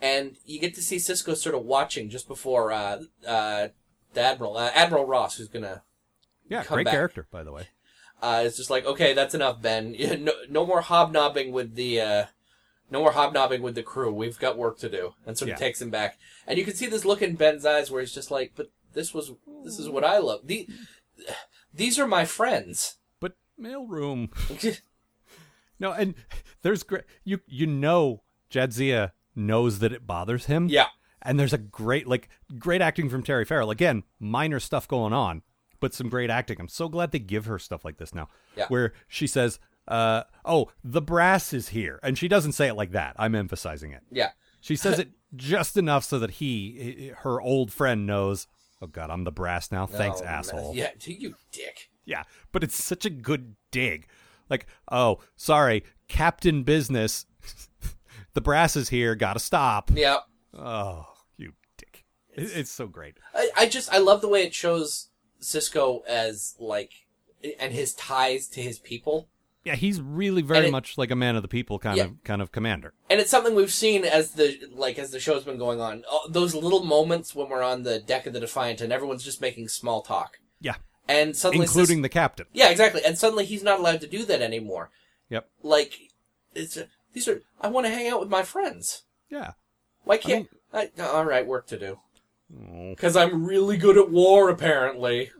and 0.00 0.36
you 0.44 0.60
get 0.60 0.74
to 0.74 0.82
see 0.82 0.96
Sisko 0.96 1.34
sort 1.36 1.54
of 1.54 1.62
watching 1.64 2.08
just 2.10 2.28
before 2.28 2.72
uh, 2.72 3.00
uh, 3.26 3.68
the 4.12 4.20
admiral, 4.20 4.56
uh, 4.56 4.70
Admiral 4.74 5.06
Ross, 5.06 5.38
who's 5.38 5.48
gonna 5.48 5.82
Yeah, 6.48 6.62
great 6.64 6.84
back. 6.84 6.92
character, 6.92 7.26
by 7.30 7.42
the 7.42 7.50
way. 7.50 7.68
Uh, 8.24 8.40
is 8.44 8.56
just 8.56 8.70
like, 8.70 8.86
okay, 8.86 9.12
that's 9.12 9.34
enough, 9.34 9.60
Ben. 9.60 9.94
No, 10.20 10.32
no 10.48 10.66
more 10.66 10.80
hobnobbing 10.80 11.52
with 11.52 11.74
the. 11.74 12.00
Uh, 12.00 12.24
no 12.90 13.00
more 13.00 13.12
hobnobbing 13.12 13.62
with 13.62 13.74
the 13.74 13.82
crew. 13.82 14.12
We've 14.12 14.38
got 14.38 14.56
work 14.58 14.78
to 14.78 14.88
do, 14.88 15.14
and 15.26 15.36
sort 15.36 15.50
of 15.50 15.54
Yeah. 15.58 15.66
takes 15.66 15.80
him 15.82 15.90
back. 15.90 16.18
And 16.46 16.58
you 16.58 16.64
can 16.64 16.74
see 16.74 16.86
this 16.86 17.04
look 17.04 17.22
in 17.22 17.34
Ben's 17.34 17.64
eyes 17.64 17.90
where 17.90 18.00
he's 18.00 18.12
just 18.14 18.30
like, 18.30 18.52
"But 18.54 18.70
this 18.92 19.12
was, 19.14 19.32
this 19.64 19.78
is 19.78 19.88
what 19.88 20.04
I 20.04 20.18
love. 20.18 20.40
The, 20.44 20.68
these 21.72 21.98
are 21.98 22.06
my 22.06 22.24
friends." 22.24 22.96
But 23.20 23.36
mailroom. 23.60 24.30
No, 25.80 25.90
and 25.92 26.14
there's 26.62 26.84
great 26.84 27.02
you 27.24 27.40
you 27.48 27.66
know 27.66 28.22
Jadzia 28.50 29.10
knows 29.34 29.80
that 29.80 29.92
it 29.92 30.06
bothers 30.06 30.46
him. 30.46 30.68
Yeah. 30.68 30.86
And 31.20 31.38
there's 31.38 31.52
a 31.52 31.58
great 31.58 32.06
like 32.06 32.28
great 32.58 32.80
acting 32.80 33.08
from 33.10 33.22
Terry 33.24 33.44
Farrell. 33.44 33.70
Again, 33.70 34.04
minor 34.20 34.60
stuff 34.60 34.86
going 34.86 35.12
on, 35.12 35.42
but 35.84 35.92
some 35.92 36.08
great 36.08 36.30
acting. 36.30 36.56
I'm 36.58 36.68
so 36.68 36.88
glad 36.88 37.12
they 37.12 37.18
give 37.18 37.44
her 37.44 37.58
stuff 37.58 37.84
like 37.84 37.98
this 37.98 38.14
now. 38.14 38.28
Yeah. 38.56 38.64
Where 38.68 38.94
she 39.06 39.26
says, 39.26 39.58
uh, 39.86 40.22
oh, 40.46 40.70
the 40.82 41.02
brass 41.02 41.52
is 41.52 41.68
here. 41.68 42.00
And 42.02 42.16
she 42.16 42.26
doesn't 42.26 42.52
say 42.52 42.68
it 42.68 42.74
like 42.74 42.92
that. 42.92 43.14
I'm 43.18 43.34
emphasizing 43.34 43.92
it. 43.92 44.00
Yeah. 44.10 44.30
She 44.62 44.76
says 44.76 44.98
it 44.98 45.10
just 45.36 45.76
enough 45.76 46.04
so 46.04 46.18
that 46.20 46.30
he 46.32 47.12
her 47.18 47.38
old 47.38 47.70
friend 47.70 48.06
knows, 48.06 48.46
oh 48.80 48.86
god, 48.86 49.10
I'm 49.10 49.24
the 49.24 49.30
brass 49.32 49.70
now. 49.70 49.84
Thanks, 49.86 50.22
Oh, 50.22 50.26
asshole. 50.26 50.72
Yeah, 50.74 50.88
you 51.04 51.34
dick. 51.52 51.90
Yeah, 52.06 52.22
but 52.50 52.64
it's 52.64 52.82
such 52.82 53.04
a 53.04 53.10
good 53.10 53.56
dig. 53.70 54.06
Like, 54.48 54.66
oh, 54.90 55.20
sorry, 55.36 55.84
Captain 56.08 56.62
Business. 56.62 57.26
the 58.32 58.40
brass 58.40 58.74
is 58.76 58.88
here. 58.88 59.14
Gotta 59.14 59.38
stop. 59.40 59.90
Yeah. 59.94 60.18
Oh, 60.56 61.06
you 61.36 61.52
dick. 61.76 62.04
It- 62.34 62.52
It's 62.56 62.70
so 62.70 62.86
great. 62.86 63.18
I, 63.34 63.50
I 63.54 63.66
just 63.66 63.92
I 63.92 63.98
love 63.98 64.22
the 64.22 64.28
way 64.28 64.44
it 64.44 64.54
shows 64.54 65.08
Sisko 65.44 66.04
as 66.06 66.54
like 66.58 66.90
and 67.60 67.72
his 67.72 67.92
ties 67.94 68.46
to 68.48 68.60
his 68.62 68.78
people. 68.78 69.28
Yeah, 69.64 69.76
he's 69.76 70.00
really 70.00 70.42
very 70.42 70.66
it- 70.66 70.70
much 70.72 70.98
like 70.98 71.10
a 71.10 71.16
man 71.16 71.36
of 71.36 71.42
the 71.42 71.48
people 71.48 71.78
kind 71.78 71.96
Yeah. 71.96 72.04
of 72.04 72.24
kind 72.24 72.42
of 72.42 72.52
commander. 72.52 72.92
And 73.08 73.18
it's 73.20 73.30
something 73.30 73.54
we've 73.54 73.72
seen 73.72 74.04
as 74.04 74.32
the 74.32 74.58
like 74.74 74.98
as 74.98 75.10
the 75.10 75.20
show's 75.20 75.44
been 75.44 75.56
going 75.58 75.80
on. 75.80 76.04
Oh, 76.10 76.26
Those 76.28 76.54
little 76.54 76.84
moments 76.84 77.34
when 77.34 77.48
we're 77.48 77.62
on 77.62 77.82
the 77.82 77.98
deck 77.98 78.26
of 78.26 78.32
the 78.34 78.40
Defiant 78.40 78.80
and 78.80 78.92
everyone's 78.92 79.24
just 79.24 79.40
making 79.40 79.68
small 79.68 80.02
talk. 80.02 80.38
Yeah, 80.60 80.76
And 81.08 81.34
suddenly 81.36 81.64
including 81.64 81.96
Cis- 81.98 82.02
the 82.02 82.08
captain. 82.10 82.46
Yeah, 82.52 82.68
exactly. 82.70 83.02
And 83.04 83.18
suddenly 83.18 83.44
he's 83.46 83.62
not 83.62 83.78
allowed 83.80 84.00
to 84.02 84.06
do 84.06 84.24
that 84.26 84.42
anymore. 84.42 84.90
Yep. 85.30 85.48
Like 85.62 85.98
it's 86.54 86.78
these 87.14 87.26
are 87.28 87.42
I 87.60 87.68
want 87.68 87.86
to 87.86 87.92
hang 87.92 88.08
out 88.08 88.20
with 88.20 88.28
my 88.28 88.42
friends. 88.42 89.02
Yeah. 89.30 89.52
Why 90.04 90.18
can't 90.18 90.48
I, 90.74 90.90
all 91.00 91.24
right, 91.24 91.46
work 91.46 91.66
to 91.68 91.78
do. 91.78 92.00
Oh. 92.52 92.94
Cuz 92.96 93.16
I'm 93.16 93.44
really 93.46 93.76
good 93.76 93.96
at 93.98 94.10
war 94.10 94.48
apparently. 94.48 95.30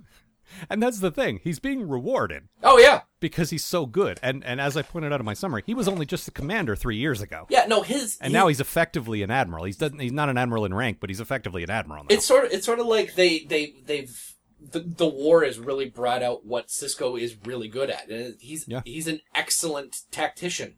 And 0.71 0.81
that's 0.83 1.01
the 1.01 1.11
thing. 1.11 1.41
He's 1.43 1.59
being 1.59 1.89
rewarded 1.89 2.45
Oh 2.63 2.79
yeah. 2.79 3.03
because 3.19 3.51
he's 3.51 3.65
so 3.65 3.87
good. 3.87 4.21
And 4.23 4.45
and 4.45 4.61
as 4.61 4.77
I 4.77 4.83
pointed 4.83 5.13
out 5.13 5.21
in 5.21 5.27
my 5.27 5.35
summary, 5.35 5.63
he 5.67 5.75
was 5.75 5.89
only 5.89 6.07
just 6.07 6.29
a 6.29 6.31
commander 6.31 6.77
three 6.77 6.97
years 6.97 7.21
ago. 7.21 7.47
Yeah, 7.51 7.67
no, 7.67 7.83
his 7.83 8.19
And 8.21 8.31
he- 8.31 8.35
now 8.39 8.47
he's 8.49 8.61
effectively 8.61 9.23
an 9.23 9.31
admiral. 9.31 9.65
He's 9.65 9.77
doesn't 9.77 9.99
he's 9.99 10.13
not 10.13 10.29
an 10.29 10.39
admiral 10.39 10.65
in 10.65 10.73
rank, 10.75 10.99
but 11.01 11.11
he's 11.11 11.21
effectively 11.21 11.63
an 11.65 11.71
admiral 11.71 12.05
now. 12.05 12.09
it's 12.15 12.27
sort 12.27 12.45
of 12.45 12.53
it's 12.53 12.67
sort 12.67 12.79
of 12.79 12.87
like 12.87 13.15
they 13.15 13.41
they 13.41 13.75
they've 13.85 14.35
the 14.61 14.81
the 14.81 15.07
war 15.09 15.45
has 15.45 15.59
really 15.59 15.89
brought 15.91 16.23
out 16.23 16.47
what 16.47 16.69
Sisko 16.69 17.21
is 17.21 17.37
really 17.45 17.69
good 17.69 17.91
at, 17.91 18.09
and 18.09 18.37
he's 18.41 18.67
Yeah. 18.69 18.83
he's 18.85 19.07
an 19.09 19.21
excellent 19.35 20.03
tactician. 20.11 20.77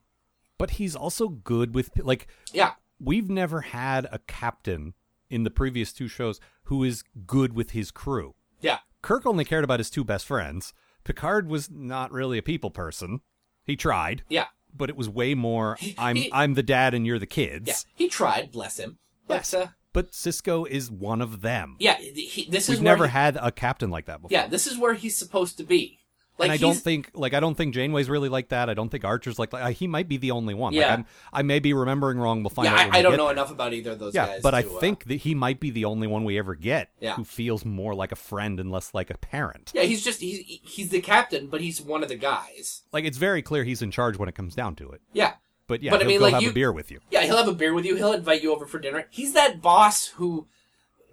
But 0.58 0.70
he's 0.72 0.96
also 0.96 1.28
good 1.28 1.74
with 1.74 1.90
like 1.98 2.28
Yeah, 2.52 2.72
we've 2.98 3.28
never 3.28 3.60
had 3.60 4.06
a 4.10 4.20
captain 4.26 4.94
in 5.30 5.42
the 5.44 5.50
previous 5.50 5.92
two 5.92 6.08
shows 6.08 6.40
who 6.64 6.84
is 6.84 7.02
good 7.26 7.52
with 7.52 7.70
his 7.70 7.90
crew. 7.90 8.34
yeah, 8.60 8.78
Kirk 9.02 9.24
only 9.26 9.44
cared 9.44 9.64
about 9.64 9.80
his 9.80 9.90
two 9.90 10.04
best 10.04 10.26
friends. 10.26 10.72
Picard 11.04 11.48
was 11.48 11.70
not 11.70 12.10
really 12.12 12.38
a 12.38 12.42
people 12.42 12.70
person. 12.70 13.20
He 13.64 13.76
tried, 13.76 14.22
yeah, 14.28 14.46
but 14.74 14.90
it 14.90 14.96
was 14.96 15.08
way 15.08 15.34
more 15.34 15.76
I'm 15.98 16.16
he- 16.16 16.30
I'm 16.32 16.54
the 16.54 16.62
dad 16.62 16.94
and 16.94 17.06
you're 17.06 17.18
the 17.18 17.26
kids. 17.26 17.66
yeah. 17.68 17.74
He 17.94 18.08
tried, 18.08 18.50
bless 18.52 18.78
him. 18.78 18.98
But 19.28 19.34
Yes. 19.34 19.54
uh, 19.54 19.68
But 19.92 20.12
Sisko 20.12 20.66
is 20.68 20.90
one 20.90 21.20
of 21.22 21.40
them. 21.40 21.76
yeah, 21.78 21.96
he, 21.98 22.46
this 22.50 22.68
We've 22.68 22.78
is 22.78 22.82
never 22.82 23.06
he- 23.06 23.12
had 23.12 23.36
a 23.40 23.50
captain 23.52 23.90
like 23.90 24.06
that 24.06 24.20
before. 24.22 24.36
Yeah, 24.36 24.46
this 24.48 24.66
is 24.66 24.76
where 24.78 24.94
he's 24.94 25.16
supposed 25.16 25.56
to 25.58 25.64
be. 25.64 26.00
Like 26.38 26.46
and 26.48 26.52
I 26.52 26.56
don't 26.58 26.74
think 26.76 27.10
like 27.14 27.32
I 27.32 27.40
don't 27.40 27.54
think 27.54 27.74
Janeway's 27.74 28.10
really 28.10 28.28
like 28.28 28.48
that. 28.50 28.68
I 28.68 28.74
don't 28.74 28.90
think 28.90 29.04
Archer's 29.04 29.38
like 29.38 29.50
that. 29.50 29.62
Uh, 29.62 29.68
He 29.68 29.86
might 29.86 30.06
be 30.08 30.16
the 30.18 30.32
only 30.32 30.52
one. 30.54 30.74
Yeah. 30.74 30.82
Like 30.90 30.98
I'm, 30.98 31.06
I 31.32 31.42
may 31.42 31.60
be 31.60 31.72
remembering 31.72 32.18
wrong. 32.18 32.42
We'll 32.42 32.50
find 32.50 32.66
Yeah, 32.66 32.74
out. 32.74 32.94
I, 32.94 32.98
I 32.98 33.02
don't 33.02 33.16
know 33.16 33.24
there. 33.24 33.32
enough 33.32 33.50
about 33.50 33.72
either 33.72 33.92
of 33.92 33.98
those 33.98 34.14
Yeah, 34.14 34.26
guys. 34.26 34.42
but 34.42 34.52
I 34.54 34.62
to, 34.62 34.76
uh, 34.76 34.80
think 34.80 35.04
that 35.04 35.16
he 35.16 35.34
might 35.34 35.60
be 35.60 35.70
the 35.70 35.86
only 35.86 36.06
one 36.06 36.24
we 36.24 36.38
ever 36.38 36.54
get 36.54 36.90
Yeah. 37.00 37.14
who 37.14 37.24
feels 37.24 37.64
more 37.64 37.94
like 37.94 38.12
a 38.12 38.16
friend 38.16 38.60
and 38.60 38.70
less 38.70 38.92
like 38.92 39.08
a 39.10 39.16
parent. 39.16 39.72
yeah, 39.74 39.82
he's 39.82 40.04
just 40.04 40.20
he's 40.20 40.40
he's 40.62 40.90
the 40.90 41.00
captain, 41.00 41.46
but 41.46 41.60
he's 41.62 41.80
one 41.80 42.02
of 42.02 42.08
the 42.10 42.16
guys. 42.16 42.82
Like 42.92 43.04
it's 43.04 43.18
very 43.18 43.40
clear 43.42 43.64
he's 43.64 43.80
in 43.82 43.90
charge 43.90 44.18
when 44.18 44.28
it 44.28 44.34
comes 44.34 44.54
down 44.54 44.74
to 44.76 44.90
it. 44.90 45.00
Yeah, 45.14 45.34
But 45.68 45.82
yeah, 45.82 45.90
But 45.92 46.00
I 46.00 46.04
he'll 46.04 46.08
mean, 46.12 46.20
like, 46.20 46.34
have 46.34 46.42
you- 46.42 46.50
a 46.50 46.52
beer 46.52 46.70
with 46.72 46.90
you. 46.90 47.00
yeah, 47.10 47.22
he'll 47.22 47.38
have 47.38 47.48
a 47.48 47.54
beer 47.54 47.72
with 47.72 47.86
you. 47.86 47.96
He'll 47.96 48.12
invite 48.12 48.42
you 48.42 48.52
over 48.54 48.66
for 48.66 48.78
dinner. 48.78 49.06
He's 49.10 49.32
that 49.32 49.62
boss 49.62 50.06
who, 50.08 50.46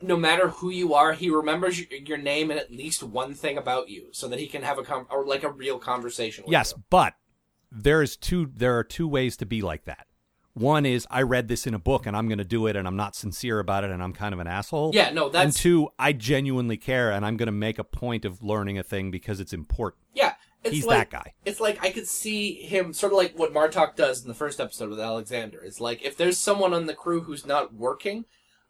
no 0.04 0.18
matter 0.18 0.50
who 0.50 0.70
you 0.70 0.94
are, 0.94 1.14
he 1.14 1.30
remembers 1.30 1.80
your, 1.80 2.18
name 2.18 2.52
and 2.52 2.60
at 2.60 2.72
least 2.72 3.02
one 3.04 3.34
thing 3.34 3.58
about 3.58 3.90
you, 3.90 4.08
so 4.12 4.28
that 4.28 4.40
he 4.40 4.48
can 4.48 4.62
have 4.62 4.78
a 4.78 4.84
com- 4.84 5.08
or 5.10 5.26
like 5.26 5.44
a 5.44 5.52
real 5.52 5.80
conversation. 5.80 6.44
with 6.44 6.52
you. 6.52 6.58
Yes, 6.58 6.74
you. 6.76 6.84
but 6.90 7.14
there 7.72 8.02
is 8.02 8.18
two. 8.18 8.52
There 8.56 8.78
are 8.78 8.84
two 8.84 9.08
ways 9.08 9.38
to 9.38 9.46
be 9.46 9.62
like 9.62 9.86
that. 9.86 10.08
One 10.54 10.86
is 10.86 11.08
I 11.10 11.24
read 11.24 11.48
this 11.48 11.66
in 11.66 11.74
a 11.74 11.80
book 11.80 12.06
and 12.06 12.16
I'm 12.16 12.28
going 12.28 12.38
to 12.38 12.44
do 12.44 12.68
it 12.68 12.76
and 12.76 12.88
I'm 12.88 12.96
not 12.96 13.16
sincere 13.16 13.58
about 13.60 13.84
it 13.84 13.90
and 13.90 14.04
I'm 14.04 14.14
kind 14.14 14.36
of 14.36 14.40
an 14.40 14.46
asshole. 14.46 14.92
Yeah, 14.94 15.10
no, 15.10 15.30
that's 15.30 15.46
And 15.46 15.56
two, 15.56 15.90
I 15.98 16.14
genuinely 16.14 16.78
care 16.78 17.12
and 17.12 17.26
I'm 17.26 17.38
going 17.38 17.48
to 17.48 17.52
make 17.52 17.80
a 17.80 17.84
point 17.84 18.24
of 18.24 18.44
learning 18.44 18.78
a 18.78 18.84
thing 18.84 19.10
because 19.10 19.40
it's 19.40 19.54
important. 19.54 20.04
yeah. 20.14 20.34
It's 20.64 20.76
He's 20.76 20.86
like, 20.86 21.10
that 21.10 21.24
guy. 21.24 21.34
It's 21.44 21.60
like 21.60 21.84
I 21.84 21.90
could 21.90 22.08
see 22.08 22.54
him 22.54 22.94
sort 22.94 23.12
of 23.12 23.18
like 23.18 23.38
what 23.38 23.54
Martok 23.54 23.96
does 23.96 24.22
in 24.22 24.30
the 24.30 24.34
first 24.34 24.62
episode 24.62 24.90
with 24.90 25.00
Alexander. 25.00 25.62
It's 25.62 25.82
like 25.82 26.02
if 26.04 26.16
there's 26.16 26.38
someone 26.38 26.74
on 26.74 26.86
the 26.86 26.94
crew 26.94 27.20
who's 27.20 27.46
not 27.46 27.74
working, 27.74 28.24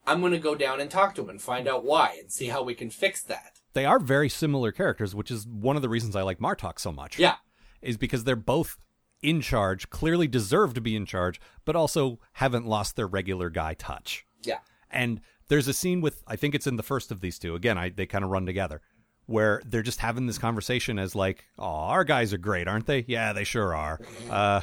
I'm 0.05 0.19
going 0.19 0.33
to 0.33 0.39
go 0.39 0.55
down 0.55 0.79
and 0.79 0.89
talk 0.89 1.15
to 1.15 1.21
him 1.21 1.29
and 1.29 1.41
find 1.41 1.67
out 1.67 1.85
why 1.85 2.17
and 2.19 2.31
see 2.31 2.47
how 2.47 2.61
we 2.63 2.73
can 2.73 2.89
fix 2.89 3.21
that. 3.23 3.59
They 3.73 3.85
are 3.85 3.99
very 3.99 4.29
similar 4.29 4.71
characters, 4.71 5.15
which 5.15 5.31
is 5.31 5.47
one 5.47 5.75
of 5.75 5.81
the 5.81 5.89
reasons 5.89 6.15
I 6.15 6.21
like 6.21 6.39
Martok 6.39 6.79
so 6.79 6.91
much. 6.91 7.17
Yeah. 7.17 7.35
Is 7.81 7.97
because 7.97 8.23
they're 8.23 8.35
both 8.35 8.77
in 9.21 9.41
charge, 9.41 9.89
clearly 9.89 10.27
deserve 10.27 10.73
to 10.73 10.81
be 10.81 10.95
in 10.95 11.05
charge, 11.05 11.39
but 11.65 11.75
also 11.75 12.19
haven't 12.33 12.67
lost 12.67 12.95
their 12.95 13.07
regular 13.07 13.49
guy 13.49 13.73
touch. 13.73 14.25
Yeah. 14.43 14.59
And 14.91 15.21
there's 15.47 15.67
a 15.67 15.73
scene 15.73 16.01
with 16.01 16.23
I 16.27 16.35
think 16.35 16.53
it's 16.53 16.67
in 16.67 16.75
the 16.75 16.83
first 16.83 17.11
of 17.11 17.21
these 17.21 17.39
two. 17.39 17.55
Again, 17.55 17.77
I 17.77 17.89
they 17.89 18.05
kind 18.05 18.23
of 18.23 18.29
run 18.29 18.45
together. 18.45 18.81
Where 19.25 19.61
they're 19.65 19.81
just 19.81 20.01
having 20.01 20.27
this 20.27 20.37
conversation 20.37 20.99
as 20.99 21.15
like, 21.15 21.45
"Oh, 21.57 21.63
our 21.63 22.03
guys 22.03 22.33
are 22.33 22.37
great, 22.37 22.67
aren't 22.67 22.87
they? 22.87 23.05
Yeah, 23.07 23.31
they 23.31 23.45
sure 23.45 23.73
are. 23.73 24.01
Uh, 24.29 24.59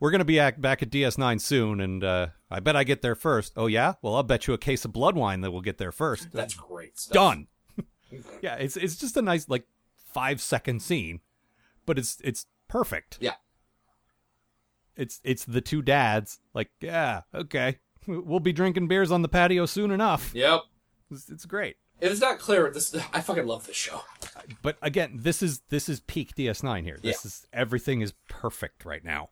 we're 0.00 0.10
gonna 0.10 0.24
be 0.24 0.38
at, 0.40 0.60
back 0.60 0.82
at 0.82 0.90
DS9 0.90 1.40
soon, 1.40 1.80
and 1.80 2.02
uh, 2.04 2.28
I 2.50 2.60
bet 2.60 2.76
I 2.76 2.84
get 2.84 3.02
there 3.02 3.14
first. 3.14 3.52
Oh 3.56 3.66
yeah, 3.66 3.94
well 4.02 4.14
I'll 4.14 4.22
bet 4.22 4.46
you 4.46 4.54
a 4.54 4.58
case 4.58 4.84
of 4.84 4.92
blood 4.92 5.16
wine 5.16 5.40
that 5.42 5.50
we'll 5.50 5.60
get 5.62 5.78
there 5.78 5.92
first. 5.92 6.28
That's 6.32 6.54
great 6.54 6.98
stuff. 6.98 7.14
Done. 7.14 7.46
yeah, 8.42 8.56
it's 8.56 8.76
it's 8.76 8.96
just 8.96 9.16
a 9.16 9.22
nice 9.22 9.48
like 9.48 9.66
five 10.12 10.40
second 10.40 10.80
scene, 10.82 11.20
but 11.84 11.98
it's 11.98 12.18
it's 12.22 12.46
perfect. 12.68 13.18
Yeah. 13.20 13.34
It's 14.96 15.20
it's 15.24 15.44
the 15.44 15.60
two 15.60 15.82
dads 15.82 16.40
like, 16.54 16.70
yeah, 16.80 17.22
okay, 17.34 17.78
we'll 18.06 18.40
be 18.40 18.52
drinking 18.52 18.88
beers 18.88 19.12
on 19.12 19.22
the 19.22 19.28
patio 19.28 19.66
soon 19.66 19.90
enough. 19.90 20.32
Yep. 20.34 20.62
It's, 21.10 21.28
it's 21.28 21.44
great. 21.44 21.76
It's 22.00 22.20
not 22.20 22.38
clear, 22.38 22.70
this 22.70 22.94
I 23.12 23.20
fucking 23.20 23.46
love 23.46 23.66
this 23.66 23.76
show. 23.76 24.02
But 24.62 24.76
again, 24.82 25.12
this 25.14 25.42
is 25.42 25.60
this 25.70 25.88
is 25.88 26.00
peak 26.00 26.34
DS9 26.34 26.82
here. 26.84 26.98
This 27.02 27.24
Yeah. 27.24 27.28
is 27.28 27.46
everything 27.52 28.00
is 28.00 28.12
perfect 28.28 28.84
right 28.84 29.04
now. 29.04 29.28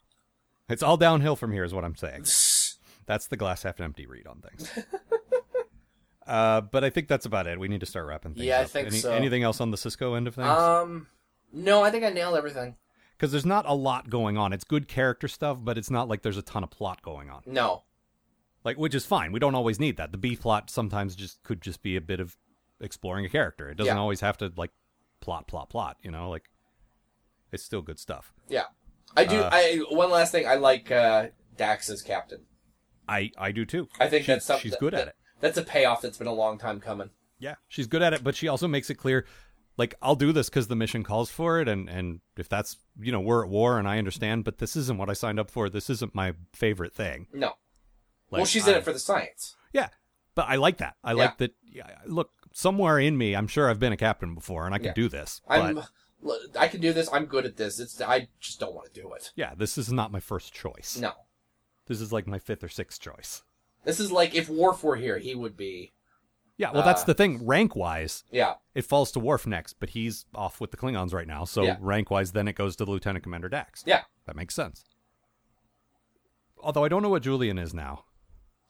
It's 0.68 0.82
all 0.82 0.96
downhill 0.96 1.36
from 1.36 1.52
here, 1.52 1.64
is 1.64 1.74
what 1.74 1.84
I'm 1.84 1.96
saying. 1.96 2.24
That's 3.06 3.26
the 3.28 3.36
glass 3.36 3.62
half 3.64 3.80
empty 3.80 4.06
read 4.06 4.26
on 4.26 4.40
things. 4.40 4.70
uh, 6.26 6.62
but 6.62 6.84
I 6.84 6.90
think 6.90 7.06
that's 7.08 7.26
about 7.26 7.46
it. 7.46 7.60
We 7.60 7.68
need 7.68 7.80
to 7.80 7.86
start 7.86 8.06
wrapping 8.06 8.32
things 8.32 8.46
Yeah, 8.46 8.60
I 8.60 8.64
think 8.64 8.88
Any- 8.88 8.96
so. 8.98 9.12
Anything 9.12 9.42
else 9.42 9.60
on 9.60 9.70
the 9.70 9.76
Sisko 9.76 10.16
end 10.16 10.26
of 10.26 10.36
things? 10.36 10.48
Um, 10.48 11.06
no, 11.52 11.82
I 11.84 11.90
think 11.90 12.02
I 12.04 12.08
nailed 12.10 12.34
everything. 12.36 12.76
Because 13.16 13.30
there's 13.30 13.44
not 13.44 13.66
a 13.68 13.74
lot 13.74 14.08
going 14.08 14.38
on. 14.38 14.54
It's 14.54 14.64
good 14.64 14.88
character 14.88 15.28
stuff, 15.28 15.58
but 15.60 15.76
it's 15.76 15.90
not 15.90 16.08
like 16.08 16.22
there's 16.22 16.38
a 16.38 16.42
ton 16.42 16.64
of 16.64 16.70
plot 16.70 17.02
going 17.02 17.28
on. 17.30 17.42
No. 17.46 17.82
Like, 18.64 18.78
which 18.78 18.94
is 18.94 19.04
fine. 19.04 19.32
We 19.32 19.38
don't 19.38 19.54
always 19.54 19.78
need 19.78 19.98
that. 19.98 20.12
The 20.12 20.18
B 20.18 20.34
plot 20.34 20.70
sometimes 20.70 21.14
just 21.14 21.42
could 21.42 21.60
just 21.60 21.82
be 21.82 21.94
a 21.96 22.00
bit 22.00 22.20
of 22.20 22.36
exploring 22.80 23.26
a 23.26 23.28
character. 23.28 23.68
It 23.68 23.76
doesn't 23.76 23.94
Yeah. 23.94 24.00
always 24.00 24.20
have 24.20 24.38
to 24.38 24.50
like 24.56 24.70
plot, 25.20 25.46
plot, 25.46 25.68
plot. 25.68 25.98
You 26.02 26.10
know, 26.10 26.30
like 26.30 26.48
it's 27.52 27.62
still 27.62 27.82
good 27.82 27.98
stuff. 27.98 28.32
Yeah. 28.48 28.64
I 29.16 29.24
do. 29.24 29.38
Uh, 29.40 29.50
I 29.52 29.82
one 29.90 30.10
last 30.10 30.32
thing. 30.32 30.46
I 30.46 30.54
like 30.56 30.90
uh, 30.90 31.28
Dax 31.56 31.88
as 31.90 32.02
captain. 32.02 32.40
I 33.08 33.30
I 33.38 33.52
do 33.52 33.64
too. 33.64 33.88
I 34.00 34.08
think 34.08 34.24
She- 34.24 34.32
that's 34.32 34.46
something. 34.46 34.62
she's 34.62 34.70
that- 34.72 34.80
good 34.80 34.94
at 34.94 35.08
it. 35.08 35.16
That's 35.40 35.58
a 35.58 35.62
payoff 35.62 36.00
that's 36.00 36.16
been 36.18 36.26
a 36.26 36.32
long 36.32 36.58
time 36.58 36.80
coming. 36.80 37.10
Yeah, 37.38 37.56
she's 37.68 37.86
good 37.86 38.00
at 38.02 38.14
it, 38.14 38.24
but 38.24 38.34
she 38.34 38.48
also 38.48 38.66
makes 38.66 38.88
it 38.88 38.94
clear, 38.94 39.26
like 39.76 39.94
I'll 40.00 40.14
do 40.14 40.32
this 40.32 40.48
because 40.48 40.68
the 40.68 40.76
mission 40.76 41.02
calls 41.02 41.28
for 41.30 41.60
it, 41.60 41.68
and 41.68 41.88
and 41.90 42.20
if 42.38 42.48
that's 42.48 42.78
you 42.98 43.12
know 43.12 43.20
we're 43.20 43.44
at 43.44 43.50
war 43.50 43.78
and 43.78 43.86
I 43.86 43.98
understand, 43.98 44.44
but 44.44 44.58
this 44.58 44.74
isn't 44.76 44.96
what 44.98 45.10
I 45.10 45.12
signed 45.12 45.38
up 45.38 45.50
for. 45.50 45.68
This 45.68 45.90
isn't 45.90 46.14
my 46.14 46.34
favorite 46.54 46.94
thing. 46.94 47.26
No. 47.32 47.48
Like, 48.30 48.38
well, 48.40 48.44
she's 48.46 48.66
in 48.66 48.74
it 48.74 48.84
for 48.84 48.92
the 48.92 48.98
science. 48.98 49.54
Yeah, 49.72 49.88
but 50.34 50.46
I 50.48 50.56
like 50.56 50.78
that. 50.78 50.94
I 51.04 51.12
like 51.12 51.36
that. 51.38 51.52
Yeah, 51.70 51.88
look, 52.06 52.30
somewhere 52.54 52.98
in 52.98 53.18
me, 53.18 53.34
I'm 53.36 53.46
sure 53.48 53.68
I've 53.68 53.78
been 53.80 53.92
a 53.92 53.96
captain 53.98 54.34
before, 54.34 54.64
and 54.64 54.74
I 54.74 54.78
can 54.78 54.86
Yeah. 54.86 54.92
do 54.94 55.08
this. 55.08 55.42
But 55.46 55.60
I'm. 55.60 55.82
I 56.58 56.68
can 56.68 56.80
do 56.80 56.92
this. 56.92 57.08
I'm 57.12 57.26
good 57.26 57.44
at 57.46 57.56
this. 57.56 57.78
It's. 57.80 58.00
I 58.00 58.28
just 58.40 58.60
don't 58.60 58.74
want 58.74 58.92
to 58.92 59.00
do 59.00 59.12
it. 59.12 59.32
yeah, 59.36 59.54
this 59.56 59.76
is 59.78 59.92
not 59.92 60.12
my 60.12 60.20
first 60.20 60.52
choice. 60.54 60.96
No. 61.00 61.12
This 61.86 62.00
is 62.00 62.12
like 62.12 62.26
my 62.26 62.38
fifth 62.38 62.64
or 62.64 62.68
sixth 62.68 63.00
choice. 63.00 63.42
This 63.84 64.00
is 64.00 64.10
like 64.10 64.34
if 64.34 64.48
Worf 64.48 64.82
were 64.82 64.96
here, 64.96 65.18
he 65.18 65.34
would 65.34 65.56
be. 65.56 65.92
Yeah, 66.56 66.70
well, 66.72 66.84
that's 66.84 67.02
Uh, 67.02 67.06
the 67.06 67.14
thing. 67.14 67.44
Rank 67.44 67.74
wise, 67.74 68.22
Yeah. 68.30 68.54
it 68.74 68.86
falls 68.86 69.10
to 69.12 69.18
Worf 69.20 69.44
next, 69.46 69.74
but 69.80 69.90
he's 69.90 70.24
off 70.34 70.60
with 70.60 70.70
the 70.70 70.76
Klingons 70.76 71.12
right 71.12 71.26
now. 71.26 71.44
So 71.44 71.62
Yeah. 71.64 71.76
rank 71.80 72.10
wise, 72.12 72.30
then 72.32 72.46
it 72.48 72.54
goes 72.54 72.76
to 72.76 72.84
the 72.84 72.90
Lieutenant 72.92 73.24
Commander 73.24 73.48
Dax. 73.48 73.82
Yeah. 73.86 74.04
That 74.26 74.36
makes 74.36 74.54
sense. 74.54 74.84
Although 76.58 76.84
I 76.84 76.88
don't 76.88 77.02
know 77.02 77.08
what 77.10 77.22
Julian 77.22 77.58
is 77.58 77.74
now. 77.74 78.04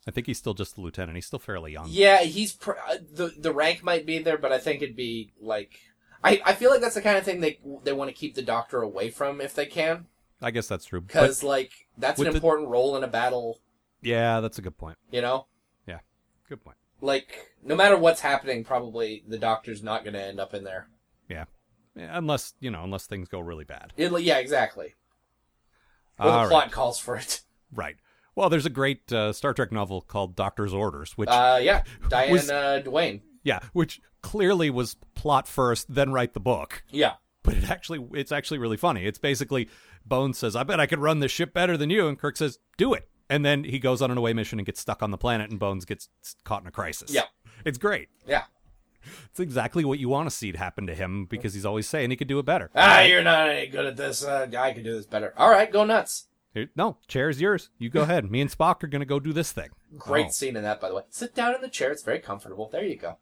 I 0.06 0.10
think 0.10 0.26
he's 0.26 0.38
still 0.38 0.54
just 0.54 0.74
the 0.74 0.80
lieutenant. 0.80 1.16
He's 1.16 1.26
still 1.26 1.38
fairly 1.38 1.72
young. 1.72 1.86
Yeah. 1.88 2.22
He's 2.22 2.52
pr- 2.54 2.72
uh, 2.88 2.96
the 3.12 3.28
the 3.38 3.52
rank 3.52 3.82
might 3.82 4.04
be 4.06 4.18
there, 4.18 4.36
but 4.38 4.52
I 4.52 4.58
think 4.58 4.82
it'd 4.82 4.96
be 4.96 5.32
like. 5.40 5.78
I, 6.24 6.40
I 6.44 6.54
feel 6.54 6.70
like 6.70 6.80
that's 6.80 6.94
the 6.94 7.02
kind 7.02 7.18
of 7.18 7.24
thing 7.24 7.40
they 7.40 7.58
they 7.84 7.92
want 7.92 8.08
to 8.08 8.14
keep 8.14 8.34
the 8.34 8.42
Doctor 8.42 8.80
away 8.82 9.10
from 9.10 9.40
if 9.40 9.54
they 9.54 9.66
can, 9.66 10.06
I 10.42 10.50
guess 10.50 10.66
that's 10.66 10.86
true. 10.86 11.00
Because 11.02 11.42
like 11.42 11.70
that's 11.98 12.18
an 12.18 12.24
with 12.24 12.32
the- 12.32 12.36
important 12.38 12.68
role 12.70 12.96
in 12.96 13.04
a 13.04 13.08
battle. 13.08 13.60
yeah, 14.02 14.40
that's 14.40 14.58
a 14.58 14.62
good 14.62 14.76
point. 14.78 14.96
You 15.10 15.20
know. 15.22 15.46
Yeah, 15.86 15.98
good 16.48 16.64
point. 16.64 16.76
like 17.00 17.52
no 17.62 17.76
matter 17.76 17.96
what's 17.96 18.20
happening, 18.20 18.64
probably 18.64 19.22
the 19.28 19.38
doctor's 19.38 19.82
not 19.82 20.02
going 20.04 20.14
to 20.14 20.22
end 20.22 20.40
up 20.40 20.54
in 20.54 20.64
there. 20.64 20.88
Yeah. 21.28 21.44
Yeah, 21.96 22.10
unless 22.18 22.54
you 22.58 22.70
know, 22.72 22.82
unless 22.82 23.06
things 23.06 23.28
go 23.28 23.38
really 23.40 23.64
bad. 23.64 23.92
It, 23.96 24.10
yeah, 24.22 24.38
exactly. 24.38 24.94
Or 26.18 26.26
the 26.26 26.32
All 26.32 26.48
plot 26.48 26.62
right. 26.64 26.72
calls 26.72 26.98
for 26.98 27.16
it. 27.16 27.42
Right. 27.72 27.96
Well, 28.36 28.48
there's 28.50 28.66
a 28.66 28.70
great 28.70 29.12
uh, 29.12 29.32
Star 29.32 29.52
Trek 29.54 29.70
novel 29.72 30.00
called 30.00 30.34
Doctor's 30.36 30.72
Orders, 30.74 31.12
which 31.18 31.28
Uh, 31.28 31.58
yeah, 31.62 31.82
Diane 32.08 32.32
Was- 32.32 32.82
Duane. 32.84 33.22
yeah, 33.44 33.60
which 33.72 34.00
clearly 34.24 34.70
was 34.70 34.96
plot 35.14 35.46
first, 35.46 35.94
then 35.94 36.12
write 36.12 36.32
the 36.34 36.40
book. 36.40 36.82
Yeah, 36.90 37.14
But 37.42 37.54
it 37.54 37.70
actually, 37.70 38.04
it's 38.14 38.32
actually 38.32 38.58
really 38.58 38.76
funny. 38.78 39.06
It's 39.06 39.18
basically 39.18 39.68
Bones 40.06 40.38
says, 40.38 40.56
"I 40.56 40.62
bet 40.64 40.80
I 40.80 40.86
could 40.86 40.98
run 40.98 41.20
this 41.20 41.30
ship 41.30 41.52
better 41.52 41.76
than 41.76 41.90
you," 41.90 42.08
and 42.08 42.18
Kirk 42.18 42.36
says, 42.36 42.58
"Do 42.78 42.94
it." 42.94 43.08
And 43.30 43.44
then 43.44 43.64
he 43.64 43.78
goes 43.78 44.02
on 44.02 44.10
an 44.10 44.18
away 44.18 44.32
mission 44.32 44.58
and 44.58 44.66
gets 44.66 44.80
stuck 44.80 45.02
on 45.02 45.10
the 45.10 45.18
planet, 45.18 45.50
and 45.50 45.58
Bones 45.60 45.84
gets 45.84 46.08
caught 46.44 46.62
in 46.62 46.66
a 46.68 46.70
crisis. 46.70 47.12
Yeah. 47.12 47.24
it's 47.64 47.78
great. 47.78 48.08
yeah. 48.26 48.44
It's 49.30 49.40
exactly 49.40 49.84
what 49.84 49.98
you 49.98 50.08
want 50.08 50.30
to 50.30 50.34
see 50.34 50.50
happen 50.56 50.86
to 50.86 50.94
him 50.94 51.26
because 51.26 51.52
he's 51.52 51.66
always 51.66 51.86
saying 51.86 52.08
he 52.10 52.16
could 52.16 52.28
do 52.28 52.38
it 52.38 52.46
better. 52.46 52.70
Ah, 52.74 53.02
you're 53.02 53.22
not 53.22 53.50
any 53.50 53.66
good 53.66 53.84
at 53.84 53.96
this. 53.98 54.24
Uh, 54.24 54.48
I 54.58 54.72
can 54.72 54.82
do 54.82 54.94
this 54.94 55.04
better. 55.06 55.34
All 55.36 55.50
right, 55.50 55.70
go 55.70 55.84
nuts. 55.84 56.28
Here- 56.54 56.70
No, 56.74 56.96
chair's 57.08 57.38
yours. 57.40 57.68
You 57.78 57.90
go 57.90 58.00
ahead. 58.02 58.30
Me 58.30 58.40
and 58.40 58.50
Spock 58.50 58.82
are 58.82 58.86
gonna 58.86 59.04
go 59.04 59.20
do 59.20 59.32
this 59.34 59.52
thing. 59.52 59.68
Great 59.98 60.26
Oh, 60.28 60.30
scene 60.30 60.56
in 60.56 60.62
that, 60.62 60.80
by 60.80 60.88
the 60.88 60.94
way. 60.94 61.02
Sit 61.10 61.34
down 61.34 61.54
in 61.54 61.60
the 61.60 61.68
chair. 61.68 61.90
It's 61.92 62.02
very 62.02 62.18
comfortable. 62.20 62.68
There 62.70 62.84
you 62.84 62.96
go. 62.96 63.18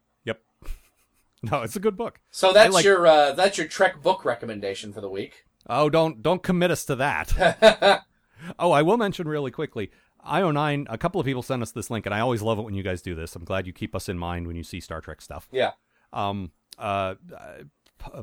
No, 1.51 1.61
it's 1.61 1.75
a 1.75 1.79
good 1.79 1.97
book. 1.97 2.19
So 2.31 2.53
that's 2.53 2.73
like- 2.73 2.85
your 2.85 3.05
uh, 3.05 3.33
that's 3.33 3.57
your 3.57 3.67
Trek 3.67 4.01
book 4.01 4.23
recommendation 4.23 4.93
for 4.93 5.01
the 5.01 5.09
week. 5.09 5.45
Oh, 5.69 5.89
don't 5.89 6.21
don't 6.21 6.41
commit 6.41 6.71
us 6.71 6.85
to 6.85 6.95
that. 6.95 8.03
oh, 8.59 8.71
I 8.71 8.81
will 8.81 8.97
mention 8.97 9.27
really 9.27 9.51
quickly. 9.51 9.91
IO9, 10.25 10.85
a 10.89 10.97
couple 10.97 11.19
of 11.19 11.25
people 11.25 11.43
sent 11.43 11.61
us 11.61 11.71
this 11.71 11.89
link, 11.89 12.05
and 12.05 12.15
I 12.15 12.21
always 12.21 12.41
love 12.41 12.57
it 12.59 12.61
when 12.61 12.75
you 12.75 12.83
guys 12.83 13.01
do 13.01 13.13
this. 13.13 13.35
I'm 13.35 13.43
glad 13.43 13.67
you 13.67 13.73
keep 13.73 13.93
us 13.93 14.07
in 14.07 14.17
mind 14.17 14.47
when 14.47 14.55
you 14.55 14.63
see 14.63 14.79
Star 14.79 15.01
Trek 15.01 15.21
stuff. 15.21 15.47
Yeah. 15.51 15.71
Um. 16.13 16.51
Uh. 16.79 17.15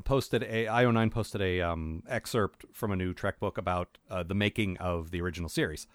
Posted 0.05 0.43
a 0.43 0.67
IO9 0.67 1.11
posted 1.11 1.41
a 1.41 1.63
um, 1.63 2.03
excerpt 2.07 2.67
from 2.73 2.91
a 2.93 2.97
new 2.97 3.15
Trek 3.15 3.41
book 3.41 3.57
about 3.57 3.97
uh, 4.11 4.23
the 4.23 4.35
making 4.35 4.77
of 4.77 5.11
the 5.11 5.23
original 5.23 5.49
series, 5.49 5.87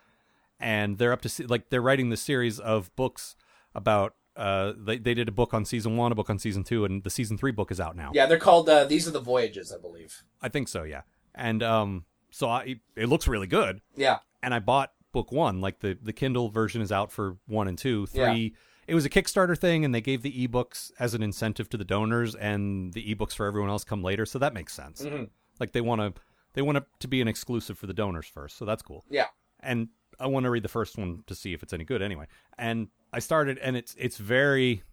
and 0.59 0.97
they're 0.97 1.11
up 1.11 1.21
to 1.21 1.29
se- 1.29 1.45
like 1.45 1.69
they're 1.69 1.81
writing 1.81 2.09
the 2.09 2.17
series 2.17 2.59
of 2.59 2.95
books 2.95 3.35
about. 3.75 4.15
Uh, 4.35 4.73
they 4.77 4.97
they 4.97 5.13
did 5.13 5.27
a 5.29 5.31
book 5.31 5.53
on 5.53 5.63
season 5.65 5.95
one, 5.97 6.11
a 6.11 6.15
book 6.15 6.29
on 6.29 6.37
season 6.39 6.63
two, 6.63 6.83
and 6.85 7.03
the 7.03 7.09
season 7.09 7.37
three 7.37 7.51
book 7.51 7.71
is 7.71 7.79
out 7.79 7.95
now. 7.95 8.11
Yeah, 8.13 8.25
they're 8.25 8.37
called. 8.37 8.67
Uh, 8.69 8.83
These 8.85 9.07
are 9.07 9.11
the 9.11 9.21
voyages, 9.21 9.71
I 9.71 9.77
believe. 9.77 10.23
I 10.41 10.49
think 10.49 10.67
so. 10.67 10.83
Yeah, 10.83 11.01
and 11.33 11.63
um, 11.63 12.05
so 12.31 12.49
I 12.49 12.75
it 12.95 13.07
looks 13.07 13.27
really 13.27 13.47
good, 13.47 13.81
Yeah. 13.95 14.19
and 14.43 14.53
I 14.53 14.59
bought 14.59 14.91
book 15.13 15.31
one. 15.31 15.61
Like 15.61 15.79
the 15.79 15.97
the 16.01 16.11
Kindle 16.13 16.49
version 16.49 16.81
is 16.81 16.91
out 16.91 17.11
for 17.11 17.37
one 17.47 17.67
and 17.69 17.77
two. 17.77 18.07
Three, 18.07 18.53
it 18.87 18.93
was 18.95 19.05
a 19.05 19.09
Kickstarter 19.09 19.57
thing, 19.57 19.85
and 19.85 19.95
they 19.95 20.01
gave 20.01 20.21
the 20.21 20.47
ebooks 20.47 20.91
as 20.99 21.13
an 21.13 21.23
incentive 21.23 21.69
to 21.69 21.77
the 21.77 21.85
donors, 21.85 22.35
and 22.35 22.93
the 22.93 23.15
ebooks 23.15 23.33
for 23.33 23.45
everyone 23.45 23.69
else 23.69 23.83
come 23.85 24.03
later. 24.03 24.25
So 24.25 24.37
that 24.39 24.53
makes 24.53 24.73
sense. 24.73 25.01
Mhm. 25.01 25.29
Like 25.61 25.71
they 25.71 25.81
want 25.81 26.01
to 26.01 26.21
they 26.53 26.61
want 26.61 26.77
it 26.77 26.83
to 26.99 27.07
be 27.07 27.21
an 27.21 27.27
exclusive 27.29 27.77
for 27.77 27.87
the 27.87 27.93
donors 27.93 28.25
first. 28.27 28.57
So 28.57 28.65
that's 28.65 28.81
cool. 28.81 29.05
Yeah. 29.09 29.27
And 29.61 29.87
I 30.19 30.27
want 30.27 30.43
to 30.45 30.49
read 30.49 30.63
the 30.63 30.69
first 30.69 30.97
one 30.97 31.23
to 31.27 31.35
see 31.35 31.53
if 31.53 31.63
it's 31.63 31.73
any 31.73 31.83
good 31.85 32.01
anyway. 32.01 32.27
And 32.57 32.87
I 33.15 33.19
started, 33.19 33.57
and 33.59 33.77
it's 33.77 33.95
it's 33.97 34.17
very 34.17 34.83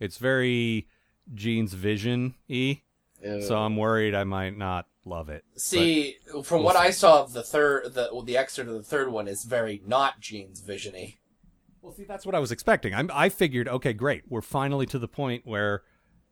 it's 0.00 0.18
very 0.18 0.88
Gene's 1.32 1.72
vision 1.72 2.34
y. 2.48 2.82
So 3.22 3.56
I'm 3.56 3.76
worried 3.76 4.12
I 4.14 4.24
might 4.24 4.56
not 4.56 4.86
love 5.04 5.28
it. 5.28 5.44
See, 5.56 6.16
from 6.42 6.64
what 6.64 6.74
I 6.74 6.90
saw 6.90 7.22
of 7.22 7.32
the 7.32 7.44
third, 7.44 7.94
the 7.94 8.10
the 8.24 8.36
excerpt 8.36 8.68
of 8.68 8.74
the 8.74 8.82
third 8.82 9.12
one 9.12 9.28
is 9.28 9.44
very 9.44 9.80
not 9.86 10.18
Gene's 10.18 10.60
visiony. 10.60 11.18
Well, 11.80 11.92
see, 11.92 12.04
that's 12.04 12.26
what 12.26 12.34
I 12.34 12.40
was 12.40 12.50
expecting. 12.50 12.92
I'm, 12.92 13.08
I 13.14 13.28
figured, 13.28 13.68
okay, 13.68 13.92
great, 13.92 14.24
we're 14.28 14.40
finally 14.40 14.84
to 14.86 14.98
the 14.98 15.06
point 15.06 15.46
where, 15.46 15.82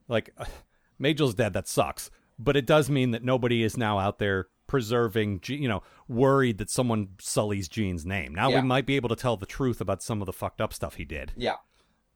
like, 0.08 0.34
Majel's 0.98 1.36
dead. 1.36 1.52
That 1.52 1.68
sucks, 1.68 2.10
but 2.36 2.56
it 2.56 2.66
does 2.66 2.90
mean 2.90 3.12
that 3.12 3.22
nobody 3.22 3.62
is 3.62 3.76
now 3.76 4.00
out 4.00 4.18
there 4.18 4.48
preserving, 4.66 5.40
you 5.46 5.68
know, 5.68 5.82
worried 6.08 6.58
that 6.58 6.70
someone 6.70 7.08
sullies 7.20 7.68
Gene's 7.68 8.04
name. 8.06 8.34
Now 8.34 8.48
Yeah. 8.50 8.60
we 8.60 8.66
might 8.66 8.86
be 8.86 8.96
able 8.96 9.08
to 9.08 9.16
tell 9.16 9.36
the 9.36 9.46
truth 9.46 9.80
about 9.80 10.02
some 10.02 10.20
of 10.22 10.26
the 10.26 10.32
fucked 10.32 10.60
up 10.60 10.72
stuff 10.72 10.94
he 10.94 11.04
did. 11.04 11.32
Yeah. 11.36 11.56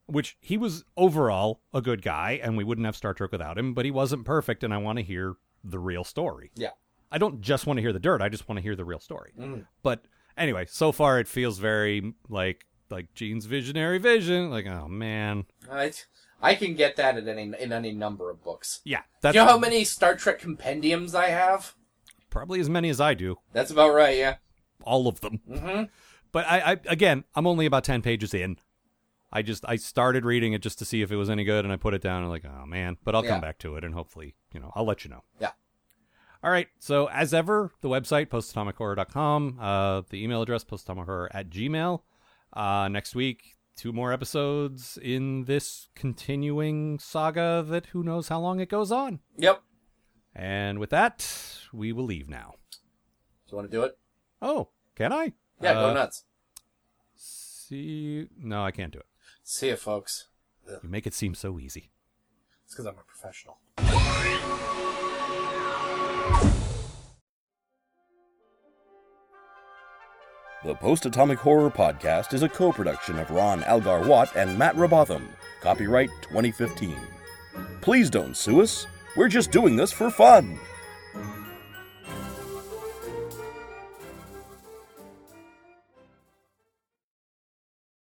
Which 0.06 0.36
he 0.40 0.56
was 0.56 0.84
overall 0.96 1.60
a 1.72 1.80
good 1.80 2.02
guy, 2.02 2.40
and 2.42 2.56
we 2.56 2.64
wouldn't 2.64 2.84
have 2.84 2.96
Star 2.96 3.14
Trek 3.14 3.30
without 3.30 3.56
him. 3.58 3.74
But 3.74 3.84
he 3.84 3.90
wasn't 3.92 4.24
perfect, 4.24 4.64
and 4.64 4.74
I 4.74 4.78
want 4.78 4.98
to 4.98 5.04
hear 5.04 5.36
the 5.62 5.78
real 5.78 6.02
story. 6.04 6.50
Yeah. 6.56 6.70
I 7.12 7.18
don't 7.18 7.40
just 7.40 7.66
want 7.66 7.76
to 7.78 7.82
hear 7.82 7.92
the 7.92 8.00
dirt. 8.00 8.20
I 8.22 8.28
just 8.28 8.48
want 8.48 8.56
to 8.58 8.62
hear 8.62 8.74
the 8.74 8.84
real 8.84 8.98
story. 9.00 9.32
Mm. 9.38 9.66
But 9.82 10.04
anyway, 10.36 10.66
so 10.68 10.90
far 10.92 11.18
it 11.20 11.28
feels 11.28 11.58
very 11.58 12.14
like 12.28 12.66
like 12.88 13.14
Gene's 13.14 13.46
visionary 13.46 13.98
vision. 13.98 14.50
Like, 14.50 14.66
oh 14.66 14.88
man, 14.88 15.44
I, 15.70 15.92
I 16.42 16.54
can 16.56 16.74
get 16.74 16.96
that 16.96 17.16
in 17.16 17.28
any 17.28 17.52
in 17.60 17.72
any 17.72 17.92
number 17.92 18.30
of 18.30 18.42
books. 18.42 18.80
yeah, 18.84 18.98
Do 19.00 19.04
that's 19.22 19.34
you 19.36 19.40
know 19.42 19.46
how 19.48 19.58
many 19.58 19.84
Star 19.84 20.16
Trek 20.16 20.40
compendiums 20.40 21.14
I 21.14 21.28
have? 21.28 21.74
Probably 22.30 22.60
as 22.60 22.68
many 22.70 22.88
as 22.88 23.00
I 23.00 23.14
do. 23.14 23.36
That's 23.52 23.70
about 23.70 23.90
right. 23.94 24.16
Yeah. 24.16 24.36
All 24.84 25.06
of 25.08 25.20
them. 25.20 25.40
Mm-hmm. 25.48 25.82
But 26.32 26.46
I, 26.46 26.72
I 26.72 26.76
again, 26.86 27.24
I'm 27.34 27.46
only 27.46 27.66
about 27.66 27.84
ten 27.84 28.02
pages 28.02 28.32
in. 28.34 28.56
I 29.32 29.42
just 29.42 29.64
I 29.68 29.76
started 29.76 30.24
reading 30.24 30.52
it 30.54 30.62
just 30.62 30.78
to 30.80 30.84
see 30.84 31.02
if 31.02 31.12
it 31.12 31.16
was 31.16 31.28
any 31.30 31.44
good, 31.44 31.64
and 31.64 31.72
I 31.72 31.76
put 31.76 31.94
it 31.94 32.02
down 32.02 32.22
and 32.22 32.30
like, 32.30 32.44
oh 32.44 32.66
man. 32.66 32.96
But 33.04 33.14
I'll 33.14 33.24
Yeah. 33.24 33.30
come 33.32 33.40
back 33.40 33.58
to 33.58 33.76
it, 33.76 33.84
and 33.84 33.94
hopefully, 33.94 34.34
you 34.52 34.60
know, 34.60 34.72
I'll 34.74 34.84
let 34.86 35.04
you 35.04 35.10
know. 35.10 35.22
Yeah. 35.40 35.50
All 36.42 36.50
right. 36.50 36.68
So 36.78 37.06
as 37.10 37.34
ever, 37.34 37.72
the 37.82 37.88
website 37.88 38.26
postatomichorror.com, 38.26 39.58
uh, 39.60 40.02
the 40.08 40.22
email 40.24 40.42
address 40.42 40.64
postatomichorror 40.64 41.28
at 41.32 41.50
gmail. 41.50 42.00
Uh, 42.52 42.88
next 42.88 43.14
week, 43.14 43.56
two 43.76 43.92
more 43.92 44.12
episodes 44.12 44.98
in 45.02 45.44
this 45.44 45.88
continuing 45.94 46.98
saga 46.98 47.64
that 47.68 47.86
who 47.86 48.02
knows 48.02 48.28
how 48.28 48.40
long 48.40 48.58
it 48.60 48.68
goes 48.68 48.90
on. 48.90 49.20
Yep. 49.36 49.62
And 50.34 50.78
with 50.78 50.90
that, 50.90 51.26
we 51.72 51.92
will 51.92 52.04
leave 52.04 52.28
now. 52.28 52.54
Do 53.46 53.52
you 53.52 53.56
want 53.56 53.70
to 53.70 53.76
do 53.76 53.82
it? 53.82 53.98
Oh, 54.40 54.68
can 54.94 55.12
I? 55.12 55.32
Yeah. 55.60 55.72
Uh, 55.72 55.88
go 55.88 55.94
nuts. 55.94 56.24
See, 57.16 58.28
no, 58.38 58.64
I 58.64 58.70
can't 58.70 58.92
do 58.92 58.98
it. 58.98 59.06
See 59.42 59.68
you, 59.68 59.76
folks. 59.76 60.28
You 60.68 60.88
make 60.88 61.06
it 61.06 61.14
seem 61.14 61.34
so 61.34 61.58
easy. 61.58 61.90
It's 62.64 62.74
because 62.74 62.86
I'm 62.86 62.94
a 62.94 63.02
professional. 63.02 63.58
The 70.62 70.74
Post 70.74 71.06
Atomic 71.06 71.38
Horror 71.38 71.70
Podcast 71.70 72.34
is 72.34 72.42
a 72.42 72.48
co 72.48 72.70
production 72.70 73.18
of 73.18 73.30
Ron 73.30 73.64
Algar 73.64 74.06
Watt 74.06 74.36
and 74.36 74.58
Matt 74.58 74.76
Robotham. 74.76 75.26
Copyright 75.62 76.10
2015. 76.22 76.96
Please 77.80 78.10
don't 78.10 78.36
sue 78.36 78.60
us. 78.60 78.86
We're 79.16 79.28
just 79.28 79.50
doing 79.50 79.76
this 79.76 79.92
for 79.92 80.10
fun. 80.10 80.58